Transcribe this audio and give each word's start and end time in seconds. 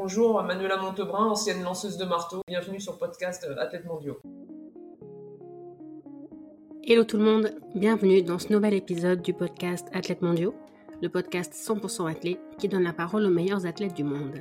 Bonjour, 0.00 0.40
Manuela 0.44 0.76
Montebrun, 0.76 1.26
ancienne 1.26 1.60
lanceuse 1.64 1.96
de 1.96 2.04
marteau. 2.04 2.40
Bienvenue 2.46 2.80
sur 2.80 2.98
podcast 2.98 3.44
euh, 3.50 3.60
Athlètes 3.60 3.84
mondiaux. 3.84 4.20
Hello 6.84 7.02
tout 7.02 7.16
le 7.16 7.24
monde, 7.24 7.50
bienvenue 7.74 8.22
dans 8.22 8.38
ce 8.38 8.52
nouvel 8.52 8.74
épisode 8.74 9.22
du 9.22 9.34
podcast 9.34 9.88
Athlètes 9.92 10.22
mondiaux, 10.22 10.54
le 11.02 11.08
podcast 11.08 11.52
100% 11.52 12.08
athlète 12.08 12.38
qui 12.60 12.68
donne 12.68 12.84
la 12.84 12.92
parole 12.92 13.26
aux 13.26 13.30
meilleurs 13.30 13.66
athlètes 13.66 13.94
du 13.94 14.04
monde. 14.04 14.38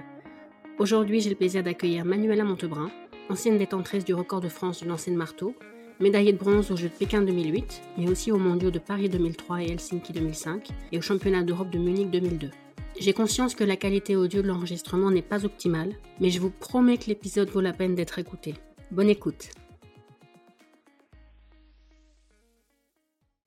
Aujourd'hui, 0.77 1.21
j'ai 1.21 1.31
le 1.31 1.35
plaisir 1.35 1.63
d'accueillir 1.63 2.05
Manuela 2.05 2.43
Montebrun, 2.43 2.91
ancienne 3.31 3.57
détentrice 3.57 4.05
du 4.05 4.13
record 4.13 4.41
de 4.41 4.49
France 4.49 4.83
du 4.83 4.87
lancer 4.87 5.09
de 5.09 5.17
marteau, 5.17 5.55
médaillée 5.99 6.33
de 6.33 6.37
bronze 6.37 6.69
aux 6.69 6.75
Jeux 6.75 6.89
de 6.89 6.93
Pékin 6.93 7.23
2008, 7.23 7.81
mais 7.97 8.11
aussi 8.11 8.31
aux 8.31 8.37
Mondiaux 8.37 8.69
de 8.69 8.77
Paris 8.77 9.09
2003 9.09 9.63
et 9.63 9.71
Helsinki 9.71 10.13
2005 10.13 10.69
et 10.91 10.99
aux 10.99 11.01
Championnats 11.01 11.41
d'Europe 11.41 11.71
de 11.71 11.79
Munich 11.79 12.11
2002. 12.11 12.51
J'ai 12.99 13.13
conscience 13.13 13.53
que 13.53 13.63
la 13.63 13.75
qualité 13.75 14.15
audio 14.15 14.41
de 14.41 14.47
l'enregistrement 14.47 15.11
n'est 15.11 15.21
pas 15.21 15.45
optimale, 15.45 15.93
mais 16.19 16.31
je 16.31 16.39
vous 16.39 16.49
promets 16.49 16.97
que 16.97 17.05
l'épisode 17.05 17.49
vaut 17.49 17.61
la 17.61 17.71
peine 17.71 17.93
d'être 17.93 18.17
écouté. 18.17 18.55
Bonne 18.89 19.09
écoute. 19.09 19.49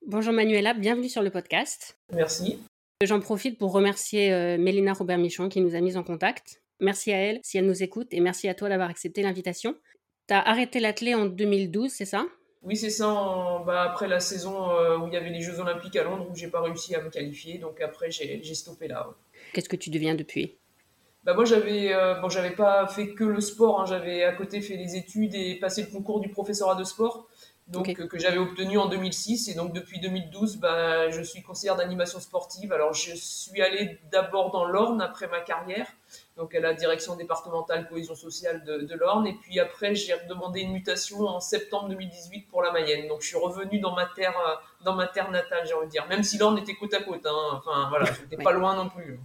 Bonjour 0.07 0.31
Manuela, 0.31 0.73
bienvenue 0.73 1.09
sur 1.09 1.21
le 1.21 1.29
podcast. 1.31 1.99
Merci. 2.13 2.59
J'en 3.03 3.19
profite 3.19 3.57
pour 3.57 3.73
remercier 3.73 4.31
euh, 4.31 4.57
Mélina 4.57 4.93
Robert-Michon 4.93 5.49
qui 5.49 5.59
nous 5.59 5.75
a 5.75 5.81
mis 5.81 5.97
en 5.97 6.03
contact. 6.03 6.61
Merci 6.79 7.11
à 7.11 7.17
elle 7.17 7.39
si 7.43 7.57
elle 7.57 7.65
nous 7.65 7.83
écoute 7.83 8.07
et 8.11 8.21
merci 8.21 8.47
à 8.47 8.53
toi 8.53 8.69
d'avoir 8.69 8.89
accepté 8.89 9.21
l'invitation. 9.21 9.75
Tu 10.29 10.33
as 10.33 10.39
arrêté 10.39 10.79
l'athlé 10.79 11.13
en 11.13 11.25
2012, 11.25 11.91
c'est 11.91 12.05
ça? 12.05 12.25
Oui, 12.63 12.77
c'est 12.77 12.89
ça. 12.89 13.63
Bah, 13.65 13.81
après 13.81 14.07
la 14.07 14.19
saison 14.19 14.69
euh, 14.71 14.97
où 14.97 15.07
il 15.07 15.13
y 15.13 15.17
avait 15.17 15.29
les 15.29 15.41
Jeux 15.41 15.59
Olympiques 15.59 15.95
à 15.97 16.03
Londres 16.03 16.27
où 16.31 16.35
j'ai 16.35 16.47
pas 16.47 16.61
réussi 16.61 16.95
à 16.95 17.01
me 17.01 17.09
qualifier, 17.09 17.57
donc 17.57 17.81
après 17.81 18.11
j'ai 18.11 18.55
stoppé 18.55 18.87
là. 18.87 19.09
Qu'est-ce 19.53 19.69
que 19.69 19.75
tu 19.75 19.89
deviens 19.89 20.15
depuis? 20.15 20.57
Bah 21.23 21.35
moi 21.35 21.45
j'avais 21.45 21.93
euh, 21.93 22.15
bon 22.15 22.29
j'avais 22.29 22.55
pas 22.55 22.87
fait 22.87 23.13
que 23.13 23.23
le 23.23 23.41
sport 23.41 23.79
hein. 23.79 23.85
j'avais 23.85 24.23
à 24.23 24.31
côté 24.31 24.59
fait 24.59 24.75
les 24.75 24.95
études 24.95 25.35
et 25.35 25.59
passé 25.59 25.83
le 25.83 25.89
concours 25.89 26.19
du 26.19 26.29
professorat 26.29 26.73
de 26.73 26.83
sport 26.83 27.27
donc 27.71 27.93
que 27.93 28.19
j'avais 28.19 28.37
obtenu 28.37 28.77
en 28.77 28.87
2006 28.87 29.47
et 29.47 29.53
donc 29.53 29.71
depuis 29.71 29.99
2012 30.01 30.57
bah, 30.57 31.09
je 31.09 31.21
suis 31.21 31.41
conseillère 31.41 31.77
d'animation 31.77 32.19
sportive. 32.19 32.73
Alors 32.73 32.93
je 32.93 33.15
suis 33.15 33.61
allée 33.61 33.99
d'abord 34.11 34.51
dans 34.51 34.65
l'Orne 34.65 35.01
après 35.01 35.27
ma 35.27 35.39
carrière 35.39 35.87
donc 36.35 36.53
à 36.53 36.59
la 36.59 36.73
direction 36.73 37.15
départementale 37.15 37.87
cohésion 37.87 38.15
sociale 38.15 38.63
de, 38.65 38.79
de 38.79 38.95
l'Orne. 38.95 39.25
Et 39.27 39.33
puis 39.33 39.59
après 39.59 39.95
j'ai 39.95 40.13
demandé 40.27 40.61
une 40.61 40.73
mutation 40.73 41.21
en 41.21 41.39
septembre 41.39 41.87
2018 41.89 42.47
pour 42.49 42.61
la 42.61 42.71
Mayenne. 42.71 43.07
Donc 43.07 43.21
je 43.21 43.27
suis 43.27 43.37
revenue 43.37 43.79
dans 43.79 43.95
ma 43.95 44.05
terre 44.05 44.35
euh, 44.37 44.55
dans 44.83 44.95
ma 44.95 45.07
terre 45.07 45.31
natale 45.31 45.65
j'ai 45.65 45.73
envie 45.73 45.85
de 45.85 45.91
dire. 45.91 46.05
Même 46.07 46.23
si 46.23 46.37
l'Orne 46.37 46.57
était 46.57 46.75
côte 46.75 46.93
à 46.93 47.01
côte 47.01 47.25
hein. 47.25 47.61
enfin 47.65 47.87
voilà 47.89 48.05
j'étais 48.05 48.43
pas 48.43 48.51
loin 48.51 48.75
non 48.75 48.89
plus 48.89 49.17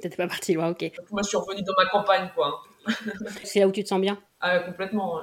T'étais 0.00 0.16
pas 0.16 0.28
parti 0.28 0.54
loin, 0.54 0.70
ok. 0.70 0.92
Moi, 1.10 1.22
je 1.22 1.28
suis 1.28 1.36
revenue 1.36 1.62
dans 1.62 1.74
ma 1.76 1.86
campagne, 1.86 2.30
quoi. 2.34 2.62
C'est 3.44 3.60
là 3.60 3.68
où 3.68 3.72
tu 3.72 3.82
te 3.82 3.88
sens 3.88 4.00
bien? 4.00 4.20
Ah, 4.40 4.60
complètement, 4.60 5.20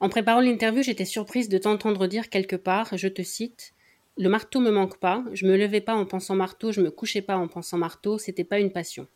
En 0.00 0.08
préparant 0.08 0.40
l'interview, 0.40 0.82
j'étais 0.82 1.04
surprise 1.04 1.48
de 1.48 1.58
t'entendre 1.58 2.06
dire 2.06 2.28
quelque 2.30 2.56
part, 2.56 2.96
je 2.96 3.08
te 3.08 3.22
cite, 3.22 3.72
Le 4.16 4.28
marteau 4.28 4.60
me 4.60 4.70
manque 4.70 4.98
pas, 4.98 5.24
je 5.32 5.46
me 5.46 5.56
levais 5.56 5.80
pas 5.80 5.94
en 5.94 6.06
pensant 6.06 6.36
marteau, 6.36 6.72
je 6.72 6.80
me 6.80 6.90
couchais 6.90 7.20
pas 7.22 7.36
en 7.36 7.48
pensant 7.48 7.76
marteau, 7.76 8.16
c'était 8.16 8.44
pas 8.44 8.60
une 8.60 8.72
passion. 8.72 9.08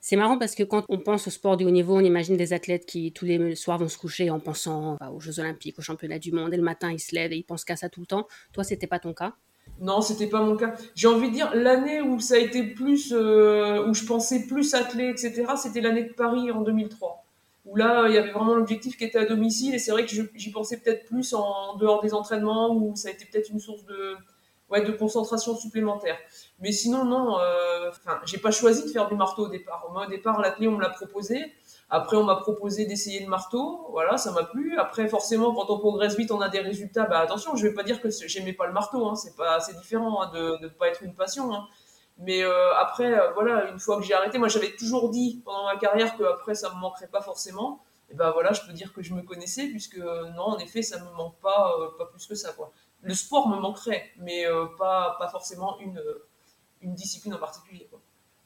C'est 0.00 0.16
marrant 0.16 0.36
parce 0.36 0.56
que 0.56 0.64
quand 0.64 0.84
on 0.88 0.98
pense 0.98 1.28
au 1.28 1.30
sport 1.30 1.56
du 1.56 1.64
haut 1.64 1.70
niveau, 1.70 1.96
on 1.96 2.00
imagine 2.00 2.36
des 2.36 2.52
athlètes 2.52 2.86
qui 2.86 3.12
tous 3.12 3.24
les 3.24 3.54
soirs 3.54 3.78
vont 3.78 3.88
se 3.88 3.96
coucher 3.96 4.30
en 4.30 4.40
pensant 4.40 4.98
aux 5.12 5.20
Jeux 5.20 5.38
Olympiques, 5.38 5.78
aux 5.78 5.82
Championnats 5.82 6.18
du 6.18 6.32
Monde, 6.32 6.52
et 6.52 6.56
le 6.56 6.62
matin 6.62 6.90
ils 6.90 6.98
se 6.98 7.14
lèvent 7.14 7.32
et 7.32 7.36
ils 7.36 7.44
pensent 7.44 7.64
qu'à 7.64 7.76
ça 7.76 7.88
tout 7.88 8.00
le 8.00 8.06
temps. 8.06 8.26
Toi, 8.52 8.64
c'était 8.64 8.88
pas 8.88 8.98
ton 8.98 9.14
cas? 9.14 9.36
Non, 9.82 10.00
c'était 10.00 10.28
pas 10.28 10.40
mon 10.40 10.56
cas. 10.56 10.74
J'ai 10.94 11.08
envie 11.08 11.28
de 11.28 11.34
dire, 11.34 11.50
l'année 11.54 12.00
où 12.00 12.20
ça 12.20 12.34
a 12.34 12.38
été 12.38 12.62
plus, 12.62 13.12
euh, 13.12 13.84
où 13.84 13.94
je 13.94 14.04
pensais 14.04 14.46
plus 14.46 14.74
athlète, 14.74 15.24
etc., 15.24 15.54
c'était 15.56 15.80
l'année 15.80 16.04
de 16.04 16.12
Paris 16.12 16.52
en 16.52 16.60
2003. 16.60 17.24
Où 17.66 17.74
là, 17.74 18.06
il 18.06 18.14
y 18.14 18.16
avait 18.18 18.30
vraiment 18.30 18.54
l'objectif 18.54 18.96
qui 18.96 19.02
était 19.02 19.18
à 19.18 19.24
domicile, 19.24 19.74
et 19.74 19.80
c'est 19.80 19.90
vrai 19.90 20.06
que 20.06 20.12
j'y 20.12 20.50
pensais 20.52 20.76
peut-être 20.76 21.06
plus 21.06 21.34
en 21.34 21.76
dehors 21.78 22.00
des 22.00 22.14
entraînements, 22.14 22.72
où 22.72 22.94
ça 22.94 23.08
a 23.08 23.10
été 23.10 23.24
peut-être 23.24 23.50
une 23.50 23.58
source 23.58 23.84
de, 23.84 24.14
ouais, 24.70 24.82
de 24.82 24.92
concentration 24.92 25.56
supplémentaire. 25.56 26.16
Mais 26.60 26.70
sinon, 26.70 27.04
non, 27.04 27.40
euh, 27.40 27.90
j'ai 28.24 28.38
pas 28.38 28.52
choisi 28.52 28.84
de 28.84 28.88
faire 28.88 29.08
du 29.08 29.16
marteau 29.16 29.46
au 29.46 29.48
départ. 29.48 29.84
Au 29.92 30.08
départ, 30.08 30.40
l'athlète, 30.40 30.68
on 30.68 30.76
me 30.76 30.80
l'a 30.80 30.90
proposé. 30.90 31.52
Après, 31.94 32.16
on 32.16 32.24
m'a 32.24 32.36
proposé 32.36 32.86
d'essayer 32.86 33.20
le 33.20 33.28
marteau. 33.28 33.86
Voilà, 33.90 34.16
ça 34.16 34.32
m'a 34.32 34.44
plu. 34.44 34.78
Après, 34.78 35.06
forcément, 35.08 35.54
quand 35.54 35.68
on 35.68 35.78
progresse 35.78 36.16
vite, 36.16 36.30
on 36.30 36.40
a 36.40 36.48
des 36.48 36.60
résultats. 36.60 37.04
Bah, 37.04 37.18
attention, 37.18 37.54
je 37.54 37.66
vais 37.66 37.74
pas 37.74 37.82
dire 37.82 38.00
que 38.00 38.08
j'aimais 38.10 38.54
pas 38.54 38.66
le 38.66 38.72
marteau. 38.72 39.06
Hein. 39.06 39.14
C'est 39.14 39.36
pas, 39.36 39.60
c'est 39.60 39.76
différent 39.76 40.22
hein, 40.22 40.30
de 40.32 40.56
ne 40.62 40.68
pas 40.68 40.88
être 40.88 41.02
une 41.02 41.14
passion. 41.14 41.54
Hein. 41.54 41.68
Mais 42.16 42.42
euh, 42.44 42.74
après, 42.76 43.12
euh, 43.12 43.32
voilà, 43.34 43.68
une 43.70 43.78
fois 43.78 43.98
que 43.98 44.04
j'ai 44.04 44.14
arrêté, 44.14 44.38
moi, 44.38 44.48
j'avais 44.48 44.74
toujours 44.74 45.10
dit 45.10 45.42
pendant 45.44 45.66
ma 45.66 45.76
carrière 45.76 46.16
que 46.16 46.22
après, 46.22 46.54
ça 46.54 46.70
me 46.70 46.80
manquerait 46.80 47.08
pas 47.08 47.20
forcément. 47.20 47.82
Et 48.10 48.14
ben 48.14 48.30
voilà, 48.30 48.54
je 48.54 48.62
peux 48.62 48.72
dire 48.72 48.94
que 48.94 49.02
je 49.02 49.12
me 49.12 49.20
connaissais, 49.20 49.66
puisque 49.66 49.98
non, 49.98 50.44
en 50.44 50.58
effet, 50.60 50.80
ça 50.80 50.98
me 50.98 51.14
manque 51.14 51.36
pas, 51.42 51.74
euh, 51.78 51.88
pas 51.98 52.06
plus 52.06 52.26
que 52.26 52.34
ça, 52.34 52.52
quoi. 52.52 52.72
Le 53.02 53.12
sport 53.12 53.50
me 53.50 53.58
manquerait, 53.58 54.12
mais 54.16 54.46
pas, 54.78 55.16
pas 55.18 55.28
forcément 55.28 55.78
une, 55.80 56.00
une 56.80 56.94
discipline 56.94 57.34
en 57.34 57.38
particulier. 57.38 57.86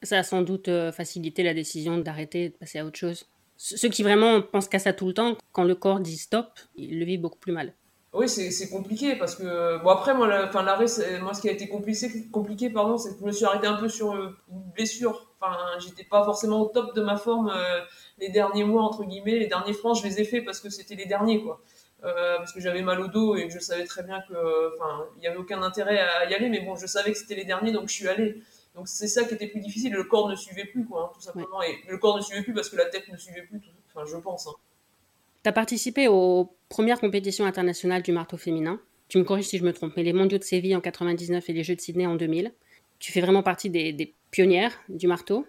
Ça 0.02 0.18
a 0.18 0.22
sans 0.24 0.42
doute 0.42 0.70
facilité 0.92 1.42
la 1.42 1.52
décision 1.52 1.98
d'arrêter 1.98 2.48
de 2.48 2.54
passer 2.54 2.78
à 2.78 2.86
autre 2.86 2.98
chose. 2.98 3.26
Ceux 3.56 3.88
qui 3.88 4.02
vraiment 4.02 4.42
pensent 4.42 4.68
qu'à 4.68 4.78
ça 4.78 4.92
tout 4.92 5.06
le 5.06 5.14
temps, 5.14 5.36
quand 5.52 5.64
le 5.64 5.74
corps 5.74 6.00
dit 6.00 6.18
stop, 6.18 6.58
ils 6.74 6.98
le 6.98 7.04
vivent 7.04 7.22
beaucoup 7.22 7.38
plus 7.38 7.52
mal. 7.52 7.74
Oui, 8.18 8.30
c'est 8.30 8.70
compliqué 8.70 9.14
parce 9.16 9.34
que 9.34 9.82
bon 9.82 9.90
après 9.90 10.14
moi 10.14 10.26
l'arrêt 10.26 10.86
moi 11.20 11.34
ce 11.34 11.42
qui 11.42 11.50
a 11.50 11.52
été 11.52 11.68
compliqué 11.68 12.08
compliqué 12.32 12.70
pardon 12.70 12.96
c'est 12.96 13.10
que 13.10 13.20
je 13.20 13.26
me 13.26 13.30
suis 13.30 13.44
arrêté 13.44 13.66
un 13.66 13.74
peu 13.74 13.90
sur 13.90 14.14
euh, 14.14 14.34
une 14.50 14.62
blessure. 14.74 15.26
Enfin 15.38 15.54
j'étais 15.80 16.04
pas 16.04 16.24
forcément 16.24 16.62
au 16.62 16.66
top 16.68 16.94
de 16.94 17.02
ma 17.02 17.18
forme 17.18 17.52
euh, 17.54 17.80
les 18.16 18.30
derniers 18.30 18.64
mois 18.64 18.84
entre 18.84 19.04
guillemets 19.04 19.38
les 19.38 19.48
derniers 19.48 19.74
francs 19.74 19.98
je 20.00 20.08
les 20.08 20.18
ai 20.18 20.24
faits 20.24 20.46
parce 20.46 20.60
que 20.60 20.70
c'était 20.70 20.94
les 20.94 21.04
derniers 21.04 21.42
quoi. 21.42 21.60
Euh, 22.04 22.38
parce 22.38 22.52
que 22.54 22.60
j'avais 22.60 22.80
mal 22.80 23.00
au 23.00 23.08
dos 23.08 23.36
et 23.36 23.50
je 23.50 23.58
savais 23.58 23.84
très 23.84 24.02
bien 24.02 24.22
que 24.26 24.74
enfin 24.74 25.04
il 25.18 25.24
y 25.24 25.26
avait 25.26 25.36
aucun 25.36 25.62
intérêt 25.62 25.98
à 25.98 26.24
y 26.30 26.34
aller 26.34 26.48
mais 26.48 26.60
bon 26.60 26.74
je 26.74 26.86
savais 26.86 27.12
que 27.12 27.18
c'était 27.18 27.34
les 27.34 27.44
derniers 27.44 27.72
donc 27.72 27.88
je 27.88 27.94
suis 27.94 28.08
allé. 28.08 28.40
Donc 28.76 28.88
c'est 28.88 29.08
ça 29.08 29.24
qui 29.24 29.34
était 29.34 29.48
plus 29.48 29.60
difficile. 29.60 29.92
Le 29.92 30.04
corps 30.04 30.28
ne 30.28 30.36
suivait 30.36 30.66
plus, 30.66 30.84
quoi, 30.84 31.04
hein, 31.04 31.10
tout 31.14 31.20
simplement. 31.20 31.62
Et 31.62 31.78
le 31.88 31.98
corps 31.98 32.16
ne 32.16 32.22
suivait 32.22 32.42
plus 32.42 32.52
parce 32.52 32.68
que 32.68 32.76
la 32.76 32.84
tête 32.84 33.08
ne 33.08 33.16
suivait 33.16 33.42
plus. 33.42 33.60
Enfin, 33.88 34.06
je 34.06 34.16
pense. 34.18 34.46
Hein. 34.46 34.54
Tu 35.42 35.48
as 35.48 35.52
participé 35.52 36.08
aux 36.08 36.52
premières 36.68 37.00
compétitions 37.00 37.46
internationales 37.46 38.02
du 38.02 38.12
marteau 38.12 38.36
féminin. 38.36 38.78
Tu 39.08 39.18
me 39.18 39.24
corriges 39.24 39.46
si 39.46 39.58
je 39.58 39.64
me 39.64 39.72
trompe, 39.72 39.94
mais 39.96 40.02
les 40.02 40.12
mondiaux 40.12 40.38
de 40.38 40.44
Séville 40.44 40.76
en 40.76 40.80
99 40.80 41.48
et 41.48 41.52
les 41.52 41.64
Jeux 41.64 41.76
de 41.76 41.80
Sydney 41.80 42.06
en 42.06 42.16
2000. 42.16 42.52
Tu 42.98 43.12
fais 43.12 43.20
vraiment 43.20 43.42
partie 43.42 43.70
des 43.70 44.14
pionnières 44.30 44.78
du 44.88 45.06
marteau. 45.06 45.46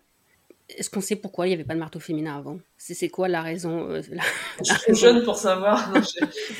Est-ce 0.69 0.89
qu'on 0.89 0.99
sait 0.99 1.15
pourquoi 1.15 1.47
il 1.47 1.49
n'y 1.49 1.55
avait 1.55 1.63
pas 1.63 1.75
de 1.75 1.79
marteau 1.79 1.99
féminin 1.99 2.37
avant? 2.37 2.59
C'est 2.77 3.07
quoi 3.07 3.29
la 3.29 3.41
raison 3.41 3.89
euh, 3.89 4.01
Je 4.59 4.73
suis 4.73 4.95
jeune 4.95 5.23
pour 5.23 5.37
savoir. 5.37 5.93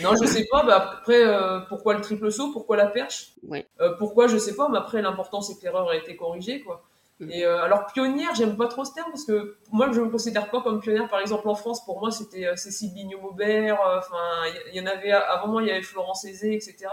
Non, 0.02 0.16
je 0.16 0.24
ne 0.24 0.28
sais 0.28 0.46
pas. 0.50 0.64
Bah, 0.64 0.98
après, 1.00 1.26
euh, 1.26 1.60
pourquoi 1.68 1.94
le 1.94 2.02
triple 2.02 2.32
saut? 2.32 2.54
Pourquoi 2.54 2.78
la 2.78 2.88
perche? 2.88 3.34
Ouais. 3.44 3.68
Euh, 3.82 3.96
pourquoi 3.98 4.28
Je 4.28 4.36
ne 4.36 4.40
sais 4.40 4.56
pas. 4.56 4.70
Mais 4.70 4.78
après, 4.78 5.02
l'important, 5.02 5.42
c'est 5.42 5.58
que 5.58 5.64
l'erreur 5.64 5.90
a 5.90 5.96
été 5.96 6.16
corrigée. 6.16 6.62
Quoi. 6.62 6.86
Mm. 7.20 7.32
Et 7.32 7.44
alors, 7.44 7.86
pionnière, 7.88 8.34
j'aime 8.34 8.56
pas 8.56 8.68
trop 8.68 8.86
ce 8.86 8.94
terme 8.94 9.10
parce 9.12 9.26
que 9.26 9.58
moi, 9.74 9.92
je 9.92 10.00
ne 10.00 10.06
me 10.06 10.10
considère 10.10 10.50
pas 10.50 10.62
comme 10.62 10.80
pionnière. 10.80 11.10
Par 11.10 11.20
exemple, 11.20 11.50
en 11.50 11.56
France, 11.56 11.84
pour 11.84 12.00
moi, 12.00 12.10
c'était 12.10 12.56
Cécile 12.56 12.94
Bignon-Maubert. 12.94 13.78
Enfin, 13.98 14.24
il 14.72 14.78
y, 14.78 14.82
en 14.82 14.86
avait 14.86 15.12
avant 15.12 15.50
moi, 15.50 15.64
il 15.64 15.68
y 15.68 15.72
avait 15.72 15.82
Florence 15.82 16.24
Aizé, 16.24 16.54
etc. 16.54 16.88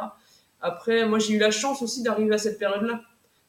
Après, 0.60 1.06
moi, 1.06 1.20
j'ai 1.20 1.34
eu 1.34 1.38
la 1.38 1.52
chance 1.52 1.80
aussi 1.80 2.02
d'arriver 2.02 2.34
à 2.34 2.38
cette 2.38 2.58
période-là. 2.58 3.02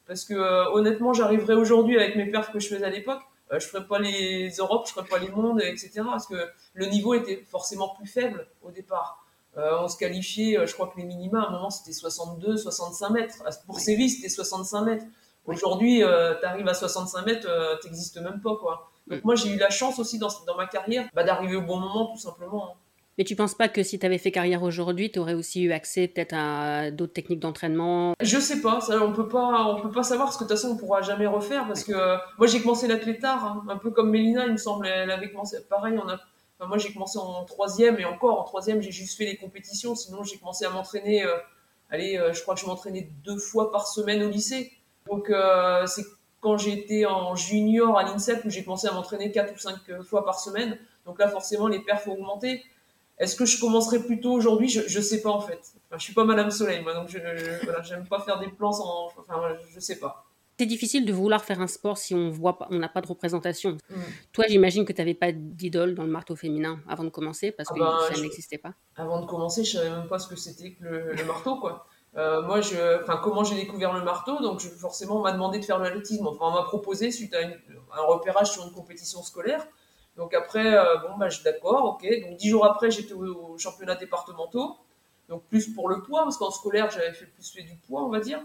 Parce 0.06 0.24
que 0.24 0.34
honnêtement, 0.72 1.12
j'arriverai 1.12 1.54
aujourd'hui 1.54 1.98
avec 1.98 2.14
mes 2.14 2.26
perfs 2.26 2.52
que 2.52 2.60
je 2.60 2.68
faisais 2.68 2.84
à 2.84 2.90
l'époque 2.90 3.22
je 3.52 3.66
ferais 3.66 3.86
pas 3.86 3.98
les 3.98 4.50
Europes, 4.56 4.88
je 4.88 4.92
ferais 4.92 5.06
pas 5.06 5.18
les 5.18 5.28
mondes, 5.28 5.60
etc. 5.62 5.92
Parce 6.04 6.26
que 6.26 6.48
le 6.74 6.86
niveau 6.86 7.14
était 7.14 7.44
forcément 7.48 7.90
plus 7.90 8.06
faible 8.06 8.46
au 8.62 8.70
départ. 8.70 9.24
Euh, 9.56 9.78
on 9.80 9.88
se 9.88 9.96
qualifiait, 9.96 10.58
euh, 10.58 10.66
je 10.66 10.74
crois 10.74 10.88
que 10.88 10.98
les 10.98 11.04
minima 11.04 11.42
à 11.42 11.48
un 11.48 11.50
moment 11.50 11.70
c'était 11.70 11.92
62, 11.92 12.56
65 12.56 13.10
mètres. 13.10 13.36
Pour 13.66 13.80
Séville 13.80 14.10
c'était 14.10 14.28
65 14.28 14.82
mètres. 14.82 15.04
Aujourd'hui, 15.46 15.98
tu 16.00 16.46
arrives 16.46 16.66
à 16.66 16.74
65 16.74 17.24
mètres, 17.24 17.78
tu 17.80 17.86
n'existes 17.86 18.18
même 18.18 18.40
pas 18.40 18.56
quoi. 18.56 18.90
Donc 19.06 19.22
moi 19.22 19.36
j'ai 19.36 19.50
eu 19.50 19.56
la 19.56 19.70
chance 19.70 20.00
aussi 20.00 20.18
dans, 20.18 20.28
dans 20.44 20.56
ma 20.56 20.66
carrière 20.66 21.08
bah, 21.14 21.22
d'arriver 21.22 21.54
au 21.54 21.62
bon 21.62 21.78
moment 21.78 22.12
tout 22.12 22.20
simplement. 22.20 22.76
Mais 23.18 23.24
tu 23.24 23.34
penses 23.34 23.54
pas 23.54 23.68
que 23.68 23.82
si 23.82 23.98
tu 23.98 24.04
avais 24.04 24.18
fait 24.18 24.30
carrière 24.30 24.62
aujourd'hui, 24.62 25.10
tu 25.10 25.18
aurais 25.18 25.32
aussi 25.32 25.62
eu 25.62 25.72
accès 25.72 26.06
peut-être 26.06 26.34
à 26.36 26.90
d'autres 26.90 27.14
techniques 27.14 27.40
d'entraînement? 27.40 28.14
Je 28.20 28.38
sais 28.38 28.60
pas, 28.60 28.82
ça, 28.82 29.02
on 29.02 29.12
peut 29.12 29.28
pas, 29.28 29.64
on 29.64 29.80
peut 29.80 29.90
pas 29.90 30.02
savoir 30.02 30.28
parce 30.28 30.36
que 30.36 30.44
de 30.44 30.48
toute 30.48 30.58
façon 30.58 30.74
on 30.74 30.76
pourra 30.76 31.00
jamais 31.00 31.26
refaire 31.26 31.66
parce 31.66 31.82
que 31.82 31.92
euh, 31.92 32.16
moi 32.36 32.46
j'ai 32.46 32.60
commencé 32.60 32.86
l'athlète 32.86 33.20
tard, 33.20 33.44
hein, 33.44 33.64
un 33.70 33.76
peu 33.78 33.90
comme 33.90 34.10
Mélina, 34.10 34.44
il 34.44 34.52
me 34.52 34.56
semble, 34.58 34.86
elle 34.86 35.10
avait 35.10 35.30
commencé 35.30 35.56
pareil. 35.66 35.94
Moi 35.94 36.78
j'ai 36.78 36.92
commencé 36.92 37.18
en 37.18 37.44
troisième 37.44 37.98
et 37.98 38.04
encore 38.04 38.38
en 38.38 38.44
troisième 38.44 38.82
j'ai 38.82 38.92
juste 38.92 39.16
fait 39.16 39.24
les 39.24 39.36
compétitions, 39.36 39.94
sinon 39.94 40.22
j'ai 40.22 40.36
commencé 40.36 40.66
à 40.66 40.70
m'entraîner. 40.70 41.24
Euh, 41.24 41.36
allez, 41.90 42.18
euh, 42.18 42.34
je 42.34 42.42
crois 42.42 42.54
que 42.54 42.60
je 42.60 42.66
m'entraînais 42.66 43.08
deux 43.24 43.38
fois 43.38 43.72
par 43.72 43.86
semaine 43.86 44.22
au 44.22 44.28
lycée. 44.28 44.72
Donc 45.08 45.32
c'est 45.86 46.04
quand 46.40 46.58
j'étais 46.58 47.06
en 47.06 47.34
junior 47.36 47.96
à 47.96 48.02
l'INSEP 48.02 48.44
où 48.44 48.50
j'ai 48.50 48.62
commencé 48.64 48.88
à 48.88 48.92
m'entraîner 48.92 49.30
quatre 49.30 49.54
ou 49.54 49.58
cinq 49.58 49.78
fois 50.02 50.24
par 50.24 50.38
semaine. 50.38 50.76
Donc 51.06 51.18
là 51.18 51.28
forcément 51.28 51.68
les 51.68 51.78
perfs 51.78 52.08
ont 52.08 52.12
augmenté. 52.12 52.62
Est-ce 53.18 53.34
que 53.36 53.46
je 53.46 53.58
commencerai 53.60 54.00
plus 54.00 54.20
tôt 54.20 54.32
aujourd'hui? 54.32 54.68
Je, 54.68 54.80
ne 54.98 55.02
sais 55.02 55.22
pas 55.22 55.30
en 55.30 55.40
fait. 55.40 55.58
Enfin, 55.88 55.98
je 55.98 56.02
suis 56.04 56.12
pas 56.14 56.24
Madame 56.24 56.50
Soleil, 56.50 56.82
moi, 56.82 56.92
donc 56.94 57.08
je, 57.08 57.18
n'aime 57.18 58.06
pas 58.08 58.20
faire 58.20 58.38
des 58.38 58.48
plans 58.48 58.72
sans. 58.72 59.06
Enfin, 59.16 59.40
je 59.74 59.80
sais 59.80 59.96
pas. 59.98 60.26
c'est 60.58 60.66
difficile 60.66 61.04
de 61.06 61.12
vouloir 61.12 61.42
faire 61.44 61.60
un 61.60 61.66
sport 61.66 61.96
si 61.98 62.14
on 62.14 62.30
voit 62.30 62.58
pas, 62.58 62.66
on 62.70 62.76
n'a 62.78 62.88
pas 62.88 63.00
de 63.00 63.06
représentation. 63.06 63.76
Mm. 63.90 63.94
Toi, 64.32 64.44
j'imagine 64.48 64.84
que 64.84 64.92
tu 64.92 65.00
n'avais 65.00 65.14
pas 65.14 65.32
d'idole 65.32 65.94
dans 65.94 66.02
le 66.04 66.10
marteau 66.10 66.36
féminin 66.36 66.78
avant 66.88 67.04
de 67.04 67.08
commencer 67.10 67.52
parce 67.52 67.70
Ah 67.70 67.74
que 67.74 67.80
ben, 67.80 67.98
ça 68.08 68.14
je- 68.14 68.22
n'existait 68.22 68.58
pas. 68.58 68.74
Avant 68.96 69.20
de 69.20 69.26
commencer, 69.26 69.64
je 69.64 69.76
savais 69.78 69.90
même 69.90 70.08
pas 70.08 70.18
ce 70.18 70.28
que 70.28 70.36
c'était 70.36 70.72
que 70.72 70.84
le, 70.84 71.12
le 71.14 71.24
marteau, 71.24 71.56
quoi. 71.56 71.86
Euh, 72.18 72.40
moi, 72.42 72.62
je, 72.62 73.02
enfin, 73.02 73.18
comment 73.22 73.44
j'ai 73.44 73.56
découvert 73.56 73.92
le 73.92 74.02
marteau 74.02 74.40
Donc, 74.40 74.60
je- 74.60 74.68
forcément, 74.68 75.16
on 75.18 75.22
m'a 75.22 75.32
demandé 75.32 75.58
de 75.58 75.64
faire 75.64 75.78
l'athlétisme. 75.78 76.26
Enfin, 76.26 76.46
on 76.48 76.52
m'a 76.52 76.62
proposé 76.64 77.10
suite 77.10 77.34
à 77.34 77.42
une- 77.42 77.58
un 77.94 78.02
repérage 78.06 78.50
sur 78.52 78.64
une 78.66 78.72
compétition 78.72 79.22
scolaire. 79.22 79.66
Donc 80.16 80.34
après, 80.34 80.74
euh, 80.74 80.96
bon, 80.98 81.16
bah, 81.18 81.28
je 81.28 81.36
suis 81.36 81.44
d'accord, 81.44 81.84
ok. 81.84 82.06
Donc 82.22 82.36
dix 82.36 82.48
jours 82.48 82.64
après, 82.64 82.90
j'étais 82.90 83.12
au, 83.12 83.56
championnat 83.58 83.94
départementaux. 83.96 84.76
Donc 85.28 85.44
plus 85.44 85.68
pour 85.74 85.88
le 85.88 86.02
poids, 86.02 86.22
parce 86.22 86.38
qu'en 86.38 86.50
scolaire, 86.50 86.90
j'avais 86.90 87.12
fait 87.12 87.26
plus 87.26 87.50
fait 87.50 87.62
du 87.62 87.76
poids, 87.76 88.04
on 88.04 88.08
va 88.08 88.20
dire. 88.20 88.40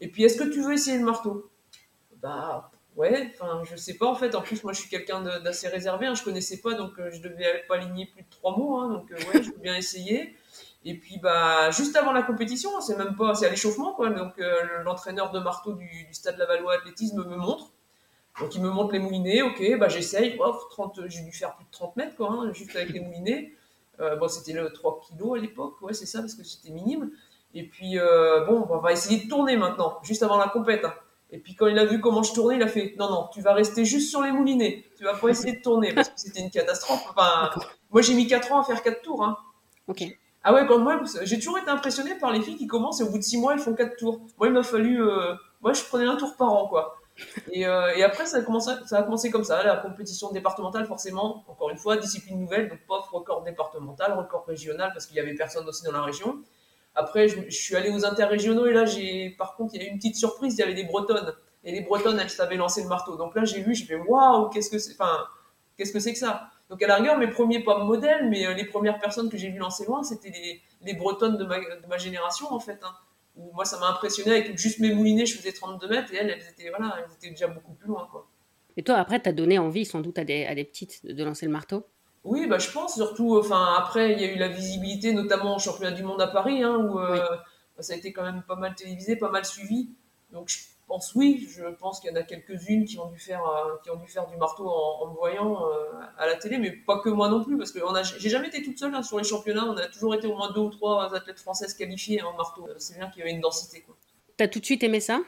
Et 0.00 0.08
puis, 0.08 0.24
est-ce 0.24 0.38
que 0.38 0.48
tu 0.48 0.62
veux 0.62 0.72
essayer 0.72 0.98
le 0.98 1.04
marteau? 1.04 1.50
Bah 2.22 2.70
ouais, 2.96 3.32
enfin, 3.34 3.62
je 3.64 3.76
sais 3.76 3.94
pas 3.94 4.06
en 4.06 4.14
fait. 4.14 4.34
En 4.34 4.42
plus, 4.42 4.62
moi, 4.62 4.72
je 4.72 4.80
suis 4.80 4.88
quelqu'un 4.90 5.22
d'assez 5.40 5.68
réservé. 5.68 6.06
Hein, 6.06 6.14
je 6.14 6.22
connaissais 6.22 6.58
pas, 6.60 6.74
donc 6.74 6.98
euh, 6.98 7.10
je 7.10 7.20
devais 7.20 7.64
pas 7.68 7.76
aligner 7.76 8.06
plus 8.06 8.22
de 8.22 8.30
trois 8.30 8.56
mots. 8.56 8.78
hein, 8.78 8.88
donc 8.90 9.10
euh, 9.10 9.16
ouais, 9.16 9.42
je 9.42 9.50
veux 9.50 9.58
bien 9.58 9.76
essayer. 9.76 10.36
Et 10.84 10.94
puis 10.94 11.18
bah 11.18 11.70
juste 11.72 11.96
avant 11.96 12.12
la 12.12 12.22
compétition, 12.22 12.70
hein, 12.76 12.80
c'est 12.80 12.96
même 12.96 13.16
pas, 13.16 13.34
c'est 13.34 13.46
à 13.46 13.50
l'échauffement 13.50 13.92
quoi. 13.94 14.10
Donc 14.10 14.38
euh, 14.38 14.82
l'entraîneur 14.84 15.32
de 15.32 15.40
marteau 15.40 15.72
du, 15.72 16.04
du 16.04 16.14
Stade 16.14 16.38
Lavallois 16.38 16.74
Athlétisme 16.74 17.24
me 17.24 17.36
montre. 17.36 17.72
Donc 18.40 18.54
il 18.54 18.62
me 18.62 18.70
montre 18.70 18.92
les 18.92 18.98
moulinets, 18.98 19.42
ok, 19.42 19.78
bah 19.78 19.88
j'essaye. 19.88 20.36
Oh, 20.44 20.54
30, 20.70 21.00
j'ai 21.06 21.22
dû 21.22 21.32
faire 21.32 21.54
plus 21.56 21.64
de 21.64 21.70
30 21.70 21.96
mètres 21.96 22.16
quoi, 22.16 22.30
hein, 22.30 22.52
juste 22.52 22.74
avec 22.76 22.90
les 22.90 23.00
moulinets. 23.00 23.52
Euh, 24.00 24.16
bon, 24.16 24.28
c'était 24.28 24.52
le 24.52 24.70
3 24.72 25.00
kilos 25.06 25.38
à 25.38 25.40
l'époque, 25.40 25.80
ouais, 25.80 25.94
c'est 25.94 26.04
ça, 26.06 26.20
parce 26.20 26.34
que 26.34 26.44
c'était 26.44 26.70
minime. 26.70 27.10
Et 27.54 27.62
puis 27.64 27.98
euh, 27.98 28.44
bon, 28.44 28.66
on 28.68 28.78
va 28.78 28.92
essayer 28.92 29.24
de 29.24 29.28
tourner 29.28 29.56
maintenant, 29.56 29.98
juste 30.02 30.22
avant 30.22 30.36
la 30.36 30.48
compète. 30.48 30.84
hein. 30.84 30.92
Et 31.30 31.38
puis 31.38 31.54
quand 31.54 31.66
il 31.66 31.78
a 31.78 31.84
vu 31.86 32.00
comment 32.00 32.22
je 32.22 32.32
tournais, 32.34 32.56
il 32.56 32.62
a 32.62 32.68
fait 32.68 32.94
non 32.98 33.10
non, 33.10 33.28
tu 33.32 33.40
vas 33.40 33.54
rester 33.54 33.84
juste 33.84 34.10
sur 34.10 34.22
les 34.22 34.30
moulinets, 34.32 34.84
tu 34.96 35.04
vas 35.04 35.14
pas 35.14 35.28
essayer 35.28 35.56
de 35.56 35.62
tourner 35.62 35.92
parce 35.94 36.08
que 36.10 36.14
c'était 36.20 36.40
une 36.40 36.50
catastrophe. 36.50 37.02
Enfin, 37.10 37.50
moi 37.90 38.02
j'ai 38.02 38.14
mis 38.14 38.26
4 38.26 38.52
ans 38.52 38.60
à 38.60 38.64
faire 38.64 38.82
4 38.82 39.00
tours. 39.02 39.24
Hein. 39.24 39.36
Ok. 39.88 40.04
Ah 40.48 40.54
ouais, 40.54 40.64
quand 40.66 40.78
moi, 40.78 41.00
j'ai 41.22 41.38
toujours 41.38 41.58
été 41.58 41.68
impressionné 41.70 42.14
par 42.20 42.30
les 42.30 42.40
filles 42.40 42.56
qui 42.56 42.68
commencent 42.68 43.00
et 43.00 43.02
au 43.04 43.10
bout 43.10 43.18
de 43.18 43.22
six 43.24 43.36
mois, 43.36 43.54
elles 43.54 43.58
font 43.58 43.74
quatre 43.74 43.96
tours. 43.96 44.20
Moi, 44.38 44.46
il 44.46 44.52
m'a 44.52 44.62
fallu. 44.62 45.02
euh, 45.02 45.34
Moi, 45.60 45.72
je 45.72 45.82
prenais 45.82 46.04
un 46.04 46.14
tour 46.14 46.36
par 46.36 46.52
an, 46.52 46.68
quoi. 46.68 46.96
Et, 47.50 47.66
euh, 47.66 47.94
et 47.96 48.02
après, 48.02 48.26
ça 48.26 48.38
a, 48.38 48.42
commencé, 48.42 49.30
comme 49.30 49.44
ça. 49.44 49.62
La 49.62 49.76
compétition 49.76 50.30
départementale, 50.32 50.86
forcément, 50.86 51.44
encore 51.48 51.70
une 51.70 51.78
fois, 51.78 51.96
discipline 51.96 52.38
nouvelle, 52.40 52.68
donc 52.68 52.80
pas 52.86 53.00
record 53.10 53.42
départemental, 53.42 54.12
record 54.12 54.44
régional, 54.46 54.90
parce 54.92 55.06
qu'il 55.06 55.16
y 55.16 55.20
avait 55.20 55.34
personne 55.34 55.66
aussi 55.68 55.84
dans 55.84 55.92
la 55.92 56.02
région. 56.02 56.38
Après, 56.94 57.28
je, 57.28 57.36
je 57.48 57.56
suis 57.56 57.76
allé 57.76 57.90
aux 57.90 58.04
interrégionaux 58.04 58.66
et 58.66 58.72
là, 58.72 58.84
j'ai, 58.84 59.30
par 59.38 59.54
contre, 59.56 59.74
il 59.74 59.82
y 59.82 59.84
a 59.84 59.88
eu 59.88 59.90
une 59.90 59.96
petite 59.98 60.16
surprise, 60.16 60.54
il 60.54 60.60
y 60.60 60.62
avait 60.62 60.74
des 60.74 60.84
Bretonnes. 60.84 61.34
Et 61.64 61.72
les 61.72 61.80
Bretonnes, 61.80 62.18
elles 62.18 62.30
savaient 62.30 62.56
lancer 62.56 62.82
le 62.82 62.88
marteau. 62.88 63.16
Donc 63.16 63.34
là, 63.34 63.44
j'ai 63.44 63.60
vu, 63.60 63.74
j'ai 63.74 63.84
fait 63.86 63.96
waouh, 63.96 64.48
qu'est-ce 64.50 64.70
que 64.70 64.78
c'est. 64.78 64.92
Enfin, 64.92 65.26
qu'est-ce 65.76 65.92
que 65.92 66.00
c'est 66.00 66.12
que 66.12 66.18
ça? 66.18 66.48
Donc 66.70 66.82
à 66.82 66.86
la 66.86 66.96
rigueur, 66.96 67.18
mes 67.18 67.28
premiers, 67.28 67.62
pas 67.62 67.78
modèles, 67.84 68.28
mais 68.28 68.46
euh, 68.46 68.54
les 68.54 68.64
premières 68.64 68.98
personnes 68.98 69.28
que 69.30 69.36
j'ai 69.36 69.50
vues 69.50 69.58
lancer 69.58 69.84
loin, 69.86 70.02
c'était 70.02 70.30
les, 70.30 70.62
les 70.82 70.94
Bretonnes 70.94 71.36
de 71.36 71.44
ma, 71.44 71.58
de 71.58 71.86
ma 71.88 71.98
génération, 71.98 72.52
en 72.52 72.60
fait. 72.60 72.80
hein. 72.82 72.94
Où 73.36 73.52
moi, 73.52 73.64
ça 73.64 73.78
m'a 73.78 73.88
impressionné 73.88 74.30
avec 74.30 74.58
juste 74.58 74.80
mes 74.80 74.94
moulinets, 74.94 75.26
je 75.26 75.36
faisais 75.36 75.52
32 75.52 75.88
mètres 75.88 76.12
et 76.12 76.16
elles, 76.16 76.30
elles 76.30 76.48
étaient, 76.50 76.70
voilà, 76.70 76.96
elles 76.98 77.12
étaient 77.12 77.30
déjà 77.30 77.48
beaucoup 77.48 77.74
plus 77.74 77.88
loin, 77.88 78.08
quoi. 78.10 78.26
Et 78.76 78.82
toi, 78.82 78.96
après, 78.96 79.20
t'as 79.20 79.32
donné 79.32 79.58
envie 79.58 79.84
sans 79.84 80.00
doute 80.00 80.18
à 80.18 80.24
des, 80.24 80.44
à 80.44 80.54
des 80.54 80.64
petites 80.64 81.04
de 81.04 81.24
lancer 81.24 81.46
le 81.46 81.52
marteau? 81.52 81.86
Oui, 82.24 82.46
bah, 82.46 82.58
je 82.58 82.70
pense 82.70 82.94
surtout. 82.94 83.38
Enfin, 83.38 83.74
après, 83.78 84.12
il 84.12 84.20
y 84.20 84.24
a 84.24 84.32
eu 84.32 84.36
la 84.36 84.48
visibilité, 84.48 85.12
notamment 85.12 85.56
au 85.56 85.58
championnat 85.58 85.92
du 85.92 86.02
monde 86.02 86.20
à 86.20 86.26
Paris, 86.26 86.62
hein, 86.62 86.76
où 86.76 86.98
euh, 86.98 87.18
bah, 87.76 87.82
ça 87.82 87.94
a 87.94 87.96
été 87.96 88.12
quand 88.12 88.24
même 88.24 88.42
pas 88.42 88.56
mal 88.56 88.74
télévisé, 88.74 89.16
pas 89.16 89.30
mal 89.30 89.44
suivi. 89.44 89.90
Donc, 90.32 90.48
je 90.48 90.58
pense 90.86 91.14
oui. 91.14 91.48
Je 91.50 91.64
pense 91.80 92.00
qu'il 92.00 92.10
y 92.10 92.12
en 92.12 92.16
a 92.16 92.22
quelques-unes 92.22 92.84
qui 92.84 92.98
ont 92.98 93.10
dû 93.10 93.18
faire, 93.18 93.42
euh, 93.46 93.76
qui 93.82 93.90
ont 93.90 93.96
dû 93.96 94.08
faire 94.08 94.26
du 94.26 94.36
marteau 94.36 94.66
en, 94.68 95.02
en 95.02 95.10
me 95.10 95.16
voyant 95.16 95.66
euh, 95.66 95.84
à 96.18 96.26
la 96.26 96.36
télé, 96.36 96.58
mais 96.58 96.70
pas 96.70 97.00
que 97.00 97.08
moi 97.08 97.28
non 97.28 97.42
plus, 97.44 97.56
parce 97.58 97.72
que 97.72 97.80
j'ai 98.18 98.28
jamais 98.28 98.48
été 98.48 98.62
toute 98.62 98.78
seule 98.78 98.94
hein, 98.94 99.02
sur 99.02 99.18
les 99.18 99.24
championnats. 99.24 99.66
On 99.66 99.76
a 99.76 99.86
toujours 99.86 100.14
été 100.14 100.26
au 100.26 100.36
moins 100.36 100.52
deux 100.52 100.60
ou 100.60 100.70
trois 100.70 101.14
athlètes 101.14 101.40
françaises 101.40 101.74
qualifiées 101.74 102.22
en 102.22 102.34
marteau. 102.36 102.66
Euh, 102.68 102.74
C'est 102.78 102.96
bien 102.96 103.08
qu'il 103.10 103.20
y 103.20 103.22
avait 103.22 103.32
une 103.32 103.40
densité. 103.40 103.84
T'as 104.36 104.48
tout 104.48 104.60
de 104.60 104.64
suite 104.64 104.82
aimé 104.82 105.00
ça? 105.00 105.20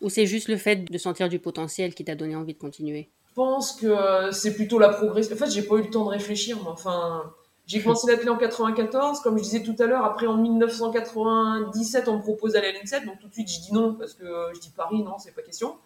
Ou 0.00 0.08
c'est 0.10 0.26
juste 0.26 0.48
le 0.48 0.56
fait 0.56 0.76
de 0.76 0.98
sentir 0.98 1.28
du 1.28 1.38
potentiel 1.38 1.94
qui 1.94 2.04
t'a 2.04 2.14
donné 2.14 2.36
envie 2.36 2.54
de 2.54 2.58
continuer? 2.58 3.10
Je 3.28 3.34
pense 3.34 3.72
que 3.72 4.30
c'est 4.32 4.54
plutôt 4.54 4.78
la 4.78 4.88
progression. 4.90 5.34
En 5.34 5.38
fait, 5.38 5.50
j'ai 5.50 5.62
pas 5.62 5.76
eu 5.76 5.82
le 5.82 5.90
temps 5.90 6.04
de 6.04 6.10
réfléchir. 6.10 6.56
Mais 6.62 6.68
enfin, 6.68 7.32
j'ai 7.68 7.82
commencé 7.82 8.10
l'athlète 8.10 8.30
en 8.30 8.36
94, 8.36 9.20
comme 9.20 9.36
je 9.36 9.42
disais 9.42 9.62
tout 9.62 9.76
à 9.78 9.86
l'heure. 9.86 10.04
Après, 10.04 10.26
en 10.26 10.38
1997, 10.38 12.08
on 12.08 12.16
me 12.16 12.22
propose 12.22 12.54
d'aller 12.54 12.68
à 12.68 12.72
l'INSEP, 12.72 13.04
donc 13.04 13.20
tout 13.20 13.28
de 13.28 13.32
suite, 13.32 13.48
je 13.48 13.60
dis 13.60 13.72
non 13.72 13.94
parce 13.94 14.14
que 14.14 14.24
euh, 14.24 14.54
je 14.54 14.60
dis 14.60 14.70
Paris, 14.70 15.02
non, 15.02 15.18
c'est 15.18 15.34
pas 15.34 15.42
question. 15.42 15.76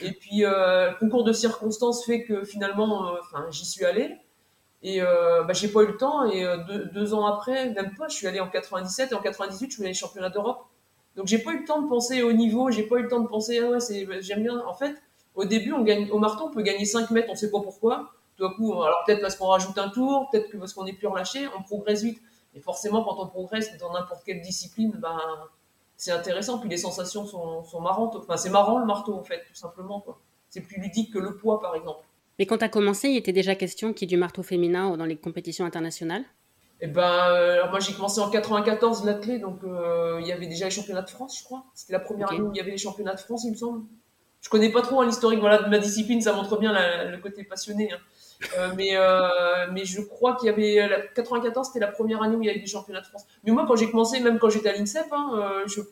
Et 0.00 0.12
puis, 0.12 0.44
euh, 0.44 0.90
le 0.90 0.96
concours 0.98 1.24
de 1.24 1.32
circonstances 1.32 2.04
fait 2.04 2.24
que 2.24 2.44
finalement, 2.44 3.08
euh, 3.08 3.18
enfin, 3.20 3.46
j'y 3.50 3.64
suis 3.64 3.84
allée. 3.84 4.16
Et 4.82 5.00
euh, 5.00 5.42
bah, 5.44 5.52
j'ai 5.52 5.68
pas 5.68 5.82
eu 5.82 5.86
le 5.86 5.96
temps. 5.96 6.30
Et 6.30 6.44
deux, 6.92 7.14
ans 7.14 7.26
après, 7.26 7.70
même 7.70 7.94
pas, 7.94 8.08
je 8.08 8.14
suis 8.14 8.26
allée 8.26 8.40
en 8.40 8.48
97 8.48 9.12
et 9.12 9.14
en 9.14 9.20
98, 9.20 9.70
je 9.70 9.74
suis 9.74 9.82
allée 9.82 9.90
les 9.90 9.94
championnats 9.94 10.30
d'Europe. 10.30 10.66
Donc 11.16 11.26
j'ai 11.26 11.38
pas 11.38 11.52
eu 11.52 11.60
le 11.60 11.64
temps 11.64 11.82
de 11.82 11.88
penser 11.88 12.22
au 12.22 12.32
niveau, 12.32 12.70
j'ai 12.70 12.84
pas 12.84 12.96
eu 12.96 13.02
le 13.02 13.08
temps 13.08 13.20
de 13.20 13.28
penser, 13.28 13.60
ah 13.62 13.68
ouais, 13.68 13.78
j'aime 14.22 14.42
bien. 14.42 14.64
En 14.66 14.74
fait, 14.74 14.94
au 15.34 15.44
début, 15.44 15.72
on 15.72 15.82
gagne, 15.82 16.10
au 16.10 16.18
marteau, 16.18 16.46
on 16.46 16.50
peut 16.50 16.62
gagner 16.62 16.86
5 16.86 17.10
mètres, 17.10 17.28
on 17.30 17.34
sait 17.34 17.50
pas 17.50 17.60
pourquoi. 17.60 18.12
Tout 18.42 18.48
à 18.48 18.54
coup, 18.54 18.82
alors 18.82 19.02
peut-être 19.06 19.20
parce 19.20 19.36
qu'on 19.36 19.46
rajoute 19.46 19.78
un 19.78 19.88
tour, 19.88 20.28
peut-être 20.30 20.50
que 20.50 20.56
parce 20.56 20.72
qu'on 20.72 20.84
est 20.86 20.92
plus 20.92 21.06
relâché, 21.06 21.46
on 21.56 21.62
progresse 21.62 22.02
vite. 22.02 22.20
Et 22.54 22.60
forcément, 22.60 23.04
quand 23.04 23.16
on 23.22 23.28
progresse 23.28 23.76
dans 23.78 23.92
n'importe 23.92 24.24
quelle 24.24 24.40
discipline, 24.40 24.92
ben, 25.00 25.16
c'est 25.96 26.10
intéressant. 26.10 26.58
Puis 26.58 26.68
les 26.68 26.76
sensations 26.76 27.24
sont, 27.24 27.62
sont 27.64 27.80
marrantes. 27.80 28.16
Enfin, 28.16 28.36
c'est 28.36 28.50
marrant 28.50 28.78
le 28.78 28.84
marteau, 28.84 29.14
en 29.14 29.22
fait, 29.22 29.44
tout 29.48 29.54
simplement. 29.54 30.04
C'est 30.50 30.60
plus 30.62 30.80
ludique 30.80 31.12
que 31.12 31.18
le 31.18 31.36
poids, 31.36 31.60
par 31.60 31.76
exemple. 31.76 32.04
Mais 32.38 32.46
quand 32.46 32.58
t'as 32.58 32.68
commencé, 32.68 33.08
il 33.10 33.16
était 33.16 33.32
déjà 33.32 33.54
question 33.54 33.92
qu'il 33.92 34.10
y 34.10 34.12
ait 34.12 34.16
du 34.16 34.20
marteau 34.20 34.42
féminin 34.42 34.96
dans 34.96 35.04
les 35.04 35.16
compétitions 35.16 35.64
internationales? 35.64 36.24
Et 36.80 36.88
ben, 36.88 37.02
euh, 37.02 37.52
alors 37.54 37.70
moi 37.70 37.78
j'ai 37.78 37.92
commencé 37.92 38.20
en 38.20 38.28
94 38.28 39.04
l'athlé, 39.04 39.38
donc 39.38 39.62
euh, 39.62 40.18
il 40.20 40.26
y 40.26 40.32
avait 40.32 40.48
déjà 40.48 40.64
les 40.64 40.70
championnats 40.72 41.02
de 41.02 41.10
France, 41.10 41.38
je 41.38 41.44
crois. 41.44 41.62
C'était 41.74 41.92
la 41.92 42.00
première 42.00 42.28
année 42.32 42.40
où 42.40 42.50
il 42.52 42.56
y 42.56 42.60
avait 42.60 42.72
les 42.72 42.78
championnats 42.78 43.14
de 43.14 43.20
France, 43.20 43.44
il 43.44 43.52
me 43.52 43.56
semble. 43.56 43.84
Je 44.40 44.48
connais 44.48 44.72
pas 44.72 44.82
trop 44.82 45.00
hein, 45.00 45.06
l'historique 45.06 45.38
voilà, 45.38 45.62
de 45.62 45.68
ma 45.68 45.78
discipline, 45.78 46.20
ça 46.20 46.32
montre 46.32 46.58
bien 46.58 46.72
la- 46.72 47.04
le 47.04 47.18
côté 47.18 47.44
passionné. 47.44 47.92
hein. 47.92 47.98
Euh, 48.58 48.72
mais, 48.76 48.90
euh, 48.96 49.66
mais 49.72 49.84
je 49.84 50.00
crois 50.00 50.36
qu'il 50.36 50.46
y 50.46 50.50
avait. 50.50 50.88
La 50.88 51.00
94, 51.00 51.66
c'était 51.68 51.80
la 51.80 51.88
première 51.92 52.22
année 52.22 52.36
où 52.36 52.42
il 52.42 52.46
y 52.46 52.50
avait 52.50 52.58
des 52.60 52.66
championnats 52.66 53.00
de 53.00 53.06
France. 53.06 53.24
Mais 53.44 53.52
moi, 53.52 53.64
quand 53.66 53.76
j'ai 53.76 53.90
commencé, 53.90 54.20
même 54.20 54.38
quand 54.38 54.50
j'étais 54.50 54.68
à 54.70 54.72
l'INSEP, 54.72 55.06
hein, 55.12 55.32
euh, 55.36 55.82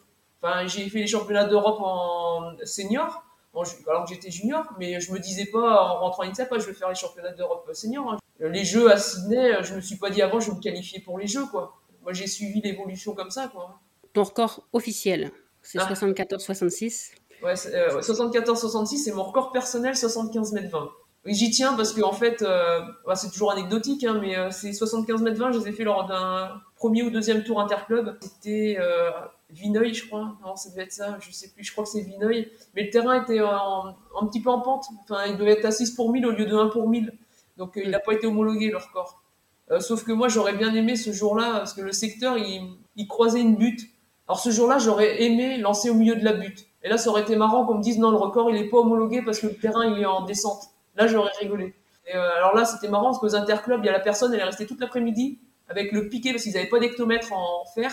enfin, 0.43 0.67
j'ai 0.67 0.89
fait 0.89 0.99
les 0.99 1.07
championnats 1.07 1.45
d'Europe 1.47 1.79
en 1.81 2.53
senior, 2.65 3.25
en 3.55 3.63
alors 3.89 4.05
que 4.05 4.11
j'étais 4.15 4.31
junior, 4.31 4.65
mais 4.79 5.01
je 5.01 5.13
me 5.13 5.19
disais 5.19 5.47
pas 5.47 5.83
en 5.93 6.01
rentrant 6.01 6.23
à 6.23 6.27
l'INSEP, 6.27 6.49
ah, 6.51 6.59
je 6.59 6.67
vais 6.67 6.75
faire 6.75 6.89
les 6.89 6.95
championnats 6.95 7.33
d'Europe 7.33 7.69
senior. 7.73 8.13
hein. 8.13 8.19
Les 8.41 8.65
Jeux 8.65 8.91
à 8.91 8.97
Sydney, 8.97 9.53
je 9.63 9.75
me 9.75 9.81
suis 9.81 9.97
pas 9.97 10.09
dit 10.11 10.23
avant, 10.23 10.41
je 10.41 10.51
vais 10.51 10.57
me 10.57 10.63
qualifier 10.63 11.01
pour 11.01 11.19
les 11.19 11.27
Jeux, 11.27 11.45
quoi. 11.47 11.77
Moi, 12.03 12.13
j'ai 12.15 12.27
suivi 12.27 12.61
l'évolution 12.63 13.15
comme 13.15 13.31
ça, 13.31 13.49
quoi. 13.49 13.79
Ton 14.15 14.23
record 14.25 14.67
officiel, 14.73 15.31
c'est 15.63 15.79
Ah. 15.79 15.87
74-66. 15.89 17.13
Ouais, 17.43 17.57
c'est, 17.57 17.75
euh, 17.75 18.01
74-66, 18.01 18.97
c'est 19.05 19.13
mon 19.13 19.23
record 19.25 19.53
personnel, 19.53 19.97
75 19.97 20.53
mètres 20.53 20.71
20. 20.71 20.91
J'y 21.27 21.51
tiens 21.51 21.75
parce 21.75 21.93
que 21.93 22.01
en 22.01 22.13
fait, 22.13 22.43
euh, 22.43 22.81
bah, 23.07 23.15
c'est 23.15 23.31
toujours 23.31 23.53
anecdotique, 23.53 24.05
hein, 24.05 24.19
mais 24.21 24.39
euh, 24.39 24.51
ces 24.51 24.73
75 24.73 25.21
mètres 25.23 25.39
20, 25.39 25.53
je 25.53 25.59
les 25.59 25.69
ai 25.69 25.73
fait 25.73 25.85
lors 25.85 26.07
d'un 26.07 26.61
premier 26.77 27.03
ou 27.03 27.11
deuxième 27.11 27.45
tour 27.45 27.61
interclub. 27.61 28.17
C'était 28.23 28.77
euh, 28.81 29.11
Vineuil, 29.51 29.93
je 29.93 30.07
crois. 30.07 30.37
Non, 30.45 30.57
ça 30.57 30.71
devait 30.71 30.85
être 30.85 30.93
ça, 30.93 31.19
je 31.21 31.31
sais 31.31 31.51
plus. 31.51 31.65
Je 31.65 31.73
crois 31.73 31.85
que 31.85 31.91
c'est 31.91 32.01
Vineuil. 32.01 32.51
Mais 32.75 32.85
le 32.85 32.91
terrain 32.91 33.23
était 33.23 33.41
en, 33.43 33.89
un 33.89 34.27
petit 34.27 34.41
peu 34.41 34.51
en 34.51 34.61
pente. 34.61 34.87
Enfin, 35.03 35.27
il 35.27 35.37
devait 35.37 35.53
être 35.53 35.65
à 35.67 35.71
6 35.71 35.91
pour 35.93 36.11
1000 36.11 36.25
au 36.27 36.31
lieu 36.31 36.47
de 36.47 36.57
1 36.57 36.69
pour 36.69 36.89
1000. 36.89 37.13
Donc, 37.57 37.77
euh, 37.77 37.83
il 37.85 37.91
n'a 37.91 38.01
pas 38.01 38.15
été 38.15 38.27
homologué, 38.27 38.71
le 38.71 38.79
record. 38.79 39.23
Euh, 39.71 39.81
sauf 39.81 40.05
que 40.05 40.13
moi, 40.13 40.29
j'aurais 40.29 40.55
bien 40.55 40.75
aimé 40.75 40.97
ce 40.97 41.13
jour-là, 41.13 41.59
parce 41.59 41.75
que 41.75 41.83
le 41.83 41.93
secteur, 41.93 42.39
il, 42.39 42.77
il 42.97 43.07
croisait 43.07 43.41
une 43.41 43.57
butte. 43.57 43.83
Alors 44.27 44.41
ce 44.41 44.51
jour-là, 44.51 44.79
j'aurais 44.79 45.23
aimé 45.23 45.59
lancer 45.59 45.91
au 45.91 45.95
milieu 45.95 46.15
de 46.15 46.25
la 46.25 46.33
butte. 46.33 46.67
Et 46.83 46.89
là, 46.89 46.99
ça 46.99 47.11
aurait 47.11 47.23
été 47.23 47.37
marrant 47.37 47.67
qu'on 47.67 47.75
me 47.75 47.83
dise 47.83 47.99
non, 47.99 48.11
le 48.11 48.17
record, 48.17 48.51
il 48.51 48.57
est 48.57 48.69
pas 48.69 48.79
homologué 48.79 49.23
parce 49.23 49.41
que 49.41 49.49
le 49.49 49.57
terrain, 49.57 49.85
il 49.85 50.01
est 50.01 50.07
en 50.07 50.25
descente. 50.25 50.63
Là, 51.01 51.07
j'aurais 51.07 51.33
rigolé. 51.41 51.75
Euh, 52.15 52.37
alors 52.37 52.55
là, 52.55 52.65
c'était 52.65 52.89
marrant 52.89 53.07
parce 53.07 53.19
qu'aux 53.21 53.35
interclubs, 53.35 53.81
il 53.83 53.87
y 53.87 53.89
a 53.89 53.93
la 53.93 54.01
personne, 54.01 54.35
elle 54.35 54.41
est 54.41 54.45
restée 54.45 54.67
toute 54.67 54.81
l'après-midi 54.81 55.39
avec 55.69 55.93
le 55.93 56.09
piquet 56.09 56.33
parce 56.33 56.43
qu'ils 56.43 56.53
n'avaient 56.55 56.69
pas 56.69 56.79
d'hectomètre 56.79 57.33
en 57.33 57.65
fer. 57.75 57.91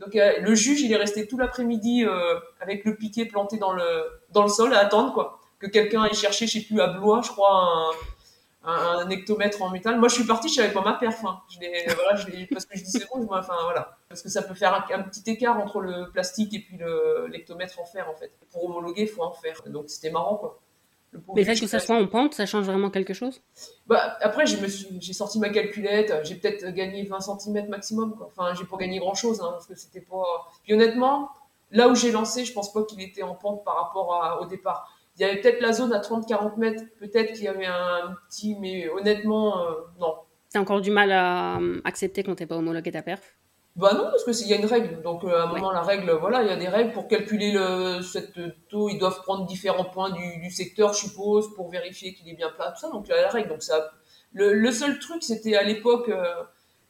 Donc 0.00 0.14
euh, 0.16 0.32
le 0.40 0.54
juge, 0.54 0.80
il 0.82 0.92
est 0.92 0.96
resté 0.96 1.26
tout 1.26 1.38
l'après-midi 1.38 2.04
euh, 2.04 2.38
avec 2.60 2.84
le 2.84 2.96
piquet 2.96 3.24
planté 3.24 3.56
dans 3.58 3.72
le, 3.72 4.04
dans 4.30 4.42
le 4.42 4.48
sol 4.48 4.74
à 4.74 4.80
attendre 4.80 5.12
quoi. 5.14 5.38
Que 5.58 5.66
quelqu'un 5.66 6.02
aille 6.02 6.14
chercher, 6.14 6.46
je 6.46 6.54
sais 6.58 6.64
plus, 6.64 6.80
à 6.80 6.86
Blois, 6.88 7.20
je 7.22 7.30
crois, 7.30 7.92
un, 8.64 8.72
un, 8.72 9.08
hectomètre 9.10 9.60
en 9.62 9.70
métal. 9.70 9.98
Moi, 9.98 10.08
je 10.08 10.14
suis 10.14 10.24
partie, 10.24 10.48
je 10.48 10.54
savais 10.54 10.72
pas 10.72 10.80
ma 10.82 10.94
perf. 10.94 11.20
Voilà, 11.22 11.42
parce 12.50 12.64
que 12.66 12.78
je 12.78 12.82
dis 12.82 12.90
c'est 12.90 13.06
bon, 13.12 13.22
je- 13.22 13.38
enfin 13.38 13.54
voilà. 13.64 13.96
Parce 14.08 14.22
que 14.22 14.28
ça 14.30 14.42
peut 14.42 14.54
faire 14.54 14.74
un, 14.74 15.02
petit 15.02 15.22
écart 15.30 15.58
entre 15.58 15.80
le 15.80 16.10
plastique 16.10 16.52
et 16.54 16.60
puis 16.60 16.78
l'hectomètre 17.28 17.78
en 17.78 17.84
fer 17.84 18.08
en 18.10 18.14
fait. 18.14 18.32
Pour 18.50 18.64
homologuer, 18.64 19.02
il 19.02 19.08
faut 19.08 19.22
en 19.22 19.32
fer. 19.32 19.60
Donc 19.66 19.84
c'était 19.88 20.10
marrant 20.10 20.36
quoi. 20.36 20.58
Mais 21.34 21.42
le 21.42 21.44
fait 21.44 21.58
que 21.60 21.66
ça 21.66 21.80
soit 21.80 21.96
en 21.96 22.06
pente, 22.06 22.34
ça 22.34 22.46
change 22.46 22.66
vraiment 22.66 22.88
quelque 22.90 23.14
chose? 23.14 23.42
Bah, 23.86 24.16
après, 24.20 24.44
j'ai 24.46 25.12
sorti 25.12 25.38
ma 25.40 25.48
calculette, 25.48 26.12
j'ai 26.24 26.36
peut-être 26.36 26.68
gagné 26.72 27.04
20 27.04 27.20
cm 27.20 27.68
maximum, 27.68 28.14
quoi. 28.16 28.28
Enfin, 28.28 28.54
j'ai 28.54 28.64
pas 28.64 28.76
gagné 28.76 28.98
grand 29.00 29.14
chose, 29.14 29.40
hein, 29.40 29.48
parce 29.50 29.66
que 29.66 29.74
c'était 29.74 30.00
pas. 30.00 30.22
Puis 30.62 30.72
honnêtement, 30.74 31.30
là 31.72 31.88
où 31.88 31.94
j'ai 31.96 32.12
lancé, 32.12 32.44
je 32.44 32.52
pense 32.52 32.72
pas 32.72 32.84
qu'il 32.84 33.00
était 33.00 33.22
en 33.24 33.34
pente 33.34 33.64
par 33.64 33.76
rapport 33.76 34.14
à- 34.22 34.40
au 34.40 34.46
départ. 34.46 34.88
Il 35.16 35.22
y 35.22 35.24
avait 35.24 35.40
peut-être 35.40 35.60
la 35.60 35.72
zone 35.72 35.92
à 35.92 35.98
30-40 36.00 36.56
mètres, 36.56 36.84
peut-être 36.98 37.32
qu'il 37.32 37.42
y 37.44 37.48
avait 37.48 37.66
un 37.66 38.14
petit, 38.28 38.56
mais 38.60 38.88
honnêtement, 38.88 39.60
euh, 39.64 39.72
non. 39.98 40.14
T'as 40.52 40.60
encore 40.60 40.80
du 40.80 40.90
mal 40.90 41.10
à 41.12 41.58
euh, 41.58 41.80
accepter 41.84 42.22
quand 42.22 42.34
t'es 42.36 42.46
pas 42.46 42.56
homologué 42.56 42.90
ta 42.92 43.02
perf? 43.02 43.36
Bah 43.76 43.92
non, 43.94 44.10
parce 44.10 44.24
qu'il 44.24 44.48
y 44.48 44.52
a 44.52 44.56
une 44.56 44.66
règle. 44.66 45.00
Donc 45.02 45.24
à 45.24 45.44
un 45.44 45.46
moment, 45.46 45.70
la 45.70 45.82
règle, 45.82 46.10
voilà, 46.12 46.42
il 46.42 46.48
y 46.48 46.52
a 46.52 46.56
des 46.56 46.68
règles 46.68 46.92
pour 46.92 47.08
calculer 47.08 47.52
le, 47.52 48.02
cette 48.02 48.38
taux. 48.68 48.88
Ils 48.88 48.98
doivent 48.98 49.22
prendre 49.22 49.46
différents 49.46 49.84
points 49.84 50.10
du, 50.10 50.38
du 50.40 50.50
secteur, 50.50 50.92
je 50.92 51.06
suppose, 51.06 51.54
pour 51.54 51.70
vérifier 51.70 52.12
qu'il 52.14 52.28
est 52.28 52.34
bien 52.34 52.50
plat, 52.50 52.72
tout 52.72 52.80
ça. 52.80 52.90
Donc 52.90 53.06
il 53.06 53.10
y 53.10 53.14
a 53.14 53.22
la 53.22 53.28
règle. 53.28 53.48
Donc 53.48 53.62
ça, 53.62 53.90
le, 54.32 54.52
le 54.52 54.72
seul 54.72 54.98
truc, 54.98 55.22
c'était 55.22 55.56
à 55.56 55.62
l'époque, 55.62 56.10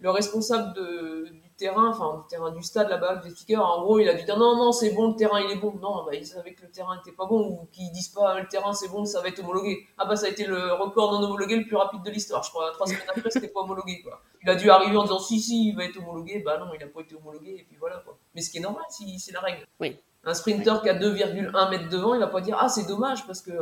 le 0.00 0.10
responsable 0.10 0.74
de, 0.74 1.26
terrain, 1.60 1.90
enfin 1.90 2.18
du 2.18 2.26
terrain 2.26 2.50
du 2.50 2.62
stade 2.62 2.88
là-bas, 2.88 3.16
des 3.16 3.30
speakers, 3.30 3.64
en 3.64 3.82
gros, 3.82 3.98
il 3.98 4.08
a 4.08 4.14
dû 4.14 4.24
dire 4.24 4.38
non, 4.38 4.56
non, 4.56 4.72
c'est 4.72 4.90
bon, 4.90 5.10
le 5.10 5.16
terrain 5.16 5.40
il 5.40 5.50
est 5.50 5.60
bon. 5.60 5.72
Non, 5.80 6.04
bah, 6.04 6.14
ils 6.14 6.26
savaient 6.26 6.54
que 6.54 6.62
le 6.62 6.70
terrain 6.70 6.98
était 6.98 7.12
pas 7.12 7.26
bon, 7.26 7.40
ou 7.48 7.68
qu'ils 7.70 7.92
disent 7.92 8.08
pas 8.08 8.40
le 8.40 8.48
terrain 8.48 8.72
c'est 8.72 8.88
bon, 8.88 9.04
ça 9.04 9.20
va 9.20 9.28
être 9.28 9.40
homologué. 9.40 9.86
Ah 9.98 10.06
bah 10.06 10.16
ça 10.16 10.26
a 10.26 10.28
été 10.30 10.46
le 10.46 10.72
record 10.72 11.12
non 11.12 11.26
homologué 11.26 11.56
le 11.56 11.66
plus 11.66 11.76
rapide 11.76 12.02
de 12.02 12.10
l'histoire, 12.10 12.42
je 12.42 12.50
crois. 12.50 12.70
Trois 12.72 12.86
semaines 12.86 13.02
après, 13.08 13.30
c'était 13.30 13.48
pas 13.48 13.60
homologué, 13.60 14.02
quoi. 14.02 14.20
Il 14.42 14.50
a 14.50 14.54
dû 14.56 14.70
arriver 14.70 14.96
en 14.96 15.02
disant 15.02 15.18
si, 15.18 15.38
si, 15.38 15.68
il 15.68 15.76
va 15.76 15.84
être 15.84 15.98
homologué. 15.98 16.40
Bah 16.40 16.58
non, 16.58 16.66
il 16.74 16.82
a 16.82 16.86
pas 16.86 17.00
été 17.02 17.14
homologué, 17.14 17.56
et 17.60 17.64
puis 17.68 17.76
voilà, 17.78 17.98
quoi. 17.98 18.16
Mais 18.34 18.40
ce 18.40 18.50
qui 18.50 18.58
est 18.58 18.62
normal, 18.62 18.84
si 18.88 19.18
c'est 19.20 19.32
la 19.32 19.40
règle. 19.40 19.66
Oui. 19.78 19.96
Un 20.24 20.34
sprinter 20.34 20.82
qui 20.82 20.88
a 20.88 20.98
2,1 20.98 21.70
mètres 21.70 21.88
devant, 21.88 22.14
il 22.14 22.20
va 22.20 22.26
pas 22.26 22.40
dire 22.40 22.56
ah 22.60 22.68
c'est 22.68 22.86
dommage 22.86 23.26
parce 23.26 23.40
que 23.40 23.52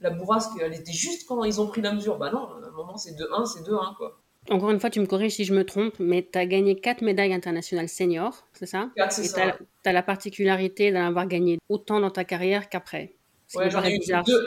la 0.00 0.10
bourrasque, 0.10 0.52
elle 0.60 0.74
était 0.74 0.92
juste 0.92 1.26
quand 1.26 1.42
ils 1.44 1.60
ont 1.60 1.66
pris 1.66 1.80
la 1.80 1.92
mesure. 1.92 2.18
Bah 2.18 2.30
non, 2.30 2.48
à 2.48 2.68
un 2.68 2.70
moment 2.70 2.96
c'est 2.96 3.12
2-1, 3.12 3.46
c'est 3.46 3.62
2-1, 3.62 3.96
quoi. 3.96 4.18
Encore 4.50 4.70
une 4.70 4.80
fois, 4.80 4.90
tu 4.90 5.00
me 5.00 5.06
corriges 5.06 5.32
si 5.32 5.44
je 5.44 5.54
me 5.54 5.64
trompe, 5.64 5.94
mais 5.98 6.28
tu 6.30 6.38
as 6.38 6.46
gagné 6.46 6.78
4 6.80 7.02
médailles 7.02 7.34
internationales 7.34 7.88
seniors, 7.88 8.46
c'est 8.52 8.66
ça? 8.66 8.90
4, 8.96 9.12
c'est 9.12 9.24
ça. 9.24 9.56
Tu 9.82 9.88
as, 9.88 9.92
la 9.92 10.02
particularité 10.02 10.92
d'en 10.92 11.06
avoir 11.06 11.26
gagné 11.26 11.58
autant 11.68 12.00
dans 12.00 12.10
ta 12.10 12.24
carrière 12.24 12.68
qu'après. 12.68 13.14
Ouais, 13.54 13.70
j'en 13.70 13.82
ai 13.82 13.94
eu 13.94 14.00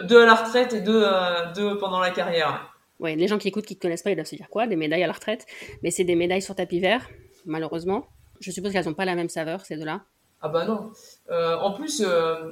deux, 0.08 0.22
à 0.22 0.25
la 0.25 0.36
retraite 0.36 0.74
et 0.74 0.82
deux, 0.82 1.03
euh, 1.03 1.51
deux 1.53 1.77
pendant 1.77 2.00
la 2.00 2.12
carrière. 2.12 2.74
Ouais, 3.00 3.15
les 3.15 3.27
gens 3.27 3.38
qui 3.38 3.48
écoutent, 3.48 3.65
qui 3.65 3.75
ne 3.75 3.79
connaissent 3.79 4.03
pas, 4.03 4.12
ils 4.12 4.15
doivent 4.15 4.27
se 4.27 4.36
dire 4.36 4.50
quoi? 4.50 4.68
Des 4.68 4.75
médailles 4.75 5.03
à 5.03 5.08
la 5.08 5.13
retraite? 5.13 5.46
Mais 5.84 5.91
c'est 5.91 6.03
des 6.03 6.15
médailles 6.15 6.41
sur 6.41 6.56
tapis 6.56 6.79
vert, 6.79 7.10
malheureusement. 7.46 8.08
Je 8.41 8.51
suppose 8.51 8.74
qu'elles 8.74 8.86
n'ont 8.86 8.94
pas 8.94 9.06
la 9.06 9.15
même 9.15 9.29
saveur, 9.29 9.65
ces 9.65 9.77
deux-là. 9.77 10.01
Ah 10.41 10.50
bah 10.50 10.65
non. 10.65 10.91
Euh, 11.29 11.58
en 11.58 11.74
plus, 11.74 12.01
euh, 12.06 12.51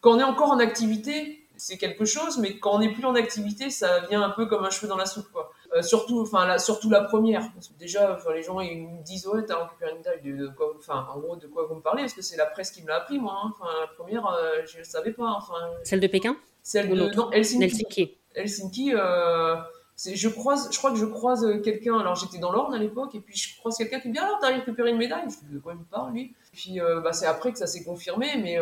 quand 0.00 0.16
on 0.16 0.18
est 0.18 0.24
encore 0.24 0.50
en 0.50 0.58
activité, 0.58 1.46
c'est 1.56 1.78
quelque 1.78 2.04
chose, 2.04 2.38
mais 2.38 2.58
quand 2.58 2.74
on 2.74 2.78
n'est 2.80 2.92
plus 2.92 3.04
en 3.04 3.14
activité, 3.14 3.70
ça 3.70 4.00
vient 4.08 4.22
un 4.22 4.30
peu 4.30 4.46
comme 4.46 4.64
un 4.64 4.70
cheveu 4.70 4.88
dans 4.88 4.96
la 4.96 5.06
soupe, 5.06 5.30
quoi. 5.32 5.50
Euh, 5.76 5.82
surtout, 5.82 6.20
enfin, 6.20 6.46
la, 6.46 6.58
surtout 6.58 6.88
la 6.88 7.02
première. 7.02 7.42
déjà, 7.78 8.18
les 8.34 8.42
gens 8.42 8.60
ils 8.60 8.88
me 8.88 9.02
disent 9.02 9.26
ouais, 9.26 9.44
t'as 9.44 9.62
récupéré 9.62 9.90
une 9.92 9.98
médaille 9.98 10.22
de, 10.22 10.48
quoi, 10.48 10.72
enfin, 10.78 11.06
en 11.14 11.18
gros, 11.18 11.36
de 11.36 11.46
quoi 11.46 11.66
vous 11.66 11.74
me 11.74 11.82
parlez 11.82 12.02
Parce 12.02 12.14
que 12.14 12.22
c'est 12.22 12.36
la 12.36 12.46
presse 12.46 12.70
qui 12.70 12.82
me 12.82 12.88
l'a 12.88 12.96
appris, 12.96 13.18
moi. 13.18 13.34
Hein. 13.44 13.52
Enfin, 13.54 13.70
la 13.80 13.86
première, 13.88 14.26
euh, 14.26 14.62
je 14.66 14.78
ne 14.78 14.84
savais 14.84 15.12
pas. 15.12 15.34
Enfin, 15.36 15.54
celle 15.84 16.00
de 16.00 16.06
Pékin 16.06 16.36
Celle 16.62 16.88
de 16.88 16.94
non, 17.14 17.30
Helsinki. 17.30 17.64
Helsinki. 17.64 18.18
Helsinki 18.34 18.94
euh, 18.94 19.56
je 19.98 20.28
croise, 20.28 20.68
je 20.72 20.78
crois 20.78 20.90
que 20.90 20.98
je 20.98 21.06
croise 21.06 21.46
quelqu'un. 21.62 21.98
Alors 21.98 22.14
j'étais 22.14 22.38
dans 22.38 22.52
l'Orne 22.52 22.74
à 22.74 22.78
l'époque, 22.78 23.14
et 23.14 23.20
puis 23.20 23.36
je 23.36 23.56
croise 23.58 23.76
quelqu'un 23.76 24.00
qui 24.00 24.08
me 24.08 24.12
dit 24.12 24.18
alors 24.18 24.38
t'as 24.40 24.48
récupéré 24.48 24.90
une 24.90 24.98
médaille. 24.98 25.24
Je 25.28 25.46
dis 25.46 25.54
de 25.54 25.58
quoi 25.58 25.74
il 25.74 25.78
me 25.78 26.12
lui? 26.12 26.34
Puis 26.52 26.78
bah, 27.02 27.12
c'est 27.12 27.26
après 27.26 27.52
que 27.52 27.58
ça 27.58 27.66
s'est 27.66 27.84
confirmé, 27.84 28.36
mais 28.42 28.58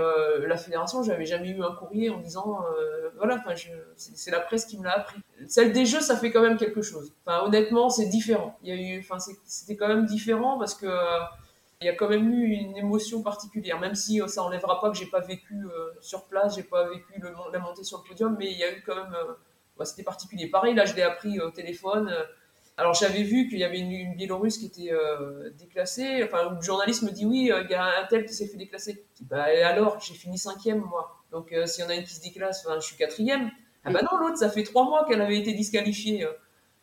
la 0.46 0.56
fédération, 0.56 1.02
j'avais 1.02 1.26
jamais 1.26 1.48
eu 1.50 1.62
un 1.62 1.72
courrier 1.72 2.10
en 2.10 2.18
disant 2.18 2.60
voilà, 3.16 3.42
c'est 3.96 4.30
la 4.30 4.40
presse 4.40 4.66
qui 4.66 4.78
me 4.78 4.84
l'a 4.84 4.98
appris. 4.98 5.20
Celle 5.48 5.72
des 5.72 5.86
jeux, 5.86 6.00
ça 6.00 6.16
fait 6.16 6.30
quand 6.30 6.42
même 6.42 6.56
quelque 6.56 6.82
chose. 6.82 7.12
Honnêtement, 7.26 7.90
c'est 7.90 8.06
différent. 8.06 8.56
Il 8.62 8.68
y 8.68 8.72
a 8.72 8.98
eu, 8.98 9.06
c'était 9.44 9.76
quand 9.76 9.88
même 9.88 10.06
différent 10.06 10.58
parce 10.58 10.74
que 10.74 10.86
il 11.80 11.86
y 11.86 11.90
a 11.90 11.94
quand 11.94 12.08
même 12.08 12.32
eu 12.32 12.52
une 12.52 12.76
émotion 12.76 13.22
particulière, 13.22 13.78
même 13.78 13.94
si 13.94 14.20
ça 14.26 14.42
enlèvera 14.42 14.80
pas 14.80 14.90
que 14.90 14.96
j'ai 14.96 15.06
pas 15.06 15.20
vécu 15.20 15.66
sur 16.00 16.24
place, 16.24 16.54
j'ai 16.56 16.62
pas 16.62 16.88
vécu 16.88 17.20
la 17.52 17.58
montée 17.58 17.84
sur 17.84 17.98
le 18.02 18.08
podium, 18.08 18.36
mais 18.38 18.50
il 18.50 18.56
y 18.58 18.64
a 18.64 18.72
eu 18.72 18.82
quand 18.86 18.94
même 18.94 19.14
c'était 19.82 20.02
particulier. 20.02 20.48
Pareil, 20.48 20.74
là, 20.74 20.84
je 20.84 20.94
l'ai 20.94 21.02
appris 21.02 21.40
au 21.40 21.50
téléphone. 21.50 22.14
Alors, 22.76 22.92
j'avais 22.94 23.22
vu 23.22 23.48
qu'il 23.48 23.58
y 23.58 23.64
avait 23.64 23.78
une, 23.78 24.14
Biélorusse 24.14 24.58
qui 24.58 24.66
était 24.66 24.92
euh, 24.92 25.50
déclassée. 25.56 26.24
Enfin, 26.24 26.50
le 26.50 26.60
journaliste 26.60 27.02
me 27.02 27.10
dit 27.10 27.24
oui, 27.24 27.52
euh, 27.52 27.62
il 27.62 27.70
y 27.70 27.74
a 27.74 27.84
un 27.84 28.06
tel 28.06 28.26
qui 28.26 28.34
s'est 28.34 28.48
fait 28.48 28.56
déclasser. 28.56 29.06
Bah, 29.22 29.44
alors, 29.64 30.00
j'ai 30.00 30.14
fini 30.14 30.38
cinquième, 30.38 30.80
moi. 30.80 31.22
Donc, 31.30 31.52
euh, 31.52 31.66
s'il 31.66 31.84
y 31.84 31.86
en 31.86 31.90
a 31.90 31.94
une 31.94 32.04
qui 32.04 32.14
se 32.14 32.22
déclasse, 32.22 32.66
je 32.74 32.80
suis 32.80 32.96
quatrième. 32.96 33.50
Ah, 33.84 33.90
bah 33.92 34.00
non, 34.02 34.18
l'autre, 34.18 34.38
ça 34.38 34.48
fait 34.48 34.64
trois 34.64 34.84
mois 34.84 35.04
qu'elle 35.06 35.20
avait 35.20 35.38
été 35.38 35.52
disqualifiée. 35.52 36.26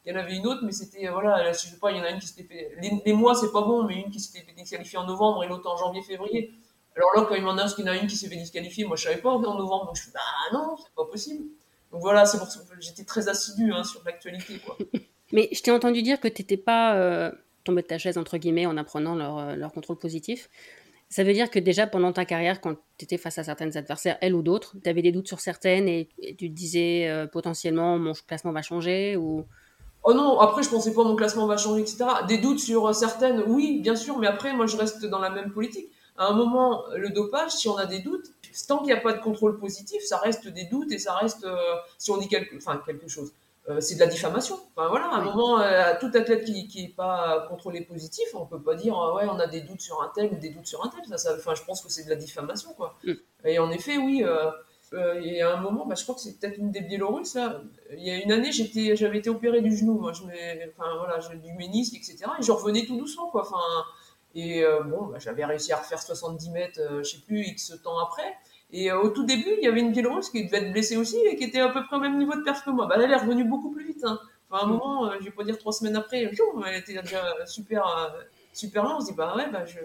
Il 0.06 0.14
y 0.14 0.16
en 0.16 0.20
avait 0.20 0.36
une 0.36 0.48
autre, 0.48 0.62
mais 0.64 0.72
c'était, 0.72 1.08
voilà, 1.10 1.52
je 1.52 1.58
sais 1.58 1.78
pas, 1.80 1.92
il 1.92 1.98
y 1.98 2.00
en 2.00 2.04
a 2.04 2.12
une 2.12 2.20
qui 2.20 2.28
s'était 2.28 2.44
fait. 2.44 2.72
Les, 3.06 3.14
mois, 3.14 3.36
c'est 3.36 3.52
pas 3.52 3.62
bon, 3.62 3.84
mais 3.84 3.96
une 3.96 4.12
qui 4.12 4.20
s'était 4.20 4.46
fait 4.46 4.54
disqualifier 4.54 4.98
en 4.98 5.06
novembre 5.06 5.44
et 5.44 5.48
l'autre 5.48 5.70
en 5.70 5.76
janvier-février. 5.78 6.54
Alors 6.96 7.10
là, 7.16 7.26
quand 7.28 7.36
il 7.36 7.44
m'en 7.44 7.56
qu'il 7.56 7.86
y 7.86 7.90
en 7.90 7.92
a 7.92 7.98
une 7.98 8.08
qui 8.08 8.16
s'est 8.16 8.28
fait 8.28 8.36
disqualifier, 8.36 8.86
moi, 8.86 8.96
je 8.96 9.04
savais 9.04 9.22
pas 9.22 9.32
en 9.32 9.40
novembre. 9.40 9.88
Donc, 9.88 9.96
je 9.96 10.04
suis 10.04 10.12
bah 10.12 10.20
non, 10.54 10.76
c'est 10.78 10.94
pas 10.96 11.06
possible. 11.06 11.46
Donc 11.92 12.02
voilà, 12.02 12.26
c'est 12.26 12.38
pour 12.38 12.48
ça 12.48 12.60
que 12.60 12.82
j'étais 12.82 13.04
très 13.04 13.28
assidue 13.28 13.72
hein, 13.72 13.84
sur 13.84 14.02
l'actualité. 14.06 14.62
Mais 15.34 15.50
je 15.52 15.62
t'ai 15.62 15.72
entendu 15.72 16.02
dire 16.02 16.20
que 16.20 16.28
tu 16.28 16.42
n'étais 16.42 16.58
pas 16.58 16.96
euh, 16.96 17.32
tombé 17.64 17.82
de 17.82 17.88
ta 17.88 17.98
chaise, 17.98 18.18
entre 18.18 18.38
guillemets, 18.38 18.66
en 18.66 18.78
apprenant 18.78 19.16
leur, 19.16 19.38
euh, 19.38 19.56
leur, 19.56 19.72
contrôle 19.72 19.98
positif. 19.98 20.50
Ça 21.10 21.24
veut 21.24 21.34
dire 21.34 21.50
que 21.50 21.60
déjà 21.60 21.88
pendant 21.88 22.14
ta 22.14 22.24
carrière, 22.24 22.62
quand 22.62 22.76
tu 22.98 23.04
étais 23.04 23.18
face 23.18 23.38
à 23.38 23.44
certaines 23.44 23.76
adversaires, 23.76 24.18
elles 24.22 24.34
ou 24.34 24.42
d'autres, 24.42 24.76
tu 24.82 24.90
avais 24.90 25.02
des 25.02 25.12
doutes 25.12 25.28
sur 25.28 25.42
certaines 25.42 25.90
et, 25.90 26.08
tu 26.38 26.50
te 26.50 26.54
disais 26.54 27.10
euh, 27.10 27.28
potentiellement 27.28 28.00
mon 28.00 28.14
classement 28.14 28.54
va 28.54 28.62
changer 28.62 29.18
ou... 29.18 29.46
Oh 30.04 30.14
non, 30.14 30.40
après 30.40 30.64
je 30.64 30.70
pensais 30.70 30.94
pas 30.94 31.04
mon 31.04 31.16
classement 31.16 31.48
va 31.48 31.58
changer, 31.58 31.82
etc. 31.82 32.06
Des 32.28 32.38
doutes 32.38 32.60
sur 32.60 32.96
certaines, 32.96 33.44
oui, 33.46 33.82
bien 33.82 33.96
sûr, 33.96 34.18
mais 34.18 34.28
après 34.28 34.54
moi 34.54 34.66
je 34.66 34.78
reste 34.78 35.06
dans 35.06 35.20
la 35.20 35.30
même 35.30 35.52
politique. 35.52 35.92
À 36.22 36.28
un 36.28 36.34
moment, 36.34 36.84
le 36.96 37.10
dopage, 37.10 37.50
si 37.50 37.68
on 37.68 37.78
a 37.78 37.88
des 37.88 37.98
doutes, 37.98 38.28
tant 38.68 38.78
qu'il 38.78 38.88
n'y 38.88 38.94
a 38.94 38.98
pas 38.98 39.14
de 39.14 39.24
contrôle 39.24 39.58
positif, 39.58 40.04
ça 40.04 40.18
reste 40.18 40.48
des 40.48 40.66
doutes 40.66 40.92
et 40.92 41.00
ça 41.00 41.16
reste, 41.16 41.46
euh, 41.46 41.58
si 41.98 42.12
on 42.12 42.18
dit 42.18 42.28
quelque, 42.28 42.56
enfin, 42.58 42.80
quelque 42.86 43.08
chose, 43.08 43.34
euh, 43.70 43.82
c'est 43.82 43.96
de 43.96 44.02
la 44.02 44.06
diffamation. 44.06 44.60
Enfin, 44.76 44.88
voilà, 44.90 45.08
à 45.08 45.16
un 45.16 45.24
moment, 45.24 45.60
euh, 45.60 45.94
tout 46.00 46.12
athlète 46.14 46.46
qui 46.46 46.84
n'est 46.84 46.90
pas 46.90 47.48
contrôlé 47.50 47.82
positif, 47.82 48.26
on 48.36 48.42
ne 48.42 48.46
peut 48.46 48.62
pas 48.62 48.76
dire, 48.76 48.96
ouais, 49.16 49.24
on 49.32 49.40
a 49.40 49.48
des 49.48 49.62
doutes 49.62 49.82
sur 49.82 50.00
un 50.04 50.12
tel 50.14 50.32
ou 50.32 50.36
des 50.36 50.50
doutes 50.50 50.68
sur 50.68 50.86
un 50.86 50.90
tel. 50.90 51.04
Ça, 51.08 51.18
ça, 51.18 51.34
enfin, 51.36 51.56
je 51.56 51.64
pense 51.64 51.82
que 51.82 51.90
c'est 51.90 52.04
de 52.04 52.10
la 52.12 52.16
diffamation. 52.16 52.74
Quoi. 52.74 52.96
Mm. 53.04 53.14
Et 53.46 53.58
en 53.58 53.72
effet, 53.72 53.98
oui, 53.98 54.24
il 54.94 55.34
y 55.34 55.42
a 55.42 55.58
un 55.58 55.60
moment, 55.60 55.88
bah, 55.88 55.96
je 55.96 56.04
crois 56.04 56.14
que 56.14 56.22
c'est 56.22 56.38
peut-être 56.38 56.60
une 56.60 56.70
des 56.72 56.82
Biélorusses, 56.82 57.34
là, 57.34 57.62
il 57.98 58.04
y 58.04 58.12
a 58.12 58.18
une 58.18 58.32
année, 58.32 58.52
j'étais, 58.52 58.96
j'avais 58.96 59.18
été 59.18 59.32
opéré 59.32 59.62
du 59.62 59.76
genou, 59.76 59.94
moi, 59.94 60.14
je 60.14 60.22
enfin, 60.22 60.98
voilà, 61.00 61.18
du 61.36 61.54
ménisque, 61.54 61.96
etc. 61.96 62.18
Et 62.40 62.44
je 62.44 62.52
revenais 62.52 62.86
tout 62.86 62.96
doucement. 62.96 63.32
Quoi. 63.32 63.42
Enfin, 63.42 63.58
et 64.36 64.64
euh, 64.64 64.84
bon, 64.84 65.08
bah, 65.08 65.18
j'avais 65.20 65.46
réussi 65.46 65.74
à 65.74 65.78
refaire 65.78 66.02
70 66.02 66.50
mètres, 66.52 66.80
euh, 66.80 67.04
je 67.04 67.12
sais 67.12 67.22
plus, 67.26 67.42
X 67.42 67.74
temps 67.84 68.00
après. 68.00 68.36
Et 68.72 68.92
euh, 68.92 69.02
au 69.02 69.10
tout 69.10 69.26
début, 69.26 69.52
il 69.58 69.64
y 69.64 69.68
avait 69.68 69.82
une 69.82 69.92
Biélorusse 69.92 70.30
qui 70.30 70.46
devait 70.46 70.66
être 70.66 70.72
blessée 70.72 70.96
aussi 70.96 71.18
et 71.18 71.36
qui 71.36 71.44
était 71.44 71.60
à 71.60 71.70
peu 71.70 71.84
près 71.86 71.98
au 71.98 72.00
même 72.00 72.18
niveau 72.18 72.34
de 72.36 72.42
perf 72.42 72.64
que 72.64 72.70
moi. 72.70 72.88
Bah, 72.88 72.96
elle 72.98 73.12
est 73.12 73.16
revenue 73.16 73.44
beaucoup 73.44 73.72
plus 73.72 73.86
vite. 73.86 74.04
Hein. 74.06 74.20
Enfin, 74.50 74.64
à 74.64 74.66
un 74.66 74.70
moment, 74.70 75.12
je 75.20 75.26
vais 75.26 75.32
pas 75.32 75.44
dire 75.44 75.58
trois 75.58 75.74
semaines 75.74 75.96
après, 75.96 76.24
elle 76.24 76.76
était 76.76 77.02
déjà 77.02 77.24
super, 77.46 77.84
super. 78.54 78.84
On 78.86 79.00
se 79.00 79.08
dit, 79.08 79.14
bah 79.14 79.34
ouais, 79.36 79.50
bah, 79.50 79.66
je, 79.66 79.80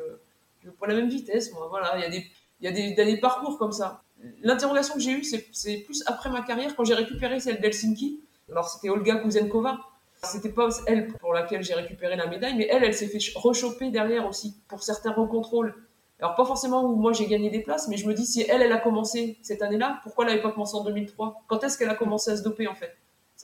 je 0.65 0.71
pas 0.71 0.87
la 0.87 0.95
même 0.95 1.09
vitesse. 1.09 1.53
Moi. 1.53 1.67
Voilà, 1.69 1.97
il 1.97 2.03
y 2.03 2.05
a 2.05 2.11
des, 2.11 2.27
y 2.61 2.69
a 2.69 2.73
des, 2.73 2.93
des 2.95 3.21
parcours 3.21 3.59
comme 3.59 3.73
ça. 3.73 4.03
L'interrogation 4.43 4.95
que 4.95 5.01
j'ai 5.01 5.13
eue, 5.13 5.25
c'est 5.25 5.79
plus 5.79 6.03
après 6.07 6.31
ma 6.31 6.43
carrière, 6.43 6.75
quand 6.75 6.85
j'ai 6.85 6.95
récupéré 6.95 7.39
celle 7.41 7.61
d'Helsinki. 7.61 8.21
Alors, 8.51 8.69
c'était 8.69 8.89
Olga 8.89 9.17
Kuzenkova 9.17 9.79
c'était 10.27 10.51
pas 10.51 10.69
elle 10.87 11.09
pour 11.09 11.33
laquelle 11.33 11.63
j'ai 11.63 11.75
récupéré 11.75 12.17
la 12.17 12.27
médaille, 12.27 12.55
mais 12.57 12.69
elle, 12.71 12.85
elle 12.85 12.95
s'est 12.95 13.07
fait 13.07 13.19
rechoper 13.35 13.91
derrière 13.91 14.27
aussi 14.27 14.55
pour 14.69 14.83
certains 14.83 15.13
recontrôles. 15.13 15.75
Alors 16.21 16.35
pas 16.35 16.45
forcément 16.45 16.85
où 16.85 16.97
moi 16.97 17.13
j'ai 17.13 17.27
gagné 17.27 17.51
des 17.51 17.61
places, 17.61 17.89
mais 17.89 17.97
je 17.97 18.07
me 18.07 18.15
dis 18.15 18.27
si 18.27 18.43
elle, 18.43 18.63
elle 18.63 18.73
a 18.73 18.79
commencé 18.79 19.39
cette 19.43 19.63
année-là, 19.63 20.01
pourquoi 20.03 20.25
elle 20.25 20.31
n'avait 20.31 20.43
pas 20.43 20.51
commencé 20.51 20.75
en 20.77 20.85
2003 20.85 21.43
Quand 21.47 21.63
est-ce 21.63 21.77
qu'elle 21.77 21.91
a 21.91 21.95
commencé 21.95 22.31
à 22.31 22.37
se 22.37 22.43
doper 22.43 22.69
en 22.69 22.75
fait? 22.75 22.97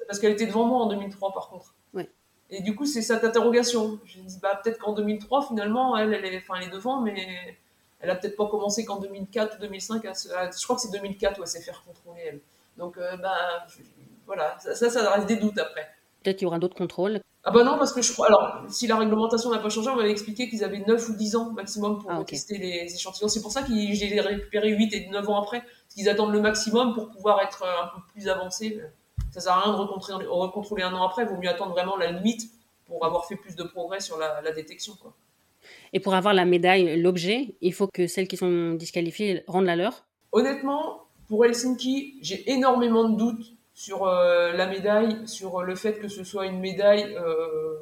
Parce 0.07 0.19
qu'elle 0.19 0.33
était 0.33 0.47
devant 0.47 0.65
moi 0.65 0.79
en 0.79 0.89
2003 0.89 1.33
par 1.33 1.49
contre. 1.49 1.75
Et 2.51 2.61
du 2.63 2.75
coup 2.75 2.87
c'est 2.87 3.03
cette 3.03 3.25
interrogation. 3.25 3.99
Je 4.05 4.19
me 4.19 4.25
dis 4.25 4.39
bah 4.43 4.61
peut-être 4.63 4.79
qu'en 4.79 4.93
2003 4.93 5.49
finalement 5.49 5.97
elle, 5.97 6.13
elle 6.15 6.25
est, 6.25 6.39
enfin 6.39 6.55
elle 6.61 6.69
est 6.69 6.73
devant, 6.73 7.01
mais 7.01 7.57
elle 8.01 8.11
a 8.11 8.15
peut-être 8.15 8.37
pas 8.37 8.47
commencé 8.47 8.85
qu'en 8.85 9.01
2004 9.01 9.57
ou 9.57 9.61
2005. 9.61 10.03
je 10.03 10.65
crois 10.65 10.77
que 10.77 10.83
c'est 10.83 10.91
2004 10.91 11.39
où 11.39 11.43
elle 11.43 11.49
s'est 11.49 11.63
fait 11.63 11.73
recontrôler 11.73 12.21
elle. 12.27 12.41
Donc 12.79 12.97
euh, 12.97 13.17
bah 13.19 13.67
voilà, 14.27 14.59
ça, 14.61 14.75
ça, 14.75 14.89
ça 14.89 15.11
reste 15.11 15.27
des 15.27 15.37
doutes 15.37 15.59
après. 15.59 15.89
Peut-être 16.23 16.39
qu'il 16.39 16.47
y 16.47 16.47
aura 16.47 16.59
d'autres 16.59 16.77
contrôles. 16.77 17.21
Ah 17.45 17.51
bah 17.51 17.65
non, 17.65 17.77
parce 17.79 17.93
que 17.93 18.03
je 18.03 18.13
crois. 18.13 18.29
Alors, 18.29 18.63
si 18.69 18.87
la 18.87 18.97
réglementation 18.97 19.51
n'a 19.51 19.59
pas 19.59 19.69
changé, 19.69 19.91
on 19.91 19.97
m'avait 19.97 20.13
expliqué 20.13 20.49
qu'ils 20.49 20.63
avaient 20.63 20.85
9 20.87 21.09
ou 21.09 21.15
10 21.15 21.37
ans 21.37 21.53
maximum 21.53 21.99
pour 21.99 22.11
ah, 22.11 22.23
tester 22.25 22.59
les 22.59 22.95
échantillons. 22.95 23.29
C'est 23.29 23.43
pour 23.43 23.51
ça 23.51 23.63
que 23.63 23.73
j'ai 23.73 24.09
les 24.09 24.21
récupéré 24.21 24.71
8 24.71 24.95
et 24.95 25.09
9 25.09 25.29
ans 25.29 25.43
après. 25.43 25.61
Parce 25.61 25.95
qu'ils 25.95 26.09
attendent 26.09 26.33
le 26.33 26.41
maximum 26.41 26.95
pour 26.95 27.11
pouvoir 27.11 27.41
être 27.41 27.65
un 27.65 27.89
peu 27.97 28.03
plus 28.13 28.29
avancés. 28.29 28.81
Ça 29.33 29.41
sert 29.41 29.53
à 29.53 29.63
rien 29.63 29.73
de 29.73 29.79
recontrôler, 29.79 30.83
un 30.83 30.93
an 30.93 31.03
après. 31.03 31.23
Il 31.25 31.29
vaut 31.29 31.37
mieux 31.37 31.49
attendre 31.49 31.73
vraiment 31.73 31.97
la 31.97 32.13
limite 32.13 32.51
pour 32.87 33.05
avoir 33.05 33.27
fait 33.27 33.37
plus 33.37 33.57
de 33.57 33.65
progrès 33.65 34.01
sur 34.01 34.19
la, 34.19 34.41
la 34.43 34.53
détection. 34.53 34.95
Quoi. 35.01 35.13
Et 35.93 36.01
pour 36.01 36.15
avoir 36.15 36.35
la 36.35 36.45
médaille, 36.45 37.01
l'objet, 37.01 37.57
il 37.61 37.73
faut 37.73 37.87
que 37.87 38.07
celles 38.07 38.29
qui 38.29 38.37
sont 38.37 38.75
disqualifiées 38.75 39.43
rendent 39.47 39.67
la 39.67 39.77
leur? 39.77 40.05
Honnêtement, 40.33 41.03
pour 41.29 41.45
Helsinki, 41.45 42.19
j'ai 42.21 42.51
énormément 42.51 43.09
de 43.09 43.17
doutes 43.17 43.47
sur 43.75 44.07
euh, 44.07 44.53
la 44.53 44.67
médaille, 44.67 45.27
sur 45.27 45.63
le 45.63 45.75
fait 45.75 45.99
que 45.99 46.09
ce 46.09 46.25
soit 46.25 46.47
une 46.47 46.61
médaille 46.61 47.17
euh, 47.17 47.77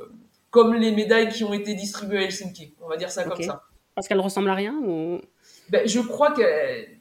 comme 0.50 0.74
les 0.74 0.92
médailles 0.92 1.28
qui 1.28 1.44
ont 1.44 1.52
été 1.52 1.74
distribuées 1.74 2.18
à 2.18 2.22
Helsinki. 2.22 2.74
On 2.80 2.88
va 2.88 2.96
dire 2.96 3.10
ça 3.10 3.24
comme 3.24 3.42
ça. 3.42 3.64
Parce 3.94 4.06
qu'elle 4.08 4.20
ressemble 4.20 4.50
à 4.50 4.54
rien 4.54 4.74
ou... 4.84 5.20
ben, 5.70 5.86
je 5.86 6.00
crois 6.00 6.32
que 6.32 6.42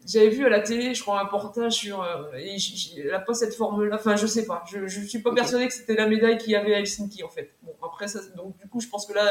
j'avais 0.05 0.29
vu 0.29 0.45
à 0.45 0.49
la 0.49 0.59
télé, 0.59 0.93
je 0.93 1.01
crois, 1.01 1.19
un 1.19 1.23
reportage 1.23 1.73
sur. 1.73 2.03
Euh, 2.03 2.31
et 2.37 2.57
elle 2.97 3.11
n'a 3.11 3.19
pas 3.19 3.33
cette 3.33 3.55
forme-là. 3.55 3.95
Enfin, 3.95 4.15
je 4.15 4.27
sais 4.27 4.45
pas. 4.45 4.63
Je, 4.71 4.85
je 4.85 5.01
suis 5.01 5.19
pas 5.19 5.33
persuadée 5.33 5.67
que 5.67 5.73
c'était 5.73 5.95
la 5.95 6.07
médaille 6.07 6.37
qu'il 6.37 6.51
y 6.51 6.55
avait 6.55 6.75
à 6.75 6.79
Helsinki, 6.79 7.23
en 7.23 7.29
fait. 7.29 7.51
Bon, 7.63 7.73
après, 7.83 8.07
ça, 8.07 8.19
donc, 8.35 8.57
du 8.57 8.67
coup, 8.67 8.79
je 8.79 8.87
pense 8.87 9.07
que 9.07 9.13
là, 9.13 9.25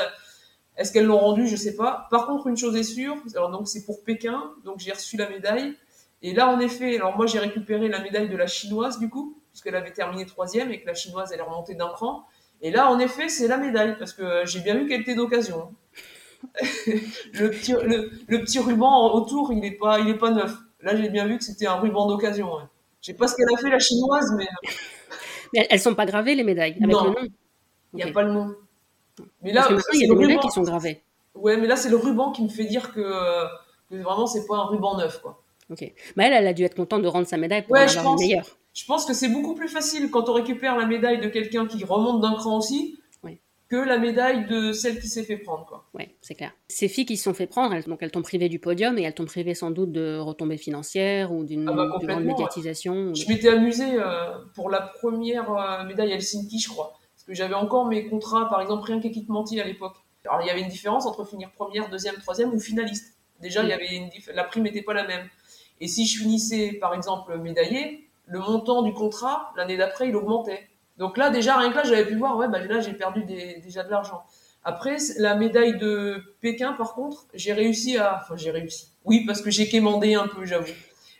est-ce 0.76 0.92
qu'elles 0.92 1.06
l'ont 1.06 1.18
rendue? 1.18 1.46
Je 1.46 1.54
sais 1.54 1.76
pas. 1.76 2.08
Par 2.10 2.26
contre, 2.26 2.48
une 2.48 2.56
chose 2.56 2.74
est 2.74 2.82
sûre, 2.82 3.16
alors, 3.36 3.50
donc, 3.50 3.68
c'est 3.68 3.84
pour 3.84 4.02
Pékin, 4.02 4.52
donc 4.64 4.80
j'ai 4.80 4.92
reçu 4.92 5.16
la 5.16 5.28
médaille. 5.28 5.74
Et 6.22 6.34
là, 6.34 6.48
en 6.48 6.58
effet, 6.58 6.96
alors 6.96 7.16
moi, 7.16 7.26
j'ai 7.26 7.38
récupéré 7.38 7.88
la 7.88 8.00
médaille 8.00 8.28
de 8.28 8.36
la 8.36 8.48
chinoise, 8.48 8.98
du 8.98 9.08
coup, 9.08 9.40
puisqu'elle 9.58 9.74
avait 9.74 9.92
terminé 9.92 10.24
troisième 10.24 10.70
et 10.70 10.80
que 10.80 10.86
la 10.86 10.94
chinoise, 10.94 11.32
elle 11.32 11.40
est 11.40 11.42
remontée 11.42 11.74
d'un 11.74 11.88
cran. 11.88 12.24
Et 12.62 12.70
là, 12.70 12.92
en 12.92 12.98
effet, 13.00 13.28
c'est 13.28 13.48
la 13.48 13.56
médaille, 13.56 13.96
parce 13.98 14.12
que 14.12 14.46
j'ai 14.46 14.60
bien 14.60 14.76
vu 14.76 14.86
qu'elle 14.86 15.00
était 15.00 15.16
d'occasion 15.16 15.74
le, 16.86 17.50
petit, 17.50 17.72
le, 17.72 18.38
petit 18.38 18.60
ruban 18.60 19.12
autour, 19.12 19.52
il 19.52 19.58
n'est 19.58 19.72
pas, 19.72 19.98
il 19.98 20.08
est 20.08 20.18
pas 20.18 20.30
neuf. 20.30 20.54
Là, 20.80 20.94
j'ai 20.94 21.08
bien 21.08 21.26
vu 21.26 21.38
que 21.38 21.42
c'était 21.42 21.66
un 21.66 21.74
ruban 21.74 22.06
d'occasion. 22.06 22.54
Ouais. 22.54 22.62
Je 23.00 23.06
sais 23.06 23.14
pas 23.14 23.26
ce 23.26 23.34
qu'elle 23.34 23.52
a 23.52 23.58
fait, 23.58 23.68
la 23.68 23.80
chinoise, 23.80 24.32
mais. 24.36 24.46
mais 25.52 25.66
elles 25.68 25.80
sont 25.80 25.96
pas 25.96 26.06
gravées, 26.06 26.36
les 26.36 26.44
médailles, 26.44 26.76
avec 26.80 26.88
non. 26.94 27.04
le 27.06 27.10
nom. 27.10 27.28
Il 27.94 27.96
n'y 27.96 28.02
a 28.04 28.12
pas 28.12 28.22
le 28.22 28.30
nom. 28.30 28.54
Mais 29.42 29.52
là, 29.52 29.66
il 29.92 30.00
y 30.00 30.04
a 30.04 30.08
des 30.08 30.14
médailles 30.14 30.38
qui 30.38 30.50
sont 30.50 30.62
gravées. 30.62 31.02
Ouais, 31.34 31.56
mais 31.56 31.66
là, 31.66 31.74
c'est 31.74 31.90
le 31.90 31.96
ruban 31.96 32.30
qui 32.30 32.44
me 32.44 32.48
fait 32.48 32.66
dire 32.66 32.92
que, 32.92 33.46
que 33.90 33.96
vraiment, 33.96 34.28
c'est 34.28 34.46
pas 34.46 34.58
un 34.58 34.66
ruban 34.66 34.96
neuf, 34.96 35.20
quoi. 35.20 35.42
Ok. 35.70 35.92
Mais 36.16 36.26
elle, 36.26 36.34
elle 36.34 36.46
a 36.46 36.52
dû 36.52 36.62
être 36.62 36.76
contente 36.76 37.02
de 37.02 37.08
rendre 37.08 37.26
sa 37.26 37.36
médaille 37.36 37.62
pour 37.62 37.72
ouais, 37.72 37.98
avoir 37.98 38.14
une 38.14 38.20
meilleure. 38.20 38.57
Je 38.74 38.84
pense 38.84 39.04
que 39.04 39.12
c'est 39.12 39.28
beaucoup 39.28 39.54
plus 39.54 39.68
facile 39.68 40.10
quand 40.10 40.28
on 40.28 40.32
récupère 40.32 40.76
la 40.76 40.86
médaille 40.86 41.20
de 41.20 41.28
quelqu'un 41.28 41.66
qui 41.66 41.84
remonte 41.84 42.20
d'un 42.20 42.34
cran 42.34 42.58
aussi 42.58 42.98
que 43.68 43.76
la 43.76 43.98
médaille 43.98 44.46
de 44.46 44.72
celle 44.72 44.98
qui 44.98 45.08
s'est 45.08 45.24
fait 45.24 45.36
prendre. 45.36 45.84
Oui, 45.92 46.04
c'est 46.22 46.34
clair. 46.34 46.52
Ces 46.68 46.88
filles 46.88 47.04
qui 47.04 47.18
se 47.18 47.24
sont 47.24 47.34
fait 47.34 47.46
prendre, 47.46 47.74
elles, 47.74 47.84
donc 47.84 47.98
elles 48.02 48.10
t'ont 48.10 48.22
privé 48.22 48.48
du 48.48 48.58
podium 48.58 48.98
et 48.98 49.02
elles 49.02 49.14
t'ont 49.14 49.26
privé 49.26 49.54
sans 49.54 49.70
doute 49.70 49.92
de 49.92 50.18
retombées 50.18 50.56
financières 50.56 51.32
ou 51.32 51.44
d'une 51.44 51.68
ah 51.68 51.74
bah, 51.74 51.98
grande 52.00 52.24
médiatisation. 52.24 53.14
Je 53.14 53.28
m'étais 53.28 53.48
amusée 53.48 53.92
euh, 53.92 54.38
pour 54.54 54.70
la 54.70 54.80
première 54.80 55.52
euh, 55.52 55.84
médaille 55.84 56.12
Helsinki, 56.12 56.58
je 56.58 56.68
crois. 56.68 56.98
Parce 57.14 57.24
que 57.26 57.34
j'avais 57.34 57.54
encore 57.54 57.86
mes 57.86 58.08
contrats, 58.08 58.48
par 58.48 58.62
exemple, 58.62 58.84
rien 58.86 59.00
qu'équipementier 59.00 59.60
à 59.60 59.66
l'époque. 59.66 59.96
Alors 60.24 60.40
il 60.42 60.46
y 60.46 60.50
avait 60.50 60.62
une 60.62 60.68
différence 60.68 61.04
entre 61.04 61.24
finir 61.26 61.50
première, 61.52 61.90
deuxième, 61.90 62.16
troisième 62.16 62.54
ou 62.54 62.58
finaliste. 62.58 63.16
Déjà, 63.40 63.62
il 63.62 63.68
y 63.68 63.72
avait 63.72 63.94
une 63.94 64.08
la 64.34 64.44
prime 64.44 64.62
n'était 64.62 64.82
pas 64.82 64.94
la 64.94 65.06
même. 65.06 65.28
Et 65.80 65.88
si 65.88 66.06
je 66.06 66.18
finissais, 66.18 66.72
par 66.80 66.94
exemple, 66.94 67.36
médaillé, 67.38 68.07
le 68.28 68.38
montant 68.38 68.82
du 68.82 68.92
contrat, 68.92 69.52
l'année 69.56 69.76
d'après, 69.76 70.08
il 70.08 70.16
augmentait. 70.16 70.68
Donc 70.98 71.16
là, 71.16 71.30
déjà, 71.30 71.56
rien 71.56 71.70
que 71.70 71.76
là, 71.76 71.84
j'avais 71.84 72.04
pu 72.04 72.16
voir, 72.16 72.36
ouais, 72.36 72.48
bah, 72.48 72.58
là, 72.60 72.80
j'ai 72.80 72.92
perdu 72.92 73.24
déjà 73.24 73.82
de 73.84 73.90
l'argent. 73.90 74.24
Après, 74.64 74.96
la 75.16 75.34
médaille 75.34 75.78
de 75.78 76.36
Pékin, 76.40 76.72
par 76.74 76.94
contre, 76.94 77.26
j'ai 77.32 77.52
réussi 77.52 77.96
à. 77.96 78.20
Enfin, 78.22 78.36
j'ai 78.36 78.50
réussi. 78.50 78.88
Oui, 79.04 79.24
parce 79.24 79.40
que 79.40 79.50
j'ai 79.50 79.68
quémandé 79.68 80.14
un 80.14 80.28
peu, 80.28 80.44
j'avoue. 80.44 80.72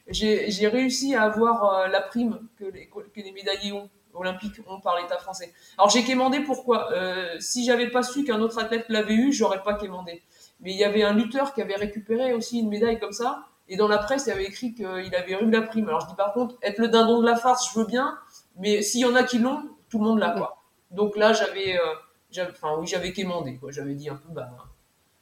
J'ai 0.09 0.69
réussi 0.69 1.15
à 1.15 1.23
avoir 1.23 1.65
euh, 1.65 1.89
la 1.89 2.01
prime 2.01 2.41
que 2.59 2.65
les, 2.65 2.89
que 2.89 3.35
médaillés 3.35 3.73
ont, 3.73 3.89
olympiques 4.15 4.61
ont 4.67 4.81
par 4.81 4.99
l'État 5.01 5.19
français. 5.19 5.53
Alors, 5.77 5.91
j'ai 5.91 6.03
quémandé 6.03 6.41
pourquoi? 6.41 6.93
Euh, 6.93 7.37
Si 7.41 7.65
j'avais 7.65 7.89
pas 7.89 8.03
su 8.03 8.25
qu'un 8.25 8.41
autre 8.41 8.59
athlète 8.59 8.87
l'avait 8.89 9.15
eu, 9.15 9.33
j'aurais 9.33 9.63
pas 9.63 9.75
quémandé. 9.75 10.23
Mais 10.61 10.73
il 10.73 10.77
y 10.77 10.85
avait 10.85 11.05
un 11.05 11.15
lutteur 11.15 11.55
qui 11.55 11.63
avait 11.63 11.77
récupéré 11.77 12.33
aussi 12.33 12.59
une 12.59 12.69
médaille 12.69 12.99
comme 12.99 13.13
ça. 13.13 13.48
Et 13.69 13.77
dans 13.77 13.89
la 13.89 13.99
presse, 13.99 14.27
il 14.27 14.33
avait 14.33 14.47
écrit 14.47 14.75
qu'il 14.75 14.87
avait 14.87 15.39
eu 15.41 15.51
la 15.51 15.63
prime. 15.63 15.89
Alors, 15.89 16.01
je 16.01 16.07
dis 16.07 16.15
par 16.17 16.33
contre, 16.33 16.57
être 16.63 16.79
le 16.79 16.89
dindon 16.89 17.21
de 17.21 17.27
la 17.27 17.37
farce, 17.37 17.71
je 17.73 17.79
veux 17.79 17.87
bien. 17.87 18.19
Mais 18.59 18.83
s'il 18.83 19.01
y 19.01 19.05
en 19.05 19.15
a 19.15 19.23
qui 19.23 19.39
l'ont, 19.39 19.63
tout 19.91 19.99
le 19.99 20.05
monde 20.05 20.19
l'a, 20.19 20.31
quoi. 20.31 20.63
Donc 20.91 21.17
là, 21.17 21.33
j'avais, 21.33 21.77
euh, 21.77 22.45
enfin 22.51 22.77
oui, 22.79 22.87
j'avais 22.87 23.13
quémandé, 23.13 23.57
quoi. 23.57 23.71
J'avais 23.71 23.95
dit 23.95 24.09
un 24.09 24.17
peu, 24.17 24.33
bah, 24.33 24.51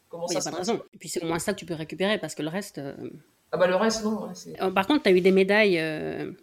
comment 0.08 0.28
ça 0.28 0.40
se 0.40 0.50
passe. 0.50 0.68
Et 0.68 0.98
puis 0.98 1.08
c'est 1.08 1.22
au 1.22 1.26
moins 1.26 1.38
ça 1.38 1.52
que 1.52 1.58
tu 1.58 1.66
peux 1.66 1.74
récupérer, 1.74 2.18
parce 2.18 2.34
que 2.34 2.42
le 2.42 2.48
reste. 2.48 2.78
Euh, 2.78 2.94
ah 3.52 3.56
bah 3.56 3.66
le 3.66 3.76
reste, 3.76 4.04
non. 4.04 4.28
Euh, 4.60 4.70
par 4.70 4.86
contre, 4.86 5.04
tu 5.04 5.08
as 5.08 5.12
eu 5.12 5.20
des 5.20 5.32
médailles 5.32 5.78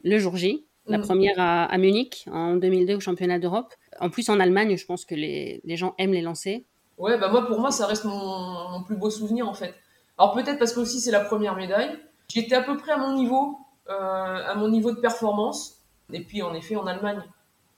le 0.03 0.19
jour 0.19 0.36
J. 0.36 0.65
La 0.86 0.98
mm. 0.98 1.01
première 1.01 1.36
à, 1.38 1.77
Munich 1.77 2.27
en 2.29 2.55
2002 2.55 2.95
au 2.95 3.00
championnat 3.00 3.39
d'Europe. 3.39 3.74
En 4.01 4.10
plus, 4.10 4.27
en 4.27 4.39
Allemagne, 4.41 4.75
je 4.75 4.86
pense 4.86 5.05
que 5.05 5.15
les, 5.15 5.62
les, 5.63 5.77
gens 5.77 5.95
aiment 5.98 6.12
les 6.12 6.22
lancer. 6.22 6.65
Ouais, 6.98 7.17
bah 7.17 7.29
moi, 7.29 7.48
pour 7.48 7.60
moi, 7.60 7.72
ça 7.72 7.88
reste 7.88 8.03
mon, 8.03 8.69
mon 8.69 8.83
plus 8.83 8.98
beau 8.98 9.10
souvenir 9.10 9.48
en 9.48 9.53
fait. 9.53 9.74
Alors 10.17 10.33
peut-être 10.33 10.59
parce 10.59 10.74
que 10.74 10.79
aussi 10.79 11.00
c'est 11.00 11.11
la 11.11 11.22
première 11.22 11.55
médaille. 11.55 12.00
J'étais 12.27 12.55
à 12.55 12.61
peu 12.61 12.77
près 12.77 12.92
à 12.92 12.98
mon 12.98 13.14
niveau, 13.16 13.59
à 13.88 14.55
mon 14.55 14.70
niveau 14.70 14.92
de 14.92 15.00
performance. 15.00 15.79
Et 16.11 16.24
puis 16.24 16.42
en 16.42 16.53
effet, 16.53 16.75
en 16.75 16.88
Allemagne, 16.88 17.24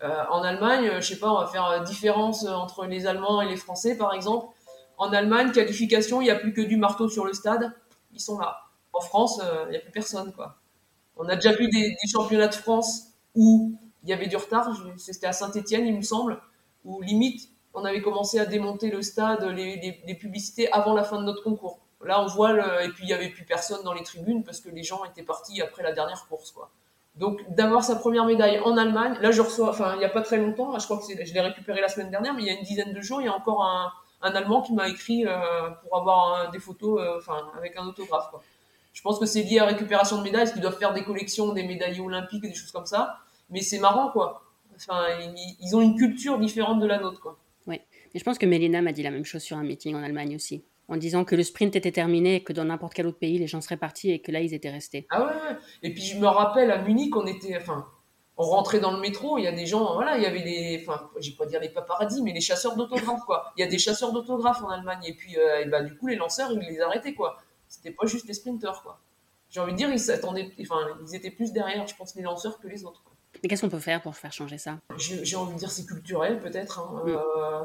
euh, 0.03 0.23
en 0.29 0.43
Allemagne, 0.43 0.91
je 0.99 1.01
sais 1.01 1.19
pas, 1.19 1.31
on 1.31 1.39
va 1.39 1.47
faire 1.47 1.65
euh, 1.65 1.79
différence 1.83 2.45
euh, 2.45 2.51
entre 2.51 2.85
les 2.85 3.07
Allemands 3.07 3.41
et 3.41 3.47
les 3.47 3.55
Français, 3.55 3.97
par 3.97 4.13
exemple. 4.13 4.47
En 4.97 5.11
Allemagne, 5.11 5.51
qualification, 5.51 6.21
il 6.21 6.25
n'y 6.25 6.31
a 6.31 6.35
plus 6.35 6.53
que 6.53 6.61
du 6.61 6.77
marteau 6.77 7.09
sur 7.09 7.25
le 7.25 7.33
stade. 7.33 7.73
Ils 8.13 8.19
sont 8.19 8.37
là. 8.39 8.57
En 8.93 9.01
France, 9.01 9.41
il 9.67 9.71
n'y 9.71 9.77
a 9.77 9.79
plus 9.79 9.91
personne, 9.91 10.31
quoi. 10.31 10.57
On 11.17 11.27
a 11.27 11.35
déjà 11.35 11.51
vu 11.51 11.67
des, 11.69 11.95
championnats 12.09 12.47
de 12.47 12.55
France 12.55 13.07
où 13.35 13.77
il 14.03 14.09
y 14.09 14.13
avait 14.13 14.27
du 14.27 14.37
retard. 14.37 14.69
C'était 14.97 15.27
à 15.27 15.33
Saint-Etienne, 15.33 15.85
il 15.85 15.95
me 15.95 16.01
semble, 16.01 16.39
où 16.85 17.01
limite, 17.01 17.49
on 17.73 17.83
avait 17.83 18.01
commencé 18.01 18.39
à 18.39 18.45
démonter 18.45 18.89
le 18.89 19.01
stade, 19.01 19.43
les, 19.43 20.17
publicités 20.17 20.71
avant 20.71 20.93
la 20.93 21.03
fin 21.03 21.19
de 21.19 21.25
notre 21.25 21.43
concours. 21.43 21.79
Là, 22.05 22.21
on 22.21 22.27
voit, 22.27 22.83
et 22.83 22.89
puis 22.89 23.03
il 23.03 23.07
n'y 23.07 23.13
avait 23.13 23.29
plus 23.29 23.45
personne 23.45 23.83
dans 23.83 23.93
les 23.93 24.03
tribunes 24.03 24.43
parce 24.43 24.59
que 24.61 24.69
les 24.69 24.83
gens 24.83 25.03
étaient 25.05 25.23
partis 25.23 25.61
après 25.61 25.83
la 25.83 25.91
dernière 25.91 26.27
course, 26.27 26.51
quoi. 26.51 26.69
Donc 27.15 27.41
d'avoir 27.55 27.83
sa 27.83 27.95
première 27.95 28.25
médaille 28.25 28.59
en 28.59 28.75
Allemagne, 28.75 29.17
là 29.21 29.31
je 29.31 29.41
reçois, 29.41 29.69
enfin 29.69 29.93
il 29.95 29.99
n'y 29.99 30.05
a 30.05 30.09
pas 30.09 30.21
très 30.21 30.37
longtemps, 30.37 30.77
je 30.77 30.83
crois 30.83 30.97
que 30.97 31.25
je 31.25 31.33
l'ai 31.33 31.39
récupéré 31.39 31.79
la 31.79 31.87
semaine 31.87 32.11
dernière, 32.11 32.33
mais 32.33 32.41
il 32.41 32.47
y 32.47 32.49
a 32.49 32.53
une 32.53 32.63
dizaine 32.63 32.91
de 32.91 32.99
jours, 33.01 33.21
il 33.21 33.25
y 33.25 33.29
a 33.29 33.33
encore 33.33 33.63
un, 33.63 33.91
Allemand 34.21 34.63
qui 34.63 34.73
m'a 34.73 34.89
écrit 34.89 35.23
euh, 35.27 35.69
pour 35.83 35.97
avoir 35.97 36.49
des 36.49 36.57
photos, 36.57 36.99
euh, 36.99 37.17
enfin 37.19 37.51
avec 37.55 37.77
un 37.77 37.85
autographe. 37.85 38.31
Je 38.91 39.01
pense 39.03 39.19
que 39.19 39.27
c'est 39.27 39.43
lié 39.43 39.59
à 39.59 39.65
la 39.65 39.73
récupération 39.73 40.17
de 40.17 40.23
médailles, 40.23 40.45
parce 40.45 40.53
qu'ils 40.53 40.63
doivent 40.63 40.79
faire 40.79 40.93
des 40.93 41.03
collections 41.03 41.53
des 41.53 41.61
médailles 41.61 41.99
olympiques 41.99 42.41
des 42.41 42.55
choses 42.55 42.71
comme 42.71 42.87
ça. 42.87 43.19
Mais 43.51 43.61
c'est 43.61 43.77
marrant 43.77 44.09
quoi. 44.09 44.41
Enfin 44.75 45.05
ils, 45.21 45.57
ils, 45.61 45.75
ont 45.75 45.81
une 45.81 45.95
culture 45.95 46.39
différente 46.39 46.79
de 46.79 46.87
la 46.87 46.99
nôtre 46.99 47.21
quoi. 47.21 47.37
Oui, 47.67 47.79
et 48.15 48.19
je 48.19 48.23
pense 48.23 48.39
que 48.39 48.47
Mélina 48.47 48.81
m'a 48.81 48.93
dit 48.93 49.03
la 49.03 49.11
même 49.11 49.25
chose 49.25 49.43
sur 49.43 49.57
un 49.57 49.63
meeting 49.63 49.95
en 49.95 50.01
Allemagne 50.01 50.35
aussi 50.35 50.63
en 50.87 50.97
disant 50.97 51.25
que 51.25 51.35
le 51.35 51.43
sprint 51.43 51.75
était 51.75 51.91
terminé 51.91 52.35
et 52.35 52.43
que 52.43 52.53
dans 52.53 52.65
n'importe 52.65 52.93
quel 52.93 53.07
autre 53.07 53.17
pays, 53.17 53.37
les 53.37 53.47
gens 53.47 53.61
seraient 53.61 53.77
partis 53.77 54.11
et 54.11 54.19
que 54.19 54.31
là, 54.31 54.41
ils 54.41 54.53
étaient 54.53 54.69
restés. 54.69 55.07
Ah 55.09 55.25
ouais, 55.25 55.31
ouais. 55.31 55.57
Et 55.83 55.93
puis 55.93 56.03
je 56.03 56.17
me 56.17 56.27
rappelle 56.27 56.71
à 56.71 56.81
Munich, 56.81 57.15
on 57.15 57.25
était, 57.25 57.57
enfin, 57.57 57.87
on 58.37 58.43
rentrait 58.43 58.79
dans 58.79 58.91
le 58.91 58.99
métro, 58.99 59.37
il 59.37 59.43
y 59.43 59.47
a 59.47 59.51
des 59.51 59.65
gens, 59.65 59.93
voilà, 59.93 60.17
il 60.17 60.23
y 60.23 60.25
avait 60.25 60.43
des, 60.43 60.83
enfin, 60.85 61.09
j'ai 61.19 61.31
pas 61.31 61.45
dire 61.45 61.59
les 61.59 61.69
paparazzis, 61.69 62.21
mais 62.21 62.33
les 62.33 62.41
chasseurs 62.41 62.75
d'autographes, 62.75 63.23
quoi. 63.25 63.53
Il 63.57 63.61
y 63.61 63.63
a 63.63 63.67
des 63.67 63.79
chasseurs 63.79 64.11
d'autographes 64.11 64.61
en 64.61 64.69
Allemagne, 64.69 65.01
et 65.05 65.13
puis, 65.13 65.37
euh, 65.37 65.61
et 65.61 65.65
bah, 65.65 65.81
du 65.81 65.95
coup, 65.95 66.07
les 66.07 66.15
lanceurs, 66.15 66.51
ils 66.51 66.59
les 66.59 66.81
arrêtaient, 66.81 67.13
quoi. 67.13 67.37
C'était 67.67 67.91
pas 67.91 68.05
juste 68.05 68.27
les 68.27 68.33
sprinteurs, 68.33 68.83
quoi. 68.83 68.99
J'ai 69.49 69.61
envie 69.61 69.71
de 69.71 69.77
dire, 69.77 69.89
ils 69.89 69.99
s'attendaient, 69.99 70.51
enfin, 70.61 70.79
ils 71.07 71.15
étaient 71.15 71.31
plus 71.31 71.53
derrière, 71.53 71.87
je 71.87 71.95
pense, 71.95 72.15
les 72.15 72.23
lanceurs 72.23 72.59
que 72.59 72.67
les 72.67 72.83
autres. 72.83 73.03
Quoi. 73.03 73.13
Mais 73.41 73.47
qu'est-ce 73.47 73.61
qu'on 73.61 73.69
peut 73.69 73.79
faire 73.79 74.01
pour 74.01 74.15
faire 74.15 74.33
changer 74.33 74.57
ça? 74.57 74.79
J'ai 74.97 75.35
envie 75.37 75.53
de 75.53 75.59
dire, 75.59 75.71
c'est 75.71 75.85
culturel, 75.85 76.39
peut-être. 76.39 76.79
Hein. 76.79 77.03
Mm. 77.05 77.09
Euh, 77.09 77.63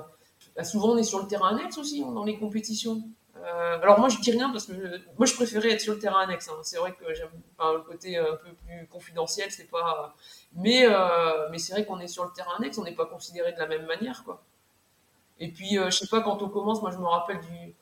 bah, 0.61 0.65
souvent, 0.65 0.91
on 0.91 0.99
est 0.99 1.05
sur 1.05 1.21
le 1.21 1.27
terrain 1.27 1.57
annexe 1.57 1.79
aussi, 1.79 2.05
hein, 2.07 2.13
dans 2.13 2.23
les 2.23 2.39
compétitions. 2.39 3.03
Euh, 3.35 3.81
alors 3.81 3.99
moi, 3.99 4.11
je 4.11 4.19
dis 4.19 4.31
rien 4.31 4.51
parce 4.51 4.67
que 4.67 4.75
moi, 5.17 5.25
je 5.25 5.35
préférais 5.35 5.71
être 5.71 5.81
sur 5.81 5.95
le 5.95 5.99
terrain 5.99 6.21
annexe. 6.21 6.51
Hein. 6.51 6.61
C'est 6.63 6.77
vrai 6.77 6.93
que 6.93 7.15
j'aime 7.15 7.31
le 7.59 7.81
côté 7.81 8.19
un 8.19 8.37
peu 8.37 8.53
plus 8.67 8.87
confidentiel, 8.89 9.51
c'est 9.51 9.71
pas. 9.71 10.15
Mais 10.55 10.85
euh, 10.85 11.49
mais 11.51 11.57
c'est 11.57 11.73
vrai 11.73 11.87
qu'on 11.87 11.99
est 11.99 12.09
sur 12.09 12.25
le 12.25 12.31
terrain 12.33 12.57
annexe, 12.59 12.77
on 12.77 12.85
n'est 12.85 12.95
pas 12.95 13.07
considéré 13.07 13.55
de 13.55 13.59
la 13.59 13.67
même 13.69 13.87
manière, 13.87 14.23
quoi. 14.23 14.43
Et 15.39 15.49
puis, 15.49 15.79
euh, 15.79 15.89
je 15.89 15.97
sais 15.97 16.09
pas, 16.09 16.21
quand 16.21 16.43
on 16.43 16.51
commence, 16.51 16.83
moi, 16.83 16.91
je 16.91 16.99
me 16.99 17.07
rappelle 17.07 17.41
du 17.41 17.75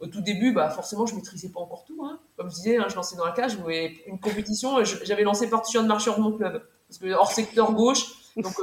au 0.00 0.06
tout 0.06 0.20
début, 0.20 0.52
bah 0.52 0.68
forcément, 0.68 1.06
je 1.06 1.14
maîtrisais 1.14 1.48
pas 1.48 1.60
encore 1.60 1.86
tout. 1.86 2.04
Hein. 2.04 2.20
Comme 2.36 2.50
je 2.50 2.56
disais, 2.56 2.78
je 2.86 2.94
lançais 2.96 3.16
dans 3.16 3.24
la 3.24 3.32
cage, 3.32 3.56
mais 3.66 3.94
une 4.06 4.20
compétition, 4.20 4.84
j'avais 4.84 5.22
lancé 5.22 5.48
partition 5.48 5.82
de 5.82 5.88
marcheur 5.88 6.18
de 6.18 6.20
mon 6.20 6.32
club 6.32 6.62
parce 6.86 6.98
que 6.98 7.10
hors 7.14 7.32
secteur 7.32 7.72
gauche, 7.72 8.04
donc 8.36 8.54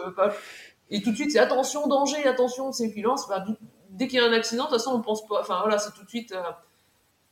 et 0.93 1.01
tout 1.01 1.09
de 1.09 1.15
suite, 1.15 1.31
c'est 1.31 1.39
attention, 1.39 1.87
danger, 1.87 2.23
attention, 2.27 2.71
c'est 2.71 2.87
violence. 2.87 3.27
Bah, 3.27 3.43
dès 3.89 4.07
qu'il 4.07 4.19
y 4.19 4.21
a 4.21 4.25
un 4.25 4.31
accident, 4.31 4.65
de 4.65 4.69
toute 4.69 4.77
façon, 4.77 4.91
on 4.91 5.01
pense 5.01 5.25
pas. 5.25 5.41
Enfin, 5.41 5.59
voilà, 5.61 5.79
c'est 5.79 5.91
tout 5.91 6.03
de 6.03 6.09
suite. 6.09 6.31
Euh, 6.33 6.41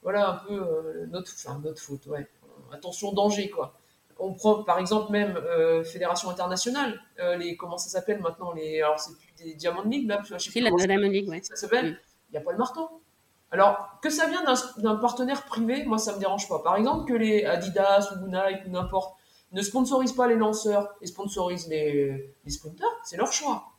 voilà, 0.01 0.29
un 0.29 0.33
peu 0.33 0.53
euh, 0.53 1.05
notre, 1.11 1.31
enfin, 1.31 1.61
notre 1.63 1.79
faute, 1.79 2.07
ouais. 2.07 2.27
Attention, 2.73 3.13
danger, 3.13 3.51
quoi. 3.51 3.75
On 4.17 4.33
prend, 4.33 4.63
par 4.63 4.79
exemple, 4.79 5.11
même 5.11 5.37
euh, 5.37 5.83
Fédération 5.83 6.31
internationale, 6.31 6.99
les, 7.37 7.55
comment 7.55 7.77
ça 7.77 7.89
s'appelle 7.89 8.19
maintenant 8.19 8.51
les, 8.51 8.81
Alors, 8.81 8.99
c'est 8.99 9.15
plus 9.15 9.31
des 9.43 9.53
Diamond 9.53 9.83
League, 9.83 10.07
là, 10.07 10.21
je 10.23 10.37
sais 10.37 10.59
la 10.59 10.71
Diamond 10.71 11.09
League, 11.09 11.29
ouais. 11.29 11.41
Ça 11.43 11.55
s'appelle. 11.55 11.99
Il 12.29 12.31
n'y 12.33 12.37
a 12.39 12.41
pas 12.41 12.51
le 12.51 12.57
marteau. 12.57 12.89
Alors, 13.51 13.99
que 14.01 14.09
ça 14.09 14.27
vient 14.27 14.43
d'un 14.77 14.95
partenaire 14.95 15.43
privé, 15.43 15.83
moi, 15.85 15.99
ça 15.99 16.15
me 16.15 16.19
dérange 16.19 16.49
pas. 16.49 16.59
Par 16.63 16.77
exemple, 16.77 17.05
que 17.07 17.13
les 17.13 17.45
Adidas 17.45 18.11
ou 18.15 18.27
Nike 18.27 18.65
ou 18.65 18.69
n'importe 18.71 19.20
ne 19.51 19.61
sponsorisent 19.61 20.13
pas 20.13 20.27
les 20.27 20.35
lanceurs 20.35 20.95
et 21.01 21.07
sponsorisent 21.07 21.67
les, 21.67 22.33
les 22.45 22.51
sprinters, 22.51 22.87
c'est 23.03 23.17
leur 23.17 23.31
choix. 23.31 23.71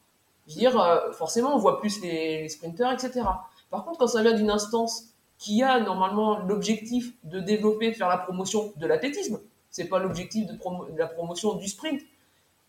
Je 0.46 0.54
veux 0.54 0.58
dire, 0.58 0.80
euh, 0.80 1.12
forcément, 1.12 1.54
on 1.54 1.58
voit 1.58 1.80
plus 1.80 2.00
les, 2.02 2.48
sprinters, 2.48 2.92
etc. 2.92 3.22
Par 3.70 3.84
contre, 3.84 3.98
quand 3.98 4.06
ça 4.06 4.22
vient 4.22 4.34
d'une 4.34 4.50
instance 4.50 5.04
qui 5.38 5.62
a 5.62 5.80
normalement 5.80 6.40
l'objectif 6.40 7.14
de 7.24 7.40
développer, 7.40 7.90
de 7.90 7.96
faire 7.96 8.08
la 8.08 8.18
promotion 8.18 8.72
de 8.76 8.86
l'athlétisme, 8.86 9.40
c'est 9.70 9.86
pas 9.86 9.98
l'objectif 9.98 10.46
de, 10.46 10.58
la 10.96 11.06
promotion 11.06 11.54
du 11.54 11.68
sprint. 11.68 12.00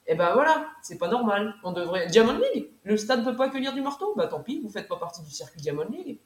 Et 0.05 0.11
eh 0.11 0.15
ben 0.15 0.33
voilà, 0.33 0.67
c'est 0.81 0.97
pas 0.97 1.07
normal. 1.07 1.55
On 1.63 1.71
devrait 1.71 2.07
Diamond 2.07 2.37
League, 2.53 2.69
le 2.83 2.97
stade 2.97 3.19
ne 3.19 3.25
peut 3.25 3.37
pas 3.37 3.45
accueillir 3.45 3.73
du 3.73 3.81
marteau, 3.81 4.13
bah 4.17 4.27
tant 4.27 4.41
pis, 4.41 4.59
vous 4.61 4.69
faites 4.69 4.89
pas 4.89 4.97
partie 4.97 5.21
du 5.21 5.31
circuit 5.31 5.61
Diamond 5.61 5.85
League. 5.89 6.19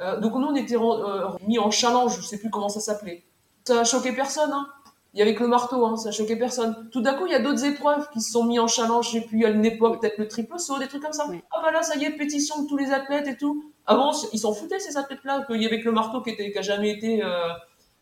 Euh, 0.00 0.18
donc 0.20 0.32
nous 0.34 0.46
on 0.46 0.54
était 0.54 0.76
euh, 0.76 1.28
mis 1.46 1.58
en 1.58 1.70
challenge, 1.70 2.16
je 2.16 2.22
sais 2.22 2.38
plus 2.38 2.48
comment 2.48 2.70
ça 2.70 2.80
s'appelait. 2.80 3.22
Ça 3.64 3.80
a 3.80 3.84
choqué 3.84 4.12
personne. 4.12 4.52
Hein. 4.52 4.68
Il 5.14 5.20
y 5.20 5.22
avait 5.22 5.36
que 5.36 5.44
le 5.44 5.48
marteau, 5.48 5.86
hein, 5.86 5.96
ça 5.96 6.08
a 6.08 6.12
choqué 6.12 6.34
personne. 6.34 6.88
Tout 6.90 7.00
d'un 7.00 7.14
coup, 7.14 7.26
il 7.26 7.32
y 7.32 7.36
a 7.36 7.38
d'autres 7.38 7.64
épreuves 7.64 8.10
qui 8.10 8.20
se 8.20 8.32
sont 8.32 8.44
mis 8.44 8.58
en 8.58 8.66
challenge. 8.66 9.12
J'ai 9.12 9.20
pu 9.20 9.46
à 9.46 9.50
une 9.50 9.64
époque, 9.64 10.00
peut-être 10.00 10.18
le 10.18 10.26
triple 10.26 10.58
saut, 10.58 10.76
des 10.80 10.88
trucs 10.88 11.02
comme 11.02 11.12
ça. 11.12 11.28
Ah 11.52 11.60
bah 11.62 11.70
là, 11.70 11.82
ça 11.82 11.94
y 11.96 12.04
est, 12.04 12.10
pétition 12.10 12.62
de 12.62 12.68
tous 12.68 12.76
les 12.76 12.90
athlètes 12.90 13.28
et 13.28 13.36
tout. 13.36 13.64
Avant, 13.86 14.10
ils 14.32 14.40
s'en 14.40 14.52
foutaient 14.52 14.80
ces 14.80 14.96
athlètes-là, 14.96 15.44
qu'il 15.46 15.62
y 15.62 15.66
avait 15.66 15.80
que 15.80 15.84
le 15.84 15.92
marteau 15.92 16.20
qui 16.20 16.30
était, 16.30 16.50
qui 16.50 16.58
a 16.58 16.62
jamais 16.62 16.90
été 16.90 17.22
euh, 17.22 17.48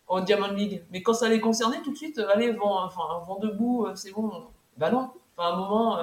en 0.08 0.20
Diamond 0.22 0.52
League. 0.52 0.84
Mais 0.90 1.02
quand 1.02 1.12
ça 1.12 1.28
les 1.28 1.38
concernait, 1.38 1.82
tout 1.82 1.92
de 1.92 1.96
suite, 1.98 2.18
euh, 2.18 2.32
allez, 2.32 2.50
vent, 2.52 2.82
enfin, 2.82 3.02
vent 3.26 3.38
debout, 3.38 3.84
euh, 3.84 3.94
c'est 3.94 4.12
bon. 4.12 4.30
Bah 4.78 4.90
non. 4.90 5.10
Enfin, 5.36 5.50
à 5.50 5.52
un 5.52 5.56
moment, 5.56 5.98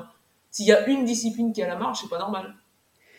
s'il 0.51 0.67
y 0.67 0.71
a 0.71 0.87
une 0.87 1.05
discipline 1.05 1.53
qui 1.53 1.63
a 1.63 1.67
la 1.67 1.75
marche, 1.75 2.01
c'est 2.01 2.09
pas 2.09 2.19
normal. 2.19 2.53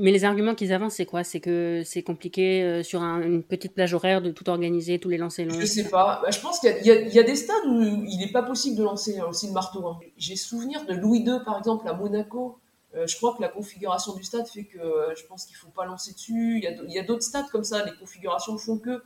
Mais 0.01 0.13
les 0.13 0.25
arguments 0.25 0.55
qu'ils 0.55 0.73
avancent, 0.73 0.95
c'est 0.95 1.05
quoi? 1.05 1.25
C'est 1.25 1.41
que 1.41 1.83
c'est 1.85 2.03
compliqué 2.03 2.63
euh, 2.63 2.83
sur 2.83 3.03
une 3.03 3.43
petite 3.43 3.75
plage 3.75 3.93
horaire 3.93 4.23
de 4.23 4.31
tout 4.31 4.49
organiser, 4.49 4.99
tous 4.99 5.11
les 5.11 5.19
lancers 5.19 5.45
longs 5.45 5.61
Je 5.61 5.67
sais 5.67 5.89
pas. 5.91 6.21
Bah, 6.23 6.31
je 6.31 6.41
pense 6.41 6.59
qu'il 6.59 6.75
y, 6.83 6.89
y, 6.89 7.19
a 7.19 7.23
des 7.23 7.37
stades 7.37 7.67
où 7.67 8.05
il 8.07 8.19
n'est 8.19 8.33
pas 8.33 8.43
possible 8.43 8.77
de 8.77 8.83
lancer 8.83 9.21
aussi 9.21 9.49
le 9.49 9.53
marteau. 9.53 9.87
Hein. 9.87 9.99
J'ai 10.17 10.37
souvenir 10.37 10.87
de 10.87 10.95
Louis 10.95 11.19
II, 11.19 11.41
par 11.45 11.59
exemple, 11.59 11.87
à 11.87 11.93
Monaco. 11.93 12.59
Euh, 12.95 13.07
je 13.07 13.15
crois 13.17 13.35
que 13.37 13.43
la 13.43 13.49
configuration 13.49 14.15
du 14.15 14.25
stade 14.25 14.49
fait 14.49 14.65
que 14.65 14.79
euh, 14.79 15.15
je 15.15 15.25
pense 15.27 15.45
qu'il 15.45 15.55
ne 15.55 15.61
faut 15.61 15.69
pas 15.71 15.85
lancer 15.85 16.15
dessus. 16.15 16.63
Il 16.65 16.93
y 16.93 16.99
a 16.99 17.03
d'autres 17.03 17.23
stades 17.23 17.49
comme 17.53 17.65
ça, 17.65 17.85
les 17.85 17.93
configurations 17.93 18.57
font 18.57 18.79
que. 18.79 19.03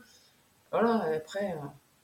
Voilà, 0.70 1.08
après. 1.16 1.56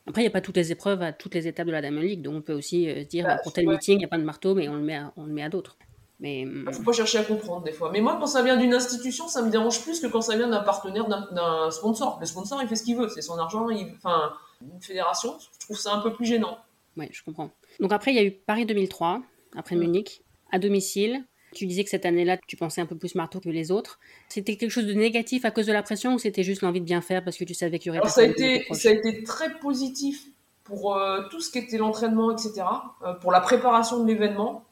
Après, 0.06 0.22
il 0.22 0.24
n'y 0.24 0.28
a 0.28 0.32
pas 0.32 0.40
toutes 0.40 0.56
les 0.56 0.72
épreuves 0.72 1.00
à 1.02 1.12
toutes 1.12 1.34
les 1.34 1.46
étapes 1.46 1.68
de 1.68 1.72
la 1.72 1.80
Diamond 1.80 2.00
League, 2.00 2.22
donc 2.22 2.34
on 2.34 2.40
peut 2.40 2.54
aussi 2.54 3.04
dire 3.06 3.26
bah, 3.26 3.38
pour 3.42 3.52
tel 3.52 3.68
meeting, 3.68 3.96
il 3.96 3.98
n'y 3.98 4.04
a 4.04 4.08
pas 4.08 4.18
de 4.18 4.24
marteau, 4.24 4.54
mais 4.54 4.68
on 4.68 4.74
le 4.74 4.82
met 4.82 4.98
on 5.16 5.26
le 5.26 5.32
met 5.32 5.42
à 5.42 5.48
d'autres. 5.48 5.76
Mais 6.20 6.42
il 6.42 6.48
hum, 6.48 6.72
faut 6.72 6.82
pas 6.82 6.92
chercher 6.92 7.18
à 7.18 7.24
comprendre 7.24 7.64
des 7.64 7.72
fois. 7.72 7.90
Mais 7.90 8.00
moi, 8.00 8.18
quand 8.20 8.26
ça 8.26 8.42
vient 8.42 8.56
d'une 8.56 8.74
institution, 8.74 9.26
ça 9.26 9.42
me 9.42 9.50
dérange 9.50 9.82
plus 9.82 10.00
que 10.00 10.06
quand 10.06 10.20
ça 10.20 10.36
vient 10.36 10.48
d'un 10.48 10.62
partenaire, 10.62 11.08
d'un 11.08 11.70
sponsor. 11.70 12.18
Le 12.20 12.26
sponsor, 12.26 12.60
il 12.62 12.68
fait 12.68 12.76
ce 12.76 12.84
qu'il 12.84 12.96
veut, 12.96 13.08
c'est 13.08 13.22
son 13.22 13.38
argent. 13.38 13.66
Enfin, 13.96 14.32
une 14.60 14.80
fédération, 14.82 15.36
je 15.40 15.64
trouve 15.64 15.78
ça 15.78 15.94
un 15.94 16.00
peu 16.00 16.12
plus 16.12 16.26
gênant. 16.26 16.58
Oui, 16.96 17.06
je 17.10 17.22
comprends. 17.24 17.50
Donc 17.80 17.92
après, 17.92 18.12
il 18.12 18.16
y 18.16 18.20
a 18.20 18.24
eu 18.24 18.32
Paris 18.32 18.66
2003, 18.66 19.22
après 19.56 19.76
mm. 19.76 19.78
Munich, 19.78 20.22
à 20.52 20.58
domicile. 20.58 21.24
Tu 21.52 21.66
disais 21.66 21.82
que 21.82 21.90
cette 21.90 22.06
année-là, 22.06 22.36
tu 22.46 22.56
pensais 22.56 22.80
un 22.80 22.86
peu 22.86 22.96
plus 22.96 23.16
marteau 23.16 23.40
que 23.40 23.48
les 23.48 23.72
autres. 23.72 23.98
C'était 24.28 24.56
quelque 24.56 24.70
chose 24.70 24.86
de 24.86 24.92
négatif 24.92 25.44
à 25.44 25.50
cause 25.50 25.66
de 25.66 25.72
la 25.72 25.82
pression 25.82 26.14
ou 26.14 26.18
c'était 26.18 26.44
juste 26.44 26.62
l'envie 26.62 26.80
de 26.80 26.84
bien 26.84 27.00
faire 27.00 27.24
parce 27.24 27.36
que 27.36 27.44
tu 27.44 27.54
savais 27.54 27.80
qu'il 27.80 27.88
y 27.88 27.90
aurait 27.90 27.98
Alors, 27.98 28.10
ça 28.10 28.20
a, 28.20 28.24
été, 28.24 28.66
ça 28.70 28.90
a 28.90 28.92
été 28.92 29.24
très 29.24 29.58
positif 29.58 30.26
pour 30.62 30.94
euh, 30.94 31.22
tout 31.30 31.40
ce 31.40 31.50
qui 31.50 31.58
était 31.58 31.78
l'entraînement, 31.78 32.30
etc., 32.30 32.62
euh, 33.02 33.14
pour 33.14 33.32
la 33.32 33.40
préparation 33.40 34.00
de 34.00 34.06
l'événement. 34.06 34.64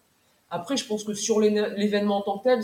Après, 0.51 0.77
je 0.77 0.87
pense 0.87 1.05
que 1.05 1.13
sur 1.13 1.41
l'événement 1.41 2.19
en 2.19 2.23
tant 2.23 2.39
que 2.39 2.45
tel, 2.45 2.63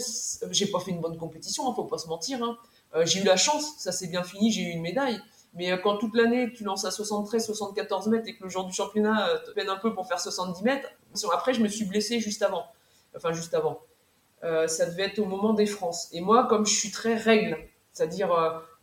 j'ai 0.50 0.66
pas 0.66 0.80
fait 0.80 0.90
une 0.90 1.00
bonne 1.00 1.18
compétition, 1.18 1.68
hein, 1.68 1.74
faut 1.74 1.84
pas 1.84 1.98
se 1.98 2.08
mentir. 2.08 2.42
Hein. 2.42 2.56
Euh, 2.94 3.04
j'ai 3.04 3.20
eu 3.20 3.24
la 3.24 3.36
chance, 3.36 3.74
ça 3.78 3.92
s'est 3.92 4.06
bien 4.06 4.22
fini, 4.22 4.50
j'ai 4.50 4.62
eu 4.62 4.70
une 4.70 4.80
médaille. 4.80 5.20
Mais 5.54 5.70
euh, 5.70 5.76
quand 5.76 5.98
toute 5.98 6.16
l'année 6.16 6.50
tu 6.52 6.64
lances 6.64 6.84
à 6.84 6.90
73, 6.90 7.44
74 7.44 8.08
mètres 8.08 8.28
et 8.28 8.36
que 8.36 8.42
le 8.42 8.48
jour 8.48 8.64
du 8.64 8.72
championnat 8.72 9.28
euh, 9.28 9.38
te 9.44 9.50
peine 9.50 9.68
un 9.68 9.76
peu 9.76 9.92
pour 9.92 10.06
faire 10.06 10.18
70 10.18 10.62
mètres, 10.62 10.88
après 11.32 11.52
je 11.52 11.60
me 11.60 11.68
suis 11.68 11.84
blessé 11.84 12.20
juste 12.20 12.42
avant. 12.42 12.64
Enfin, 13.16 13.32
juste 13.32 13.54
avant. 13.54 13.80
ça 14.42 14.86
devait 14.86 15.04
être 15.04 15.20
au 15.20 15.24
moment 15.24 15.52
des 15.52 15.66
France. 15.66 16.08
Et 16.12 16.20
moi, 16.20 16.46
comme 16.48 16.66
je 16.66 16.74
suis 16.74 16.90
très 16.90 17.14
règle, 17.14 17.56
c'est-à-dire 17.92 18.30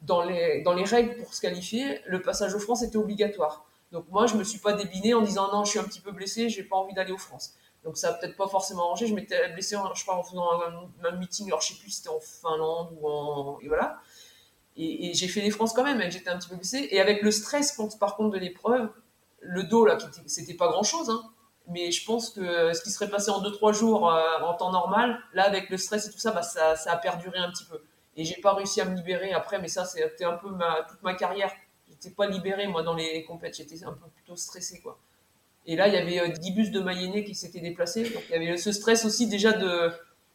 dans, 0.01 0.23
les, 0.23 0.63
règles 0.85 1.17
pour 1.17 1.33
se 1.33 1.41
qualifier, 1.41 1.99
le 2.05 2.21
passage 2.21 2.55
aux 2.55 2.59
France 2.59 2.81
était 2.81 2.95
obligatoire. 2.95 3.65
Donc 3.91 4.05
moi, 4.09 4.25
je 4.25 4.35
me 4.35 4.45
suis 4.45 4.59
pas 4.59 4.71
débiné 4.71 5.13
en 5.13 5.21
disant 5.21 5.51
non, 5.51 5.65
je 5.65 5.71
suis 5.71 5.79
un 5.79 5.83
petit 5.83 5.99
peu 5.99 6.13
blessé, 6.13 6.47
j'ai 6.47 6.63
pas 6.63 6.77
envie 6.77 6.93
d'aller 6.93 7.11
aux 7.11 7.17
France. 7.17 7.55
Donc 7.83 7.97
ça 7.97 8.09
a 8.09 8.13
peut-être 8.13 8.37
pas 8.37 8.47
forcément 8.47 8.83
arrangé. 8.83 9.07
Je 9.07 9.15
m'étais 9.15 9.49
blessé, 9.53 9.75
en, 9.75 9.93
je 9.93 10.03
crois, 10.03 10.15
en 10.15 10.23
faisant 10.23 10.47
un, 11.03 11.11
meeting, 11.17 11.47
alors 11.47 11.61
je 11.61 11.69
sais 11.69 11.79
plus 11.79 11.89
si 11.89 11.97
c'était 11.97 12.09
en 12.09 12.19
Finlande 12.19 12.95
ou 12.99 13.07
en. 13.07 13.59
Et 13.61 13.67
voilà. 13.67 13.99
Et, 14.77 15.13
j'ai 15.13 15.27
fait 15.27 15.41
les 15.41 15.51
France 15.51 15.73
quand 15.73 15.83
même, 15.83 16.01
j'étais 16.09 16.29
un 16.29 16.37
petit 16.37 16.49
peu 16.49 16.55
blessé. 16.55 16.87
Et 16.91 17.01
avec 17.01 17.21
le 17.21 17.31
stress, 17.31 17.77
par 17.99 18.15
contre, 18.15 18.31
de 18.31 18.39
l'épreuve, 18.39 18.89
le 19.39 19.63
dos, 19.63 19.85
là, 19.85 19.97
c'était 20.27 20.53
pas 20.53 20.69
grand-chose, 20.69 21.09
hein. 21.09 21.23
mais 21.67 21.91
je 21.91 22.05
pense 22.05 22.29
que 22.29 22.73
ce 22.73 22.81
qui 22.81 22.91
serait 22.91 23.09
passé 23.09 23.31
en 23.31 23.41
2-3 23.41 23.73
jours 23.73 24.09
euh, 24.09 24.39
en 24.41 24.53
temps 24.53 24.71
normal, 24.71 25.19
là, 25.33 25.43
avec 25.43 25.69
le 25.69 25.77
stress 25.77 26.07
et 26.07 26.11
tout 26.11 26.19
ça, 26.19 26.31
bah, 26.31 26.43
ça, 26.43 26.75
ça, 26.75 26.93
a 26.93 26.97
perduré 26.97 27.39
un 27.39 27.51
petit 27.51 27.65
peu. 27.65 27.81
Et 28.15 28.23
j'ai 28.23 28.39
pas 28.39 28.53
réussi 28.53 28.81
à 28.81 28.85
me 28.85 28.95
libérer 28.95 29.33
après, 29.33 29.59
mais 29.59 29.67
ça, 29.67 29.85
c'était 29.85 30.25
un 30.25 30.37
peu 30.37 30.49
toute 30.89 31.01
ma 31.01 31.15
carrière. 31.15 31.51
J'étais 31.89 32.11
pas 32.11 32.27
libéré, 32.27 32.67
moi, 32.67 32.83
dans 32.83 32.93
les 32.93 33.25
compétitions, 33.25 33.65
j'étais 33.69 33.85
un 33.85 33.93
peu 33.93 34.07
plutôt 34.15 34.35
stressé, 34.35 34.79
quoi. 34.79 34.97
Et 35.65 35.75
là, 35.75 35.87
il 35.87 35.93
y 35.93 35.97
avait 35.97 36.29
10 36.31 36.49
euh, 36.49 36.53
bus 36.53 36.71
de 36.71 36.79
Mayenne 36.79 37.23
qui 37.23 37.35
s'étaient 37.35 37.59
déplacés. 37.59 38.03
Donc, 38.03 38.23
il 38.29 38.43
y 38.43 38.47
avait 38.47 38.57
ce 38.57 38.71
stress 38.71 39.05
aussi 39.05 39.27
déjà 39.27 39.53
de 39.53 39.91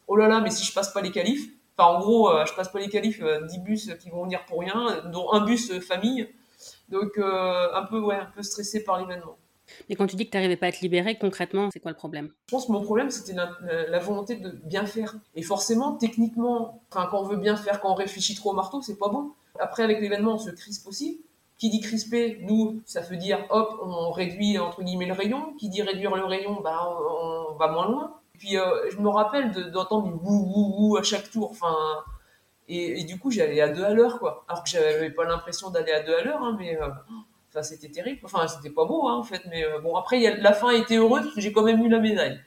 oh 0.07 0.15
là 0.15 0.27
là, 0.27 0.39
mais 0.39 0.49
si 0.49 0.63
je 0.63 0.73
passe 0.73 0.93
pas 0.93 1.01
les 1.01 1.11
qualifs, 1.11 1.49
enfin, 1.77 1.89
en 1.89 1.99
gros, 1.99 2.29
euh, 2.29 2.45
je 2.45 2.53
passe 2.53 2.71
pas 2.71 2.79
les 2.79 2.89
qualifs, 2.89 3.19
10 3.19 3.23
euh, 3.23 3.61
bus 3.61 3.91
qui 3.99 4.09
vont 4.09 4.23
venir 4.23 4.45
pour 4.45 4.59
rien, 4.59 5.03
dont 5.11 5.31
un 5.33 5.43
bus 5.45 5.77
famille. 5.79 6.27
Donc, 6.89 7.17
un 7.17 7.83
peu, 7.89 7.99
ouais, 7.99 8.15
un 8.15 8.31
peu 8.33 8.41
stressé 8.41 8.83
par 8.83 8.99
l'événement. 8.99 9.37
Mais 9.89 9.95
quand 9.95 10.07
tu 10.07 10.15
dis 10.15 10.25
que 10.25 10.31
tu 10.31 10.37
n'arrivais 10.37 10.55
pas 10.55 10.67
à 10.67 10.69
être 10.69 10.81
libéré, 10.81 11.17
concrètement, 11.17 11.69
c'est 11.71 11.79
quoi 11.79 11.91
le 11.91 11.97
problème? 11.97 12.31
Je 12.47 12.51
pense 12.51 12.67
que 12.67 12.71
mon 12.71 12.81
problème, 12.81 13.09
c'était 13.09 13.33
la, 13.33 13.99
volonté 13.99 14.35
de 14.35 14.49
bien 14.49 14.85
faire. 14.85 15.15
Et 15.35 15.41
forcément, 15.41 15.93
techniquement, 15.93 16.81
quand 16.89 17.09
on 17.13 17.23
veut 17.23 17.37
bien 17.37 17.55
faire, 17.55 17.81
quand 17.81 17.91
on 17.91 17.95
réfléchit 17.95 18.35
trop 18.35 18.51
au 18.51 18.53
marteau, 18.53 18.81
c'est 18.81 18.97
pas 18.97 19.09
bon. 19.09 19.33
Après, 19.59 19.83
avec 19.83 19.99
l'événement, 19.99 20.35
on 20.35 20.39
se 20.39 20.51
crispe 20.51 20.87
aussi. 20.87 21.21
Qui 21.57 21.71
dit 21.71 21.79
crisper, 21.79 22.37
nous, 22.41 22.81
ça 22.85 23.01
veut 23.01 23.17
dire 23.17 23.43
hop, 23.49 23.79
on 23.81 24.11
réduit 24.11 24.59
entre 24.59 24.83
guillemets 24.83 25.07
le 25.07 25.13
rayon. 25.13 25.53
Qui 25.57 25.69
dit 25.69 25.81
réduire 25.81 26.15
le 26.15 26.23
rayon, 26.23 26.61
bah, 26.61 26.87
on 27.49 27.55
va 27.55 27.67
moins 27.67 27.87
loin. 27.87 28.19
Et 28.35 28.37
puis 28.37 28.57
euh, 28.57 28.89
je 28.91 28.97
me 28.97 29.09
rappelle 29.09 29.71
d'entendre 29.71 30.07
du 30.07 30.13
wou 30.13 30.19
wou 30.21 30.75
wou 30.77 30.97
à 30.97 31.03
chaque 31.03 31.31
tour. 31.31 31.49
Enfin, 31.49 31.75
et, 32.69 33.03
du 33.05 33.17
coup, 33.17 33.31
j'allais 33.31 33.61
à 33.61 33.69
deux 33.69 33.83
à 33.83 33.93
l'heure, 33.93 34.19
quoi. 34.19 34.45
Alors 34.47 34.63
que 34.63 34.69
j'avais 34.69 35.09
pas 35.09 35.23
l'impression 35.23 35.69
d'aller 35.71 35.91
à 35.93 36.01
deux 36.01 36.13
à 36.13 36.21
l'heure, 36.21 36.43
hein, 36.43 36.55
mais 36.59 36.79
euh, 36.79 36.89
enfin, 37.49 37.63
c'était 37.63 37.89
terrible. 37.89 38.19
Enfin, 38.23 38.47
c'était 38.47 38.69
pas 38.69 38.85
beau, 38.85 39.07
hein, 39.07 39.15
en 39.15 39.23
fait. 39.23 39.41
Mais 39.49 39.65
euh, 39.65 39.79
bon, 39.79 39.95
après, 39.95 40.19
y 40.19 40.27
a, 40.27 40.35
la 40.37 40.53
fin 40.53 40.69
était 40.71 40.97
heureuse 40.97 41.23
parce 41.23 41.33
que 41.33 41.41
j'ai 41.41 41.53
quand 41.53 41.63
même 41.63 41.83
eu 41.83 41.89
la 41.89 41.99
médaille. 41.99 42.39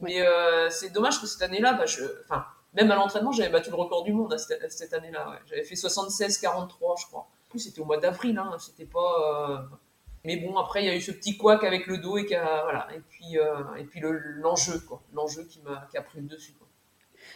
Mais 0.00 0.24
c'est 0.70 0.92
dommage 0.92 1.20
que 1.20 1.26
cette 1.26 1.42
année-là, 1.42 1.74
bah, 1.74 1.86
je, 1.86 2.02
enfin, 2.24 2.44
même 2.74 2.90
à 2.90 2.96
l'entraînement, 2.96 3.30
j'avais 3.32 3.50
battu 3.50 3.70
le 3.70 3.76
record 3.76 4.04
du 4.04 4.12
monde 4.12 4.36
cette, 4.38 4.72
cette 4.72 4.94
année-là. 4.94 5.30
Ouais. 5.30 5.36
J'avais 5.46 5.64
fait 5.64 5.74
76-43, 5.74 7.00
je 7.00 7.06
crois 7.06 7.28
c'était 7.56 7.80
au 7.80 7.86
mois 7.86 7.96
d'avril, 7.96 8.36
hein, 8.36 8.56
c'était 8.58 8.84
pas. 8.84 9.48
Euh, 9.50 9.76
mais 10.24 10.36
bon, 10.36 10.56
après, 10.58 10.82
il 10.82 10.86
y 10.86 10.90
a 10.90 10.96
eu 10.96 11.00
ce 11.00 11.12
petit 11.12 11.38
couac 11.38 11.64
avec 11.64 11.86
le 11.86 11.98
dos 11.98 12.18
et, 12.18 12.26
voilà. 12.26 12.88
et 12.94 13.00
puis, 13.00 13.38
euh, 13.38 13.74
et 13.78 13.84
puis 13.84 14.00
l'enjeu, 14.00 14.80
quoi. 14.80 15.00
L'enjeu 15.14 15.44
qui, 15.44 15.62
m'a, 15.62 15.86
qui 15.90 15.96
a 15.96 16.02
pris 16.02 16.20
le 16.20 16.26
dessus. 16.26 16.54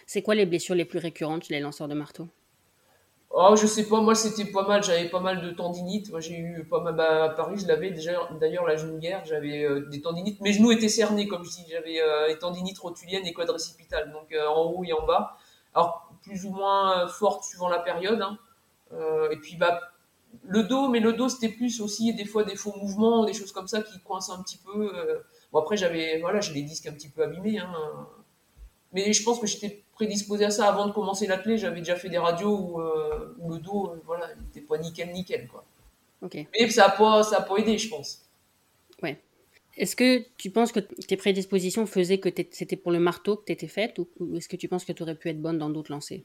C'est 0.06 0.22
quoi 0.22 0.34
les 0.34 0.46
blessures 0.46 0.74
les 0.74 0.84
plus 0.84 0.98
récurrentes 0.98 1.44
chez 1.44 1.54
les 1.54 1.60
lanceurs 1.60 1.88
de 1.88 1.94
marteau? 1.94 2.28
Oh, 3.30 3.56
je 3.56 3.66
sais 3.66 3.88
pas, 3.88 4.02
moi 4.02 4.14
c'était 4.14 4.50
pas 4.50 4.66
mal, 4.66 4.82
j'avais 4.82 5.08
pas 5.08 5.20
mal 5.20 5.40
de 5.40 5.50
tendinites. 5.52 6.10
Moi 6.10 6.20
j'ai 6.20 6.36
eu 6.36 6.66
pas 6.68 6.80
mal, 6.80 6.94
bah, 6.94 7.24
à 7.24 7.28
Paris 7.30 7.56
je 7.56 7.66
l'avais 7.66 7.90
déjà, 7.90 8.12
d'ailleurs 8.38 8.66
la 8.66 8.76
jeune 8.76 8.98
guerre, 8.98 9.24
j'avais 9.24 9.64
euh, 9.64 9.88
des 9.88 10.02
tendinites. 10.02 10.42
Mes 10.42 10.52
genoux 10.52 10.70
étaient 10.70 10.90
cernés, 10.90 11.26
comme 11.26 11.42
je 11.42 11.48
dis, 11.48 11.64
j'avais 11.70 11.98
des 12.28 12.38
tendinites 12.38 12.78
rotuliennes 12.78 13.26
et 13.26 13.32
quadricipitales, 13.32 14.12
donc 14.12 14.34
en 14.34 14.64
haut 14.64 14.84
et 14.84 14.92
en 14.92 15.06
bas. 15.06 15.38
Alors 15.74 16.12
plus 16.22 16.44
ou 16.44 16.50
moins 16.50 17.08
fortes 17.08 17.44
suivant 17.44 17.70
la 17.70 17.78
période. 17.78 18.20
Hein. 18.20 18.38
et 19.30 19.36
puis 19.36 19.56
bah, 19.56 19.80
le 20.44 20.62
dos, 20.62 20.88
mais 20.88 21.00
le 21.00 21.12
dos 21.12 21.28
c'était 21.28 21.48
plus 21.48 21.80
aussi 21.80 22.14
des 22.14 22.24
fois 22.24 22.44
des 22.44 22.56
faux 22.56 22.74
mouvements, 22.80 23.24
des 23.24 23.32
choses 23.32 23.52
comme 23.52 23.68
ça 23.68 23.82
qui 23.82 24.00
coincent 24.00 24.32
un 24.32 24.42
petit 24.42 24.58
peu. 24.58 24.92
Euh. 24.94 25.20
Bon 25.52 25.60
après 25.60 25.76
j'avais, 25.76 26.18
voilà, 26.20 26.40
j'ai 26.40 26.54
les 26.54 26.62
disques 26.62 26.86
un 26.86 26.92
petit 26.92 27.08
peu 27.08 27.22
abîmés, 27.22 27.58
hein. 27.58 27.72
mais 28.92 29.12
je 29.12 29.22
pense 29.22 29.38
que 29.38 29.46
j'étais 29.46 29.82
prédisposé 29.92 30.44
à 30.44 30.50
ça 30.50 30.68
avant 30.68 30.86
de 30.86 30.92
commencer 30.92 31.26
l'athlète. 31.26 31.58
J'avais 31.58 31.80
déjà 31.80 31.96
fait 31.96 32.08
des 32.08 32.18
radios 32.18 32.56
où, 32.56 32.80
euh, 32.80 33.36
le 33.48 33.58
dos, 33.58 33.88
euh, 33.88 34.00
voilà, 34.04 34.28
n'était 34.36 34.62
pas 34.62 34.78
nickel 34.78 35.12
nickel 35.12 35.48
quoi. 35.48 35.64
Mais 36.34 36.70
ça 36.70 36.86
a 36.86 36.90
pas, 36.90 37.22
ça 37.22 37.38
a 37.38 37.42
pas 37.42 37.56
aidé, 37.56 37.78
je 37.78 37.88
pense. 37.88 38.22
Ouais. 39.02 39.20
Est-ce 39.76 39.96
que 39.96 40.24
tu 40.36 40.50
penses 40.50 40.70
que 40.70 40.80
tes 40.80 41.16
prédispositions 41.16 41.86
faisaient 41.86 42.18
que 42.18 42.28
c'était 42.50 42.76
pour 42.76 42.92
le 42.92 43.00
marteau 43.00 43.36
que 43.36 43.46
tu 43.46 43.52
étais 43.52 43.68
faite 43.68 43.98
ou, 43.98 44.36
est-ce 44.36 44.48
que 44.48 44.56
tu 44.56 44.68
penses 44.68 44.84
que 44.84 44.92
tu 44.92 45.02
aurais 45.02 45.14
pu 45.14 45.30
être 45.30 45.40
bonne 45.40 45.58
dans 45.58 45.70
d'autres 45.70 45.90
lancers? 45.90 46.20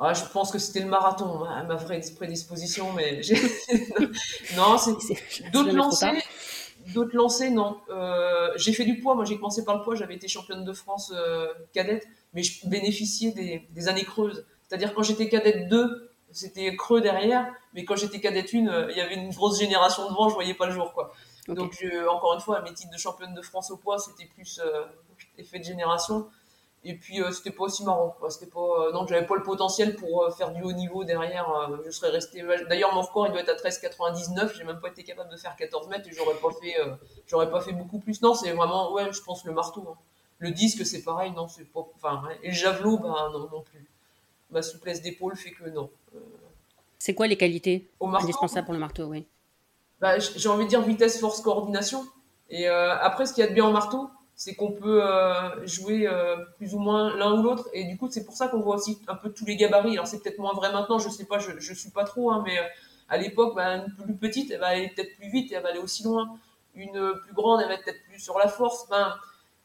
Ah, 0.00 0.14
je 0.14 0.24
pense 0.32 0.52
que 0.52 0.58
c'était 0.58 0.80
le 0.80 0.86
marathon, 0.86 1.40
ma, 1.40 1.64
ma 1.64 1.74
vraie 1.74 2.00
prédisposition, 2.16 2.92
mais 2.92 3.20
non, 4.56 4.78
c'est 4.78 5.50
d'autres 5.50 5.72
lancers. 5.72 6.14
D'autres 6.94 7.16
lancers, 7.16 7.50
non. 7.50 7.80
Euh, 7.90 8.50
j'ai 8.56 8.72
fait 8.72 8.84
du 8.84 9.00
poids. 9.00 9.14
Moi, 9.16 9.24
j'ai 9.24 9.36
commencé 9.36 9.64
par 9.64 9.76
le 9.76 9.82
poids. 9.82 9.96
J'avais 9.96 10.14
été 10.14 10.28
championne 10.28 10.64
de 10.64 10.72
France 10.72 11.12
euh, 11.14 11.48
cadette, 11.74 12.06
mais 12.32 12.42
je 12.42 12.66
bénéficiais 12.68 13.32
des, 13.32 13.68
des 13.70 13.88
années 13.88 14.04
creuses. 14.04 14.46
C'est-à-dire 14.68 14.94
quand 14.94 15.02
j'étais 15.02 15.28
cadette 15.28 15.68
2, 15.68 16.10
c'était 16.30 16.74
creux 16.76 17.00
derrière, 17.00 17.52
mais 17.74 17.84
quand 17.84 17.96
j'étais 17.96 18.20
cadette 18.20 18.54
1, 18.54 18.68
euh, 18.68 18.86
il 18.90 18.96
y 18.96 19.00
avait 19.00 19.16
une 19.16 19.30
grosse 19.30 19.58
génération 19.58 20.08
devant. 20.08 20.28
Je 20.28 20.34
voyais 20.34 20.54
pas 20.54 20.66
le 20.66 20.72
jour, 20.72 20.92
quoi. 20.92 21.12
Donc, 21.48 21.82
encore 22.10 22.34
une 22.34 22.40
fois, 22.40 22.60
mes 22.60 22.72
titres 22.72 22.92
de 22.92 22.98
championne 22.98 23.34
de 23.34 23.42
France 23.42 23.70
au 23.70 23.78
poids, 23.78 23.98
c'était 23.98 24.26
plus 24.26 24.60
effet 25.38 25.58
de 25.58 25.64
génération. 25.64 26.28
Et 26.84 26.94
puis 26.94 27.20
euh, 27.20 27.32
c'était 27.32 27.50
pas 27.50 27.64
aussi 27.64 27.84
marrant. 27.84 28.16
C'était 28.28 28.50
pas, 28.50 28.60
euh, 28.60 29.06
j'avais 29.08 29.26
pas 29.26 29.36
le 29.36 29.42
potentiel 29.42 29.96
pour 29.96 30.24
euh, 30.24 30.30
faire 30.30 30.52
du 30.52 30.62
haut 30.62 30.72
niveau 30.72 31.04
derrière. 31.04 31.70
je 31.84 31.90
serais 31.90 32.10
resté. 32.10 32.42
D'ailleurs, 32.68 32.94
mon 32.94 33.02
record 33.02 33.26
il 33.26 33.32
doit 33.32 33.40
être 33.40 33.50
à 33.50 33.68
13,99. 33.68 34.56
J'ai 34.56 34.64
même 34.64 34.80
pas 34.80 34.88
été 34.88 35.02
capable 35.02 35.30
de 35.30 35.36
faire 35.36 35.56
14 35.56 35.88
mètres 35.88 36.08
et 36.08 36.12
j'aurais 36.12 36.36
pas 36.36 36.50
fait, 36.50 36.76
j'aurais 37.26 37.50
pas 37.50 37.60
fait 37.60 37.72
beaucoup 37.72 37.98
plus. 37.98 38.22
Non, 38.22 38.34
c'est 38.34 38.52
vraiment, 38.52 38.92
ouais, 38.92 39.12
je 39.12 39.20
pense 39.22 39.44
le 39.44 39.52
marteau. 39.52 39.84
Hein. 39.90 39.96
Le 40.38 40.52
disque, 40.52 40.86
c'est 40.86 41.02
pareil, 41.02 41.32
non, 41.32 41.48
c'est 41.48 41.64
pas. 41.64 41.80
Enfin, 41.96 42.22
et 42.42 42.48
le 42.48 42.54
javelot, 42.54 42.98
ben 42.98 43.14
non, 43.32 43.48
non 43.50 43.62
plus. 43.62 43.86
Ma 44.50 44.62
souplesse 44.62 45.02
d'épaule 45.02 45.36
fait 45.36 45.50
que 45.50 45.68
non. 45.68 45.90
C'est 46.98 47.14
quoi 47.14 47.26
les 47.26 47.36
qualités 47.36 47.88
indispensables 48.00 48.64
pour 48.64 48.74
le 48.74 48.80
marteau, 48.80 49.04
oui 49.04 49.26
bah, 50.00 50.18
j'ai 50.18 50.48
envie 50.48 50.64
de 50.64 50.68
dire 50.68 50.82
vitesse, 50.82 51.18
force, 51.18 51.40
coordination. 51.40 52.06
Et 52.50 52.68
euh, 52.68 52.96
après, 52.98 53.26
ce 53.26 53.34
qu'il 53.34 53.42
y 53.42 53.46
a 53.46 53.50
de 53.50 53.54
bien 53.54 53.64
en 53.64 53.72
marteau, 53.72 54.08
c'est 54.38 54.54
qu'on 54.54 54.70
peut 54.70 55.04
euh, 55.04 55.66
jouer 55.66 56.06
euh, 56.06 56.36
plus 56.58 56.72
ou 56.72 56.78
moins 56.78 57.14
l'un 57.16 57.40
ou 57.40 57.42
l'autre. 57.42 57.68
Et 57.72 57.84
du 57.86 57.98
coup, 57.98 58.08
c'est 58.08 58.24
pour 58.24 58.34
ça 58.34 58.46
qu'on 58.46 58.60
voit 58.60 58.76
aussi 58.76 59.00
un 59.08 59.16
peu 59.16 59.30
tous 59.30 59.44
les 59.44 59.56
gabarits. 59.56 59.94
Alors, 59.94 60.06
c'est 60.06 60.22
peut-être 60.22 60.38
moins 60.38 60.54
vrai 60.54 60.72
maintenant, 60.72 61.00
je 61.00 61.08
sais 61.08 61.24
pas, 61.24 61.40
je, 61.40 61.58
je 61.58 61.74
suis 61.74 61.90
pas 61.90 62.04
trop, 62.04 62.30
hein, 62.30 62.44
mais 62.46 62.56
à 63.08 63.18
l'époque, 63.18 63.56
bah, 63.56 63.78
une 63.78 63.92
plus 63.96 64.14
petite, 64.14 64.52
elle 64.52 64.60
va 64.60 64.68
aller 64.68 64.92
peut-être 64.94 65.16
plus 65.16 65.28
vite 65.28 65.50
et 65.50 65.56
elle 65.56 65.64
va 65.64 65.70
aller 65.70 65.80
aussi 65.80 66.04
loin. 66.04 66.38
Une 66.76 67.14
plus 67.24 67.34
grande, 67.34 67.60
elle 67.62 67.66
va 67.66 67.74
être 67.74 67.84
peut-être 67.84 68.04
plus 68.08 68.20
sur 68.20 68.38
la 68.38 68.46
force. 68.46 68.88
Ben, 68.88 69.12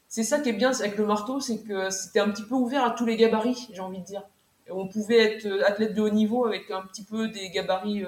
c'est 0.08 0.24
ça 0.24 0.40
qui 0.40 0.48
est 0.48 0.54
bien 0.54 0.72
avec 0.72 0.98
le 0.98 1.06
marteau, 1.06 1.38
c'est 1.38 1.62
que 1.62 1.88
c'était 1.90 2.18
un 2.18 2.30
petit 2.30 2.42
peu 2.42 2.56
ouvert 2.56 2.84
à 2.84 2.90
tous 2.90 3.06
les 3.06 3.16
gabarits, 3.16 3.68
j'ai 3.72 3.80
envie 3.80 4.00
de 4.00 4.04
dire. 4.04 4.24
Et 4.66 4.72
on 4.72 4.88
pouvait 4.88 5.36
être 5.36 5.46
athlète 5.64 5.94
de 5.94 6.02
haut 6.02 6.10
niveau 6.10 6.46
avec 6.46 6.68
un 6.72 6.82
petit 6.82 7.04
peu 7.04 7.28
des 7.28 7.50
gabarits 7.50 8.04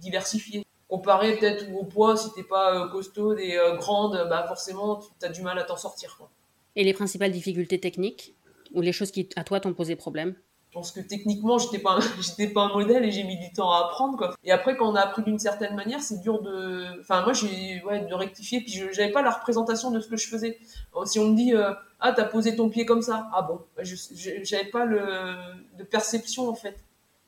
diversifiés 0.00 0.64
comparé 0.88 1.36
peut-être 1.36 1.66
au 1.74 1.84
poids, 1.84 2.16
si 2.16 2.32
t'es 2.32 2.42
pas 2.42 2.74
euh, 2.74 2.88
costaud 2.88 3.36
et 3.36 3.58
euh, 3.58 3.76
grande, 3.76 4.26
bah 4.28 4.44
forcément 4.48 5.00
tu 5.20 5.26
as 5.26 5.28
du 5.28 5.42
mal 5.42 5.58
à 5.58 5.64
t'en 5.64 5.76
sortir. 5.76 6.16
Quoi. 6.16 6.30
Et 6.76 6.84
les 6.84 6.94
principales 6.94 7.30
difficultés 7.30 7.78
techniques 7.78 8.34
ou 8.74 8.80
les 8.80 8.92
choses 8.92 9.10
qui 9.10 9.28
à 9.36 9.44
toi 9.44 9.60
t'ont 9.60 9.74
posé 9.74 9.96
problème? 9.96 10.34
Je 10.70 10.74
pense 10.74 10.92
que 10.92 11.00
techniquement 11.00 11.58
j'étais 11.58 11.78
pas 11.78 11.98
j'étais 12.20 12.48
pas 12.48 12.62
un 12.62 12.72
modèle 12.72 13.04
et 13.04 13.10
j'ai 13.10 13.24
mis 13.24 13.38
du 13.38 13.52
temps 13.52 13.70
à 13.70 13.86
apprendre 13.86 14.16
quoi. 14.16 14.34
Et 14.44 14.52
après 14.52 14.76
quand 14.76 14.90
on 14.90 14.94
a 14.94 15.00
appris 15.00 15.22
d'une 15.22 15.38
certaine 15.38 15.74
manière, 15.74 16.00
c'est 16.00 16.20
dur 16.20 16.42
de 16.42 17.00
enfin 17.00 17.22
moi 17.22 17.32
j'ai 17.32 17.82
ouais 17.84 18.06
de 18.06 18.14
rectifier 18.14 18.60
puis 18.60 18.72
je 18.72 18.90
j'avais 18.92 19.12
pas 19.12 19.22
la 19.22 19.30
représentation 19.30 19.90
de 19.90 20.00
ce 20.00 20.08
que 20.08 20.16
je 20.16 20.28
faisais. 20.28 20.58
Si 21.04 21.18
on 21.18 21.28
me 21.28 21.36
dit 21.36 21.54
euh, 21.54 21.72
ah 22.00 22.12
t'as 22.12 22.24
posé 22.24 22.56
ton 22.56 22.68
pied 22.68 22.86
comme 22.86 23.02
ça, 23.02 23.28
ah 23.34 23.42
bon, 23.42 23.60
je 23.78 23.94
j'avais 24.42 24.66
pas 24.66 24.84
le 24.84 25.36
de 25.78 25.84
perception 25.84 26.48
en 26.48 26.54
fait. 26.54 26.76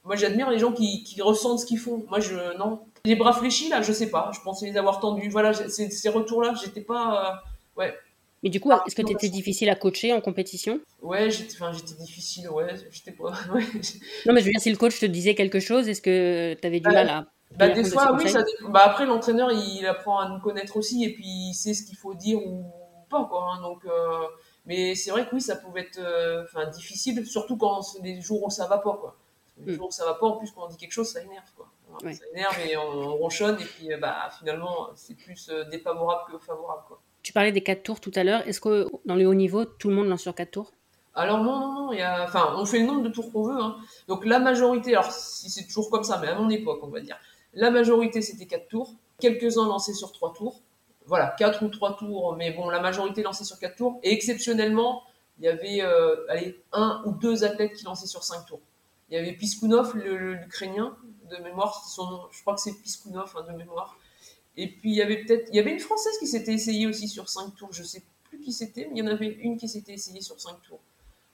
Moi 0.05 0.17
j'admire 0.17 0.51
les 0.51 0.59
gens 0.59 0.73
qui, 0.73 1.03
qui 1.03 1.21
ressentent 1.23 1.61
ce 1.61 1.67
qu'ils 1.67 1.79
font. 1.79 2.05
Moi 2.09 2.21
je 2.21 2.57
non, 2.59 2.81
les 3.05 3.17
bras 3.17 3.33
fléchis, 3.33 3.69
là, 3.69 3.83
je 3.83 3.93
sais 3.93 4.11
pas. 4.11 4.31
Je 4.35 4.41
pensais 4.41 4.67
les 4.67 4.77
avoir 4.77 5.01
tendus. 5.01 5.29
Voilà, 5.29 5.53
ces, 5.53 6.09
retours-là, 6.09 6.55
j'étais 6.63 6.83
pas. 6.83 7.43
Euh, 7.77 7.81
ouais. 7.81 7.95
Mais 8.43 8.49
du 8.49 8.61
coup, 8.61 8.71
est-ce 8.73 8.95
que 8.95 9.03
tu 9.03 9.13
étais 9.13 9.29
difficile 9.29 9.69
à 9.69 9.75
coacher 9.75 10.13
en 10.13 10.21
compétition? 10.21 10.81
Ouais, 11.03 11.31
j'étais 11.31 11.95
difficile, 11.99 12.49
ouais. 12.51 12.75
J'étais 12.91 13.13
pas. 13.13 13.33
Non, 14.27 14.33
mais 14.33 14.41
je 14.41 14.47
veux 14.47 14.53
dire, 14.53 14.61
si 14.61 14.71
le 14.71 14.77
coach 14.77 14.99
te 14.99 15.07
disait 15.07 15.35
quelque 15.35 15.61
chose, 15.61 15.89
est-ce 15.89 16.03
que 16.03 16.55
tu 16.55 16.67
avais 16.67 16.81
du 16.81 16.89
mal 16.89 17.09
à. 17.09 17.27
Bah, 17.57 17.69
des 17.69 17.85
fois, 17.85 18.17
oui, 18.17 18.29
ça, 18.29 18.45
bah, 18.69 18.83
après, 18.85 19.07
l'entraîneur, 19.07 19.51
il 19.51 19.85
apprend 19.87 20.21
à 20.21 20.29
nous 20.29 20.41
connaître 20.41 20.77
aussi, 20.77 21.05
et 21.05 21.13
puis 21.13 21.27
il 21.27 21.55
sait 21.55 21.75
ce 21.75 21.85
qu'il 21.85 21.97
faut 21.97 22.15
dire 22.15 22.39
ou 22.47 22.65
pas, 23.11 23.25
quoi. 23.25 23.53
Hein. 23.53 23.61
donc, 23.61 23.85
euh, 23.85 24.21
Mais 24.67 24.95
c'est 24.95 25.11
vrai 25.11 25.27
que 25.27 25.35
oui, 25.35 25.41
ça 25.41 25.57
pouvait 25.57 25.81
être 25.81 25.99
euh, 25.99 26.45
difficile, 26.73 27.27
surtout 27.27 27.57
quand 27.57 27.83
c'est 27.83 28.03
des 28.03 28.21
jours 28.21 28.45
où 28.45 28.51
ça 28.51 28.69
va 28.69 28.79
pas, 28.79 28.97
quoi. 28.97 29.17
Les 29.59 29.73
hmm. 29.73 29.77
jours 29.77 29.89
où 29.89 29.93
ça 29.93 30.05
va 30.05 30.15
pas, 30.15 30.27
en 30.27 30.37
plus, 30.37 30.51
quand 30.53 30.65
on 30.65 30.69
dit 30.69 30.77
quelque 30.77 30.93
chose, 30.93 31.09
ça 31.09 31.21
énerve, 31.23 31.51
quoi. 31.57 31.69
Ça 31.99 32.25
énerve 32.35 32.59
et 32.67 32.77
on, 32.77 33.17
ronchonne 33.17 33.57
et 33.61 33.65
puis 33.65 33.93
euh, 33.93 33.99
bah, 33.99 34.31
finalement 34.39 34.91
c'est 34.95 35.15
plus 35.17 35.49
euh, 35.51 35.65
défavorable 35.65 36.33
que 36.33 36.39
favorable. 36.39 36.83
Quoi. 36.89 37.01
Tu 37.23 37.33
parlais 37.33 37.53
des 37.53 37.63
4 37.63 37.83
tours 37.83 38.01
tout 38.01 38.13
à 38.15 38.25
l'heure. 38.25 38.47
Est-ce 38.47 38.61
que 38.61 38.89
dans 39.05 39.15
les 39.15 39.27
hauts 39.27 39.35
niveaux, 39.35 39.65
tout 39.65 39.89
le 39.89 39.95
monde 39.95 40.09
lance 40.09 40.23
sur 40.23 40.35
4 40.35 40.51
tours? 40.51 40.73
Alors 41.15 41.43
non, 41.43 41.59
non, 41.59 41.73
non, 41.73 41.93
il 41.93 41.99
y 41.99 42.03
a... 42.03 42.25
enfin, 42.25 42.55
on 42.57 42.65
fait 42.65 42.79
le 42.79 42.87
nombre 42.87 43.03
de 43.03 43.09
tours 43.09 43.33
qu'on 43.33 43.43
veut. 43.43 43.61
Hein. 43.61 43.77
Donc 44.09 44.25
la 44.25 44.39
majorité, 44.39 44.93
alors 44.93 45.11
si 45.11 45.51
c'est 45.51 45.67
toujours 45.67 45.91
comme 45.91 46.05
ça, 46.05 46.19
mais 46.19 46.29
à 46.29 46.35
mon 46.35 46.49
époque, 46.49 46.81
on 46.83 46.89
va 46.89 47.01
dire, 47.01 47.19
la 47.53 47.71
majorité 47.71 48.23
c'était 48.23 48.47
4 48.47 48.69
tours, 48.69 48.95
quelques-uns 49.19 49.67
lancés 49.67 49.95
sur 49.95 50.13
3 50.13 50.33
tours. 50.35 50.61
Voilà, 51.07 51.35
4 51.39 51.65
ou 51.65 51.69
3 51.69 51.97
tours, 51.97 52.37
mais 52.37 52.53
bon, 52.53 52.69
la 52.69 52.81
majorité 52.81 53.23
lancée 53.23 53.45
sur 53.45 53.59
4 53.59 53.77
tours. 53.77 54.01
Et 54.03 54.13
exceptionnellement, 54.13 55.03
il 55.39 55.45
y 55.45 55.49
avait 55.49 55.83
euh, 55.83 56.17
allez, 56.29 56.63
un 56.73 57.03
ou 57.05 57.13
deux 57.13 57.45
athlètes 57.45 57.73
qui 57.73 57.85
lançaient 57.85 58.07
sur 58.07 58.23
5 58.23 58.47
tours. 58.47 58.61
Il 59.09 59.17
y 59.17 59.19
avait 59.19 59.33
Piskunov, 59.33 59.97
l'Ukrainien, 59.97 60.97
de 61.31 61.43
mémoire, 61.43 61.85
son 61.87 62.23
je 62.31 62.41
crois 62.43 62.55
que 62.55 62.61
c'est 62.61 62.75
Piskunov 62.75 63.35
hein, 63.37 63.51
de 63.51 63.57
mémoire. 63.57 63.97
Et 64.57 64.69
puis 64.69 64.91
il 64.91 64.97
y 64.97 65.03
avait 65.03 65.25
peut-être, 65.25 65.49
il 65.51 65.57
y 65.57 65.59
avait 65.59 65.73
une 65.73 65.81
française 65.81 66.19
qui 66.19 66.27
s'était 66.27 66.53
essayée 66.53 66.87
aussi 66.87 67.09
sur 67.09 67.29
5 67.29 67.55
tours, 67.57 67.73
je 67.73 67.83
sais 67.83 68.03
plus 68.25 68.39
qui 68.41 68.53
c'était, 68.53 68.87
mais 68.87 69.01
il 69.01 69.05
y 69.05 69.09
en 69.09 69.11
avait 69.11 69.29
une 69.29 69.57
qui 69.57 69.69
s'était 69.69 69.93
essayée 69.93 70.21
sur 70.21 70.41
5 70.41 70.61
tours. 70.63 70.81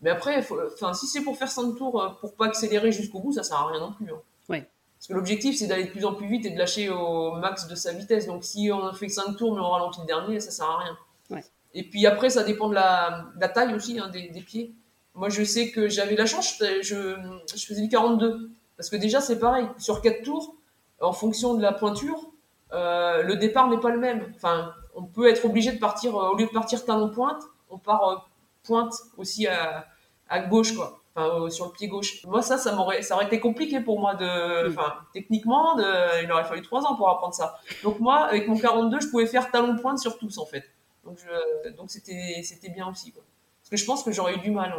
Mais 0.02 0.10
après, 0.10 0.44
enfin, 0.74 0.92
si 0.92 1.06
c'est 1.06 1.22
pour 1.22 1.36
faire 1.36 1.50
5 1.50 1.74
tours, 1.74 2.00
euh, 2.00 2.10
pour 2.20 2.34
pas 2.34 2.46
accélérer 2.46 2.92
jusqu'au 2.92 3.20
bout, 3.20 3.32
ça 3.32 3.42
sert 3.42 3.56
à 3.56 3.68
rien 3.68 3.80
non 3.80 3.92
plus. 3.92 4.10
Hein. 4.10 4.20
Ouais. 4.48 4.68
Parce 4.98 5.08
que 5.08 5.14
l'objectif, 5.14 5.56
c'est 5.58 5.66
d'aller 5.66 5.84
de 5.84 5.90
plus 5.90 6.04
en 6.04 6.14
plus 6.14 6.28
vite 6.28 6.46
et 6.46 6.50
de 6.50 6.58
lâcher 6.58 6.90
au 6.90 7.32
max 7.32 7.66
de 7.68 7.74
sa 7.74 7.92
vitesse. 7.92 8.26
Donc 8.26 8.44
si 8.44 8.70
on 8.72 8.92
fait 8.92 9.08
5 9.08 9.36
tours 9.36 9.54
mais 9.54 9.60
on 9.60 9.70
ralentit 9.70 10.00
le 10.00 10.06
dernier, 10.06 10.40
ça 10.40 10.50
sert 10.50 10.66
à 10.66 10.78
rien. 10.78 10.98
Ouais. 11.30 11.44
Et 11.74 11.82
puis 11.82 12.06
après, 12.06 12.30
ça 12.30 12.42
dépend 12.42 12.68
de 12.68 12.74
la, 12.74 13.26
la 13.38 13.48
taille 13.48 13.74
aussi 13.74 13.98
hein, 13.98 14.08
des, 14.08 14.28
des, 14.28 14.40
pieds. 14.40 14.72
Moi, 15.14 15.28
je 15.28 15.44
sais 15.44 15.70
que 15.70 15.88
j'avais 15.88 16.16
la 16.16 16.24
chance, 16.24 16.58
je, 16.58 16.82
je, 16.82 17.66
faisais 17.66 17.82
du 17.82 17.88
42. 17.88 18.50
Parce 18.76 18.90
que 18.90 18.96
déjà, 18.96 19.20
c'est 19.20 19.38
pareil. 19.38 19.66
Sur 19.78 20.02
4 20.02 20.22
tours, 20.22 20.54
en 21.00 21.12
fonction 21.12 21.54
de 21.54 21.62
la 21.62 21.72
pointure, 21.72 22.30
euh, 22.72 23.22
le 23.22 23.36
départ 23.36 23.68
n'est 23.68 23.80
pas 23.80 23.90
le 23.90 23.98
même. 23.98 24.32
Enfin, 24.34 24.74
on 24.94 25.04
peut 25.04 25.28
être 25.28 25.44
obligé 25.44 25.72
de 25.72 25.78
partir, 25.78 26.16
euh, 26.16 26.30
au 26.30 26.36
lieu 26.36 26.46
de 26.46 26.52
partir 26.52 26.84
talon 26.84 27.10
pointe, 27.10 27.42
on 27.70 27.78
part 27.78 28.08
euh, 28.08 28.16
pointe 28.64 28.94
aussi 29.16 29.46
à, 29.46 29.86
à 30.28 30.40
gauche, 30.40 30.74
quoi. 30.74 31.00
Enfin, 31.14 31.48
sur 31.48 31.66
le 31.66 31.72
pied 31.72 31.88
gauche. 31.88 32.22
Moi, 32.26 32.42
ça, 32.42 32.58
ça 32.58 32.72
m'aurait, 32.72 33.00
ça 33.00 33.14
aurait 33.14 33.24
été 33.24 33.40
compliqué 33.40 33.80
pour 33.80 33.98
moi 33.98 34.14
de, 34.14 34.68
enfin, 34.68 34.96
techniquement, 35.14 35.74
de, 35.74 36.24
il 36.24 36.30
aurait 36.30 36.44
fallu 36.44 36.60
3 36.60 36.82
ans 36.84 36.96
pour 36.96 37.08
apprendre 37.08 37.32
ça. 37.32 37.58
Donc 37.82 38.00
moi, 38.00 38.24
avec 38.24 38.46
mon 38.48 38.58
42, 38.58 39.00
je 39.00 39.08
pouvais 39.08 39.26
faire 39.26 39.50
talon 39.50 39.76
pointe 39.76 39.98
sur 39.98 40.18
tous, 40.18 40.36
en 40.36 40.44
fait. 40.44 40.64
Donc, 41.04 41.16
je, 41.18 41.70
donc 41.70 41.90
c'était, 41.90 42.42
c'était 42.44 42.68
bien 42.68 42.86
aussi, 42.90 43.12
quoi. 43.12 43.22
Parce 43.62 43.70
que 43.70 43.76
je 43.78 43.84
pense 43.86 44.02
que 44.02 44.12
j'aurais 44.12 44.34
eu 44.34 44.38
du 44.38 44.50
mal 44.50 44.74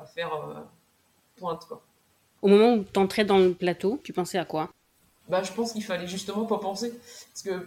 à 0.00 0.04
faire 0.06 0.30
pointe, 1.36 1.66
quoi. 1.66 1.82
Au 2.42 2.48
moment 2.48 2.74
où 2.74 2.84
tu 2.84 2.98
entrais 2.98 3.24
dans 3.24 3.38
le 3.38 3.52
plateau, 3.52 4.00
tu 4.02 4.12
pensais 4.12 4.38
à 4.38 4.44
quoi? 4.44 4.70
Bah, 5.28 5.42
Je 5.42 5.52
pense 5.52 5.72
qu'il 5.72 5.84
fallait 5.84 6.06
justement 6.08 6.44
pas 6.46 6.58
penser. 6.58 6.92
Parce 7.32 7.42
que, 7.42 7.66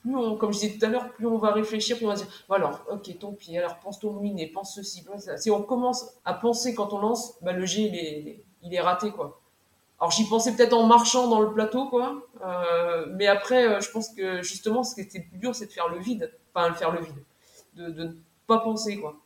plus 0.00 0.14
on, 0.14 0.36
comme 0.36 0.52
je 0.52 0.60
disais 0.60 0.78
tout 0.78 0.84
à 0.84 0.88
l'heure, 0.88 1.10
plus 1.12 1.26
on 1.26 1.38
va 1.38 1.52
réfléchir, 1.52 1.96
plus 1.96 2.06
on 2.06 2.10
va 2.10 2.14
dire, 2.14 2.26
bon 2.48 2.54
alors, 2.54 2.80
ok, 2.90 3.18
ton 3.18 3.32
pied, 3.32 3.58
alors 3.58 3.78
pense 3.78 3.98
ton 3.98 4.22
et 4.22 4.46
pense 4.46 4.74
ceci. 4.74 5.04
Si 5.38 5.50
on 5.50 5.62
commence 5.62 6.06
à 6.24 6.34
penser 6.34 6.74
quand 6.74 6.92
on 6.92 6.98
lance, 6.98 7.34
bah, 7.42 7.52
le 7.52 7.66
jet, 7.66 7.82
il 7.82 7.96
est, 7.96 8.44
il 8.62 8.74
est 8.74 8.80
raté, 8.80 9.10
quoi. 9.10 9.40
Alors 10.00 10.12
j'y 10.12 10.28
pensais 10.28 10.54
peut-être 10.54 10.74
en 10.74 10.86
marchant 10.86 11.26
dans 11.26 11.40
le 11.40 11.52
plateau, 11.52 11.88
quoi. 11.88 12.22
Euh, 12.44 13.06
mais 13.16 13.26
après, 13.26 13.66
euh, 13.66 13.80
je 13.80 13.90
pense 13.90 14.10
que 14.10 14.42
justement, 14.42 14.84
ce 14.84 14.94
qui 14.94 15.00
était 15.00 15.20
plus 15.20 15.38
dur, 15.38 15.54
c'est 15.54 15.66
de 15.66 15.72
faire 15.72 15.88
le 15.88 15.98
vide. 15.98 16.32
Enfin, 16.54 16.70
de 16.70 16.76
faire 16.76 16.92
le 16.92 17.00
vide. 17.00 17.16
De, 17.74 17.90
de 17.90 18.04
ne 18.04 18.12
pas 18.46 18.58
penser, 18.58 18.98
quoi. 18.98 19.16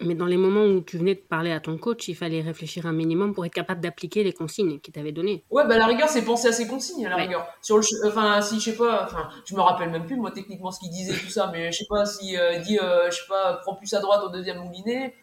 Mais 0.00 0.14
dans 0.14 0.26
les 0.26 0.36
moments 0.36 0.64
où 0.64 0.80
tu 0.80 0.98
venais 0.98 1.14
de 1.14 1.20
parler 1.20 1.52
à 1.52 1.60
ton 1.60 1.76
coach, 1.76 2.08
il 2.08 2.14
fallait 2.14 2.40
réfléchir 2.40 2.86
un 2.86 2.92
minimum 2.92 3.34
pour 3.34 3.44
être 3.44 3.52
capable 3.52 3.80
d'appliquer 3.80 4.24
les 4.24 4.32
consignes 4.32 4.80
qu'il 4.80 4.94
t'avait 4.94 5.12
données. 5.12 5.44
Ouais, 5.50 5.66
bah 5.66 5.74
à 5.74 5.78
la 5.78 5.86
rigueur, 5.86 6.08
c'est 6.08 6.24
penser 6.24 6.48
à 6.48 6.52
ces 6.52 6.66
consignes, 6.66 7.06
à 7.06 7.10
la 7.10 7.16
rigueur. 7.16 7.46
Sur 7.62 7.76
le, 7.76 7.84
enfin, 8.06 8.40
si 8.40 8.58
je 8.60 8.70
sais 8.70 8.76
pas, 8.76 9.04
enfin, 9.04 9.28
je 9.44 9.54
me 9.54 9.60
rappelle 9.60 9.90
même 9.90 10.06
plus 10.06 10.16
moi 10.16 10.30
techniquement 10.30 10.70
ce 10.70 10.80
qu'il 10.80 10.90
disait 10.90 11.14
tout 11.14 11.28
ça, 11.30 11.50
mais 11.52 11.70
je 11.70 11.78
sais 11.78 11.86
pas 11.88 12.06
si 12.06 12.36
euh, 12.36 12.54
il 12.54 12.62
dit, 12.62 12.78
euh, 12.78 13.10
je 13.10 13.16
sais 13.16 13.28
pas, 13.28 13.60
prends 13.62 13.74
plus 13.74 13.92
à 13.94 14.00
droite 14.00 14.22
au 14.24 14.28
deuxième 14.28 14.58
moulinet. 14.58 15.14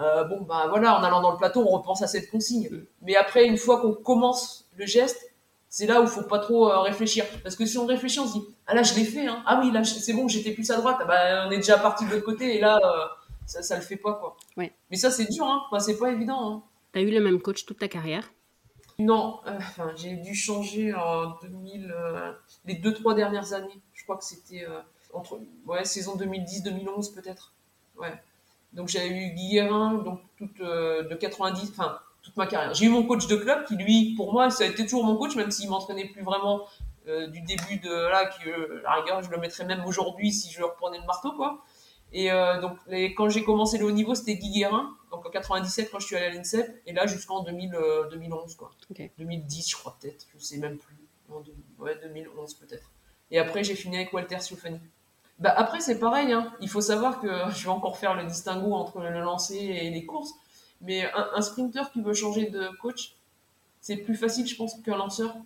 Euh, 0.00 0.24
bon, 0.24 0.42
bah 0.42 0.66
voilà, 0.68 0.98
en 0.98 1.02
allant 1.02 1.20
dans 1.20 1.32
le 1.32 1.36
plateau, 1.36 1.64
on 1.66 1.76
repense 1.76 2.02
à 2.02 2.06
cette 2.06 2.30
consigne. 2.30 2.68
Mm. 2.70 2.86
Mais 3.02 3.16
après, 3.16 3.46
une 3.46 3.56
fois 3.56 3.80
qu'on 3.80 3.94
commence 3.94 4.66
le 4.76 4.86
geste, 4.86 5.34
c'est 5.68 5.86
là 5.86 6.00
où 6.00 6.04
il 6.04 6.08
faut 6.08 6.22
pas 6.22 6.38
trop 6.38 6.70
euh, 6.70 6.80
réfléchir. 6.80 7.24
Parce 7.42 7.56
que 7.56 7.66
si 7.66 7.78
on 7.78 7.86
réfléchit, 7.86 8.20
on 8.20 8.26
se 8.26 8.34
dit, 8.34 8.44
ah 8.66 8.74
là, 8.74 8.82
je 8.82 8.94
l'ai 8.94 9.04
fait, 9.04 9.26
hein. 9.26 9.42
Ah 9.46 9.60
oui, 9.62 9.72
là, 9.72 9.82
c'est 9.84 10.12
bon, 10.12 10.28
j'étais 10.28 10.52
plus 10.52 10.70
à 10.70 10.76
droite. 10.76 10.98
Ah, 11.00 11.04
bah, 11.04 11.46
on 11.46 11.50
est 11.50 11.56
déjà 11.56 11.78
parti 11.78 12.06
de 12.06 12.10
l'autre 12.10 12.24
côté, 12.24 12.56
et 12.56 12.60
là, 12.60 12.78
ça, 13.48 13.62
ça 13.62 13.76
le 13.76 13.82
fait 13.82 13.96
pas, 13.96 14.14
quoi. 14.14 14.36
Ouais. 14.56 14.72
Mais 14.90 14.96
ça, 14.96 15.10
c'est 15.10 15.24
dur, 15.24 15.46
hein. 15.46 15.62
Enfin, 15.66 15.80
c'est 15.80 15.98
pas 15.98 16.12
évident, 16.12 16.52
hein. 16.52 16.62
T'as 16.92 17.00
eu 17.00 17.10
le 17.10 17.20
même 17.20 17.40
coach 17.40 17.64
toute 17.64 17.78
ta 17.78 17.88
carrière? 17.88 18.30
Non, 18.98 19.40
euh, 19.46 19.56
enfin, 19.56 19.92
j'ai 19.96 20.16
dû 20.16 20.34
changer 20.34 20.92
en 20.92 21.36
2000, 21.40 21.94
euh, 21.96 22.32
les 22.66 22.74
deux, 22.74 22.92
trois 22.92 23.14
dernières 23.14 23.52
années. 23.52 23.80
Je 23.94 24.02
crois 24.02 24.16
que 24.16 24.24
c'était 24.24 24.64
euh, 24.64 24.80
entre, 25.14 25.40
ouais, 25.66 25.84
saison 25.84 26.16
2010-2011 26.16 27.14
peut-être. 27.14 27.54
Ouais. 27.96 28.12
Donc 28.72 28.88
j'avais 28.88 29.08
eu 29.08 29.30
Guillerin, 29.34 29.94
donc 29.94 30.20
toute, 30.36 30.58
de 30.58 31.14
90, 31.14 31.70
enfin, 31.70 31.98
toute 32.22 32.36
ma 32.36 32.46
carrière. 32.46 32.74
J'ai 32.74 32.86
eu 32.86 32.90
mon 32.90 33.04
coach 33.06 33.26
de 33.28 33.36
club 33.36 33.64
qui, 33.64 33.76
lui, 33.76 34.14
pour 34.14 34.32
moi, 34.32 34.50
ça 34.50 34.64
a 34.64 34.66
été 34.66 34.82
toujours 34.84 35.04
mon 35.04 35.16
coach, 35.16 35.36
même 35.36 35.50
s'il 35.50 35.70
m'entraînait 35.70 36.08
plus 36.08 36.22
vraiment 36.22 36.66
du 37.06 37.40
début 37.40 37.78
de 37.78 37.90
là, 37.90 38.26
que 38.26 38.82
la 38.82 38.92
rigueur, 38.96 39.22
je 39.22 39.30
le 39.30 39.38
mettrais 39.38 39.64
même 39.64 39.82
aujourd'hui 39.86 40.30
si 40.30 40.52
je 40.52 40.62
reprenais 40.62 40.98
le 40.98 41.06
marteau, 41.06 41.32
quoi. 41.32 41.64
Et 42.12 42.30
euh, 42.32 42.60
donc, 42.60 42.78
les, 42.86 43.14
quand 43.14 43.28
j'ai 43.28 43.44
commencé 43.44 43.78
le 43.78 43.84
haut 43.84 43.90
niveau, 43.90 44.14
c'était 44.14 44.36
Guy 44.36 44.50
Guérin, 44.50 44.94
donc 45.10 45.26
en 45.26 45.30
97 45.30 45.90
quand 45.90 45.98
je 45.98 46.06
suis 46.06 46.16
allé 46.16 46.26
à 46.26 46.30
l'INSEP, 46.30 46.82
et 46.86 46.92
là 46.92 47.06
jusqu'en 47.06 47.42
2011, 47.42 47.74
euh, 47.74 48.56
quoi. 48.56 48.70
2010, 49.18 49.70
je 49.70 49.76
crois 49.76 49.96
peut-être, 50.00 50.26
je 50.34 50.42
sais 50.42 50.56
même 50.58 50.78
plus. 50.78 50.96
ouais, 51.78 51.98
2011 52.02 52.54
peut-être. 52.54 52.90
Et 53.30 53.38
après, 53.38 53.62
j'ai 53.62 53.74
fini 53.74 53.96
avec 53.96 54.12
Walter 54.12 54.40
Siofani. 54.40 54.80
Bah, 55.38 55.52
après, 55.56 55.80
c'est 55.80 55.98
pareil, 55.98 56.32
hein. 56.32 56.52
il 56.60 56.68
faut 56.68 56.80
savoir 56.80 57.20
que 57.20 57.28
je 57.54 57.64
vais 57.64 57.70
encore 57.70 57.98
faire 57.98 58.14
le 58.14 58.24
distinguo 58.24 58.72
entre 58.72 59.00
le 59.00 59.20
lancer 59.20 59.56
et 59.56 59.90
les 59.90 60.06
courses, 60.06 60.32
mais 60.80 61.04
un, 61.12 61.28
un 61.34 61.42
sprinter 61.42 61.90
qui 61.92 62.00
veut 62.00 62.14
changer 62.14 62.48
de 62.48 62.68
coach, 62.80 63.16
c'est 63.80 63.96
plus 63.96 64.16
facile, 64.16 64.46
je 64.46 64.56
pense, 64.56 64.74
qu'un 64.82 64.96
lanceur. 64.96 65.36